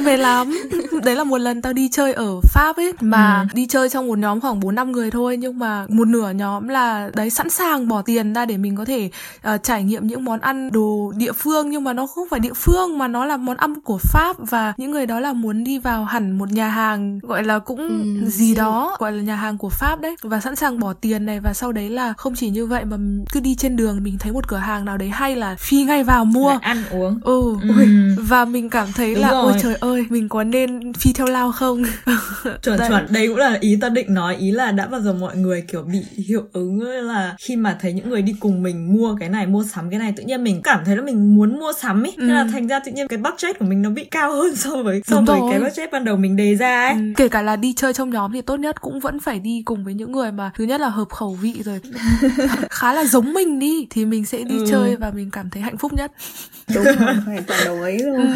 Về 0.04 0.18
lắm. 0.18 0.58
Đấy 1.04 1.16
là 1.16 1.24
một 1.24 1.38
lần 1.38 1.62
tao 1.62 1.74
đi 1.74 1.90
chơi 1.90 2.14
ở 2.14 2.40
pháp 2.44 2.76
ấy 2.76 2.94
mà 3.02 3.40
ừ. 3.42 3.56
đi 3.56 3.68
chơi 3.68 3.90
trong 3.90 4.08
một 4.08 4.18
nhóm 4.18 4.42
khoảng 4.42 4.60
bốn 4.60 4.76
năm 4.76 4.92
người 4.92 5.12
thôi 5.12 5.38
nhưng 5.38 5.60
mà 5.60 5.86
một 5.90 6.08
nửa 6.08 6.32
nhóm 6.32 6.68
là 6.68 7.10
đấy 7.16 7.30
sẵn 7.30 7.50
sàng 7.50 7.88
bỏ 7.88 8.02
tiền 8.02 8.34
ra 8.34 8.46
để 8.46 8.58
mình 8.58 8.76
có 8.76 8.86
thể 8.86 9.10
uh, 9.54 9.64
trải 9.64 9.84
nghiệm 9.84 10.08
những 10.08 10.26
món 10.26 10.40
ăn 10.40 10.72
đồ 10.72 11.14
địa 11.16 11.32
phương. 11.32 11.70
Nhưng 11.70 11.84
mà 11.84 11.94
nó 11.94 12.08
không 12.08 12.28
phải 12.30 12.40
địa 12.40 12.54
phương 12.54 12.98
mà 12.98 13.08
nó 13.08 13.26
là 13.26 13.38
món 13.38 13.58
ăn 13.58 13.82
của 13.82 14.00
pháp 14.04 14.36
và 14.40 14.74
những 14.78 14.92
người 14.92 15.06
đó 15.06 15.20
là 15.20 15.34
muốn 15.34 15.64
đi 15.64 15.80
vào 15.80 16.06
hẳn 16.06 16.38
một 16.38 16.52
nhà 16.52 16.70
hàng 16.70 17.20
gọi 17.24 17.44
là 17.44 17.60
cũng 17.60 17.88
ừ, 18.22 18.30
gì 18.30 18.56
đó 18.56 18.96
gọi 19.00 19.12
là 19.12 19.22
nhà 19.24 19.36
hàng 19.36 19.58
của 19.58 19.70
pháp 19.70 20.02
đấy. 20.02 20.16
Và 20.22 20.40
sẵn 20.40 20.56
sàng 20.56 20.80
bỏ 20.80 20.94
tiền 20.94 21.26
này 21.26 21.40
và 21.40 21.54
sau 21.54 21.72
đấy 21.72 21.90
là 21.90 22.14
không 22.14 22.36
chỉ 22.36 22.50
như 22.50 22.66
vậy 22.66 22.86
mà 22.86 22.98
cứ 23.32 23.40
đi 23.40 23.56
trên 23.56 23.76
đường 23.76 24.04
mình 24.04 24.18
thấy 24.20 24.32
một 24.32 24.48
cửa 24.48 24.58
hàng 24.58 24.86
nào 24.86 24.98
đấy 24.98 25.10
hay 25.10 25.36
là 25.36 25.56
phi 25.60 25.84
ngay 25.84 26.04
vào 26.04 26.26
mua. 26.26 26.50
Lại 26.50 26.60
ăn 26.62 26.84
uống 26.92 27.20
ừ, 27.24 27.56
ừ. 27.78 27.86
và 28.18 28.46
mình 28.46 28.70
cảm 28.70 28.88
thấy 28.96 29.14
Đúng 29.14 29.24
là 29.24 29.32
rồi. 29.32 29.42
ôi 29.42 29.54
trời 29.62 29.76
ơi 29.80 30.06
mình 30.10 30.30
có 30.30 30.44
nên 30.44 30.94
phi 30.94 31.14
theo 31.14 31.28
lao 31.28 31.52
không 31.52 31.84
chuẩn 32.64 32.80
đây. 32.80 32.90
chuẩn 32.90 33.06
đây 33.10 33.28
cũng 33.28 33.38
là 33.38 33.58
ý 33.60 33.78
ta 33.82 33.90
định 33.90 34.14
nói 34.14 34.36
ý 34.36 34.52
là 34.52 34.72
đã 34.72 34.88
bao 34.88 35.02
giờ 35.02 35.14
mọi 35.14 35.36
người 35.38 35.64
kiểu 35.68 35.82
bị 35.82 36.00
hiệu 36.28 36.44
ứng 36.54 36.82
là 36.82 37.36
khi 37.40 37.56
mà 37.56 37.78
thấy 37.82 37.94
những 37.94 38.10
người 38.10 38.22
đi 38.22 38.36
cùng 38.40 38.64
mình 38.64 38.94
mua 38.94 39.16
cái 39.20 39.30
này 39.30 39.48
mua 39.48 39.64
sắm 39.64 39.90
cái 39.90 40.00
này 40.00 40.14
tự 40.18 40.24
nhiên 40.24 40.44
mình 40.44 40.62
cảm 40.62 40.86
thấy 40.86 40.96
là 40.96 41.02
mình 41.02 41.36
muốn 41.36 41.60
mua 41.60 41.74
sắm 41.82 42.04
ấy 42.04 42.14
ừ. 42.18 42.22
nên 42.22 42.36
là 42.36 42.48
thành 42.52 42.68
ra 42.68 42.80
tự 42.80 42.92
nhiên 42.92 43.08
cái 43.08 43.18
budget 43.18 43.60
của 43.60 43.66
mình 43.66 43.82
nó 43.82 43.90
bị 43.90 44.04
cao 44.04 44.32
hơn 44.32 44.56
so 44.62 44.84
với 44.84 45.02
so 45.06 45.22
với 45.22 45.40
cái 45.52 45.60
budget 45.60 45.92
ban 45.92 46.06
đầu 46.06 46.18
mình 46.18 46.36
đề 46.36 46.56
ra 46.56 46.88
ấy 46.88 46.94
ừ. 46.94 47.14
kể 47.18 47.28
cả 47.28 47.42
là 47.42 47.56
đi 47.56 47.74
chơi 47.74 47.94
trong 47.94 48.10
nhóm 48.10 48.32
thì 48.32 48.42
tốt 48.42 48.60
nhất 48.60 48.82
cũng 48.82 49.00
vẫn 49.00 49.20
phải 49.20 49.40
đi 49.40 49.62
cùng 49.66 49.84
với 49.84 49.94
những 49.94 50.12
người 50.12 50.32
mà 50.32 50.52
thứ 50.58 50.64
nhất 50.64 50.82
là 50.82 50.90
hợp 50.90 51.10
khẩu 51.10 51.38
vị 51.42 51.62
rồi 51.66 51.82
khá 52.70 52.94
là 52.94 53.06
giống 53.06 53.34
mình 53.34 53.60
đi 53.60 53.88
thì 53.90 54.06
mình 54.06 54.26
sẽ 54.26 54.44
đi 54.44 54.58
ừ. 54.58 54.66
chơi 54.70 54.96
và 54.96 55.12
mình 55.16 55.30
cảm 55.32 55.50
thấy 55.50 55.62
hạnh 55.62 55.78
phúc 55.78 55.94
nhất 55.94 56.12
đúng 56.76 56.84
rồi 56.84 57.11
hoàn 57.20 57.44
toàn 57.44 57.60
đồng 57.66 57.84
ý 57.84 57.98
luôn. 57.98 58.22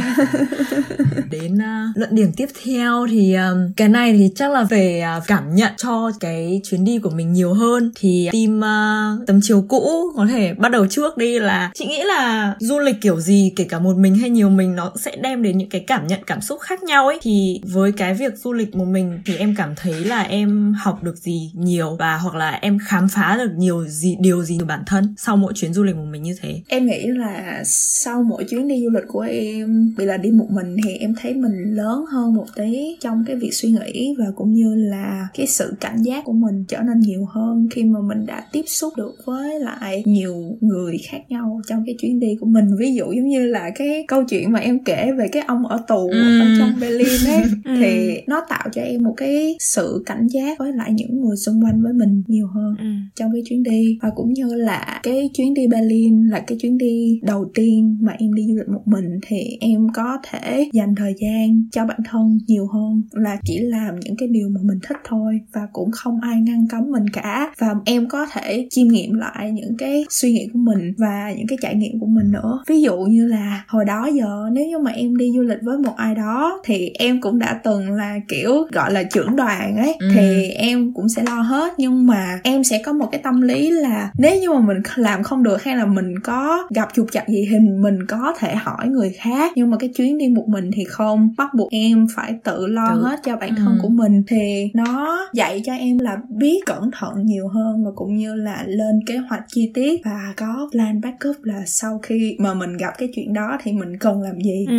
Đến 1.30 1.56
uh, 1.56 1.98
luận 1.98 2.10
điểm 2.16 2.32
tiếp 2.38 2.50
theo 2.64 3.08
thì 3.10 3.36
um, 3.36 3.72
cái 3.78 3.90
này 3.90 4.14
thì 4.14 4.32
chắc 4.36 4.52
là 4.52 4.64
về 4.64 5.04
uh, 5.18 5.24
cảm 5.28 5.56
nhận 5.56 5.72
cho 5.78 6.12
cái 6.20 6.62
chuyến 6.64 6.86
đi 6.86 7.00
của 7.00 7.10
mình 7.10 7.34
nhiều 7.34 7.54
hơn. 7.54 7.92
Thì 7.96 8.30
team 8.34 8.60
uh, 8.60 9.28
tấm 9.28 9.40
chiếu 9.44 9.66
cũ 9.68 10.12
có 10.16 10.26
thể 10.26 10.54
bắt 10.54 10.72
đầu 10.72 10.88
trước 10.88 11.18
đi 11.18 11.40
là 11.40 11.72
chị 11.74 11.86
nghĩ 11.86 12.04
là 12.04 12.56
du 12.60 12.80
lịch 12.80 12.96
kiểu 13.02 13.20
gì 13.20 13.54
kể 13.56 13.64
cả 13.70 13.80
một 13.80 13.98
mình 13.98 14.16
hay 14.16 14.30
nhiều 14.30 14.50
mình 14.50 14.76
nó 14.76 14.92
sẽ 14.96 15.16
đem 15.16 15.44
đến 15.44 15.58
những 15.58 15.70
cái 15.70 15.82
cảm 15.88 16.08
nhận 16.08 16.20
cảm 16.28 16.42
xúc 16.42 16.60
khác 16.62 16.84
nhau 16.84 17.08
ấy. 17.08 17.20
Thì 17.22 17.62
với 17.64 17.92
cái 17.92 18.14
việc 18.14 18.38
du 18.38 18.54
lịch 18.54 18.76
một 18.76 18.86
mình 18.86 19.22
thì 19.26 19.36
em 19.36 19.56
cảm 19.58 19.76
thấy 19.76 19.94
là 19.94 20.22
em 20.22 20.74
học 20.78 21.04
được 21.04 21.18
gì 21.18 21.52
nhiều 21.54 21.96
và 22.00 22.18
hoặc 22.18 22.36
là 22.36 22.52
em 22.52 22.78
khám 22.88 23.08
phá 23.10 23.38
được 23.38 23.52
nhiều 23.58 23.86
gì 23.88 24.18
điều 24.20 24.44
gì 24.44 24.58
từ 24.60 24.66
bản 24.66 24.84
thân 24.88 25.16
sau 25.18 25.38
mỗi 25.38 25.54
chuyến 25.56 25.74
du 25.74 25.84
lịch 25.84 25.96
một 25.96 26.06
mình 26.12 26.24
như 26.24 26.36
thế? 26.42 26.62
Em 26.68 26.86
nghĩ 26.86 27.08
là 27.08 27.64
sau 27.66 28.24
mỗi 28.24 28.44
chuyến 28.50 28.65
đi 28.68 28.84
du 28.84 28.90
lịch 28.90 29.04
của 29.08 29.20
em 29.20 29.94
vì 29.98 30.06
là 30.06 30.18
đi 30.18 30.32
một 30.32 30.48
mình 30.50 30.78
thì 30.86 30.94
em 30.98 31.16
thấy 31.22 31.34
mình 31.34 31.76
lớn 31.76 32.06
hơn 32.12 32.36
một 32.36 32.46
tí 32.56 32.98
trong 33.00 33.24
cái 33.28 33.36
việc 33.36 33.54
suy 33.54 33.70
nghĩ 33.70 34.16
và 34.20 34.26
cũng 34.36 34.54
như 34.54 34.76
là 34.76 35.28
cái 35.34 35.48
sự 35.48 35.74
cảnh 35.80 36.02
giác 36.02 36.26
của 36.26 36.34
mình 36.34 36.66
trở 36.68 36.82
nên 36.82 37.00
nhiều 37.00 37.26
hơn 37.26 37.68
khi 37.72 37.84
mà 37.84 38.00
mình 38.00 38.26
đã 38.26 38.48
tiếp 38.52 38.64
xúc 38.68 38.94
được 38.98 39.16
với 39.26 39.60
lại 39.60 40.04
nhiều 40.06 40.58
người 40.62 40.98
khác 41.10 41.22
nhau 41.30 41.62
trong 41.68 41.84
cái 41.86 41.96
chuyến 42.00 42.20
đi 42.20 42.38
của 42.40 42.46
mình 42.46 42.66
ví 42.80 42.96
dụ 42.96 43.06
giống 43.12 43.30
như 43.30 43.46
là 43.48 43.70
cái 43.76 44.06
câu 44.08 44.24
chuyện 44.24 44.52
mà 44.52 44.60
em 44.60 44.80
kể 44.84 45.12
về 45.18 45.28
cái 45.32 45.44
ông 45.48 45.68
ở 45.68 45.84
tù 45.88 46.10
ừ. 46.10 46.40
ở 46.40 46.46
trong 46.60 46.74
Berlin 46.82 47.26
ấy 47.28 47.44
ừ. 47.66 47.72
thì 47.80 48.22
nó 48.28 48.42
tạo 48.50 48.70
cho 48.74 48.82
em 48.82 49.04
một 49.04 49.14
cái 49.18 49.58
sự 49.60 50.04
cảnh 50.06 50.28
giác 50.28 50.60
với 50.60 50.74
lại 50.74 50.94
những 50.94 51.22
người 51.22 51.38
xung 51.38 51.64
quanh 51.64 51.84
với 51.84 51.94
mình 51.94 52.24
nhiều 52.28 52.48
hơn 52.48 52.76
ừ. 52.80 52.86
trong 53.16 53.32
cái 53.34 53.42
chuyến 53.46 53.64
đi 53.64 54.00
và 54.02 54.10
cũng 54.16 54.34
như 54.34 54.54
là 54.54 55.00
cái 55.04 55.30
chuyến 55.34 55.54
đi 55.54 55.68
Berlin 55.68 56.28
là 56.28 56.40
cái 56.40 56.58
chuyến 56.62 56.78
đi 56.78 57.20
đầu 57.24 57.52
tiên 57.54 57.98
mà 58.02 58.16
em 58.20 58.34
đi 58.34 58.48
du 58.48 58.55
lịch 58.56 58.70
một 58.70 58.82
mình 58.86 59.20
thì 59.28 59.58
em 59.60 59.88
có 59.94 60.18
thể 60.30 60.70
dành 60.74 60.96
thời 60.96 61.16
gian 61.18 61.64
cho 61.72 61.86
bản 61.86 62.00
thân 62.10 62.40
nhiều 62.48 62.68
hơn 62.68 63.02
là 63.12 63.38
chỉ 63.44 63.60
làm 63.60 64.00
những 64.00 64.16
cái 64.18 64.28
điều 64.28 64.50
mà 64.50 64.60
mình 64.64 64.80
thích 64.88 64.98
thôi 65.04 65.40
và 65.54 65.62
cũng 65.74 65.92
không 65.92 66.20
ai 66.22 66.42
ngăn 66.42 66.68
cấm 66.68 66.92
mình 66.92 67.10
cả. 67.10 67.54
Và 67.58 67.76
em 67.86 68.08
có 68.10 68.26
thể 68.34 68.68
chiêm 68.70 68.88
nghiệm 68.88 69.14
lại 69.14 69.52
những 69.52 69.78
cái 69.78 70.06
suy 70.10 70.32
nghĩ 70.32 70.48
của 70.54 70.60
mình 70.60 70.94
và 70.98 71.34
những 71.38 71.48
cái 71.48 71.58
trải 71.62 71.76
nghiệm 71.76 72.00
của 72.00 72.06
mình 72.06 72.32
nữa. 72.32 72.64
Ví 72.68 72.82
dụ 72.82 72.98
như 72.98 73.28
là 73.28 73.64
hồi 73.68 73.86
đó 73.86 74.10
giờ 74.14 74.50
nếu 74.52 74.66
như 74.66 74.78
mà 74.78 74.92
em 74.92 75.18
đi 75.18 75.32
du 75.36 75.42
lịch 75.42 75.60
với 75.62 75.78
một 75.78 75.94
ai 75.98 76.16
đó 76.16 76.62
thì 76.66 76.92
em 76.94 77.22
cũng 77.22 77.40
đã 77.40 77.60
từng 77.64 77.92
là 77.92 78.20
kiểu 78.28 78.68
gọi 78.72 78.94
là 78.94 79.04
trưởng 79.04 79.36
đoàn 79.36 79.78
ấy 79.78 79.96
ừ. 80.00 80.08
thì 80.16 80.50
em 80.50 80.94
cũng 80.94 81.10
sẽ 81.10 81.24
lo 81.24 81.42
hết. 81.42 81.74
Nhưng 81.78 82.08
mà 82.08 82.40
em 82.44 82.64
sẽ 82.64 82.82
có 82.86 82.94
một 82.94 83.08
cái 83.12 83.22
tâm 83.24 83.42
lý 83.42 83.72
là 83.72 84.12
nếu 84.18 84.42
như 84.42 84.52
mà 84.52 84.60
mình 84.60 84.78
làm 84.96 85.24
không 85.24 85.44
được 85.44 85.64
hay 85.64 85.78
là 85.78 85.86
mình 85.86 86.20
có 86.20 86.68
gặp 86.76 86.90
trục 86.94 87.08
chặt 87.12 87.30
gì 87.30 87.48
thì 87.50 87.60
mình 87.60 88.06
có 88.08 88.34
thể 88.40 88.45
hỏi 88.54 88.88
người 88.88 89.10
khác 89.10 89.52
nhưng 89.56 89.70
mà 89.70 89.78
cái 89.78 89.90
chuyến 89.90 90.18
đi 90.18 90.28
một 90.28 90.48
mình 90.48 90.72
thì 90.74 90.84
không. 90.84 91.30
Bắt 91.38 91.54
buộc 91.54 91.72
em 91.72 92.08
phải 92.16 92.34
tự 92.44 92.68
lo 92.68 92.90
tự. 92.94 93.02
hết 93.02 93.20
cho 93.24 93.36
bản 93.36 93.56
thân 93.56 93.78
ừ. 93.78 93.80
của 93.82 93.90
mình. 93.90 94.24
Thì 94.28 94.72
nó 94.74 95.28
dạy 95.34 95.62
cho 95.66 95.74
em 95.74 96.00
là 96.00 96.18
biết 96.30 96.60
cẩn 96.66 96.92
thận 97.00 97.26
nhiều 97.26 97.48
hơn 97.48 97.86
và 97.86 97.92
cũng 97.96 98.18
như 98.18 98.36
là 98.36 98.64
lên 98.68 99.00
kế 99.06 99.18
hoạch 99.18 99.44
chi 99.48 99.72
tiết. 99.74 100.02
Và 100.06 100.34
có 100.38 100.70
plan 100.72 101.02
backup 101.02 101.44
là 101.44 101.64
sau 101.66 102.00
khi 102.04 102.36
mà 102.40 102.54
mình 102.54 102.78
gặp 102.78 102.94
cái 102.98 103.10
chuyện 103.16 103.34
đó 103.34 103.58
thì 103.64 103.72
mình 103.72 103.98
cần 103.98 104.22
làm 104.22 104.42
gì. 104.42 104.66
Ừ. 104.68 104.76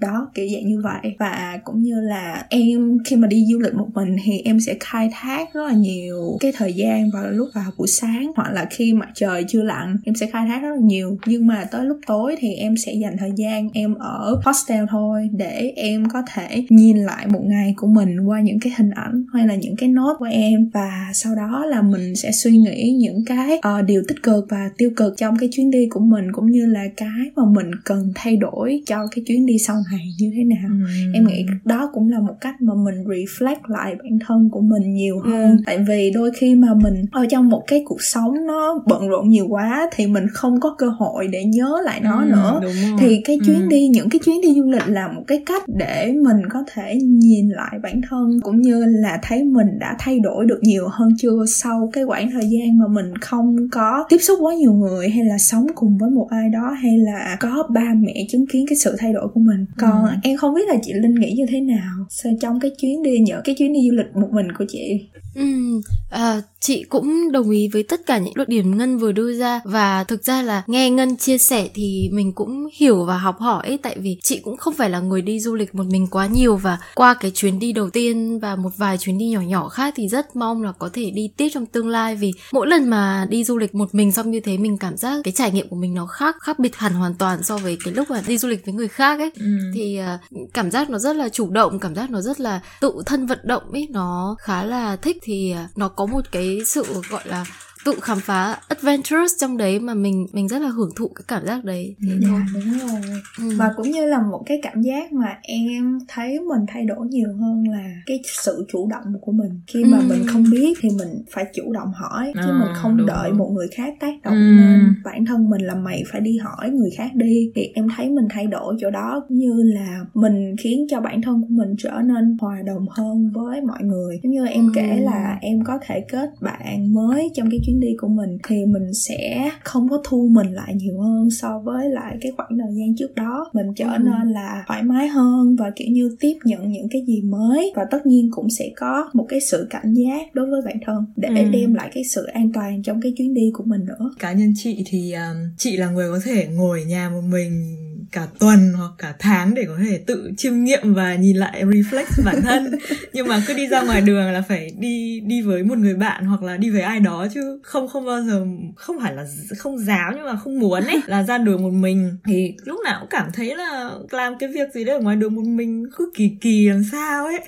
đó 0.00 0.30
kiểu 0.34 0.46
dạng 0.54 0.66
như 0.66 0.80
vậy. 0.84 1.16
Và 1.18 1.58
cũng 1.64 1.82
như 1.82 2.00
là 2.00 2.46
em 2.48 2.98
khi 3.04 3.16
mà 3.16 3.28
đi 3.28 3.44
du 3.52 3.58
lịch 3.58 3.74
một 3.74 3.88
mình 3.94 4.16
thì 4.24 4.38
em 4.44 4.60
sẽ 4.60 4.76
khai 4.80 5.10
thác 5.12 5.54
rất 5.54 5.66
là 5.66 5.72
nhiều 5.72 6.36
cái 6.40 6.52
thời 6.56 6.72
gian 6.72 7.10
vào 7.10 7.30
lúc 7.30 7.48
vào 7.54 7.70
buổi 7.78 7.88
sáng. 7.88 8.32
Hoặc 8.36 8.52
là 8.52 8.66
khi 8.70 8.92
mặt 8.92 9.08
trời 9.14 9.44
chưa 9.48 9.62
lặn 9.62 9.96
em 10.04 10.14
sẽ 10.14 10.26
khai 10.26 10.46
thác 10.48 10.62
rất 10.62 10.70
là 10.70 10.80
nhiều. 10.80 11.18
Nhưng 11.26 11.46
mà 11.46 11.64
tới 11.70 11.84
lúc 11.84 11.98
tối 12.06 12.36
thì 12.38 12.54
em 12.54 12.76
sẽ 12.76 12.94
dành 12.98 13.16
thời 13.18 13.32
gian 13.36 13.68
em 13.72 13.94
ở 13.94 14.40
hostel 14.44 14.84
thôi 14.90 15.28
để 15.32 15.72
em 15.76 16.08
có 16.08 16.22
thể 16.34 16.64
nhìn 16.68 16.96
lại 16.96 17.26
một 17.26 17.42
ngày 17.44 17.74
của 17.76 17.86
mình 17.86 18.20
qua 18.20 18.40
những 18.40 18.60
cái 18.60 18.72
hình 18.76 18.90
ảnh 18.90 19.24
hay 19.32 19.46
là 19.46 19.54
những 19.54 19.76
cái 19.76 19.88
nốt 19.88 20.16
của 20.18 20.28
em 20.30 20.70
và 20.74 20.90
sau 21.14 21.34
đó 21.34 21.64
là 21.66 21.82
mình 21.82 22.16
sẽ 22.16 22.32
suy 22.32 22.58
nghĩ 22.58 22.96
những 23.00 23.24
cái 23.26 23.58
uh, 23.58 23.84
điều 23.86 24.02
tích 24.08 24.22
cực 24.22 24.46
và 24.50 24.70
tiêu 24.78 24.90
cực 24.96 25.16
trong 25.16 25.36
cái 25.36 25.48
chuyến 25.52 25.70
đi 25.70 25.88
của 25.90 26.00
mình 26.00 26.32
cũng 26.32 26.50
như 26.50 26.66
là 26.66 26.84
cái 26.96 27.30
mà 27.36 27.42
mình 27.54 27.70
cần 27.84 28.12
thay 28.14 28.36
đổi 28.36 28.82
cho 28.86 29.06
cái 29.10 29.24
chuyến 29.26 29.46
đi 29.46 29.58
sau 29.58 29.76
này 29.90 30.08
như 30.18 30.30
thế 30.36 30.44
nào 30.44 30.68
ừ. 30.70 31.12
em 31.14 31.26
nghĩ 31.26 31.46
đó 31.64 31.90
cũng 31.94 32.10
là 32.10 32.20
một 32.20 32.34
cách 32.40 32.54
mà 32.60 32.74
mình 32.84 33.04
reflect 33.04 33.60
lại 33.68 33.94
bản 34.02 34.18
thân 34.26 34.48
của 34.52 34.60
mình 34.60 34.94
nhiều 34.94 35.20
hơn 35.20 35.50
ừ. 35.50 35.62
tại 35.66 35.78
vì 35.88 36.10
đôi 36.14 36.30
khi 36.36 36.54
mà 36.54 36.74
mình 36.74 37.04
ở 37.12 37.26
trong 37.30 37.48
một 37.48 37.62
cái 37.66 37.82
cuộc 37.86 38.02
sống 38.02 38.46
nó 38.46 38.84
bận 38.86 39.08
rộn 39.08 39.28
nhiều 39.28 39.46
quá 39.48 39.88
thì 39.92 40.06
mình 40.06 40.26
không 40.32 40.60
có 40.60 40.74
cơ 40.78 40.88
hội 40.88 41.28
để 41.28 41.44
nhớ 41.44 41.80
lại 41.84 42.00
nó 42.00 42.24
ừ, 42.24 42.28
nữa 42.30 42.60
thì 42.98 43.20
cái 43.24 43.38
chuyến 43.46 43.60
ừ. 43.60 43.66
đi 43.68 43.88
những 43.88 44.08
cái 44.10 44.18
chuyến 44.24 44.40
đi 44.40 44.54
du 44.54 44.70
lịch 44.70 44.88
là 44.88 45.08
một 45.08 45.22
cái 45.26 45.42
cách 45.46 45.62
để 45.66 46.12
mình 46.22 46.36
có 46.50 46.64
thể 46.74 46.98
nhìn 47.02 47.48
lại 47.48 47.78
bản 47.82 48.00
thân 48.10 48.40
cũng 48.42 48.60
như 48.60 48.84
là 48.84 49.18
thấy 49.22 49.44
mình 49.44 49.78
đã 49.78 49.96
thay 49.98 50.20
đổi 50.20 50.46
được 50.46 50.58
nhiều 50.62 50.88
hơn 50.88 51.08
chưa 51.18 51.44
sau 51.48 51.90
cái 51.92 52.04
quãng 52.04 52.30
thời 52.30 52.50
gian 52.50 52.78
mà 52.78 52.86
mình 52.88 53.18
không 53.20 53.56
có 53.72 54.06
tiếp 54.08 54.18
xúc 54.18 54.38
quá 54.42 54.54
nhiều 54.54 54.72
người 54.72 55.08
hay 55.08 55.24
là 55.24 55.38
sống 55.38 55.66
cùng 55.74 55.98
với 55.98 56.10
một 56.10 56.28
ai 56.30 56.48
đó 56.48 56.76
hay 56.82 56.98
là 56.98 57.36
có 57.40 57.68
ba 57.70 57.94
mẹ 57.96 58.26
chứng 58.30 58.46
kiến 58.46 58.66
cái 58.68 58.76
sự 58.76 58.96
thay 58.98 59.12
đổi 59.12 59.28
của 59.34 59.40
mình 59.40 59.66
còn 59.78 60.04
ừ. 60.04 60.10
em 60.22 60.36
không 60.36 60.54
biết 60.54 60.68
là 60.68 60.74
chị 60.82 60.92
linh 60.92 61.14
nghĩ 61.14 61.32
như 61.32 61.46
thế 61.48 61.60
nào 61.60 62.06
trong 62.40 62.60
cái 62.60 62.70
chuyến 62.80 63.02
đi 63.02 63.18
nhỡ 63.18 63.40
cái 63.44 63.54
chuyến 63.54 63.72
đi 63.72 63.80
du 63.90 63.96
lịch 63.96 64.16
một 64.16 64.28
mình 64.32 64.52
của 64.58 64.64
chị 64.68 65.08
Ừ, 65.38 65.80
à, 66.10 66.42
chị 66.60 66.84
cũng 66.88 67.32
đồng 67.32 67.50
ý 67.50 67.68
với 67.72 67.82
tất 67.82 68.00
cả 68.06 68.18
những 68.18 68.32
luận 68.36 68.48
điểm 68.48 68.78
Ngân 68.78 68.98
vừa 68.98 69.12
đưa 69.12 69.38
ra 69.38 69.60
và 69.64 70.04
thực 70.04 70.24
ra 70.24 70.42
là 70.42 70.62
nghe 70.66 70.90
Ngân 70.90 71.16
chia 71.16 71.38
sẻ 71.38 71.68
thì 71.74 72.10
mình 72.12 72.32
cũng 72.32 72.68
hiểu 72.74 73.04
và 73.04 73.18
học 73.18 73.36
hỏi 73.38 73.66
ấy, 73.66 73.78
tại 73.82 73.96
vì 73.98 74.16
chị 74.22 74.40
cũng 74.44 74.56
không 74.56 74.74
phải 74.74 74.90
là 74.90 75.00
người 75.00 75.22
đi 75.22 75.40
du 75.40 75.54
lịch 75.54 75.74
một 75.74 75.86
mình 75.86 76.06
quá 76.10 76.26
nhiều 76.26 76.56
và 76.56 76.78
qua 76.94 77.14
cái 77.14 77.30
chuyến 77.30 77.58
đi 77.58 77.72
đầu 77.72 77.90
tiên 77.90 78.38
và 78.38 78.56
một 78.56 78.70
vài 78.76 78.98
chuyến 78.98 79.18
đi 79.18 79.28
nhỏ 79.28 79.40
nhỏ 79.40 79.68
khác 79.68 79.94
thì 79.96 80.08
rất 80.08 80.36
mong 80.36 80.62
là 80.62 80.72
có 80.72 80.90
thể 80.92 81.10
đi 81.10 81.30
tiếp 81.36 81.48
trong 81.54 81.66
tương 81.66 81.88
lai 81.88 82.16
vì 82.16 82.32
mỗi 82.52 82.66
lần 82.66 82.90
mà 82.90 83.26
đi 83.30 83.44
du 83.44 83.58
lịch 83.58 83.74
một 83.74 83.94
mình 83.94 84.12
xong 84.12 84.30
như 84.30 84.40
thế 84.40 84.56
mình 84.56 84.78
cảm 84.78 84.96
giác 84.96 85.20
cái 85.24 85.32
trải 85.32 85.50
nghiệm 85.50 85.68
của 85.68 85.76
mình 85.76 85.94
nó 85.94 86.06
khác 86.06 86.36
khác 86.40 86.58
biệt 86.58 86.76
hẳn 86.76 86.92
hoàn 86.92 87.14
toàn 87.14 87.42
so 87.42 87.56
với 87.58 87.78
cái 87.84 87.94
lúc 87.94 88.10
mà 88.10 88.22
đi 88.26 88.38
du 88.38 88.48
lịch 88.48 88.66
với 88.66 88.74
người 88.74 88.88
khác 88.88 89.20
ấy 89.20 89.30
ừ. 89.40 89.46
thì 89.74 90.00
uh, 90.00 90.52
cảm 90.54 90.70
giác 90.70 90.90
nó 90.90 90.98
rất 90.98 91.16
là 91.16 91.28
chủ 91.28 91.50
động 91.50 91.80
cảm 91.80 91.94
giác 91.94 92.10
nó 92.10 92.20
rất 92.20 92.40
là 92.40 92.60
tự 92.80 92.92
thân 93.06 93.26
vận 93.26 93.38
động 93.42 93.62
ấy 93.72 93.88
nó 93.90 94.36
khá 94.38 94.64
là 94.64 94.96
thích 94.96 95.16
thì 95.22 95.50
à, 95.50 95.68
nó 95.76 95.88
có 95.88 96.06
một 96.06 96.24
cái 96.32 96.47
sự 96.66 96.84
gọi 97.10 97.22
là 97.24 97.44
tự 97.84 97.94
khám 98.02 98.18
phá 98.20 98.56
adventurous 98.68 99.32
trong 99.40 99.56
đấy 99.56 99.80
mà 99.80 99.94
mình 99.94 100.26
mình 100.32 100.48
rất 100.48 100.62
là 100.62 100.68
hưởng 100.68 100.90
thụ 100.96 101.08
cái 101.08 101.24
cảm 101.28 101.46
giác 101.46 101.64
đấy 101.64 101.96
thế 102.02 102.14
dạ, 102.22 102.28
thôi 102.28 102.40
đúng 102.54 102.78
rồi 102.78 103.00
ừ. 103.38 103.56
và 103.56 103.70
cũng 103.76 103.90
như 103.90 104.06
là 104.06 104.18
một 104.22 104.42
cái 104.46 104.60
cảm 104.62 104.82
giác 104.82 105.12
mà 105.12 105.38
em 105.42 105.98
thấy 106.08 106.40
mình 106.40 106.66
thay 106.68 106.84
đổi 106.84 107.06
nhiều 107.06 107.28
hơn 107.40 107.64
là 107.68 107.94
cái 108.06 108.20
sự 108.42 108.66
chủ 108.72 108.88
động 108.90 109.04
của 109.20 109.32
mình 109.32 109.60
khi 109.66 109.84
mà 109.84 109.98
ừ. 109.98 110.04
mình 110.08 110.26
không 110.26 110.44
biết 110.50 110.78
thì 110.80 110.88
mình 110.98 111.08
phải 111.30 111.44
chủ 111.54 111.72
động 111.72 111.92
hỏi 111.94 112.32
chứ 112.34 112.50
à, 112.50 112.58
mình 112.60 112.74
không 112.74 113.06
đợi 113.06 113.28
rồi. 113.28 113.38
một 113.38 113.50
người 113.54 113.68
khác 113.76 113.94
tác 114.00 114.12
động 114.24 114.34
ừ. 114.34 114.54
nên 114.56 114.94
bản 115.04 115.24
thân 115.24 115.50
mình 115.50 115.60
là 115.60 115.74
mày 115.74 116.02
phải 116.12 116.20
đi 116.20 116.38
hỏi 116.38 116.70
người 116.70 116.90
khác 116.96 117.10
đi 117.14 117.50
thì 117.54 117.62
em 117.74 117.88
thấy 117.96 118.08
mình 118.08 118.26
thay 118.30 118.46
đổi 118.46 118.76
chỗ 118.80 118.90
đó 118.90 119.24
cũng 119.28 119.38
như 119.38 119.62
là 119.62 120.00
mình 120.14 120.56
khiến 120.60 120.86
cho 120.90 121.00
bản 121.00 121.22
thân 121.22 121.40
của 121.40 121.48
mình 121.50 121.74
trở 121.78 121.92
nên 122.04 122.36
hòa 122.40 122.62
đồng 122.66 122.86
hơn 122.90 123.30
với 123.34 123.60
mọi 123.60 123.82
người 123.82 124.20
giống 124.22 124.32
như 124.32 124.46
em 124.46 124.66
ừ. 124.66 124.72
kể 124.74 124.96
là 125.00 125.38
em 125.40 125.64
có 125.64 125.78
thể 125.86 126.04
kết 126.08 126.30
bạn 126.40 126.94
mới 126.94 127.28
trong 127.34 127.50
cái 127.50 127.60
chuyến 127.68 127.80
đi 127.80 127.96
của 127.98 128.08
mình 128.08 128.38
thì 128.48 128.56
mình 128.66 128.94
sẽ 128.94 129.50
không 129.64 129.88
có 129.88 130.02
thu 130.04 130.28
mình 130.32 130.52
lại 130.52 130.74
nhiều 130.74 131.00
hơn 131.00 131.30
so 131.30 131.62
với 131.64 131.90
lại 131.90 132.16
cái 132.20 132.32
khoảng 132.36 132.58
thời 132.58 132.74
gian 132.74 132.96
trước 132.96 133.14
đó 133.14 133.50
mình 133.52 133.66
trở 133.76 133.84
ừ. 133.84 133.98
nên 133.98 134.32
là 134.32 134.64
thoải 134.68 134.82
mái 134.82 135.08
hơn 135.08 135.56
và 135.56 135.70
kiểu 135.76 135.88
như 135.90 136.16
tiếp 136.20 136.34
nhận 136.44 136.72
những 136.72 136.88
cái 136.90 137.04
gì 137.06 137.22
mới 137.22 137.72
và 137.76 137.84
tất 137.90 138.06
nhiên 138.06 138.30
cũng 138.32 138.50
sẽ 138.50 138.70
có 138.76 139.10
một 139.12 139.26
cái 139.28 139.40
sự 139.40 139.66
cảnh 139.70 139.94
giác 139.94 140.34
đối 140.34 140.50
với 140.50 140.62
bản 140.64 140.76
thân 140.86 141.06
để 141.16 141.28
ừ. 141.28 141.50
đem 141.52 141.74
lại 141.74 141.90
cái 141.94 142.04
sự 142.04 142.24
an 142.24 142.52
toàn 142.52 142.82
trong 142.82 143.00
cái 143.00 143.14
chuyến 143.16 143.34
đi 143.34 143.50
của 143.54 143.64
mình 143.66 143.84
nữa 143.84 144.10
cá 144.18 144.32
nhân 144.32 144.52
chị 144.56 144.84
thì 144.86 145.12
um, 145.12 145.36
chị 145.56 145.76
là 145.76 145.90
người 145.90 146.10
có 146.10 146.20
thể 146.24 146.46
ngồi 146.46 146.84
nhà 146.84 147.10
một 147.10 147.22
mình 147.30 147.76
cả 148.12 148.26
tuần 148.38 148.72
hoặc 148.76 148.90
cả 148.98 149.14
tháng 149.18 149.54
để 149.54 149.64
có 149.68 149.76
thể 149.88 150.00
tự 150.06 150.30
chiêm 150.36 150.64
nghiệm 150.64 150.94
và 150.94 151.14
nhìn 151.14 151.36
lại 151.36 151.64
reflex 151.64 152.04
bản 152.24 152.42
thân. 152.42 152.78
Nhưng 153.12 153.28
mà 153.28 153.42
cứ 153.46 153.54
đi 153.54 153.68
ra 153.68 153.82
ngoài 153.82 154.00
đường 154.00 154.32
là 154.32 154.42
phải 154.48 154.70
đi 154.78 155.20
đi 155.20 155.42
với 155.42 155.62
một 155.62 155.78
người 155.78 155.94
bạn 155.94 156.24
hoặc 156.24 156.42
là 156.42 156.56
đi 156.56 156.70
với 156.70 156.80
ai 156.80 157.00
đó 157.00 157.26
chứ 157.34 157.60
không 157.62 157.88
không 157.88 158.06
bao 158.06 158.22
giờ 158.22 158.46
không 158.76 158.96
phải 159.00 159.14
là 159.14 159.24
không 159.58 159.78
dám 159.78 160.12
nhưng 160.16 160.26
mà 160.26 160.36
không 160.36 160.58
muốn 160.58 160.84
ấy 160.84 161.00
là 161.06 161.22
ra 161.22 161.38
đường 161.38 161.62
một 161.62 161.72
mình. 161.72 162.16
Thì 162.24 162.54
lúc 162.64 162.80
nào 162.84 162.96
cũng 163.00 163.08
cảm 163.10 163.28
thấy 163.34 163.56
là 163.56 163.90
làm 164.10 164.38
cái 164.38 164.48
việc 164.48 164.68
gì 164.74 164.84
đấy 164.84 164.94
ở 164.94 165.00
ngoài 165.00 165.16
đường 165.16 165.34
một 165.34 165.46
mình 165.46 165.84
cứ 165.96 166.10
kỳ 166.14 166.30
kỳ 166.40 166.68
làm 166.68 166.82
sao 166.92 167.26
ấy. 167.26 167.40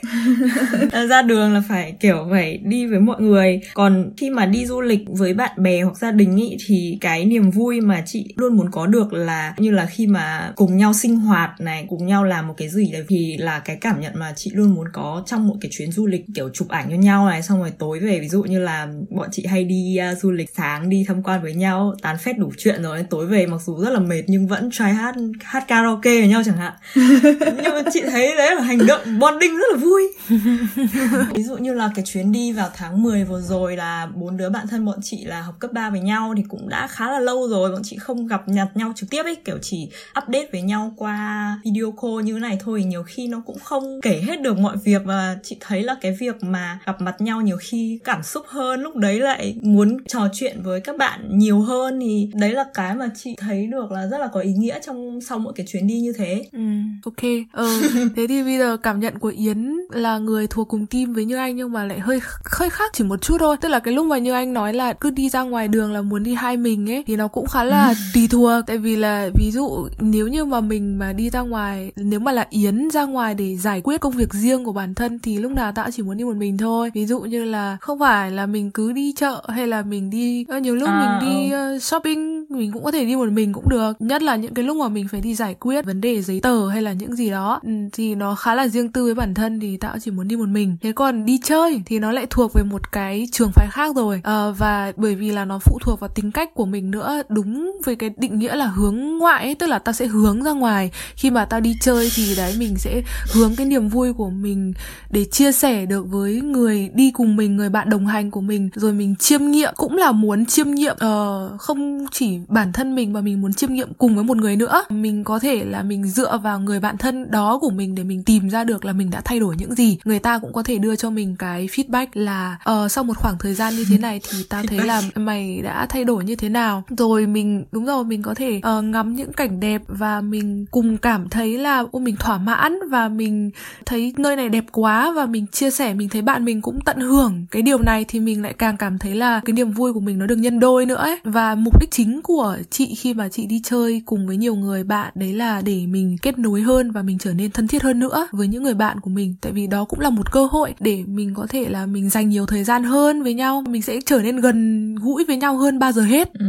Ra 1.08 1.22
đường 1.22 1.54
là 1.54 1.62
phải 1.68 1.96
kiểu 2.00 2.28
phải 2.30 2.58
đi 2.64 2.86
với 2.86 3.00
mọi 3.00 3.20
người. 3.20 3.60
Còn 3.74 4.12
khi 4.16 4.30
mà 4.30 4.46
đi 4.46 4.66
du 4.66 4.80
lịch 4.80 5.00
với 5.08 5.34
bạn 5.34 5.62
bè 5.62 5.82
hoặc 5.82 5.96
gia 5.98 6.10
đình 6.10 6.36
ý 6.36 6.56
thì 6.66 6.98
cái 7.00 7.24
niềm 7.24 7.50
vui 7.50 7.80
mà 7.80 8.02
chị 8.06 8.34
luôn 8.36 8.56
muốn 8.56 8.70
có 8.70 8.86
được 8.86 9.12
là 9.12 9.54
như 9.58 9.70
là 9.70 9.86
khi 9.86 10.06
mà 10.06 10.49
là 10.50 10.54
cùng 10.56 10.76
nhau 10.76 10.92
sinh 10.92 11.16
hoạt 11.16 11.60
này 11.60 11.86
cùng 11.88 12.06
nhau 12.06 12.24
làm 12.24 12.48
một 12.48 12.54
cái 12.56 12.68
gì 12.68 12.92
đấy 12.92 13.04
thì 13.08 13.36
là 13.36 13.58
cái 13.58 13.76
cảm 13.76 14.00
nhận 14.00 14.12
mà 14.16 14.32
chị 14.36 14.50
luôn 14.54 14.74
muốn 14.74 14.86
có 14.92 15.22
trong 15.26 15.48
một 15.48 15.56
cái 15.60 15.70
chuyến 15.72 15.92
du 15.92 16.06
lịch 16.06 16.24
kiểu 16.34 16.50
chụp 16.54 16.68
ảnh 16.68 16.88
với 16.88 16.98
nhau 16.98 17.26
này 17.26 17.42
xong 17.42 17.60
rồi 17.60 17.72
tối 17.78 17.98
về 17.98 18.20
ví 18.20 18.28
dụ 18.28 18.42
như 18.42 18.60
là 18.60 18.88
bọn 19.10 19.28
chị 19.32 19.46
hay 19.46 19.64
đi 19.64 19.98
uh, 20.12 20.18
du 20.18 20.30
lịch 20.30 20.50
sáng 20.56 20.88
đi 20.88 21.04
tham 21.08 21.22
quan 21.22 21.42
với 21.42 21.54
nhau 21.54 21.94
tán 22.02 22.18
phét 22.18 22.38
đủ 22.38 22.52
chuyện 22.58 22.82
rồi 22.82 23.06
tối 23.10 23.26
về 23.26 23.46
mặc 23.46 23.60
dù 23.66 23.78
rất 23.78 23.90
là 23.90 24.00
mệt 24.00 24.22
nhưng 24.26 24.46
vẫn 24.46 24.70
try 24.70 24.84
hát 24.84 25.14
hát 25.42 25.64
karaoke 25.68 26.20
với 26.20 26.28
nhau 26.28 26.42
chẳng 26.44 26.56
hạn. 26.56 26.72
Nhưng 27.34 27.74
mà 27.74 27.82
chị 27.92 28.02
thấy 28.10 28.36
đấy 28.36 28.54
là 28.54 28.62
hành 28.62 28.86
động 28.86 29.18
bonding 29.18 29.56
rất 29.56 29.66
là 29.72 29.76
vui. 29.76 30.02
Ví 31.34 31.42
dụ 31.42 31.56
như 31.56 31.74
là 31.74 31.90
cái 31.94 32.04
chuyến 32.04 32.32
đi 32.32 32.52
vào 32.52 32.70
tháng 32.74 33.02
10 33.02 33.24
vừa 33.24 33.40
rồi 33.40 33.76
là 33.76 34.08
bốn 34.14 34.36
đứa 34.36 34.50
bạn 34.50 34.66
thân 34.68 34.84
bọn 34.84 34.98
chị 35.02 35.24
là 35.24 35.42
học 35.42 35.54
cấp 35.58 35.72
3 35.72 35.90
với 35.90 36.00
nhau 36.00 36.34
thì 36.36 36.42
cũng 36.48 36.68
đã 36.68 36.86
khá 36.86 37.10
là 37.10 37.18
lâu 37.18 37.48
rồi 37.48 37.70
bọn 37.70 37.82
chị 37.84 37.96
không 37.96 38.26
gặp 38.26 38.48
nhặt 38.48 38.68
nhau 38.74 38.92
trực 38.96 39.10
tiếp 39.10 39.22
ấy 39.22 39.36
kiểu 39.44 39.58
chỉ 39.62 39.90
update 40.22 40.39
với 40.52 40.62
nhau 40.62 40.92
qua 40.96 41.58
video 41.64 41.94
call 42.02 42.22
như 42.24 42.32
thế 42.32 42.40
này 42.40 42.58
thôi 42.60 42.84
nhiều 42.84 43.02
khi 43.02 43.28
nó 43.28 43.42
cũng 43.46 43.58
không 43.58 44.00
kể 44.02 44.22
hết 44.26 44.40
được 44.40 44.58
mọi 44.58 44.76
việc. 44.84 45.02
Và 45.04 45.36
chị 45.42 45.56
thấy 45.60 45.82
là 45.82 45.96
cái 46.00 46.16
việc 46.20 46.42
mà 46.42 46.78
gặp 46.86 47.00
mặt 47.00 47.20
nhau 47.20 47.40
nhiều 47.40 47.56
khi 47.60 47.98
cảm 48.04 48.22
xúc 48.22 48.46
hơn 48.48 48.80
lúc 48.80 48.96
đấy 48.96 49.20
lại 49.20 49.56
muốn 49.62 49.96
trò 50.08 50.28
chuyện 50.32 50.62
với 50.62 50.80
các 50.80 50.96
bạn 50.96 51.38
nhiều 51.38 51.60
hơn 51.60 52.00
thì 52.00 52.28
đấy 52.34 52.52
là 52.52 52.64
cái 52.74 52.94
mà 52.94 53.10
chị 53.16 53.36
thấy 53.38 53.66
được 53.66 53.92
là 53.92 54.06
rất 54.06 54.18
là 54.18 54.26
có 54.32 54.40
ý 54.40 54.52
nghĩa 54.52 54.78
trong 54.86 55.20
sau 55.20 55.38
mỗi 55.38 55.52
cái 55.56 55.66
chuyến 55.68 55.86
đi 55.86 56.00
như 56.00 56.12
thế. 56.12 56.44
Ừ. 56.52 56.60
Ok 57.04 57.22
ừ 57.52 57.82
thế 58.16 58.26
thì 58.26 58.42
bây 58.42 58.58
giờ 58.58 58.76
cảm 58.76 59.00
nhận 59.00 59.18
của 59.18 59.32
yến 59.36 59.76
là 59.90 60.18
người 60.18 60.46
thuộc 60.46 60.68
cùng 60.68 60.86
team 60.86 61.12
với 61.12 61.24
như 61.24 61.36
anh 61.36 61.56
nhưng 61.56 61.72
mà 61.72 61.84
lại 61.84 61.98
hơi 62.00 62.20
hơi 62.44 62.70
khác 62.70 62.90
chỉ 62.92 63.04
một 63.04 63.22
chút 63.22 63.36
thôi. 63.40 63.56
Tức 63.60 63.68
là 63.68 63.78
cái 63.78 63.94
lúc 63.94 64.06
mà 64.06 64.18
như 64.18 64.32
anh 64.32 64.52
nói 64.52 64.72
là 64.74 64.92
cứ 64.92 65.10
đi 65.10 65.28
ra 65.28 65.42
ngoài 65.42 65.68
đường 65.68 65.92
là 65.92 66.02
muốn 66.02 66.22
đi 66.22 66.34
hai 66.34 66.56
mình 66.56 66.90
ấy 66.90 67.04
thì 67.06 67.16
nó 67.16 67.28
cũng 67.28 67.46
khá 67.46 67.64
là 67.64 67.94
tùy 68.14 68.28
thuộc. 68.30 68.66
Tại 68.66 68.78
vì 68.78 68.96
là 68.96 69.28
ví 69.34 69.50
dụ 69.50 69.88
nếu 70.00 70.28
như 70.30 70.44
mà 70.44 70.60
mình 70.60 70.98
mà 70.98 71.12
đi 71.12 71.30
ra 71.30 71.40
ngoài 71.40 71.92
nếu 71.96 72.20
mà 72.20 72.32
là 72.32 72.46
yến 72.50 72.90
ra 72.90 73.04
ngoài 73.04 73.34
để 73.34 73.56
giải 73.56 73.80
quyết 73.80 74.00
công 74.00 74.12
việc 74.12 74.34
riêng 74.34 74.64
của 74.64 74.72
bản 74.72 74.94
thân 74.94 75.18
thì 75.18 75.38
lúc 75.38 75.52
nào 75.52 75.72
ta 75.72 75.86
chỉ 75.92 76.02
muốn 76.02 76.16
đi 76.16 76.24
một 76.24 76.36
mình 76.36 76.58
thôi. 76.58 76.90
Ví 76.94 77.06
dụ 77.06 77.20
như 77.20 77.44
là 77.44 77.76
không 77.80 77.98
phải 77.98 78.30
là 78.30 78.46
mình 78.46 78.70
cứ 78.70 78.92
đi 78.92 79.12
chợ 79.16 79.44
hay 79.48 79.66
là 79.66 79.82
mình 79.82 80.10
đi 80.10 80.46
nhiều 80.62 80.76
lúc 80.76 80.88
à, 80.88 81.20
mình 81.20 81.30
đi 81.30 81.50
ừ. 81.50 81.78
shopping 81.78 82.46
mình 82.48 82.72
cũng 82.72 82.84
có 82.84 82.90
thể 82.90 83.04
đi 83.04 83.16
một 83.16 83.28
mình 83.32 83.52
cũng 83.52 83.68
được. 83.68 83.92
Nhất 83.98 84.22
là 84.22 84.36
những 84.36 84.54
cái 84.54 84.64
lúc 84.64 84.76
mà 84.76 84.88
mình 84.88 85.08
phải 85.08 85.20
đi 85.20 85.34
giải 85.34 85.54
quyết 85.54 85.84
vấn 85.84 86.00
đề 86.00 86.22
giấy 86.22 86.40
tờ 86.40 86.68
hay 86.68 86.82
là 86.82 86.92
những 86.92 87.16
gì 87.16 87.30
đó 87.30 87.60
ừ, 87.62 87.70
thì 87.92 88.14
nó 88.14 88.34
khá 88.34 88.54
là 88.54 88.68
riêng 88.68 88.92
tư 88.92 89.04
với 89.04 89.14
bản 89.14 89.34
thân 89.34 89.60
thì 89.60 89.76
tao 89.76 89.96
chỉ 90.00 90.10
muốn 90.10 90.28
đi 90.28 90.36
một 90.36 90.48
mình. 90.48 90.76
Thế 90.82 90.92
còn 90.92 91.26
đi 91.26 91.38
chơi 91.42 91.82
thì 91.86 91.98
nó 91.98 92.12
lại 92.12 92.26
thuộc 92.30 92.52
về 92.54 92.62
một 92.62 92.92
cái 92.92 93.28
trường 93.32 93.50
phái 93.54 93.68
khác 93.70 93.96
rồi. 93.96 94.20
À, 94.24 94.50
và 94.50 94.92
bởi 94.96 95.14
vì 95.14 95.30
là 95.30 95.44
nó 95.44 95.58
phụ 95.58 95.78
thuộc 95.82 96.00
vào 96.00 96.10
tính 96.14 96.32
cách 96.32 96.54
của 96.54 96.66
mình 96.66 96.90
nữa 96.90 97.22
đúng 97.28 97.80
với 97.84 97.96
cái 97.96 98.10
định 98.16 98.38
nghĩa 98.38 98.54
là 98.54 98.66
hướng 98.66 99.18
ngoại 99.18 99.44
ấy, 99.44 99.54
tức 99.54 99.66
là 99.66 99.78
tao 99.78 99.92
sẽ 99.92 100.06
hướng 100.06 100.19
ra 100.44 100.52
ngoài. 100.52 100.90
Khi 101.16 101.30
mà 101.30 101.44
tao 101.44 101.60
đi 101.60 101.76
chơi 101.80 102.10
thì 102.14 102.34
đấy 102.36 102.54
mình 102.58 102.76
sẽ 102.78 103.02
hướng 103.32 103.56
cái 103.56 103.66
niềm 103.66 103.88
vui 103.88 104.12
của 104.12 104.30
mình 104.30 104.72
để 105.10 105.24
chia 105.24 105.52
sẻ 105.52 105.86
được 105.86 106.06
với 106.08 106.40
người 106.40 106.90
đi 106.94 107.10
cùng 107.10 107.36
mình 107.36 107.56
người 107.56 107.68
bạn 107.68 107.90
đồng 107.90 108.06
hành 108.06 108.30
của 108.30 108.40
mình. 108.40 108.70
Rồi 108.74 108.92
mình 108.92 109.16
chiêm 109.16 109.50
nghiệm 109.50 109.72
cũng 109.76 109.96
là 109.96 110.12
muốn 110.12 110.46
chiêm 110.46 110.70
nghiệm 110.70 110.96
uh, 110.96 111.60
không 111.60 112.06
chỉ 112.12 112.38
bản 112.48 112.72
thân 112.72 112.94
mình 112.94 113.12
mà 113.12 113.20
mình 113.20 113.40
muốn 113.40 113.52
chiêm 113.52 113.72
nghiệm 113.72 113.92
cùng 113.98 114.14
với 114.14 114.24
một 114.24 114.36
người 114.36 114.56
nữa. 114.56 114.84
Mình 114.90 115.24
có 115.24 115.38
thể 115.38 115.64
là 115.64 115.82
mình 115.82 116.04
dựa 116.04 116.38
vào 116.38 116.60
người 116.60 116.80
bạn 116.80 116.98
thân 116.98 117.30
đó 117.30 117.58
của 117.60 117.70
mình 117.70 117.94
để 117.94 118.04
mình 118.04 118.22
tìm 118.22 118.50
ra 118.50 118.64
được 118.64 118.84
là 118.84 118.92
mình 118.92 119.10
đã 119.10 119.20
thay 119.24 119.40
đổi 119.40 119.54
những 119.58 119.74
gì. 119.74 119.98
Người 120.04 120.18
ta 120.18 120.38
cũng 120.38 120.52
có 120.52 120.62
thể 120.62 120.78
đưa 120.78 120.96
cho 120.96 121.10
mình 121.10 121.36
cái 121.38 121.66
feedback 121.66 122.06
là 122.12 122.58
uh, 122.70 122.90
sau 122.90 123.04
một 123.04 123.16
khoảng 123.16 123.38
thời 123.38 123.54
gian 123.54 123.76
như 123.76 123.84
thế 123.90 123.98
này 123.98 124.20
thì 124.30 124.42
ta 124.48 124.62
thấy 124.68 124.78
là 124.78 125.02
mày 125.14 125.60
đã 125.62 125.86
thay 125.86 126.04
đổi 126.04 126.24
như 126.24 126.36
thế 126.36 126.48
nào? 126.48 126.82
Rồi 126.98 127.26
mình 127.26 127.64
đúng 127.72 127.86
rồi 127.86 128.04
mình 128.04 128.22
có 128.22 128.34
thể 128.34 128.60
uh, 128.78 128.84
ngắm 128.84 129.16
những 129.16 129.32
cảnh 129.32 129.60
đẹp 129.60 129.82
và 129.86 130.09
mình 130.20 130.66
cùng 130.70 130.98
cảm 130.98 131.28
thấy 131.28 131.58
là 131.58 131.84
ô 131.92 131.98
mình 131.98 132.16
thỏa 132.16 132.38
mãn 132.38 132.78
và 132.90 133.08
mình 133.08 133.50
thấy 133.86 134.14
nơi 134.16 134.36
này 134.36 134.48
đẹp 134.48 134.64
quá 134.72 135.12
và 135.16 135.26
mình 135.26 135.46
chia 135.46 135.70
sẻ 135.70 135.94
mình 135.94 136.08
thấy 136.08 136.22
bạn 136.22 136.44
mình 136.44 136.62
cũng 136.62 136.78
tận 136.84 136.98
hưởng 137.00 137.46
cái 137.50 137.62
điều 137.62 137.78
này 137.78 138.04
thì 138.08 138.20
mình 138.20 138.42
lại 138.42 138.52
càng 138.52 138.76
cảm 138.76 138.98
thấy 138.98 139.14
là 139.14 139.40
cái 139.44 139.52
niềm 139.52 139.72
vui 139.72 139.92
của 139.92 140.00
mình 140.00 140.18
nó 140.18 140.26
được 140.26 140.36
nhân 140.36 140.60
đôi 140.60 140.86
nữa 140.86 140.94
ấy. 140.94 141.18
Và 141.24 141.54
mục 141.54 141.80
đích 141.80 141.90
chính 141.90 142.22
của 142.22 142.56
chị 142.70 142.94
khi 142.94 143.14
mà 143.14 143.28
chị 143.28 143.46
đi 143.46 143.60
chơi 143.64 144.02
cùng 144.06 144.26
với 144.26 144.36
nhiều 144.36 144.54
người 144.54 144.84
bạn 144.84 145.12
đấy 145.14 145.32
là 145.32 145.62
để 145.64 145.86
mình 145.86 146.16
kết 146.22 146.38
nối 146.38 146.60
hơn 146.60 146.90
và 146.90 147.02
mình 147.02 147.18
trở 147.18 147.32
nên 147.32 147.50
thân 147.50 147.68
thiết 147.68 147.82
hơn 147.82 147.98
nữa 147.98 148.28
với 148.32 148.48
những 148.48 148.62
người 148.62 148.74
bạn 148.74 149.00
của 149.00 149.10
mình. 149.10 149.34
Tại 149.40 149.52
vì 149.52 149.66
đó 149.66 149.84
cũng 149.84 150.00
là 150.00 150.10
một 150.10 150.32
cơ 150.32 150.46
hội 150.46 150.74
để 150.80 151.04
mình 151.06 151.34
có 151.34 151.46
thể 151.48 151.68
là 151.68 151.86
mình 151.86 152.10
dành 152.10 152.28
nhiều 152.28 152.46
thời 152.46 152.64
gian 152.64 152.84
hơn 152.84 153.22
với 153.22 153.34
nhau 153.34 153.64
mình 153.68 153.82
sẽ 153.82 154.00
trở 154.06 154.18
nên 154.22 154.40
gần 154.40 154.94
gũi 154.94 155.24
với 155.24 155.36
nhau 155.36 155.56
hơn 155.56 155.78
bao 155.78 155.92
giờ 155.92 156.02
hết. 156.02 156.32
Ừ. 156.32 156.46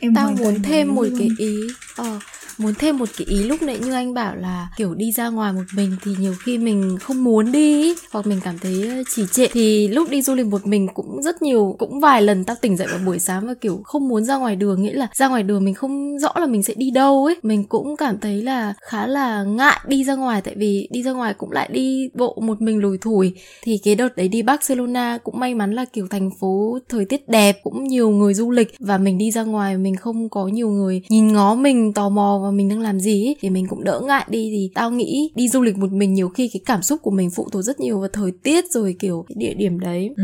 em 0.00 0.14
tao 0.14 0.32
muốn 0.38 0.62
thêm 0.62 0.94
một 0.94 1.06
cái 1.18 1.28
ý 1.38 1.56
ờ 1.96 2.18
muốn 2.58 2.74
thêm 2.78 2.89
một 2.92 3.08
cái 3.18 3.26
ý 3.26 3.42
lúc 3.42 3.62
nãy 3.62 3.78
như 3.78 3.92
anh 3.92 4.14
bảo 4.14 4.36
là, 4.36 4.68
kiểu, 4.76 4.94
đi 4.94 5.12
ra 5.12 5.28
ngoài 5.28 5.52
một 5.52 5.64
mình 5.76 5.96
thì 6.04 6.12
nhiều 6.18 6.34
khi 6.44 6.58
mình 6.58 6.98
không 7.00 7.24
muốn 7.24 7.52
đi 7.52 7.94
hoặc 8.12 8.26
mình 8.26 8.40
cảm 8.44 8.58
thấy 8.58 9.04
chỉ 9.14 9.22
trệ. 9.32 9.46
Thì 9.52 9.88
lúc 9.88 10.10
đi 10.10 10.22
du 10.22 10.34
lịch 10.34 10.46
một 10.46 10.66
mình 10.66 10.88
cũng 10.94 11.22
rất 11.22 11.42
nhiều, 11.42 11.76
cũng 11.78 12.00
vài 12.00 12.22
lần 12.22 12.44
tao 12.44 12.56
tỉnh 12.60 12.76
dậy 12.76 12.86
vào 12.90 13.00
buổi 13.06 13.18
sáng 13.18 13.46
và, 13.46 13.54
kiểu, 13.54 13.80
không 13.84 14.08
muốn 14.08 14.24
ra 14.24 14.36
ngoài 14.36 14.56
đường, 14.56 14.82
nghĩa 14.82 14.92
là 14.92 15.08
ra 15.14 15.28
ngoài 15.28 15.42
đường 15.42 15.64
mình 15.64 15.74
không 15.74 16.18
rõ 16.18 16.32
là 16.36 16.46
mình 16.46 16.62
sẽ 16.62 16.74
đi 16.74 16.90
đâu 16.90 17.24
ấy 17.24 17.36
mình 17.42 17.64
cũng 17.64 17.96
cảm 17.96 18.18
thấy 18.20 18.42
là 18.42 18.74
khá 18.80 19.06
là 19.06 19.42
ngại 19.42 19.80
đi 19.86 20.04
ra 20.04 20.14
ngoài, 20.14 20.40
tại 20.42 20.54
vì 20.56 20.88
đi 20.90 21.02
ra 21.02 21.12
ngoài 21.12 21.34
cũng 21.34 21.52
lại 21.52 21.68
đi 21.72 22.08
bộ 22.14 22.38
một 22.42 22.60
mình 22.62 22.78
lùi 22.78 22.98
thủi. 22.98 23.34
Thì 23.62 23.78
cái 23.84 23.94
đợt 23.94 24.16
đấy 24.16 24.28
đi 24.28 24.42
Barcelona 24.42 25.18
cũng 25.24 25.38
may 25.38 25.54
mắn 25.54 25.72
là, 25.72 25.84
kiểu, 25.84 26.06
thành 26.10 26.30
phố 26.40 26.78
thời 26.88 27.04
tiết 27.04 27.28
đẹp, 27.28 27.60
cũng 27.62 27.84
nhiều 27.84 28.10
người 28.10 28.34
du 28.34 28.50
lịch. 28.50 28.74
Và 28.78 28.98
mình 28.98 29.18
đi 29.18 29.30
ra 29.30 29.42
ngoài 29.42 29.76
mình 29.76 29.96
không 29.96 30.28
có 30.28 30.46
nhiều 30.46 30.68
người 30.68 31.02
nhìn 31.08 31.32
ngó 31.32 31.54
mình, 31.54 31.92
tò 31.92 32.08
mò 32.08 32.40
và 32.42 32.50
mình 32.50 32.68
đang 32.68 32.79
làm 32.80 33.00
gì 33.00 33.26
ấy, 33.26 33.36
thì 33.40 33.50
mình 33.50 33.66
cũng 33.66 33.84
đỡ 33.84 34.00
ngại 34.06 34.24
đi. 34.28 34.50
Thì 34.50 34.70
tao 34.74 34.90
nghĩ 34.90 35.30
đi 35.34 35.48
du 35.48 35.62
lịch 35.62 35.76
một 35.78 35.92
mình 35.92 36.14
nhiều 36.14 36.28
khi 36.28 36.48
cái 36.52 36.60
cảm 36.66 36.82
xúc 36.82 37.02
của 37.02 37.10
mình 37.10 37.30
phụ 37.30 37.48
thuộc 37.52 37.62
rất 37.62 37.80
nhiều 37.80 37.98
vào 37.98 38.08
thời 38.12 38.30
tiết 38.42 38.64
rồi 38.70 38.96
kiểu 38.98 39.24
cái 39.28 39.36
địa 39.38 39.54
điểm 39.54 39.80
đấy. 39.80 40.10
Ừ, 40.16 40.22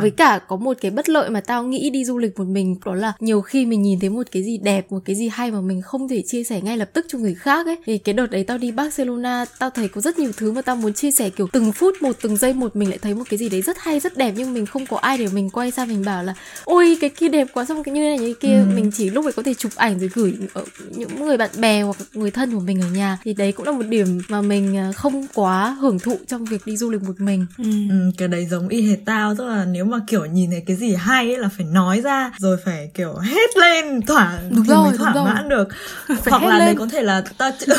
với 0.00 0.10
cả 0.10 0.40
có 0.48 0.56
một 0.56 0.76
cái 0.80 0.90
bất 0.90 1.08
lợi 1.08 1.30
mà 1.30 1.40
tao 1.40 1.64
nghĩ 1.64 1.90
đi 1.90 2.04
du 2.04 2.18
lịch 2.18 2.38
một 2.38 2.46
mình 2.46 2.76
đó 2.84 2.94
là 2.94 3.12
nhiều 3.20 3.40
khi 3.40 3.66
mình 3.66 3.82
nhìn 3.82 4.00
thấy 4.00 4.10
một 4.10 4.26
cái 4.32 4.42
gì 4.42 4.58
đẹp 4.58 4.92
một 4.92 4.98
cái 5.04 5.16
gì 5.16 5.28
hay 5.28 5.50
mà 5.50 5.60
mình 5.60 5.82
không 5.82 6.08
thể 6.08 6.22
chia 6.26 6.44
sẻ 6.44 6.60
ngay 6.60 6.76
lập 6.76 6.90
tức 6.92 7.06
cho 7.08 7.18
người 7.18 7.34
khác 7.34 7.66
ấy. 7.66 7.76
Thì 7.86 7.98
cái 7.98 8.12
đợt 8.12 8.26
đấy 8.26 8.44
tao 8.44 8.58
đi 8.58 8.70
Barcelona 8.70 9.44
tao 9.58 9.70
thấy 9.70 9.88
có 9.88 10.00
rất 10.00 10.18
nhiều 10.18 10.30
thứ 10.36 10.52
mà 10.52 10.62
tao 10.62 10.76
muốn 10.76 10.92
chia 10.94 11.10
sẻ 11.10 11.30
kiểu 11.30 11.48
từng 11.52 11.72
phút 11.72 11.94
một 12.02 12.16
từng 12.22 12.36
giây 12.36 12.54
một 12.54 12.76
mình 12.76 12.88
lại 12.88 12.98
thấy 12.98 13.14
một 13.14 13.24
cái 13.30 13.38
gì 13.38 13.48
đấy 13.48 13.62
rất 13.62 13.76
hay 13.78 14.00
rất 14.00 14.16
đẹp 14.16 14.32
nhưng 14.36 14.54
mình 14.54 14.66
không 14.66 14.86
có 14.86 14.96
ai 14.96 15.18
để 15.18 15.26
mình 15.32 15.50
quay 15.50 15.70
sang 15.70 15.88
mình 15.88 16.04
bảo 16.04 16.24
là 16.24 16.34
ôi 16.64 16.96
cái 17.00 17.10
kia 17.10 17.28
đẹp 17.28 17.46
quá 17.54 17.64
xong 17.64 17.82
cái 17.82 17.94
như 17.94 18.00
này 18.00 18.18
như 18.18 18.34
kia. 18.34 18.56
Ừ. 18.56 18.74
mình 18.74 18.90
chỉ 18.94 19.10
lúc 19.10 19.24
ấy 19.24 19.32
có 19.32 19.42
thể 19.42 19.54
chụp 19.54 19.72
ảnh 19.76 19.98
rồi 19.98 20.10
gửi 20.14 20.34
ở 20.52 20.64
những 20.90 21.24
người 21.26 21.36
bạn 21.36 21.50
bè 21.58 21.81
hoặc 21.82 21.96
người 22.14 22.30
thân 22.30 22.52
của 22.52 22.60
mình 22.60 22.80
ở 22.80 22.88
nhà 22.88 23.18
thì 23.24 23.34
đấy 23.34 23.52
cũng 23.52 23.66
là 23.66 23.72
một 23.72 23.86
điểm 23.88 24.20
mà 24.28 24.40
mình 24.40 24.76
à, 24.76 24.92
không 24.92 25.26
quá 25.34 25.76
hưởng 25.80 25.98
thụ 25.98 26.16
trong 26.26 26.44
việc 26.44 26.66
đi 26.66 26.76
du 26.76 26.90
lịch 26.90 27.02
một 27.02 27.20
mình 27.20 27.46
ừ. 27.58 27.64
Ừ, 27.90 28.10
cái 28.18 28.28
đấy 28.28 28.46
giống 28.50 28.68
y 28.68 28.90
hệt 28.90 28.98
tao 29.04 29.34
tức 29.34 29.44
là 29.44 29.64
nếu 29.64 29.84
mà 29.84 29.98
kiểu 30.06 30.24
nhìn 30.24 30.50
thấy 30.50 30.62
cái 30.66 30.76
gì 30.76 30.94
hay 30.94 31.26
ấy 31.26 31.38
là 31.38 31.48
phải 31.48 31.66
nói 31.66 32.00
ra 32.00 32.30
rồi 32.38 32.56
phải 32.64 32.90
kiểu 32.94 33.14
hết 33.14 33.56
lên 33.56 34.02
thỏa 34.02 34.38
đúng 34.50 34.64
thì 34.64 34.68
rồi, 34.68 34.88
mới 34.88 34.98
thỏa 34.98 35.14
mãn 35.14 35.48
được 35.48 35.68
phải 36.06 36.16
hoặc 36.30 36.44
là 36.44 36.58
lên. 36.58 36.66
đấy 36.66 36.74
có 36.78 36.86
thể 36.92 37.02
là 37.02 37.24
tao 37.38 37.50
chưa, 37.58 37.74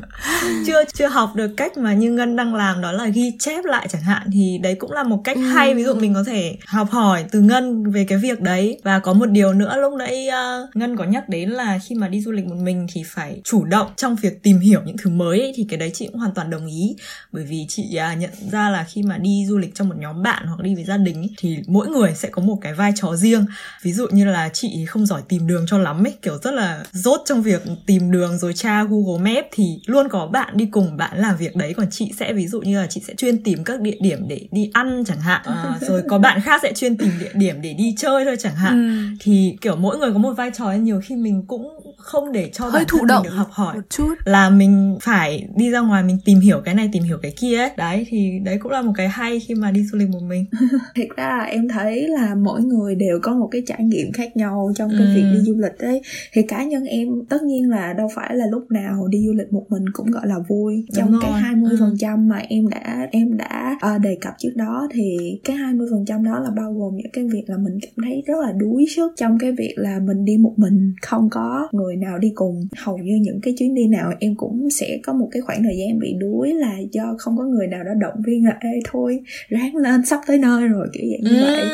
chưa 0.66 0.84
chưa 0.94 1.06
học 1.06 1.32
được 1.34 1.50
cách 1.56 1.78
mà 1.78 1.94
như 1.94 2.10
ngân 2.10 2.36
đang 2.36 2.54
làm 2.54 2.80
đó 2.80 2.92
là 2.92 3.06
ghi 3.06 3.32
chép 3.38 3.64
lại 3.64 3.88
chẳng 3.90 4.02
hạn 4.02 4.28
thì 4.32 4.58
đấy 4.62 4.74
cũng 4.74 4.92
là 4.92 5.02
một 5.02 5.20
cách 5.24 5.36
ừ. 5.36 5.42
hay 5.42 5.74
ví 5.74 5.84
dụ 5.84 5.94
mình 5.94 6.14
có 6.14 6.24
thể 6.26 6.56
học 6.66 6.90
hỏi 6.90 7.24
từ 7.30 7.40
ngân 7.40 7.90
về 7.90 8.06
cái 8.08 8.18
việc 8.18 8.40
đấy 8.40 8.80
và 8.84 8.98
có 8.98 9.12
một 9.12 9.26
điều 9.26 9.52
nữa 9.52 9.76
lúc 9.76 9.92
nãy 9.98 10.28
uh, 10.28 10.76
ngân 10.76 10.96
có 10.96 11.04
nhắc 11.04 11.28
đến 11.28 11.50
là 11.50 11.78
khi 11.84 11.94
mà 11.94 12.08
đi 12.08 12.20
du 12.20 12.32
lịch 12.32 12.46
một 12.46 12.56
mình 12.62 12.86
thì 12.92 13.02
phải 13.06 13.40
chủ 13.46 13.64
động 13.64 13.90
trong 13.96 14.16
việc 14.16 14.42
tìm 14.42 14.58
hiểu 14.58 14.80
những 14.86 14.96
thứ 14.96 15.10
mới 15.10 15.40
ấy, 15.40 15.52
thì 15.56 15.66
cái 15.68 15.78
đấy 15.78 15.90
chị 15.94 16.06
cũng 16.06 16.18
hoàn 16.18 16.34
toàn 16.34 16.50
đồng 16.50 16.66
ý. 16.66 16.96
Bởi 17.32 17.44
vì 17.44 17.66
chị 17.68 17.96
à, 17.96 18.14
nhận 18.14 18.30
ra 18.52 18.70
là 18.70 18.84
khi 18.84 19.02
mà 19.02 19.18
đi 19.18 19.46
du 19.48 19.58
lịch 19.58 19.74
trong 19.74 19.88
một 19.88 19.94
nhóm 19.98 20.22
bạn 20.22 20.46
hoặc 20.46 20.60
đi 20.62 20.74
với 20.74 20.84
gia 20.84 20.96
đình 20.96 21.16
ấy, 21.16 21.30
thì 21.38 21.58
mỗi 21.66 21.88
người 21.88 22.14
sẽ 22.14 22.28
có 22.28 22.42
một 22.42 22.58
cái 22.60 22.74
vai 22.74 22.92
trò 22.96 23.16
riêng. 23.16 23.46
Ví 23.82 23.92
dụ 23.92 24.06
như 24.10 24.24
là 24.24 24.48
chị 24.52 24.84
không 24.88 25.06
giỏi 25.06 25.22
tìm 25.28 25.46
đường 25.46 25.66
cho 25.68 25.78
lắm 25.78 26.06
ấy 26.06 26.14
kiểu 26.22 26.38
rất 26.42 26.54
là 26.54 26.84
dốt 26.92 27.22
trong 27.26 27.42
việc 27.42 27.62
tìm 27.86 28.10
đường 28.10 28.38
rồi 28.38 28.52
tra 28.52 28.84
Google 28.84 29.32
Maps 29.32 29.48
thì 29.52 29.80
luôn 29.86 30.08
có 30.08 30.26
bạn 30.26 30.56
đi 30.56 30.66
cùng 30.66 30.96
bạn 30.96 31.18
làm 31.18 31.36
việc 31.36 31.56
đấy. 31.56 31.74
Còn 31.76 31.86
chị 31.90 32.12
sẽ 32.18 32.32
ví 32.32 32.46
dụ 32.46 32.60
như 32.60 32.80
là 32.80 32.86
chị 32.86 33.02
sẽ 33.06 33.14
chuyên 33.14 33.42
tìm 33.42 33.64
các 33.64 33.80
địa 33.80 33.96
điểm 34.00 34.28
để 34.28 34.40
đi 34.50 34.70
ăn 34.72 35.04
chẳng 35.06 35.20
hạn 35.20 35.40
à, 35.44 35.78
rồi 35.88 36.02
có 36.08 36.18
bạn 36.18 36.40
khác 36.40 36.60
sẽ 36.62 36.72
chuyên 36.72 36.96
tìm 36.96 37.10
địa 37.20 37.32
điểm 37.34 37.62
để 37.62 37.72
đi 37.72 37.94
chơi 37.98 38.24
thôi 38.24 38.36
chẳng 38.38 38.56
hạn. 38.56 38.72
Ừ. 38.72 39.16
thì 39.20 39.56
kiểu 39.60 39.76
mỗi 39.76 39.98
người 39.98 40.12
có 40.12 40.18
một 40.18 40.32
vai 40.32 40.50
trò 40.54 40.72
nhiều 40.72 41.00
khi 41.04 41.16
mình 41.16 41.42
cũng 41.46 41.68
không 42.06 42.32
để 42.32 42.50
cho 42.52 42.68
hơi 42.68 42.84
thụ 42.88 43.04
động 43.04 43.26
học 43.36 43.48
hỏi 43.50 43.74
một 43.74 43.90
chút. 43.90 44.14
là 44.24 44.50
mình 44.50 44.98
phải 45.02 45.48
đi 45.56 45.70
ra 45.70 45.80
ngoài 45.80 46.02
mình 46.02 46.18
tìm 46.24 46.40
hiểu 46.40 46.60
cái 46.64 46.74
này 46.74 46.88
tìm 46.92 47.02
hiểu 47.02 47.18
cái 47.22 47.32
kia 47.40 47.56
ấy. 47.58 47.70
Đấy 47.76 48.06
thì 48.08 48.38
đấy 48.44 48.58
cũng 48.58 48.72
là 48.72 48.82
một 48.82 48.92
cái 48.96 49.08
hay 49.08 49.40
khi 49.40 49.54
mà 49.54 49.70
đi 49.70 49.84
du 49.84 49.98
lịch 49.98 50.08
một 50.08 50.22
mình. 50.28 50.44
Thực 50.94 51.16
ra 51.16 51.28
là 51.28 51.44
em 51.44 51.68
thấy 51.68 52.08
là 52.08 52.34
mỗi 52.34 52.62
người 52.62 52.94
đều 52.94 53.18
có 53.22 53.34
một 53.34 53.48
cái 53.50 53.62
trải 53.66 53.84
nghiệm 53.84 54.12
khác 54.12 54.36
nhau 54.36 54.72
trong 54.76 54.90
cái 54.90 55.06
ừ. 55.06 55.14
việc 55.14 55.24
đi 55.32 55.38
du 55.40 55.54
lịch 55.58 55.78
ấy. 55.78 56.02
Thì 56.32 56.42
cá 56.42 56.64
nhân 56.64 56.84
em 56.84 57.08
tất 57.28 57.42
nhiên 57.42 57.70
là 57.70 57.92
đâu 57.92 58.08
phải 58.14 58.36
là 58.36 58.46
lúc 58.46 58.70
nào 58.70 59.06
đi 59.08 59.26
du 59.26 59.32
lịch 59.32 59.52
một 59.52 59.64
mình 59.70 59.84
cũng 59.92 60.10
gọi 60.10 60.26
là 60.26 60.38
vui. 60.48 60.84
Trong 60.92 61.12
Đúng 61.12 61.20
cái 61.22 61.32
hai 61.32 61.56
mươi 61.56 61.76
phần 61.80 61.96
trăm 61.98 62.28
mà 62.28 62.36
em 62.48 62.68
đã 62.68 63.08
em 63.10 63.36
đã 63.36 63.78
uh, 63.94 64.00
đề 64.00 64.18
cập 64.20 64.34
trước 64.38 64.52
đó 64.56 64.88
thì 64.92 65.16
cái 65.44 65.56
hai 65.56 65.74
mươi 65.74 65.88
phần 65.90 66.04
trăm 66.04 66.24
đó 66.24 66.38
là 66.38 66.50
bao 66.56 66.72
gồm 66.72 66.96
những 66.96 67.10
cái 67.12 67.24
việc 67.32 67.44
là 67.46 67.56
mình 67.56 67.78
cảm 67.82 68.04
thấy 68.04 68.22
rất 68.26 68.34
là 68.46 68.52
đuối 68.52 68.84
sức 68.96 69.12
trong 69.16 69.38
cái 69.38 69.52
việc 69.52 69.74
là 69.76 69.98
mình 69.98 70.24
đi 70.24 70.36
một 70.36 70.54
mình 70.56 70.94
không 71.02 71.30
có 71.30 71.68
người 71.72 71.96
nào 71.96 72.18
đi 72.18 72.32
cùng. 72.34 72.66
Hầu 72.84 72.98
như 72.98 73.20
những 73.26 73.40
cái 73.40 73.54
chuyến 73.58 73.74
đi 73.74 73.86
nào 73.86 74.12
em 74.20 74.34
cũng 74.34 74.70
sẽ 74.70 74.98
có 75.02 75.12
một 75.12 75.28
cái 75.30 75.42
khoảng 75.42 75.62
thời 75.62 75.76
gian 75.78 75.98
bị 75.98 76.14
đuối 76.20 76.54
là 76.54 76.76
do 76.92 77.14
không 77.18 77.36
có 77.38 77.44
người 77.44 77.66
nào 77.66 77.84
đó 77.84 77.90
động 78.00 78.22
viên 78.26 78.44
là 78.44 78.56
ê 78.60 78.80
thôi 78.84 79.20
ráng 79.48 79.76
lên 79.76 80.06
sắp 80.06 80.20
tới 80.26 80.38
nơi 80.38 80.68
rồi 80.68 80.86
kiểu 80.92 81.04
dạng 81.10 81.32
như 81.32 81.40
ừ. 81.40 81.46
vậy 81.46 81.64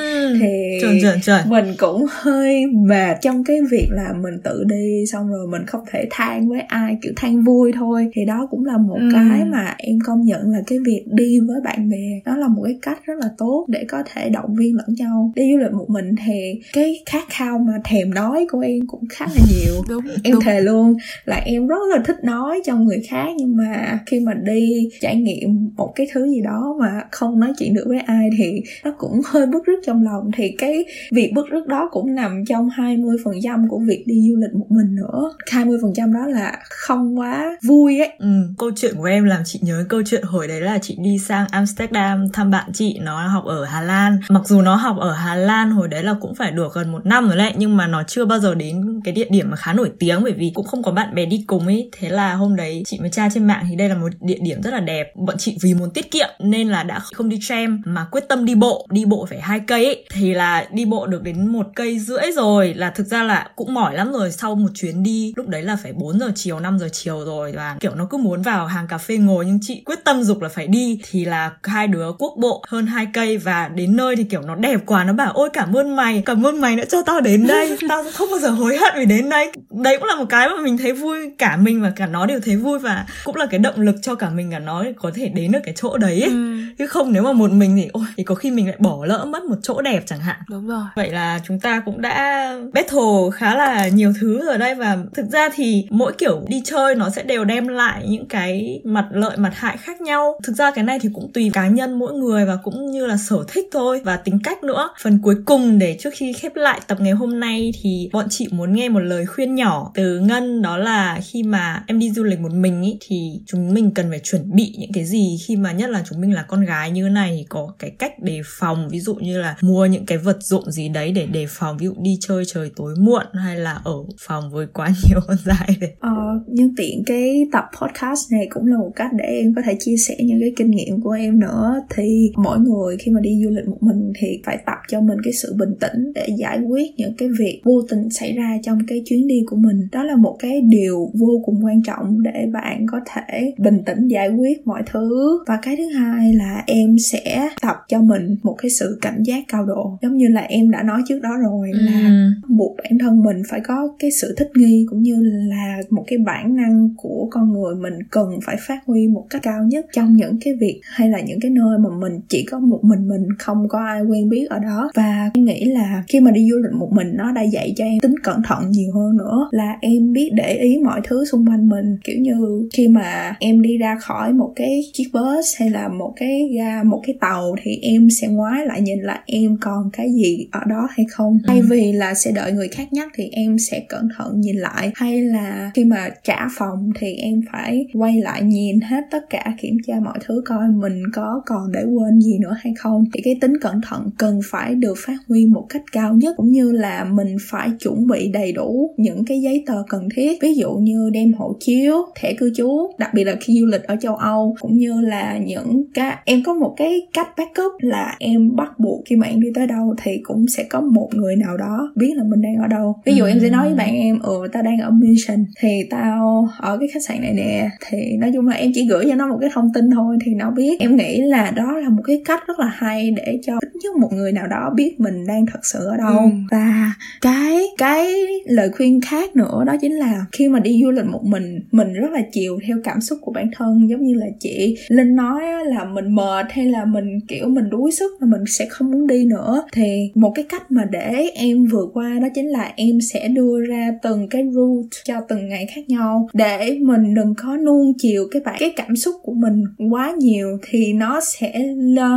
thì 0.40 0.78
trời, 0.82 0.98
trời, 1.02 1.18
trời. 1.22 1.42
mình 1.48 1.74
cũng 1.78 2.06
hơi 2.10 2.66
mệt 2.66 3.16
trong 3.22 3.44
cái 3.44 3.60
việc 3.70 3.86
là 3.90 4.12
mình 4.22 4.34
tự 4.44 4.64
đi 4.64 5.04
xong 5.06 5.28
rồi 5.28 5.46
mình 5.46 5.66
không 5.66 5.80
thể 5.90 6.06
than 6.10 6.48
với 6.48 6.60
ai 6.60 6.96
kiểu 7.02 7.12
than 7.16 7.42
vui 7.42 7.72
thôi 7.72 8.10
thì 8.12 8.24
đó 8.24 8.48
cũng 8.50 8.64
là 8.64 8.78
một 8.78 8.98
ừ. 9.00 9.08
cái 9.12 9.44
mà 9.44 9.74
em 9.78 9.98
công 10.04 10.22
nhận 10.22 10.50
là 10.52 10.58
cái 10.66 10.78
việc 10.86 11.04
đi 11.06 11.40
với 11.40 11.60
bạn 11.64 11.90
bè 11.90 12.20
đó 12.24 12.36
là 12.36 12.48
một 12.48 12.62
cái 12.64 12.78
cách 12.82 12.98
rất 13.04 13.14
là 13.18 13.28
tốt 13.38 13.66
để 13.68 13.84
có 13.88 14.02
thể 14.12 14.28
động 14.28 14.54
viên 14.54 14.76
lẫn 14.76 14.86
nhau 14.98 15.32
đi 15.34 15.42
du 15.52 15.58
lịch 15.58 15.72
một 15.72 15.90
mình 15.90 16.14
thì 16.26 16.60
cái 16.72 17.02
khát 17.06 17.24
khao 17.28 17.58
mà 17.58 17.72
thèm 17.84 18.14
nói 18.14 18.46
của 18.50 18.60
em 18.60 18.86
cũng 18.86 19.04
khá 19.10 19.26
là 19.34 19.42
nhiều 19.52 19.74
đúng, 19.88 20.04
em 20.24 20.32
đúng. 20.32 20.42
thề 20.42 20.60
luôn 20.60 20.96
là 21.24 21.36
em 21.44 21.66
rất 21.66 21.76
là 21.90 22.02
thích 22.04 22.16
nói 22.24 22.60
cho 22.64 22.76
người 22.76 23.02
khác 23.08 23.26
nhưng 23.36 23.56
mà 23.56 23.98
khi 24.06 24.20
mà 24.20 24.34
đi 24.34 24.88
trải 25.00 25.16
nghiệm 25.16 25.70
một 25.76 25.92
cái 25.94 26.06
thứ 26.12 26.28
gì 26.28 26.40
đó 26.44 26.76
mà 26.80 27.00
không 27.10 27.40
nói 27.40 27.52
chuyện 27.58 27.74
được 27.74 27.84
với 27.88 27.98
ai 27.98 28.28
thì 28.38 28.62
nó 28.84 28.90
cũng 28.98 29.20
hơi 29.26 29.46
bức 29.46 29.66
rứt 29.66 29.80
trong 29.86 30.04
lòng. 30.04 30.30
Thì 30.36 30.54
cái 30.58 30.84
việc 31.10 31.32
bức 31.34 31.46
rứt 31.50 31.66
đó 31.66 31.88
cũng 31.92 32.14
nằm 32.14 32.44
trong 32.48 32.68
20% 32.68 33.68
của 33.68 33.78
việc 33.78 34.04
đi 34.06 34.14
du 34.28 34.36
lịch 34.36 34.54
một 34.54 34.66
mình 34.68 34.94
nữa. 34.94 35.32
20% 35.50 36.12
đó 36.14 36.26
là 36.26 36.58
không 36.70 37.18
quá 37.18 37.56
vui 37.62 37.98
ấy. 37.98 38.12
Ừ, 38.18 38.26
câu 38.58 38.70
chuyện 38.76 38.94
của 38.96 39.04
em 39.04 39.24
làm 39.24 39.42
chị 39.44 39.58
nhớ 39.62 39.84
câu 39.88 40.02
chuyện 40.06 40.22
hồi 40.22 40.48
đấy 40.48 40.60
là 40.60 40.78
chị 40.82 40.96
đi 40.98 41.18
sang 41.18 41.46
Amsterdam 41.50 42.28
thăm 42.32 42.50
bạn 42.50 42.70
chị 42.74 42.98
nó 43.02 43.28
học 43.28 43.44
ở 43.44 43.64
Hà 43.64 43.80
Lan. 43.80 44.18
Mặc 44.28 44.42
dù 44.46 44.62
nó 44.62 44.74
học 44.74 44.96
ở 45.00 45.12
Hà 45.12 45.34
Lan 45.34 45.70
hồi 45.70 45.88
đấy 45.88 46.02
là 46.02 46.14
cũng 46.20 46.34
phải 46.34 46.52
được 46.52 46.74
gần 46.74 46.92
một 46.92 47.06
năm 47.06 47.28
rồi 47.28 47.36
đấy 47.36 47.52
nhưng 47.56 47.76
mà 47.76 47.86
nó 47.86 48.02
chưa 48.06 48.24
bao 48.24 48.38
giờ 48.38 48.54
đến 48.54 49.00
cái 49.04 49.14
địa 49.14 49.26
điểm 49.30 49.50
mà 49.50 49.56
khá 49.56 49.72
nổi 49.72 49.90
tiếng 49.98 50.22
bởi 50.22 50.32
vì 50.32 50.50
cũng 50.54 50.66
không 50.66 50.82
có 50.82 50.92
bạn 50.92 51.14
bè 51.14 51.26
đi 51.32 51.44
cùng 51.46 51.66
ấy 51.66 51.88
thế 51.98 52.08
là 52.08 52.34
hôm 52.34 52.56
đấy 52.56 52.82
chị 52.86 52.98
mới 53.00 53.10
tra 53.10 53.28
trên 53.34 53.46
mạng 53.46 53.64
thì 53.70 53.76
đây 53.76 53.88
là 53.88 53.94
một 53.94 54.08
địa 54.20 54.38
điểm 54.42 54.62
rất 54.62 54.70
là 54.70 54.80
đẹp. 54.80 55.12
Bọn 55.16 55.36
chị 55.38 55.56
vì 55.62 55.74
muốn 55.74 55.90
tiết 55.90 56.10
kiệm 56.10 56.28
nên 56.38 56.68
là 56.68 56.82
đã 56.82 56.98
không 57.12 57.28
đi 57.28 57.38
tram 57.42 57.82
mà 57.84 58.06
quyết 58.10 58.28
tâm 58.28 58.44
đi 58.44 58.54
bộ. 58.54 58.86
Đi 58.90 59.04
bộ 59.04 59.26
phải 59.30 59.40
hai 59.40 59.60
cây 59.60 59.84
ấy 59.84 60.04
thì 60.12 60.34
là 60.34 60.66
đi 60.72 60.84
bộ 60.84 61.06
được 61.06 61.22
đến 61.22 61.52
một 61.52 61.66
cây 61.74 61.98
rưỡi 61.98 62.32
rồi. 62.34 62.74
Là 62.74 62.90
thực 62.90 63.06
ra 63.06 63.22
là 63.22 63.50
cũng 63.56 63.74
mỏi 63.74 63.94
lắm 63.94 64.12
rồi. 64.12 64.32
Sau 64.32 64.54
một 64.54 64.68
chuyến 64.74 65.02
đi, 65.02 65.32
lúc 65.36 65.48
đấy 65.48 65.62
là 65.62 65.76
phải 65.82 65.92
4 65.92 66.18
giờ 66.18 66.32
chiều 66.34 66.60
5 66.60 66.78
giờ 66.78 66.88
chiều 66.92 67.24
rồi. 67.24 67.52
Và 67.52 67.76
kiểu 67.80 67.94
nó 67.94 68.06
cứ 68.10 68.18
muốn 68.18 68.42
vào 68.42 68.66
hàng 68.66 68.88
cà 68.88 68.98
phê 68.98 69.16
ngồi, 69.16 69.46
nhưng 69.46 69.58
chị 69.62 69.82
quyết 69.86 70.04
tâm 70.04 70.22
dục 70.22 70.42
là 70.42 70.48
phải 70.48 70.66
đi. 70.66 71.00
Thì 71.10 71.24
là 71.24 71.50
hai 71.62 71.88
đứa 71.88 72.12
quốc 72.18 72.34
bộ 72.38 72.62
hơn 72.68 72.86
hai 72.86 73.06
cây. 73.12 73.38
Và 73.38 73.68
đến 73.68 73.96
nơi 73.96 74.16
thì 74.16 74.24
kiểu 74.24 74.40
nó 74.40 74.54
đẹp 74.54 74.80
quá. 74.86 75.04
Nó 75.04 75.12
bảo, 75.12 75.32
ôi, 75.34 75.48
cảm 75.52 75.76
ơn 75.76 75.96
mày. 75.96 76.22
Cảm 76.26 76.46
ơn 76.46 76.60
mày 76.60 76.76
đã 76.76 76.84
cho 76.84 77.02
tao 77.02 77.20
đến 77.20 77.46
đây. 77.46 77.78
Tao 77.88 78.04
không 78.14 78.28
bao 78.30 78.38
giờ 78.38 78.48
hối 78.48 78.76
hận 78.76 78.92
vì 78.96 79.04
đến 79.04 79.28
đây. 79.28 79.52
Đấy 79.70 79.96
cũng 79.98 80.08
là 80.08 80.14
một 80.14 80.26
cái 80.28 80.48
mà 80.48 80.54
mình 80.62 80.78
thấy 80.78 80.92
vui 80.92 81.21
cả 81.38 81.56
mình 81.56 81.82
và 81.82 81.92
cả 81.96 82.06
nó 82.06 82.26
đều 82.26 82.40
thấy 82.40 82.56
vui 82.56 82.78
và 82.78 83.06
cũng 83.24 83.36
là 83.36 83.46
cái 83.46 83.58
động 83.58 83.80
lực 83.80 83.96
cho 84.02 84.14
cả 84.14 84.30
mình 84.30 84.50
cả 84.50 84.58
nó 84.58 84.84
có 84.96 85.10
thể 85.14 85.28
đến 85.28 85.52
được 85.52 85.58
cái 85.64 85.74
chỗ 85.76 85.96
đấy 85.96 86.20
ấy. 86.20 86.30
Ừ. 86.30 86.58
chứ 86.78 86.86
không 86.86 87.12
nếu 87.12 87.22
mà 87.22 87.32
một 87.32 87.50
mình 87.50 87.76
thì 87.76 87.88
ôi 87.92 88.04
thì 88.16 88.24
có 88.24 88.34
khi 88.34 88.50
mình 88.50 88.66
lại 88.66 88.76
bỏ 88.78 89.04
lỡ 89.04 89.24
mất 89.24 89.44
một 89.44 89.56
chỗ 89.62 89.82
đẹp 89.82 90.02
chẳng 90.06 90.20
hạn 90.20 90.36
đúng 90.48 90.68
rồi 90.68 90.84
vậy 90.96 91.10
là 91.10 91.40
chúng 91.48 91.60
ta 91.60 91.80
cũng 91.80 92.00
đã 92.00 92.48
battle 92.72 93.30
khá 93.34 93.56
là 93.56 93.88
nhiều 93.88 94.12
thứ 94.20 94.46
rồi 94.46 94.58
đây 94.58 94.74
và 94.74 94.98
thực 95.14 95.26
ra 95.32 95.48
thì 95.54 95.86
mỗi 95.90 96.12
kiểu 96.18 96.44
đi 96.48 96.62
chơi 96.64 96.94
nó 96.94 97.10
sẽ 97.10 97.22
đều 97.22 97.44
đem 97.44 97.68
lại 97.68 98.06
những 98.08 98.26
cái 98.26 98.80
mặt 98.84 99.08
lợi 99.10 99.36
mặt 99.36 99.52
hại 99.54 99.76
khác 99.76 100.00
nhau 100.00 100.40
thực 100.42 100.56
ra 100.56 100.70
cái 100.70 100.84
này 100.84 100.98
thì 100.98 101.08
cũng 101.14 101.30
tùy 101.34 101.50
cá 101.52 101.68
nhân 101.68 101.98
mỗi 101.98 102.12
người 102.12 102.46
và 102.46 102.56
cũng 102.56 102.90
như 102.90 103.06
là 103.06 103.16
sở 103.16 103.36
thích 103.48 103.64
thôi 103.72 104.00
và 104.04 104.16
tính 104.16 104.38
cách 104.44 104.64
nữa 104.64 104.90
phần 105.02 105.18
cuối 105.22 105.36
cùng 105.44 105.78
để 105.78 105.96
trước 106.00 106.10
khi 106.14 106.32
khép 106.32 106.56
lại 106.56 106.80
tập 106.86 106.98
ngày 107.00 107.12
hôm 107.12 107.40
nay 107.40 107.72
thì 107.82 108.10
bọn 108.12 108.26
chị 108.30 108.48
muốn 108.50 108.72
nghe 108.72 108.88
một 108.88 109.00
lời 109.00 109.26
khuyên 109.26 109.54
nhỏ 109.54 109.90
từ 109.94 110.18
ngân 110.18 110.62
đó 110.62 110.76
là 110.76 111.01
khi 111.24 111.42
mà 111.42 111.84
em 111.86 111.98
đi 111.98 112.10
du 112.10 112.24
lịch 112.24 112.40
một 112.40 112.52
mình 112.52 112.82
ý, 112.82 112.98
thì 113.00 113.40
chúng 113.46 113.74
mình 113.74 113.90
cần 113.94 114.06
phải 114.10 114.20
chuẩn 114.24 114.56
bị 114.56 114.74
những 114.78 114.92
cái 114.92 115.04
gì? 115.04 115.36
Khi 115.46 115.56
mà 115.56 115.72
nhất 115.72 115.90
là 115.90 116.02
chúng 116.10 116.20
mình 116.20 116.32
là 116.32 116.42
con 116.42 116.64
gái 116.64 116.90
như 116.90 117.08
này 117.08 117.36
thì 117.38 117.46
có 117.48 117.74
cái 117.78 117.90
cách 117.90 118.12
đề 118.22 118.40
phòng 118.44 118.88
ví 118.88 119.00
dụ 119.00 119.14
như 119.14 119.38
là 119.38 119.56
mua 119.60 119.86
những 119.86 120.06
cái 120.06 120.18
vật 120.18 120.42
dụng 120.42 120.70
gì 120.70 120.88
đấy 120.88 121.12
để 121.12 121.26
đề 121.26 121.46
phòng 121.48 121.78
ví 121.78 121.86
dụ 121.86 121.94
đi 121.98 122.18
chơi 122.20 122.44
trời 122.46 122.70
tối 122.76 122.94
muộn 122.98 123.26
hay 123.34 123.56
là 123.56 123.72
ở 123.72 123.94
phòng 124.20 124.50
với 124.50 124.66
quá 124.66 124.88
nhiều 125.08 125.20
con 125.26 125.36
dại 125.44 125.76
đấy 125.80 125.90
ờ, 126.00 126.10
nhưng 126.46 126.74
tiện 126.76 127.02
cái 127.06 127.46
tập 127.52 127.64
podcast 127.80 128.32
này 128.32 128.46
cũng 128.50 128.66
là 128.66 128.76
một 128.78 128.90
cách 128.96 129.10
để 129.18 129.24
em 129.24 129.54
có 129.56 129.62
thể 129.64 129.76
chia 129.78 129.96
sẻ 129.96 130.16
những 130.18 130.40
cái 130.40 130.52
kinh 130.56 130.70
nghiệm 130.70 131.00
của 131.00 131.10
em 131.10 131.40
nữa. 131.40 131.74
Thì 131.96 132.32
mỗi 132.36 132.58
người 132.58 132.96
khi 132.96 133.10
mà 133.12 133.20
đi 133.20 133.30
du 133.44 133.50
lịch 133.50 133.68
một 133.68 133.78
mình 133.80 134.12
thì 134.20 134.26
phải 134.44 134.58
tập 134.66 134.78
cho 134.88 135.00
mình 135.00 135.18
cái 135.24 135.32
sự 135.32 135.54
bình 135.58 135.74
tĩnh 135.80 136.12
để 136.14 136.26
giải 136.38 136.58
quyết 136.68 136.86
những 136.96 137.12
cái 137.18 137.28
việc 137.38 137.60
vô 137.64 137.82
tình 137.88 138.10
xảy 138.10 138.32
ra 138.32 138.58
trong 138.62 138.78
cái 138.86 139.02
chuyến 139.06 139.26
đi 139.26 139.42
của 139.46 139.56
mình. 139.56 139.88
Đó 139.92 140.02
là 140.02 140.16
một 140.16 140.36
cái 140.38 140.60
điều 140.60 140.91
vô 141.14 141.42
cùng 141.44 141.64
quan 141.64 141.82
trọng 141.82 142.22
để 142.22 142.46
bạn 142.52 142.86
có 142.90 143.00
thể 143.06 143.54
bình 143.58 143.82
tĩnh 143.86 144.08
giải 144.08 144.28
quyết 144.28 144.66
mọi 144.66 144.82
thứ. 144.86 145.38
Và 145.46 145.58
cái 145.62 145.76
thứ 145.76 145.88
hai 145.98 146.34
là 146.34 146.62
em 146.66 146.98
sẽ 146.98 147.48
tập 147.62 147.76
cho 147.88 148.00
mình 148.00 148.36
một 148.42 148.54
cái 148.62 148.70
sự 148.70 148.98
cảnh 149.02 149.22
giác 149.22 149.44
cao 149.48 149.66
độ. 149.66 149.98
Giống 150.02 150.16
như 150.16 150.28
là 150.28 150.40
em 150.40 150.70
đã 150.70 150.82
nói 150.82 151.02
trước 151.08 151.22
đó 151.22 151.30
rồi 151.42 151.70
ừ. 151.72 151.78
là 151.80 152.30
buộc 152.48 152.76
bản 152.76 152.98
thân 152.98 153.22
mình 153.22 153.42
phải 153.48 153.60
có 153.60 153.88
cái 153.98 154.10
sự 154.10 154.34
thích 154.38 154.50
nghi 154.54 154.86
cũng 154.90 155.02
như 155.02 155.16
là 155.22 155.78
một 155.90 156.04
cái 156.06 156.18
bản 156.18 156.56
năng 156.56 156.94
của 156.96 157.28
con 157.30 157.52
người 157.52 157.74
mình 157.74 157.94
cần 158.10 158.28
phải 158.46 158.56
phát 158.66 158.78
huy 158.86 159.08
một 159.08 159.26
cách 159.30 159.42
cao 159.42 159.64
nhất 159.64 159.86
trong 159.92 160.16
những 160.16 160.38
cái 160.44 160.54
việc 160.60 160.80
hay 160.84 161.08
là 161.08 161.20
những 161.20 161.40
cái 161.40 161.50
nơi 161.50 161.78
mà 161.78 161.90
mình 162.00 162.20
chỉ 162.28 162.46
có 162.50 162.58
một 162.58 162.80
mình 162.82 163.08
mình 163.08 163.28
không 163.38 163.68
có 163.68 163.78
ai 163.78 164.02
quen 164.02 164.28
biết 164.28 164.46
ở 164.50 164.58
đó. 164.58 164.90
Và 164.94 165.30
em 165.34 165.44
nghĩ 165.44 165.64
là 165.64 166.04
khi 166.08 166.20
mà 166.20 166.30
đi 166.30 166.50
du 166.50 166.56
lịch 166.56 166.72
một 166.72 166.88
mình 166.92 167.16
nó 167.16 167.32
đã 167.32 167.42
dạy 167.42 167.74
cho 167.76 167.84
em 167.84 168.00
tính 168.00 168.14
cẩn 168.22 168.42
thận 168.44 168.70
nhiều 168.70 168.92
hơn 168.94 169.16
nữa. 169.16 169.48
Là 169.50 169.76
em 169.80 170.12
biết 170.12 170.30
để 170.34 170.56
ý 170.56 170.78
mọi 170.82 171.00
thứ 171.04 171.24
xung 171.24 171.48
quanh 171.48 171.68
mình. 171.68 171.96
Kiểu 172.04 172.16
như 172.20 172.68
khi 172.72 172.88
mà 172.88 173.36
em 173.40 173.62
đi 173.62 173.78
ra 173.78 173.96
khỏi 174.00 174.32
một 174.32 174.52
cái 174.56 174.80
chiếc 174.92 175.08
bus 175.12 175.46
hay 175.58 175.70
là 175.70 175.88
một 175.88 176.12
cái 176.16 176.50
ga 176.56 176.82
một 176.82 177.02
cái 177.06 177.16
tàu 177.20 177.56
thì 177.62 177.78
em 177.82 178.10
sẽ 178.10 178.28
ngoái 178.28 178.66
lại 178.66 178.80
nhìn 178.80 178.98
là 179.00 179.22
em 179.26 179.56
còn 179.60 179.90
cái 179.92 180.12
gì 180.12 180.48
ở 180.50 180.60
đó 180.66 180.88
hay 180.90 181.06
không. 181.10 181.38
Thay 181.46 181.58
ừ. 181.58 181.66
vì 181.70 181.92
là 181.92 182.14
sẽ 182.14 182.32
đợi 182.32 182.52
người 182.52 182.68
khác 182.68 182.92
nhắc 182.92 183.08
thì 183.14 183.28
em 183.32 183.58
sẽ 183.58 183.80
cẩn 183.88 184.08
thận 184.16 184.40
nhìn 184.40 184.56
lại. 184.56 184.92
Hay 184.94 185.22
là 185.22 185.70
khi 185.74 185.84
mà 185.84 186.08
trả 186.24 186.48
phòng 186.56 186.92
thì 186.98 187.14
em 187.14 187.40
phải 187.52 187.86
quay 187.94 188.20
lại 188.20 188.42
nhìn 188.42 188.80
hết 188.80 189.04
tất 189.10 189.30
cả 189.30 189.54
kiểm 189.60 189.76
tra 189.86 189.94
mọi 190.04 190.18
thứ 190.26 190.42
coi 190.44 190.68
mình 190.68 191.02
có 191.12 191.42
còn 191.46 191.72
để 191.72 191.84
quên 191.84 192.20
gì 192.20 192.38
nữa 192.38 192.56
hay 192.60 192.74
không. 192.78 193.04
Thì 193.12 193.20
cái 193.24 193.36
tính 193.40 193.52
cẩn 193.60 193.80
thận 193.88 194.10
cần 194.18 194.40
phải 194.50 194.74
được 194.74 194.94
phát 195.06 195.16
huy 195.28 195.46
một 195.46 195.66
cách 195.68 195.82
cao 195.92 196.14
nhất 196.14 196.34
cũng 196.36 196.52
như 196.52 196.72
là 196.72 197.04
mình 197.04 197.36
phải 197.50 197.70
chuẩn 197.80 198.06
bị 198.06 198.28
đầy 198.32 198.52
đủ 198.52 198.94
những 198.96 199.24
cái 199.24 199.40
giấy 199.40 199.64
tờ 199.66 199.82
cần 199.88 200.08
thiết. 200.14 200.42
Ví 200.42 200.54
dụ 200.54 200.71
như 200.74 201.10
đem 201.12 201.32
hộ 201.32 201.56
chiếu 201.60 201.96
thẻ 202.14 202.34
cư 202.34 202.52
trú 202.56 202.90
đặc 202.98 203.10
biệt 203.14 203.24
là 203.24 203.34
khi 203.40 203.60
du 203.60 203.66
lịch 203.66 203.82
ở 203.82 203.96
châu 204.00 204.16
âu 204.16 204.56
cũng 204.60 204.78
như 204.78 205.00
là 205.00 205.38
những 205.38 205.84
cái 205.94 206.16
em 206.24 206.42
có 206.46 206.54
một 206.54 206.74
cái 206.76 207.00
cách 207.12 207.28
backup 207.36 207.72
là 207.80 208.16
em 208.18 208.56
bắt 208.56 208.78
buộc 208.78 209.02
khi 209.06 209.16
mà 209.16 209.26
em 209.26 209.40
đi 209.40 209.48
tới 209.54 209.66
đâu 209.66 209.94
thì 210.02 210.20
cũng 210.22 210.46
sẽ 210.48 210.64
có 210.64 210.80
một 210.80 211.08
người 211.14 211.36
nào 211.36 211.56
đó 211.56 211.92
biết 211.96 212.12
là 212.16 212.24
mình 212.24 212.42
đang 212.42 212.56
ở 212.56 212.66
đâu. 212.66 212.96
Ví 213.04 213.14
dụ 213.14 213.24
em 213.24 213.40
sẽ 213.40 213.50
nói 213.50 213.66
với 213.66 213.74
bạn 213.74 213.94
em 213.94 214.18
ừ 214.18 214.48
tao 214.52 214.62
đang 214.62 214.78
ở 214.78 214.90
mission 214.90 215.44
thì 215.60 215.68
tao 215.90 216.48
ở 216.58 216.78
cái 216.78 216.88
khách 216.94 217.02
sạn 217.02 217.20
này 217.20 217.32
nè. 217.32 217.70
Thì 217.88 218.16
nói 218.18 218.30
chung 218.34 218.48
là 218.48 218.56
em 218.56 218.70
chỉ 218.74 218.86
gửi 218.86 219.04
cho 219.08 219.14
nó 219.14 219.28
một 219.28 219.38
cái 219.40 219.50
thông 219.52 219.72
tin 219.74 219.90
thôi 219.90 220.16
thì 220.24 220.34
nó 220.34 220.50
biết. 220.50 220.80
Em 220.80 220.96
nghĩ 220.96 221.20
là 221.20 221.50
đó 221.50 221.78
là 221.78 221.88
một 221.88 222.02
cái 222.06 222.22
cách 222.24 222.40
rất 222.46 222.58
là 222.58 222.66
hay 222.66 223.10
để 223.10 223.40
cho 223.46 223.52
ít 223.60 223.72
nhất 223.82 223.96
một 223.96 224.12
người 224.12 224.32
nào 224.32 224.46
đó 224.46 224.72
biết 224.76 225.00
mình 225.00 225.26
đang 225.26 225.46
thật 225.46 225.60
sự 225.62 225.78
ở 225.86 225.96
đâu. 225.96 226.18
Ừ. 226.18 226.30
và 226.50 226.92
cái 227.20 227.62
cái 227.78 228.14
lời 228.46 228.70
khuyên 228.70 229.00
khác 229.00 229.36
nữa 229.36 229.64
đó 229.66 229.76
chính 229.80 229.92
là 229.92 230.24
khi 230.32 230.48
mà 230.48 230.60
đi 230.62 230.80
du 230.84 230.90
lịch 230.90 231.04
một 231.04 231.24
mình 231.24 231.60
mình 231.70 231.92
rất 231.92 232.10
là 232.12 232.22
chiều 232.32 232.58
theo 232.66 232.76
cảm 232.84 233.00
xúc 233.00 233.18
của 233.22 233.32
bản 233.32 233.50
thân. 233.56 233.88
Giống 233.90 234.02
như 234.02 234.14
là 234.14 234.26
chị 234.40 234.76
linh 234.88 235.16
nói 235.16 235.42
là 235.64 235.84
mình 235.84 236.14
mệt 236.14 236.46
hay 236.50 236.66
là 236.66 236.84
mình 236.84 237.20
kiểu 237.28 237.48
mình 237.48 237.70
đuối 237.70 237.92
sức 237.92 238.12
là 238.20 238.26
mình 238.26 238.44
sẽ 238.46 238.66
không 238.70 238.90
muốn 238.90 239.06
đi 239.06 239.24
nữa. 239.24 239.62
Thì 239.72 240.10
một 240.14 240.32
cái 240.34 240.44
cách 240.48 240.70
mà 240.70 240.84
để 240.90 241.30
em 241.34 241.64
vượt 241.64 241.90
qua 241.92 242.18
đó 242.22 242.28
chính 242.34 242.46
là 242.46 242.72
em 242.76 243.00
sẽ 243.00 243.28
đưa 243.28 243.60
ra 243.68 243.88
từng 244.02 244.28
cái 244.28 244.44
route 244.52 244.88
cho 245.04 245.14
từng 245.28 245.48
ngày 245.48 245.66
khác 245.74 245.88
nhau. 245.88 246.28
Để 246.32 246.78
mình 246.82 247.14
đừng 247.14 247.34
có 247.38 247.56
nuông 247.56 247.92
chiều 247.98 248.28
cái 248.30 248.42
bạn 248.44 248.56
cái 248.58 248.72
cảm 248.76 248.96
xúc 248.96 249.14
của 249.22 249.34
mình 249.34 249.64
quá 249.90 250.14
nhiều 250.18 250.58
thì 250.70 250.92
nó 250.92 251.20
sẽ 251.20 251.52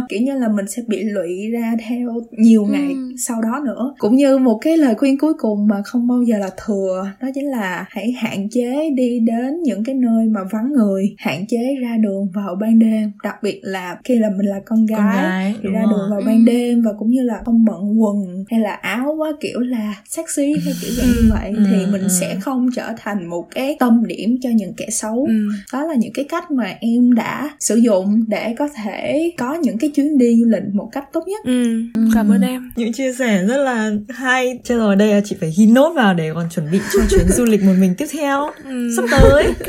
kiểu 0.09 0.21
như 0.21 0.33
là 0.39 0.47
mình 0.47 0.67
sẽ 0.67 0.81
bị 0.87 1.03
lụy 1.03 1.49
ra 1.51 1.73
theo 1.87 2.21
nhiều 2.31 2.65
ngày 2.65 2.87
ừ. 2.89 3.15
sau 3.17 3.41
đó 3.41 3.61
nữa. 3.65 3.93
Cũng 3.97 4.15
như 4.15 4.37
một 4.37 4.57
cái 4.61 4.77
lời 4.77 4.95
khuyên 4.95 5.17
cuối 5.17 5.33
cùng 5.37 5.67
mà 5.67 5.81
không 5.85 6.07
bao 6.07 6.21
giờ 6.21 6.37
là 6.37 6.49
thừa 6.65 7.05
đó 7.21 7.27
chính 7.35 7.45
là 7.45 7.85
hãy 7.89 8.11
hạn 8.11 8.34
chế 8.49 8.89
đi 8.89 9.19
đến 9.19 9.61
những 9.63 9.83
cái 9.83 9.95
nơi 9.95 10.25
mà 10.25 10.41
vắng 10.51 10.71
người 10.71 11.15
hạn 11.17 11.45
chế 11.47 11.75
ra 11.81 11.97
đường 11.97 12.27
vào 12.33 12.55
ban 12.55 12.79
đêm 12.79 13.11
đặc 13.23 13.35
biệt 13.43 13.59
là 13.63 13.97
khi 14.03 14.15
là 14.15 14.29
mình 14.37 14.45
là 14.45 14.59
con 14.65 14.85
gái, 14.85 14.97
con 14.99 15.21
gái 15.23 15.55
thì 15.63 15.69
ra 15.69 15.81
rồi. 15.81 15.89
đường 15.91 16.09
vào 16.11 16.21
ban 16.25 16.37
ừ. 16.37 16.43
đêm 16.45 16.81
và 16.81 16.91
cũng 16.99 17.09
như 17.09 17.23
là 17.23 17.41
không 17.45 17.65
bận 17.65 18.01
quần 18.01 18.45
hay 18.51 18.59
là 18.59 18.73
áo 18.73 19.15
quá 19.17 19.31
kiểu 19.39 19.59
là 19.59 19.95
sexy 20.09 20.53
hay 20.65 20.73
kiểu 20.81 20.91
dạng 20.91 21.07
như 21.07 21.29
vậy 21.29 21.53
ừ. 21.55 21.63
thì 21.69 21.91
mình 21.91 22.01
ừ. 22.01 22.07
sẽ 22.19 22.37
không 22.41 22.69
trở 22.75 22.89
thành 22.97 23.27
một 23.27 23.47
cái 23.55 23.75
tâm 23.79 24.07
điểm 24.07 24.37
cho 24.41 24.49
những 24.55 24.73
kẻ 24.73 24.87
xấu 24.89 25.25
ừ. 25.27 25.33
đó 25.73 25.85
là 25.85 25.95
những 25.95 26.13
cái 26.13 26.25
cách 26.29 26.51
mà 26.51 26.73
em 26.79 27.13
đã 27.15 27.49
sử 27.59 27.75
dụng 27.75 28.25
để 28.27 28.55
có 28.57 28.69
thể 28.83 29.31
có 29.37 29.53
những 29.53 29.77
cái 29.77 29.89
chuyến 29.89 30.17
đi 30.17 30.37
du 30.41 30.49
lịch 30.49 30.63
một 30.73 30.89
cách 30.91 31.03
tốt 31.13 31.23
nhất 31.27 31.45
ừ. 31.45 31.83
cảm 32.13 32.29
ơn 32.29 32.41
em 32.41 32.71
những 32.75 32.93
chia 32.93 33.13
sẻ 33.13 33.43
rất 33.47 33.57
là 33.57 33.91
hay 34.09 34.59
chứ 34.63 34.77
rồi 34.77 34.95
đây 34.95 35.13
là 35.13 35.21
chị 35.25 35.35
phải 35.39 35.53
ghi 35.57 35.65
nốt 35.65 35.93
vào 35.95 36.13
để 36.13 36.31
còn 36.33 36.49
chuẩn 36.55 36.71
bị 36.71 36.79
cho 36.93 36.99
chuyến 37.09 37.27
du 37.27 37.45
lịch 37.45 37.63
một 37.63 37.73
mình 37.79 37.95
tiếp 37.97 38.05
theo 38.11 38.24
ừ. 38.65 38.93
sắp 38.95 39.05
tới. 39.11 39.43
Ok. 39.45 39.67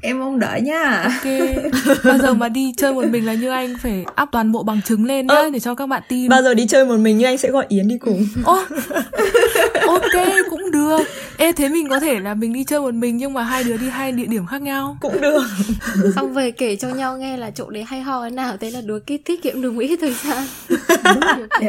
Em 0.00 0.20
mong 0.20 0.38
đợi 0.38 0.60
nha. 0.60 1.02
Ok. 1.02 1.32
Bao 2.04 2.18
giờ 2.18 2.34
mà 2.34 2.48
đi 2.48 2.72
chơi 2.76 2.92
một 2.92 3.04
mình 3.10 3.26
là 3.26 3.34
như 3.34 3.50
anh 3.50 3.74
phải 3.82 4.04
áp 4.14 4.28
toàn 4.32 4.52
bộ 4.52 4.62
bằng 4.62 4.80
chứng 4.82 5.04
lên 5.04 5.26
đấy 5.26 5.42
ờ. 5.42 5.50
để 5.50 5.60
cho 5.60 5.74
các 5.74 5.86
bạn 5.86 6.02
tin. 6.08 6.28
Bao 6.28 6.42
giờ 6.42 6.54
đi 6.54 6.66
chơi 6.66 6.84
một 6.84 6.96
mình 6.96 7.18
như 7.18 7.24
anh 7.24 7.38
sẽ 7.38 7.50
gọi 7.50 7.66
yến 7.68 7.88
đi 7.88 7.98
cùng. 7.98 8.26
Ô. 8.44 8.58
Ok 9.86 10.24
cũng 10.50 10.70
được. 10.70 11.00
Ê 11.36 11.52
thế 11.52 11.68
mình 11.68 11.88
có 11.88 12.00
thể 12.00 12.20
là 12.20 12.34
mình 12.34 12.52
đi 12.52 12.64
chơi 12.64 12.80
một 12.80 12.94
mình 12.94 13.16
nhưng 13.16 13.32
mà 13.32 13.42
hai 13.42 13.64
đứa 13.64 13.76
đi 13.76 13.88
hai 13.88 14.12
địa 14.12 14.26
điểm 14.26 14.46
khác 14.46 14.62
nhau. 14.62 14.96
Cũng 15.00 15.20
được. 15.20 15.42
Xong 16.16 16.34
về 16.34 16.50
kể 16.50 16.76
cho 16.76 16.88
nhau 16.88 17.18
nghe 17.18 17.36
là 17.36 17.50
chỗ 17.50 17.70
đấy 17.70 17.84
hay 17.84 18.00
ho 18.00 18.24
thế 18.24 18.30
nào 18.30 18.56
thế 18.60 18.70
là 18.70 18.80
đứa 18.80 18.98
kia 18.98 19.16
tiết 19.24 19.42
kiệm 19.42 19.62
được 19.62 19.72
mấy 19.72 19.96
thời 20.00 20.14
gian 20.14 20.46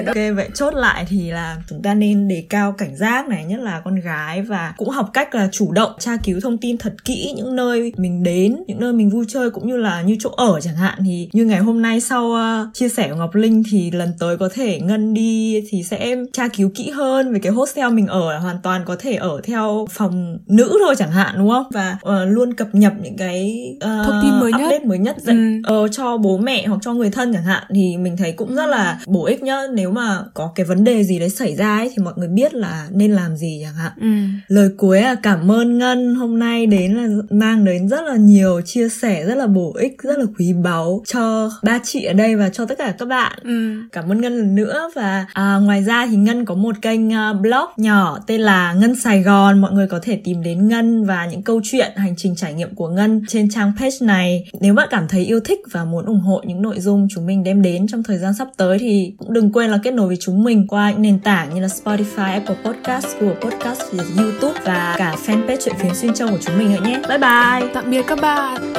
ok 0.06 0.16
vậy 0.36 0.50
chốt 0.54 0.74
lại 0.74 1.06
thì 1.10 1.32
là 1.32 1.58
chúng 1.70 1.82
ta 1.82 1.94
nên 1.94 2.28
đề 2.28 2.44
cao 2.50 2.72
cảnh 2.72 2.98
giác 2.98 3.28
này 3.28 3.46
nhất 3.46 3.60
là 3.60 3.82
con 3.86 4.00
gái 4.00 4.42
và 4.42 4.74
cũng 4.78 4.90
học 4.90 5.10
cách 5.14 5.36
là 5.36 5.50
chủ 5.52 5.72
động 5.72 5.92
tra 6.00 6.18
cứu 6.26 6.40
thông 6.40 6.58
tin 6.58 6.78
thật 6.78 6.94
kỹ 7.06 7.34
những 7.36 7.56
nơi 7.56 7.94
mình 7.98 8.24
đến 8.24 8.56
những 8.68 8.80
nơi 8.80 8.94
mình 8.94 9.10
vui 9.10 9.26
chơi 9.28 9.50
cũng 9.50 9.68
như 9.68 9.78
là 9.78 10.02
như 10.02 10.16
chỗ 10.20 10.30
ở 10.30 10.60
chẳng 10.62 10.76
hạn. 10.76 11.00
Thì 11.06 11.30
như 11.34 11.46
ngày 11.46 11.60
hôm 11.60 11.82
nay 11.82 12.02
sau 12.02 12.26
uh, 12.26 12.74
chia 12.74 12.90
sẻ 12.90 13.10
của 13.10 13.16
ngọc 13.16 13.36
linh 13.36 13.64
thì 13.72 13.92
lần 13.92 14.10
tới 14.20 14.38
có 14.38 14.50
thể 14.54 14.80
ngân 14.80 15.14
đi 15.14 15.64
thì 15.70 15.84
sẽ 15.84 16.16
tra 16.34 16.48
cứu 16.48 16.72
kỹ 16.76 16.90
hơn 16.90 17.34
về 17.34 17.40
cái 17.40 17.52
hostel 17.52 17.90
mình 17.90 18.08
ở 18.08 18.34
là 18.34 18.40
hoàn 18.40 18.58
toàn 18.64 18.82
có 18.86 18.96
thể 19.00 19.16
ở 19.16 19.42
theo 19.44 19.88
phòng 19.92 20.38
nữ 20.48 20.78
thôi 20.86 20.96
chẳng 20.98 21.12
hạn 21.12 21.36
đúng 21.38 21.50
không? 21.50 21.66
Và 21.72 21.98
uh, 22.08 22.12
luôn 22.28 22.54
cập 22.54 22.68
nhật 22.76 22.94
những 23.02 23.18
cái 23.18 23.66
uh, 23.76 24.06
thông 24.06 24.20
tin 24.22 24.32
mới 24.40 24.52
update 24.52 24.72
nhất 24.72 24.86
mới 24.86 24.98
nhất 24.98 25.16
dạy, 25.22 25.36
ừ. 25.68 25.84
uh, 25.84 25.92
cho 25.92 26.18
bố 26.18 26.38
mẹ 26.38 26.68
hoặc 26.68 26.80
cho 26.82 26.94
người 26.94 27.10
thân 27.10 27.34
chẳng 27.34 27.44
hạn. 27.44 27.64
Thì 27.76 27.98
mình 27.98 28.18
thấy 28.18 28.32
cũng 28.32 28.56
rất 28.56 28.66
là 28.66 29.00
bổ 29.08 29.26
ích 29.26 29.44
nhá. 29.44 29.62
Nếu 29.74 29.92
mà 29.92 30.24
có 30.34 30.52
cái 30.56 30.66
vấn 30.66 30.84
đề 30.84 31.04
gì 31.04 31.20
đấy 31.20 31.30
xảy 31.30 31.56
ra 31.56 31.78
ấy 31.78 31.92
thì 31.96 32.04
mọi 32.04 32.14
người 32.18 32.28
biết 32.28 32.54
là 32.54 32.88
nên 32.92 33.12
làm 33.12 33.36
gì 33.36 33.62
chẳng 33.64 33.74
hạn. 33.74 33.92
Ừ. 34.02 34.08
lời 34.48 34.70
cuối 34.78 35.02
là 35.02 35.16
cảm 35.24 35.52
ơn 35.52 35.78
ngân 35.78 36.05
hôm 36.14 36.40
nay 36.40 36.66
đến 36.66 36.94
là 36.94 37.08
mang 37.30 37.66
đến 37.66 37.90
rất 37.90 38.04
là 38.04 38.16
nhiều 38.16 38.62
chia 38.62 38.90
sẻ 38.90 39.26
rất 39.26 39.36
là 39.36 39.48
bổ 39.48 39.74
ích 39.80 40.02
rất 40.04 40.20
là 40.20 40.26
quý 40.40 40.54
báu 40.54 41.04
cho 41.06 41.52
ba 41.64 41.80
chị 41.84 42.04
ở 42.04 42.14
đây 42.14 42.36
và 42.36 42.50
cho 42.50 42.66
tất 42.66 42.78
cả 42.78 42.94
các 43.00 43.08
bạn. 43.08 43.40
Ừ. 43.44 43.82
cảm 43.92 44.12
ơn 44.12 44.22
ngân 44.22 44.38
lần 44.38 44.56
nữa 44.56 44.90
và 44.96 45.26
à, 45.34 45.56
ngoài 45.56 45.84
ra 45.84 46.08
thì 46.08 46.16
ngân 46.16 46.46
có 46.46 46.56
một 46.56 46.76
kênh 46.82 47.08
uh, 47.08 47.42
blog 47.42 47.70
nhỏ 47.78 48.20
tên 48.28 48.42
là 48.42 48.74
ngân 48.74 48.96
sài 48.96 49.22
gòn. 49.22 49.62
Mọi 49.62 49.72
người 49.72 49.88
có 49.88 50.00
thể 50.02 50.22
tìm 50.24 50.44
đến 50.44 50.68
ngân 50.68 51.06
và 51.06 51.26
những 51.26 51.42
câu 51.42 51.62
chuyện 51.64 51.92
hành 51.96 52.16
trình 52.18 52.36
trải 52.36 52.54
nghiệm 52.54 52.76
của 52.76 52.90
ngân 52.90 53.22
trên 53.28 53.50
trang 53.50 53.72
page 53.80 53.96
này. 54.02 54.50
Nếu 54.60 54.74
bạn 54.74 54.88
cảm 54.92 55.08
thấy 55.08 55.26
yêu 55.26 55.40
thích 55.40 55.60
và 55.72 55.86
muốn 55.86 56.06
ủng 56.06 56.20
hộ 56.20 56.42
những 56.46 56.62
nội 56.62 56.80
dung 56.80 57.08
chúng 57.12 57.26
mình 57.26 57.44
đem 57.44 57.62
đến 57.62 57.88
trong 57.88 58.04
thời 58.04 58.18
gian 58.18 58.34
sắp 58.34 58.48
tới 58.58 58.80
thì 58.80 59.14
cũng 59.18 59.34
đừng 59.34 59.52
quên 59.52 59.70
là 59.70 59.80
kết 59.84 59.94
nối 59.94 60.08
với 60.08 60.18
chúng 60.20 60.44
mình 60.44 60.68
qua 60.68 60.92
những 60.92 61.02
nền 61.02 61.20
tảng 61.20 61.56
như 61.56 61.62
là 61.62 61.68
Spotify, 61.68 62.32
Apple 62.32 62.56
Podcast, 62.66 63.08
Google 63.20 63.36
Podcast, 63.42 63.82
YouTube 64.18 64.60
và 64.64 64.96
cả 64.98 65.16
fanpage 65.26 65.58
chuyện 65.66 65.76
phiếm 65.80 65.95
xuyên 65.96 66.14
châu 66.14 66.28
của 66.28 66.38
chúng 66.42 66.58
mình 66.58 66.74
nữa 66.74 66.82
nhé. 66.84 67.00
Bye 67.10 67.18
bye. 67.18 67.70
Tạm 67.74 67.90
biệt 67.90 68.06
các 68.08 68.20
bạn. 68.22 68.74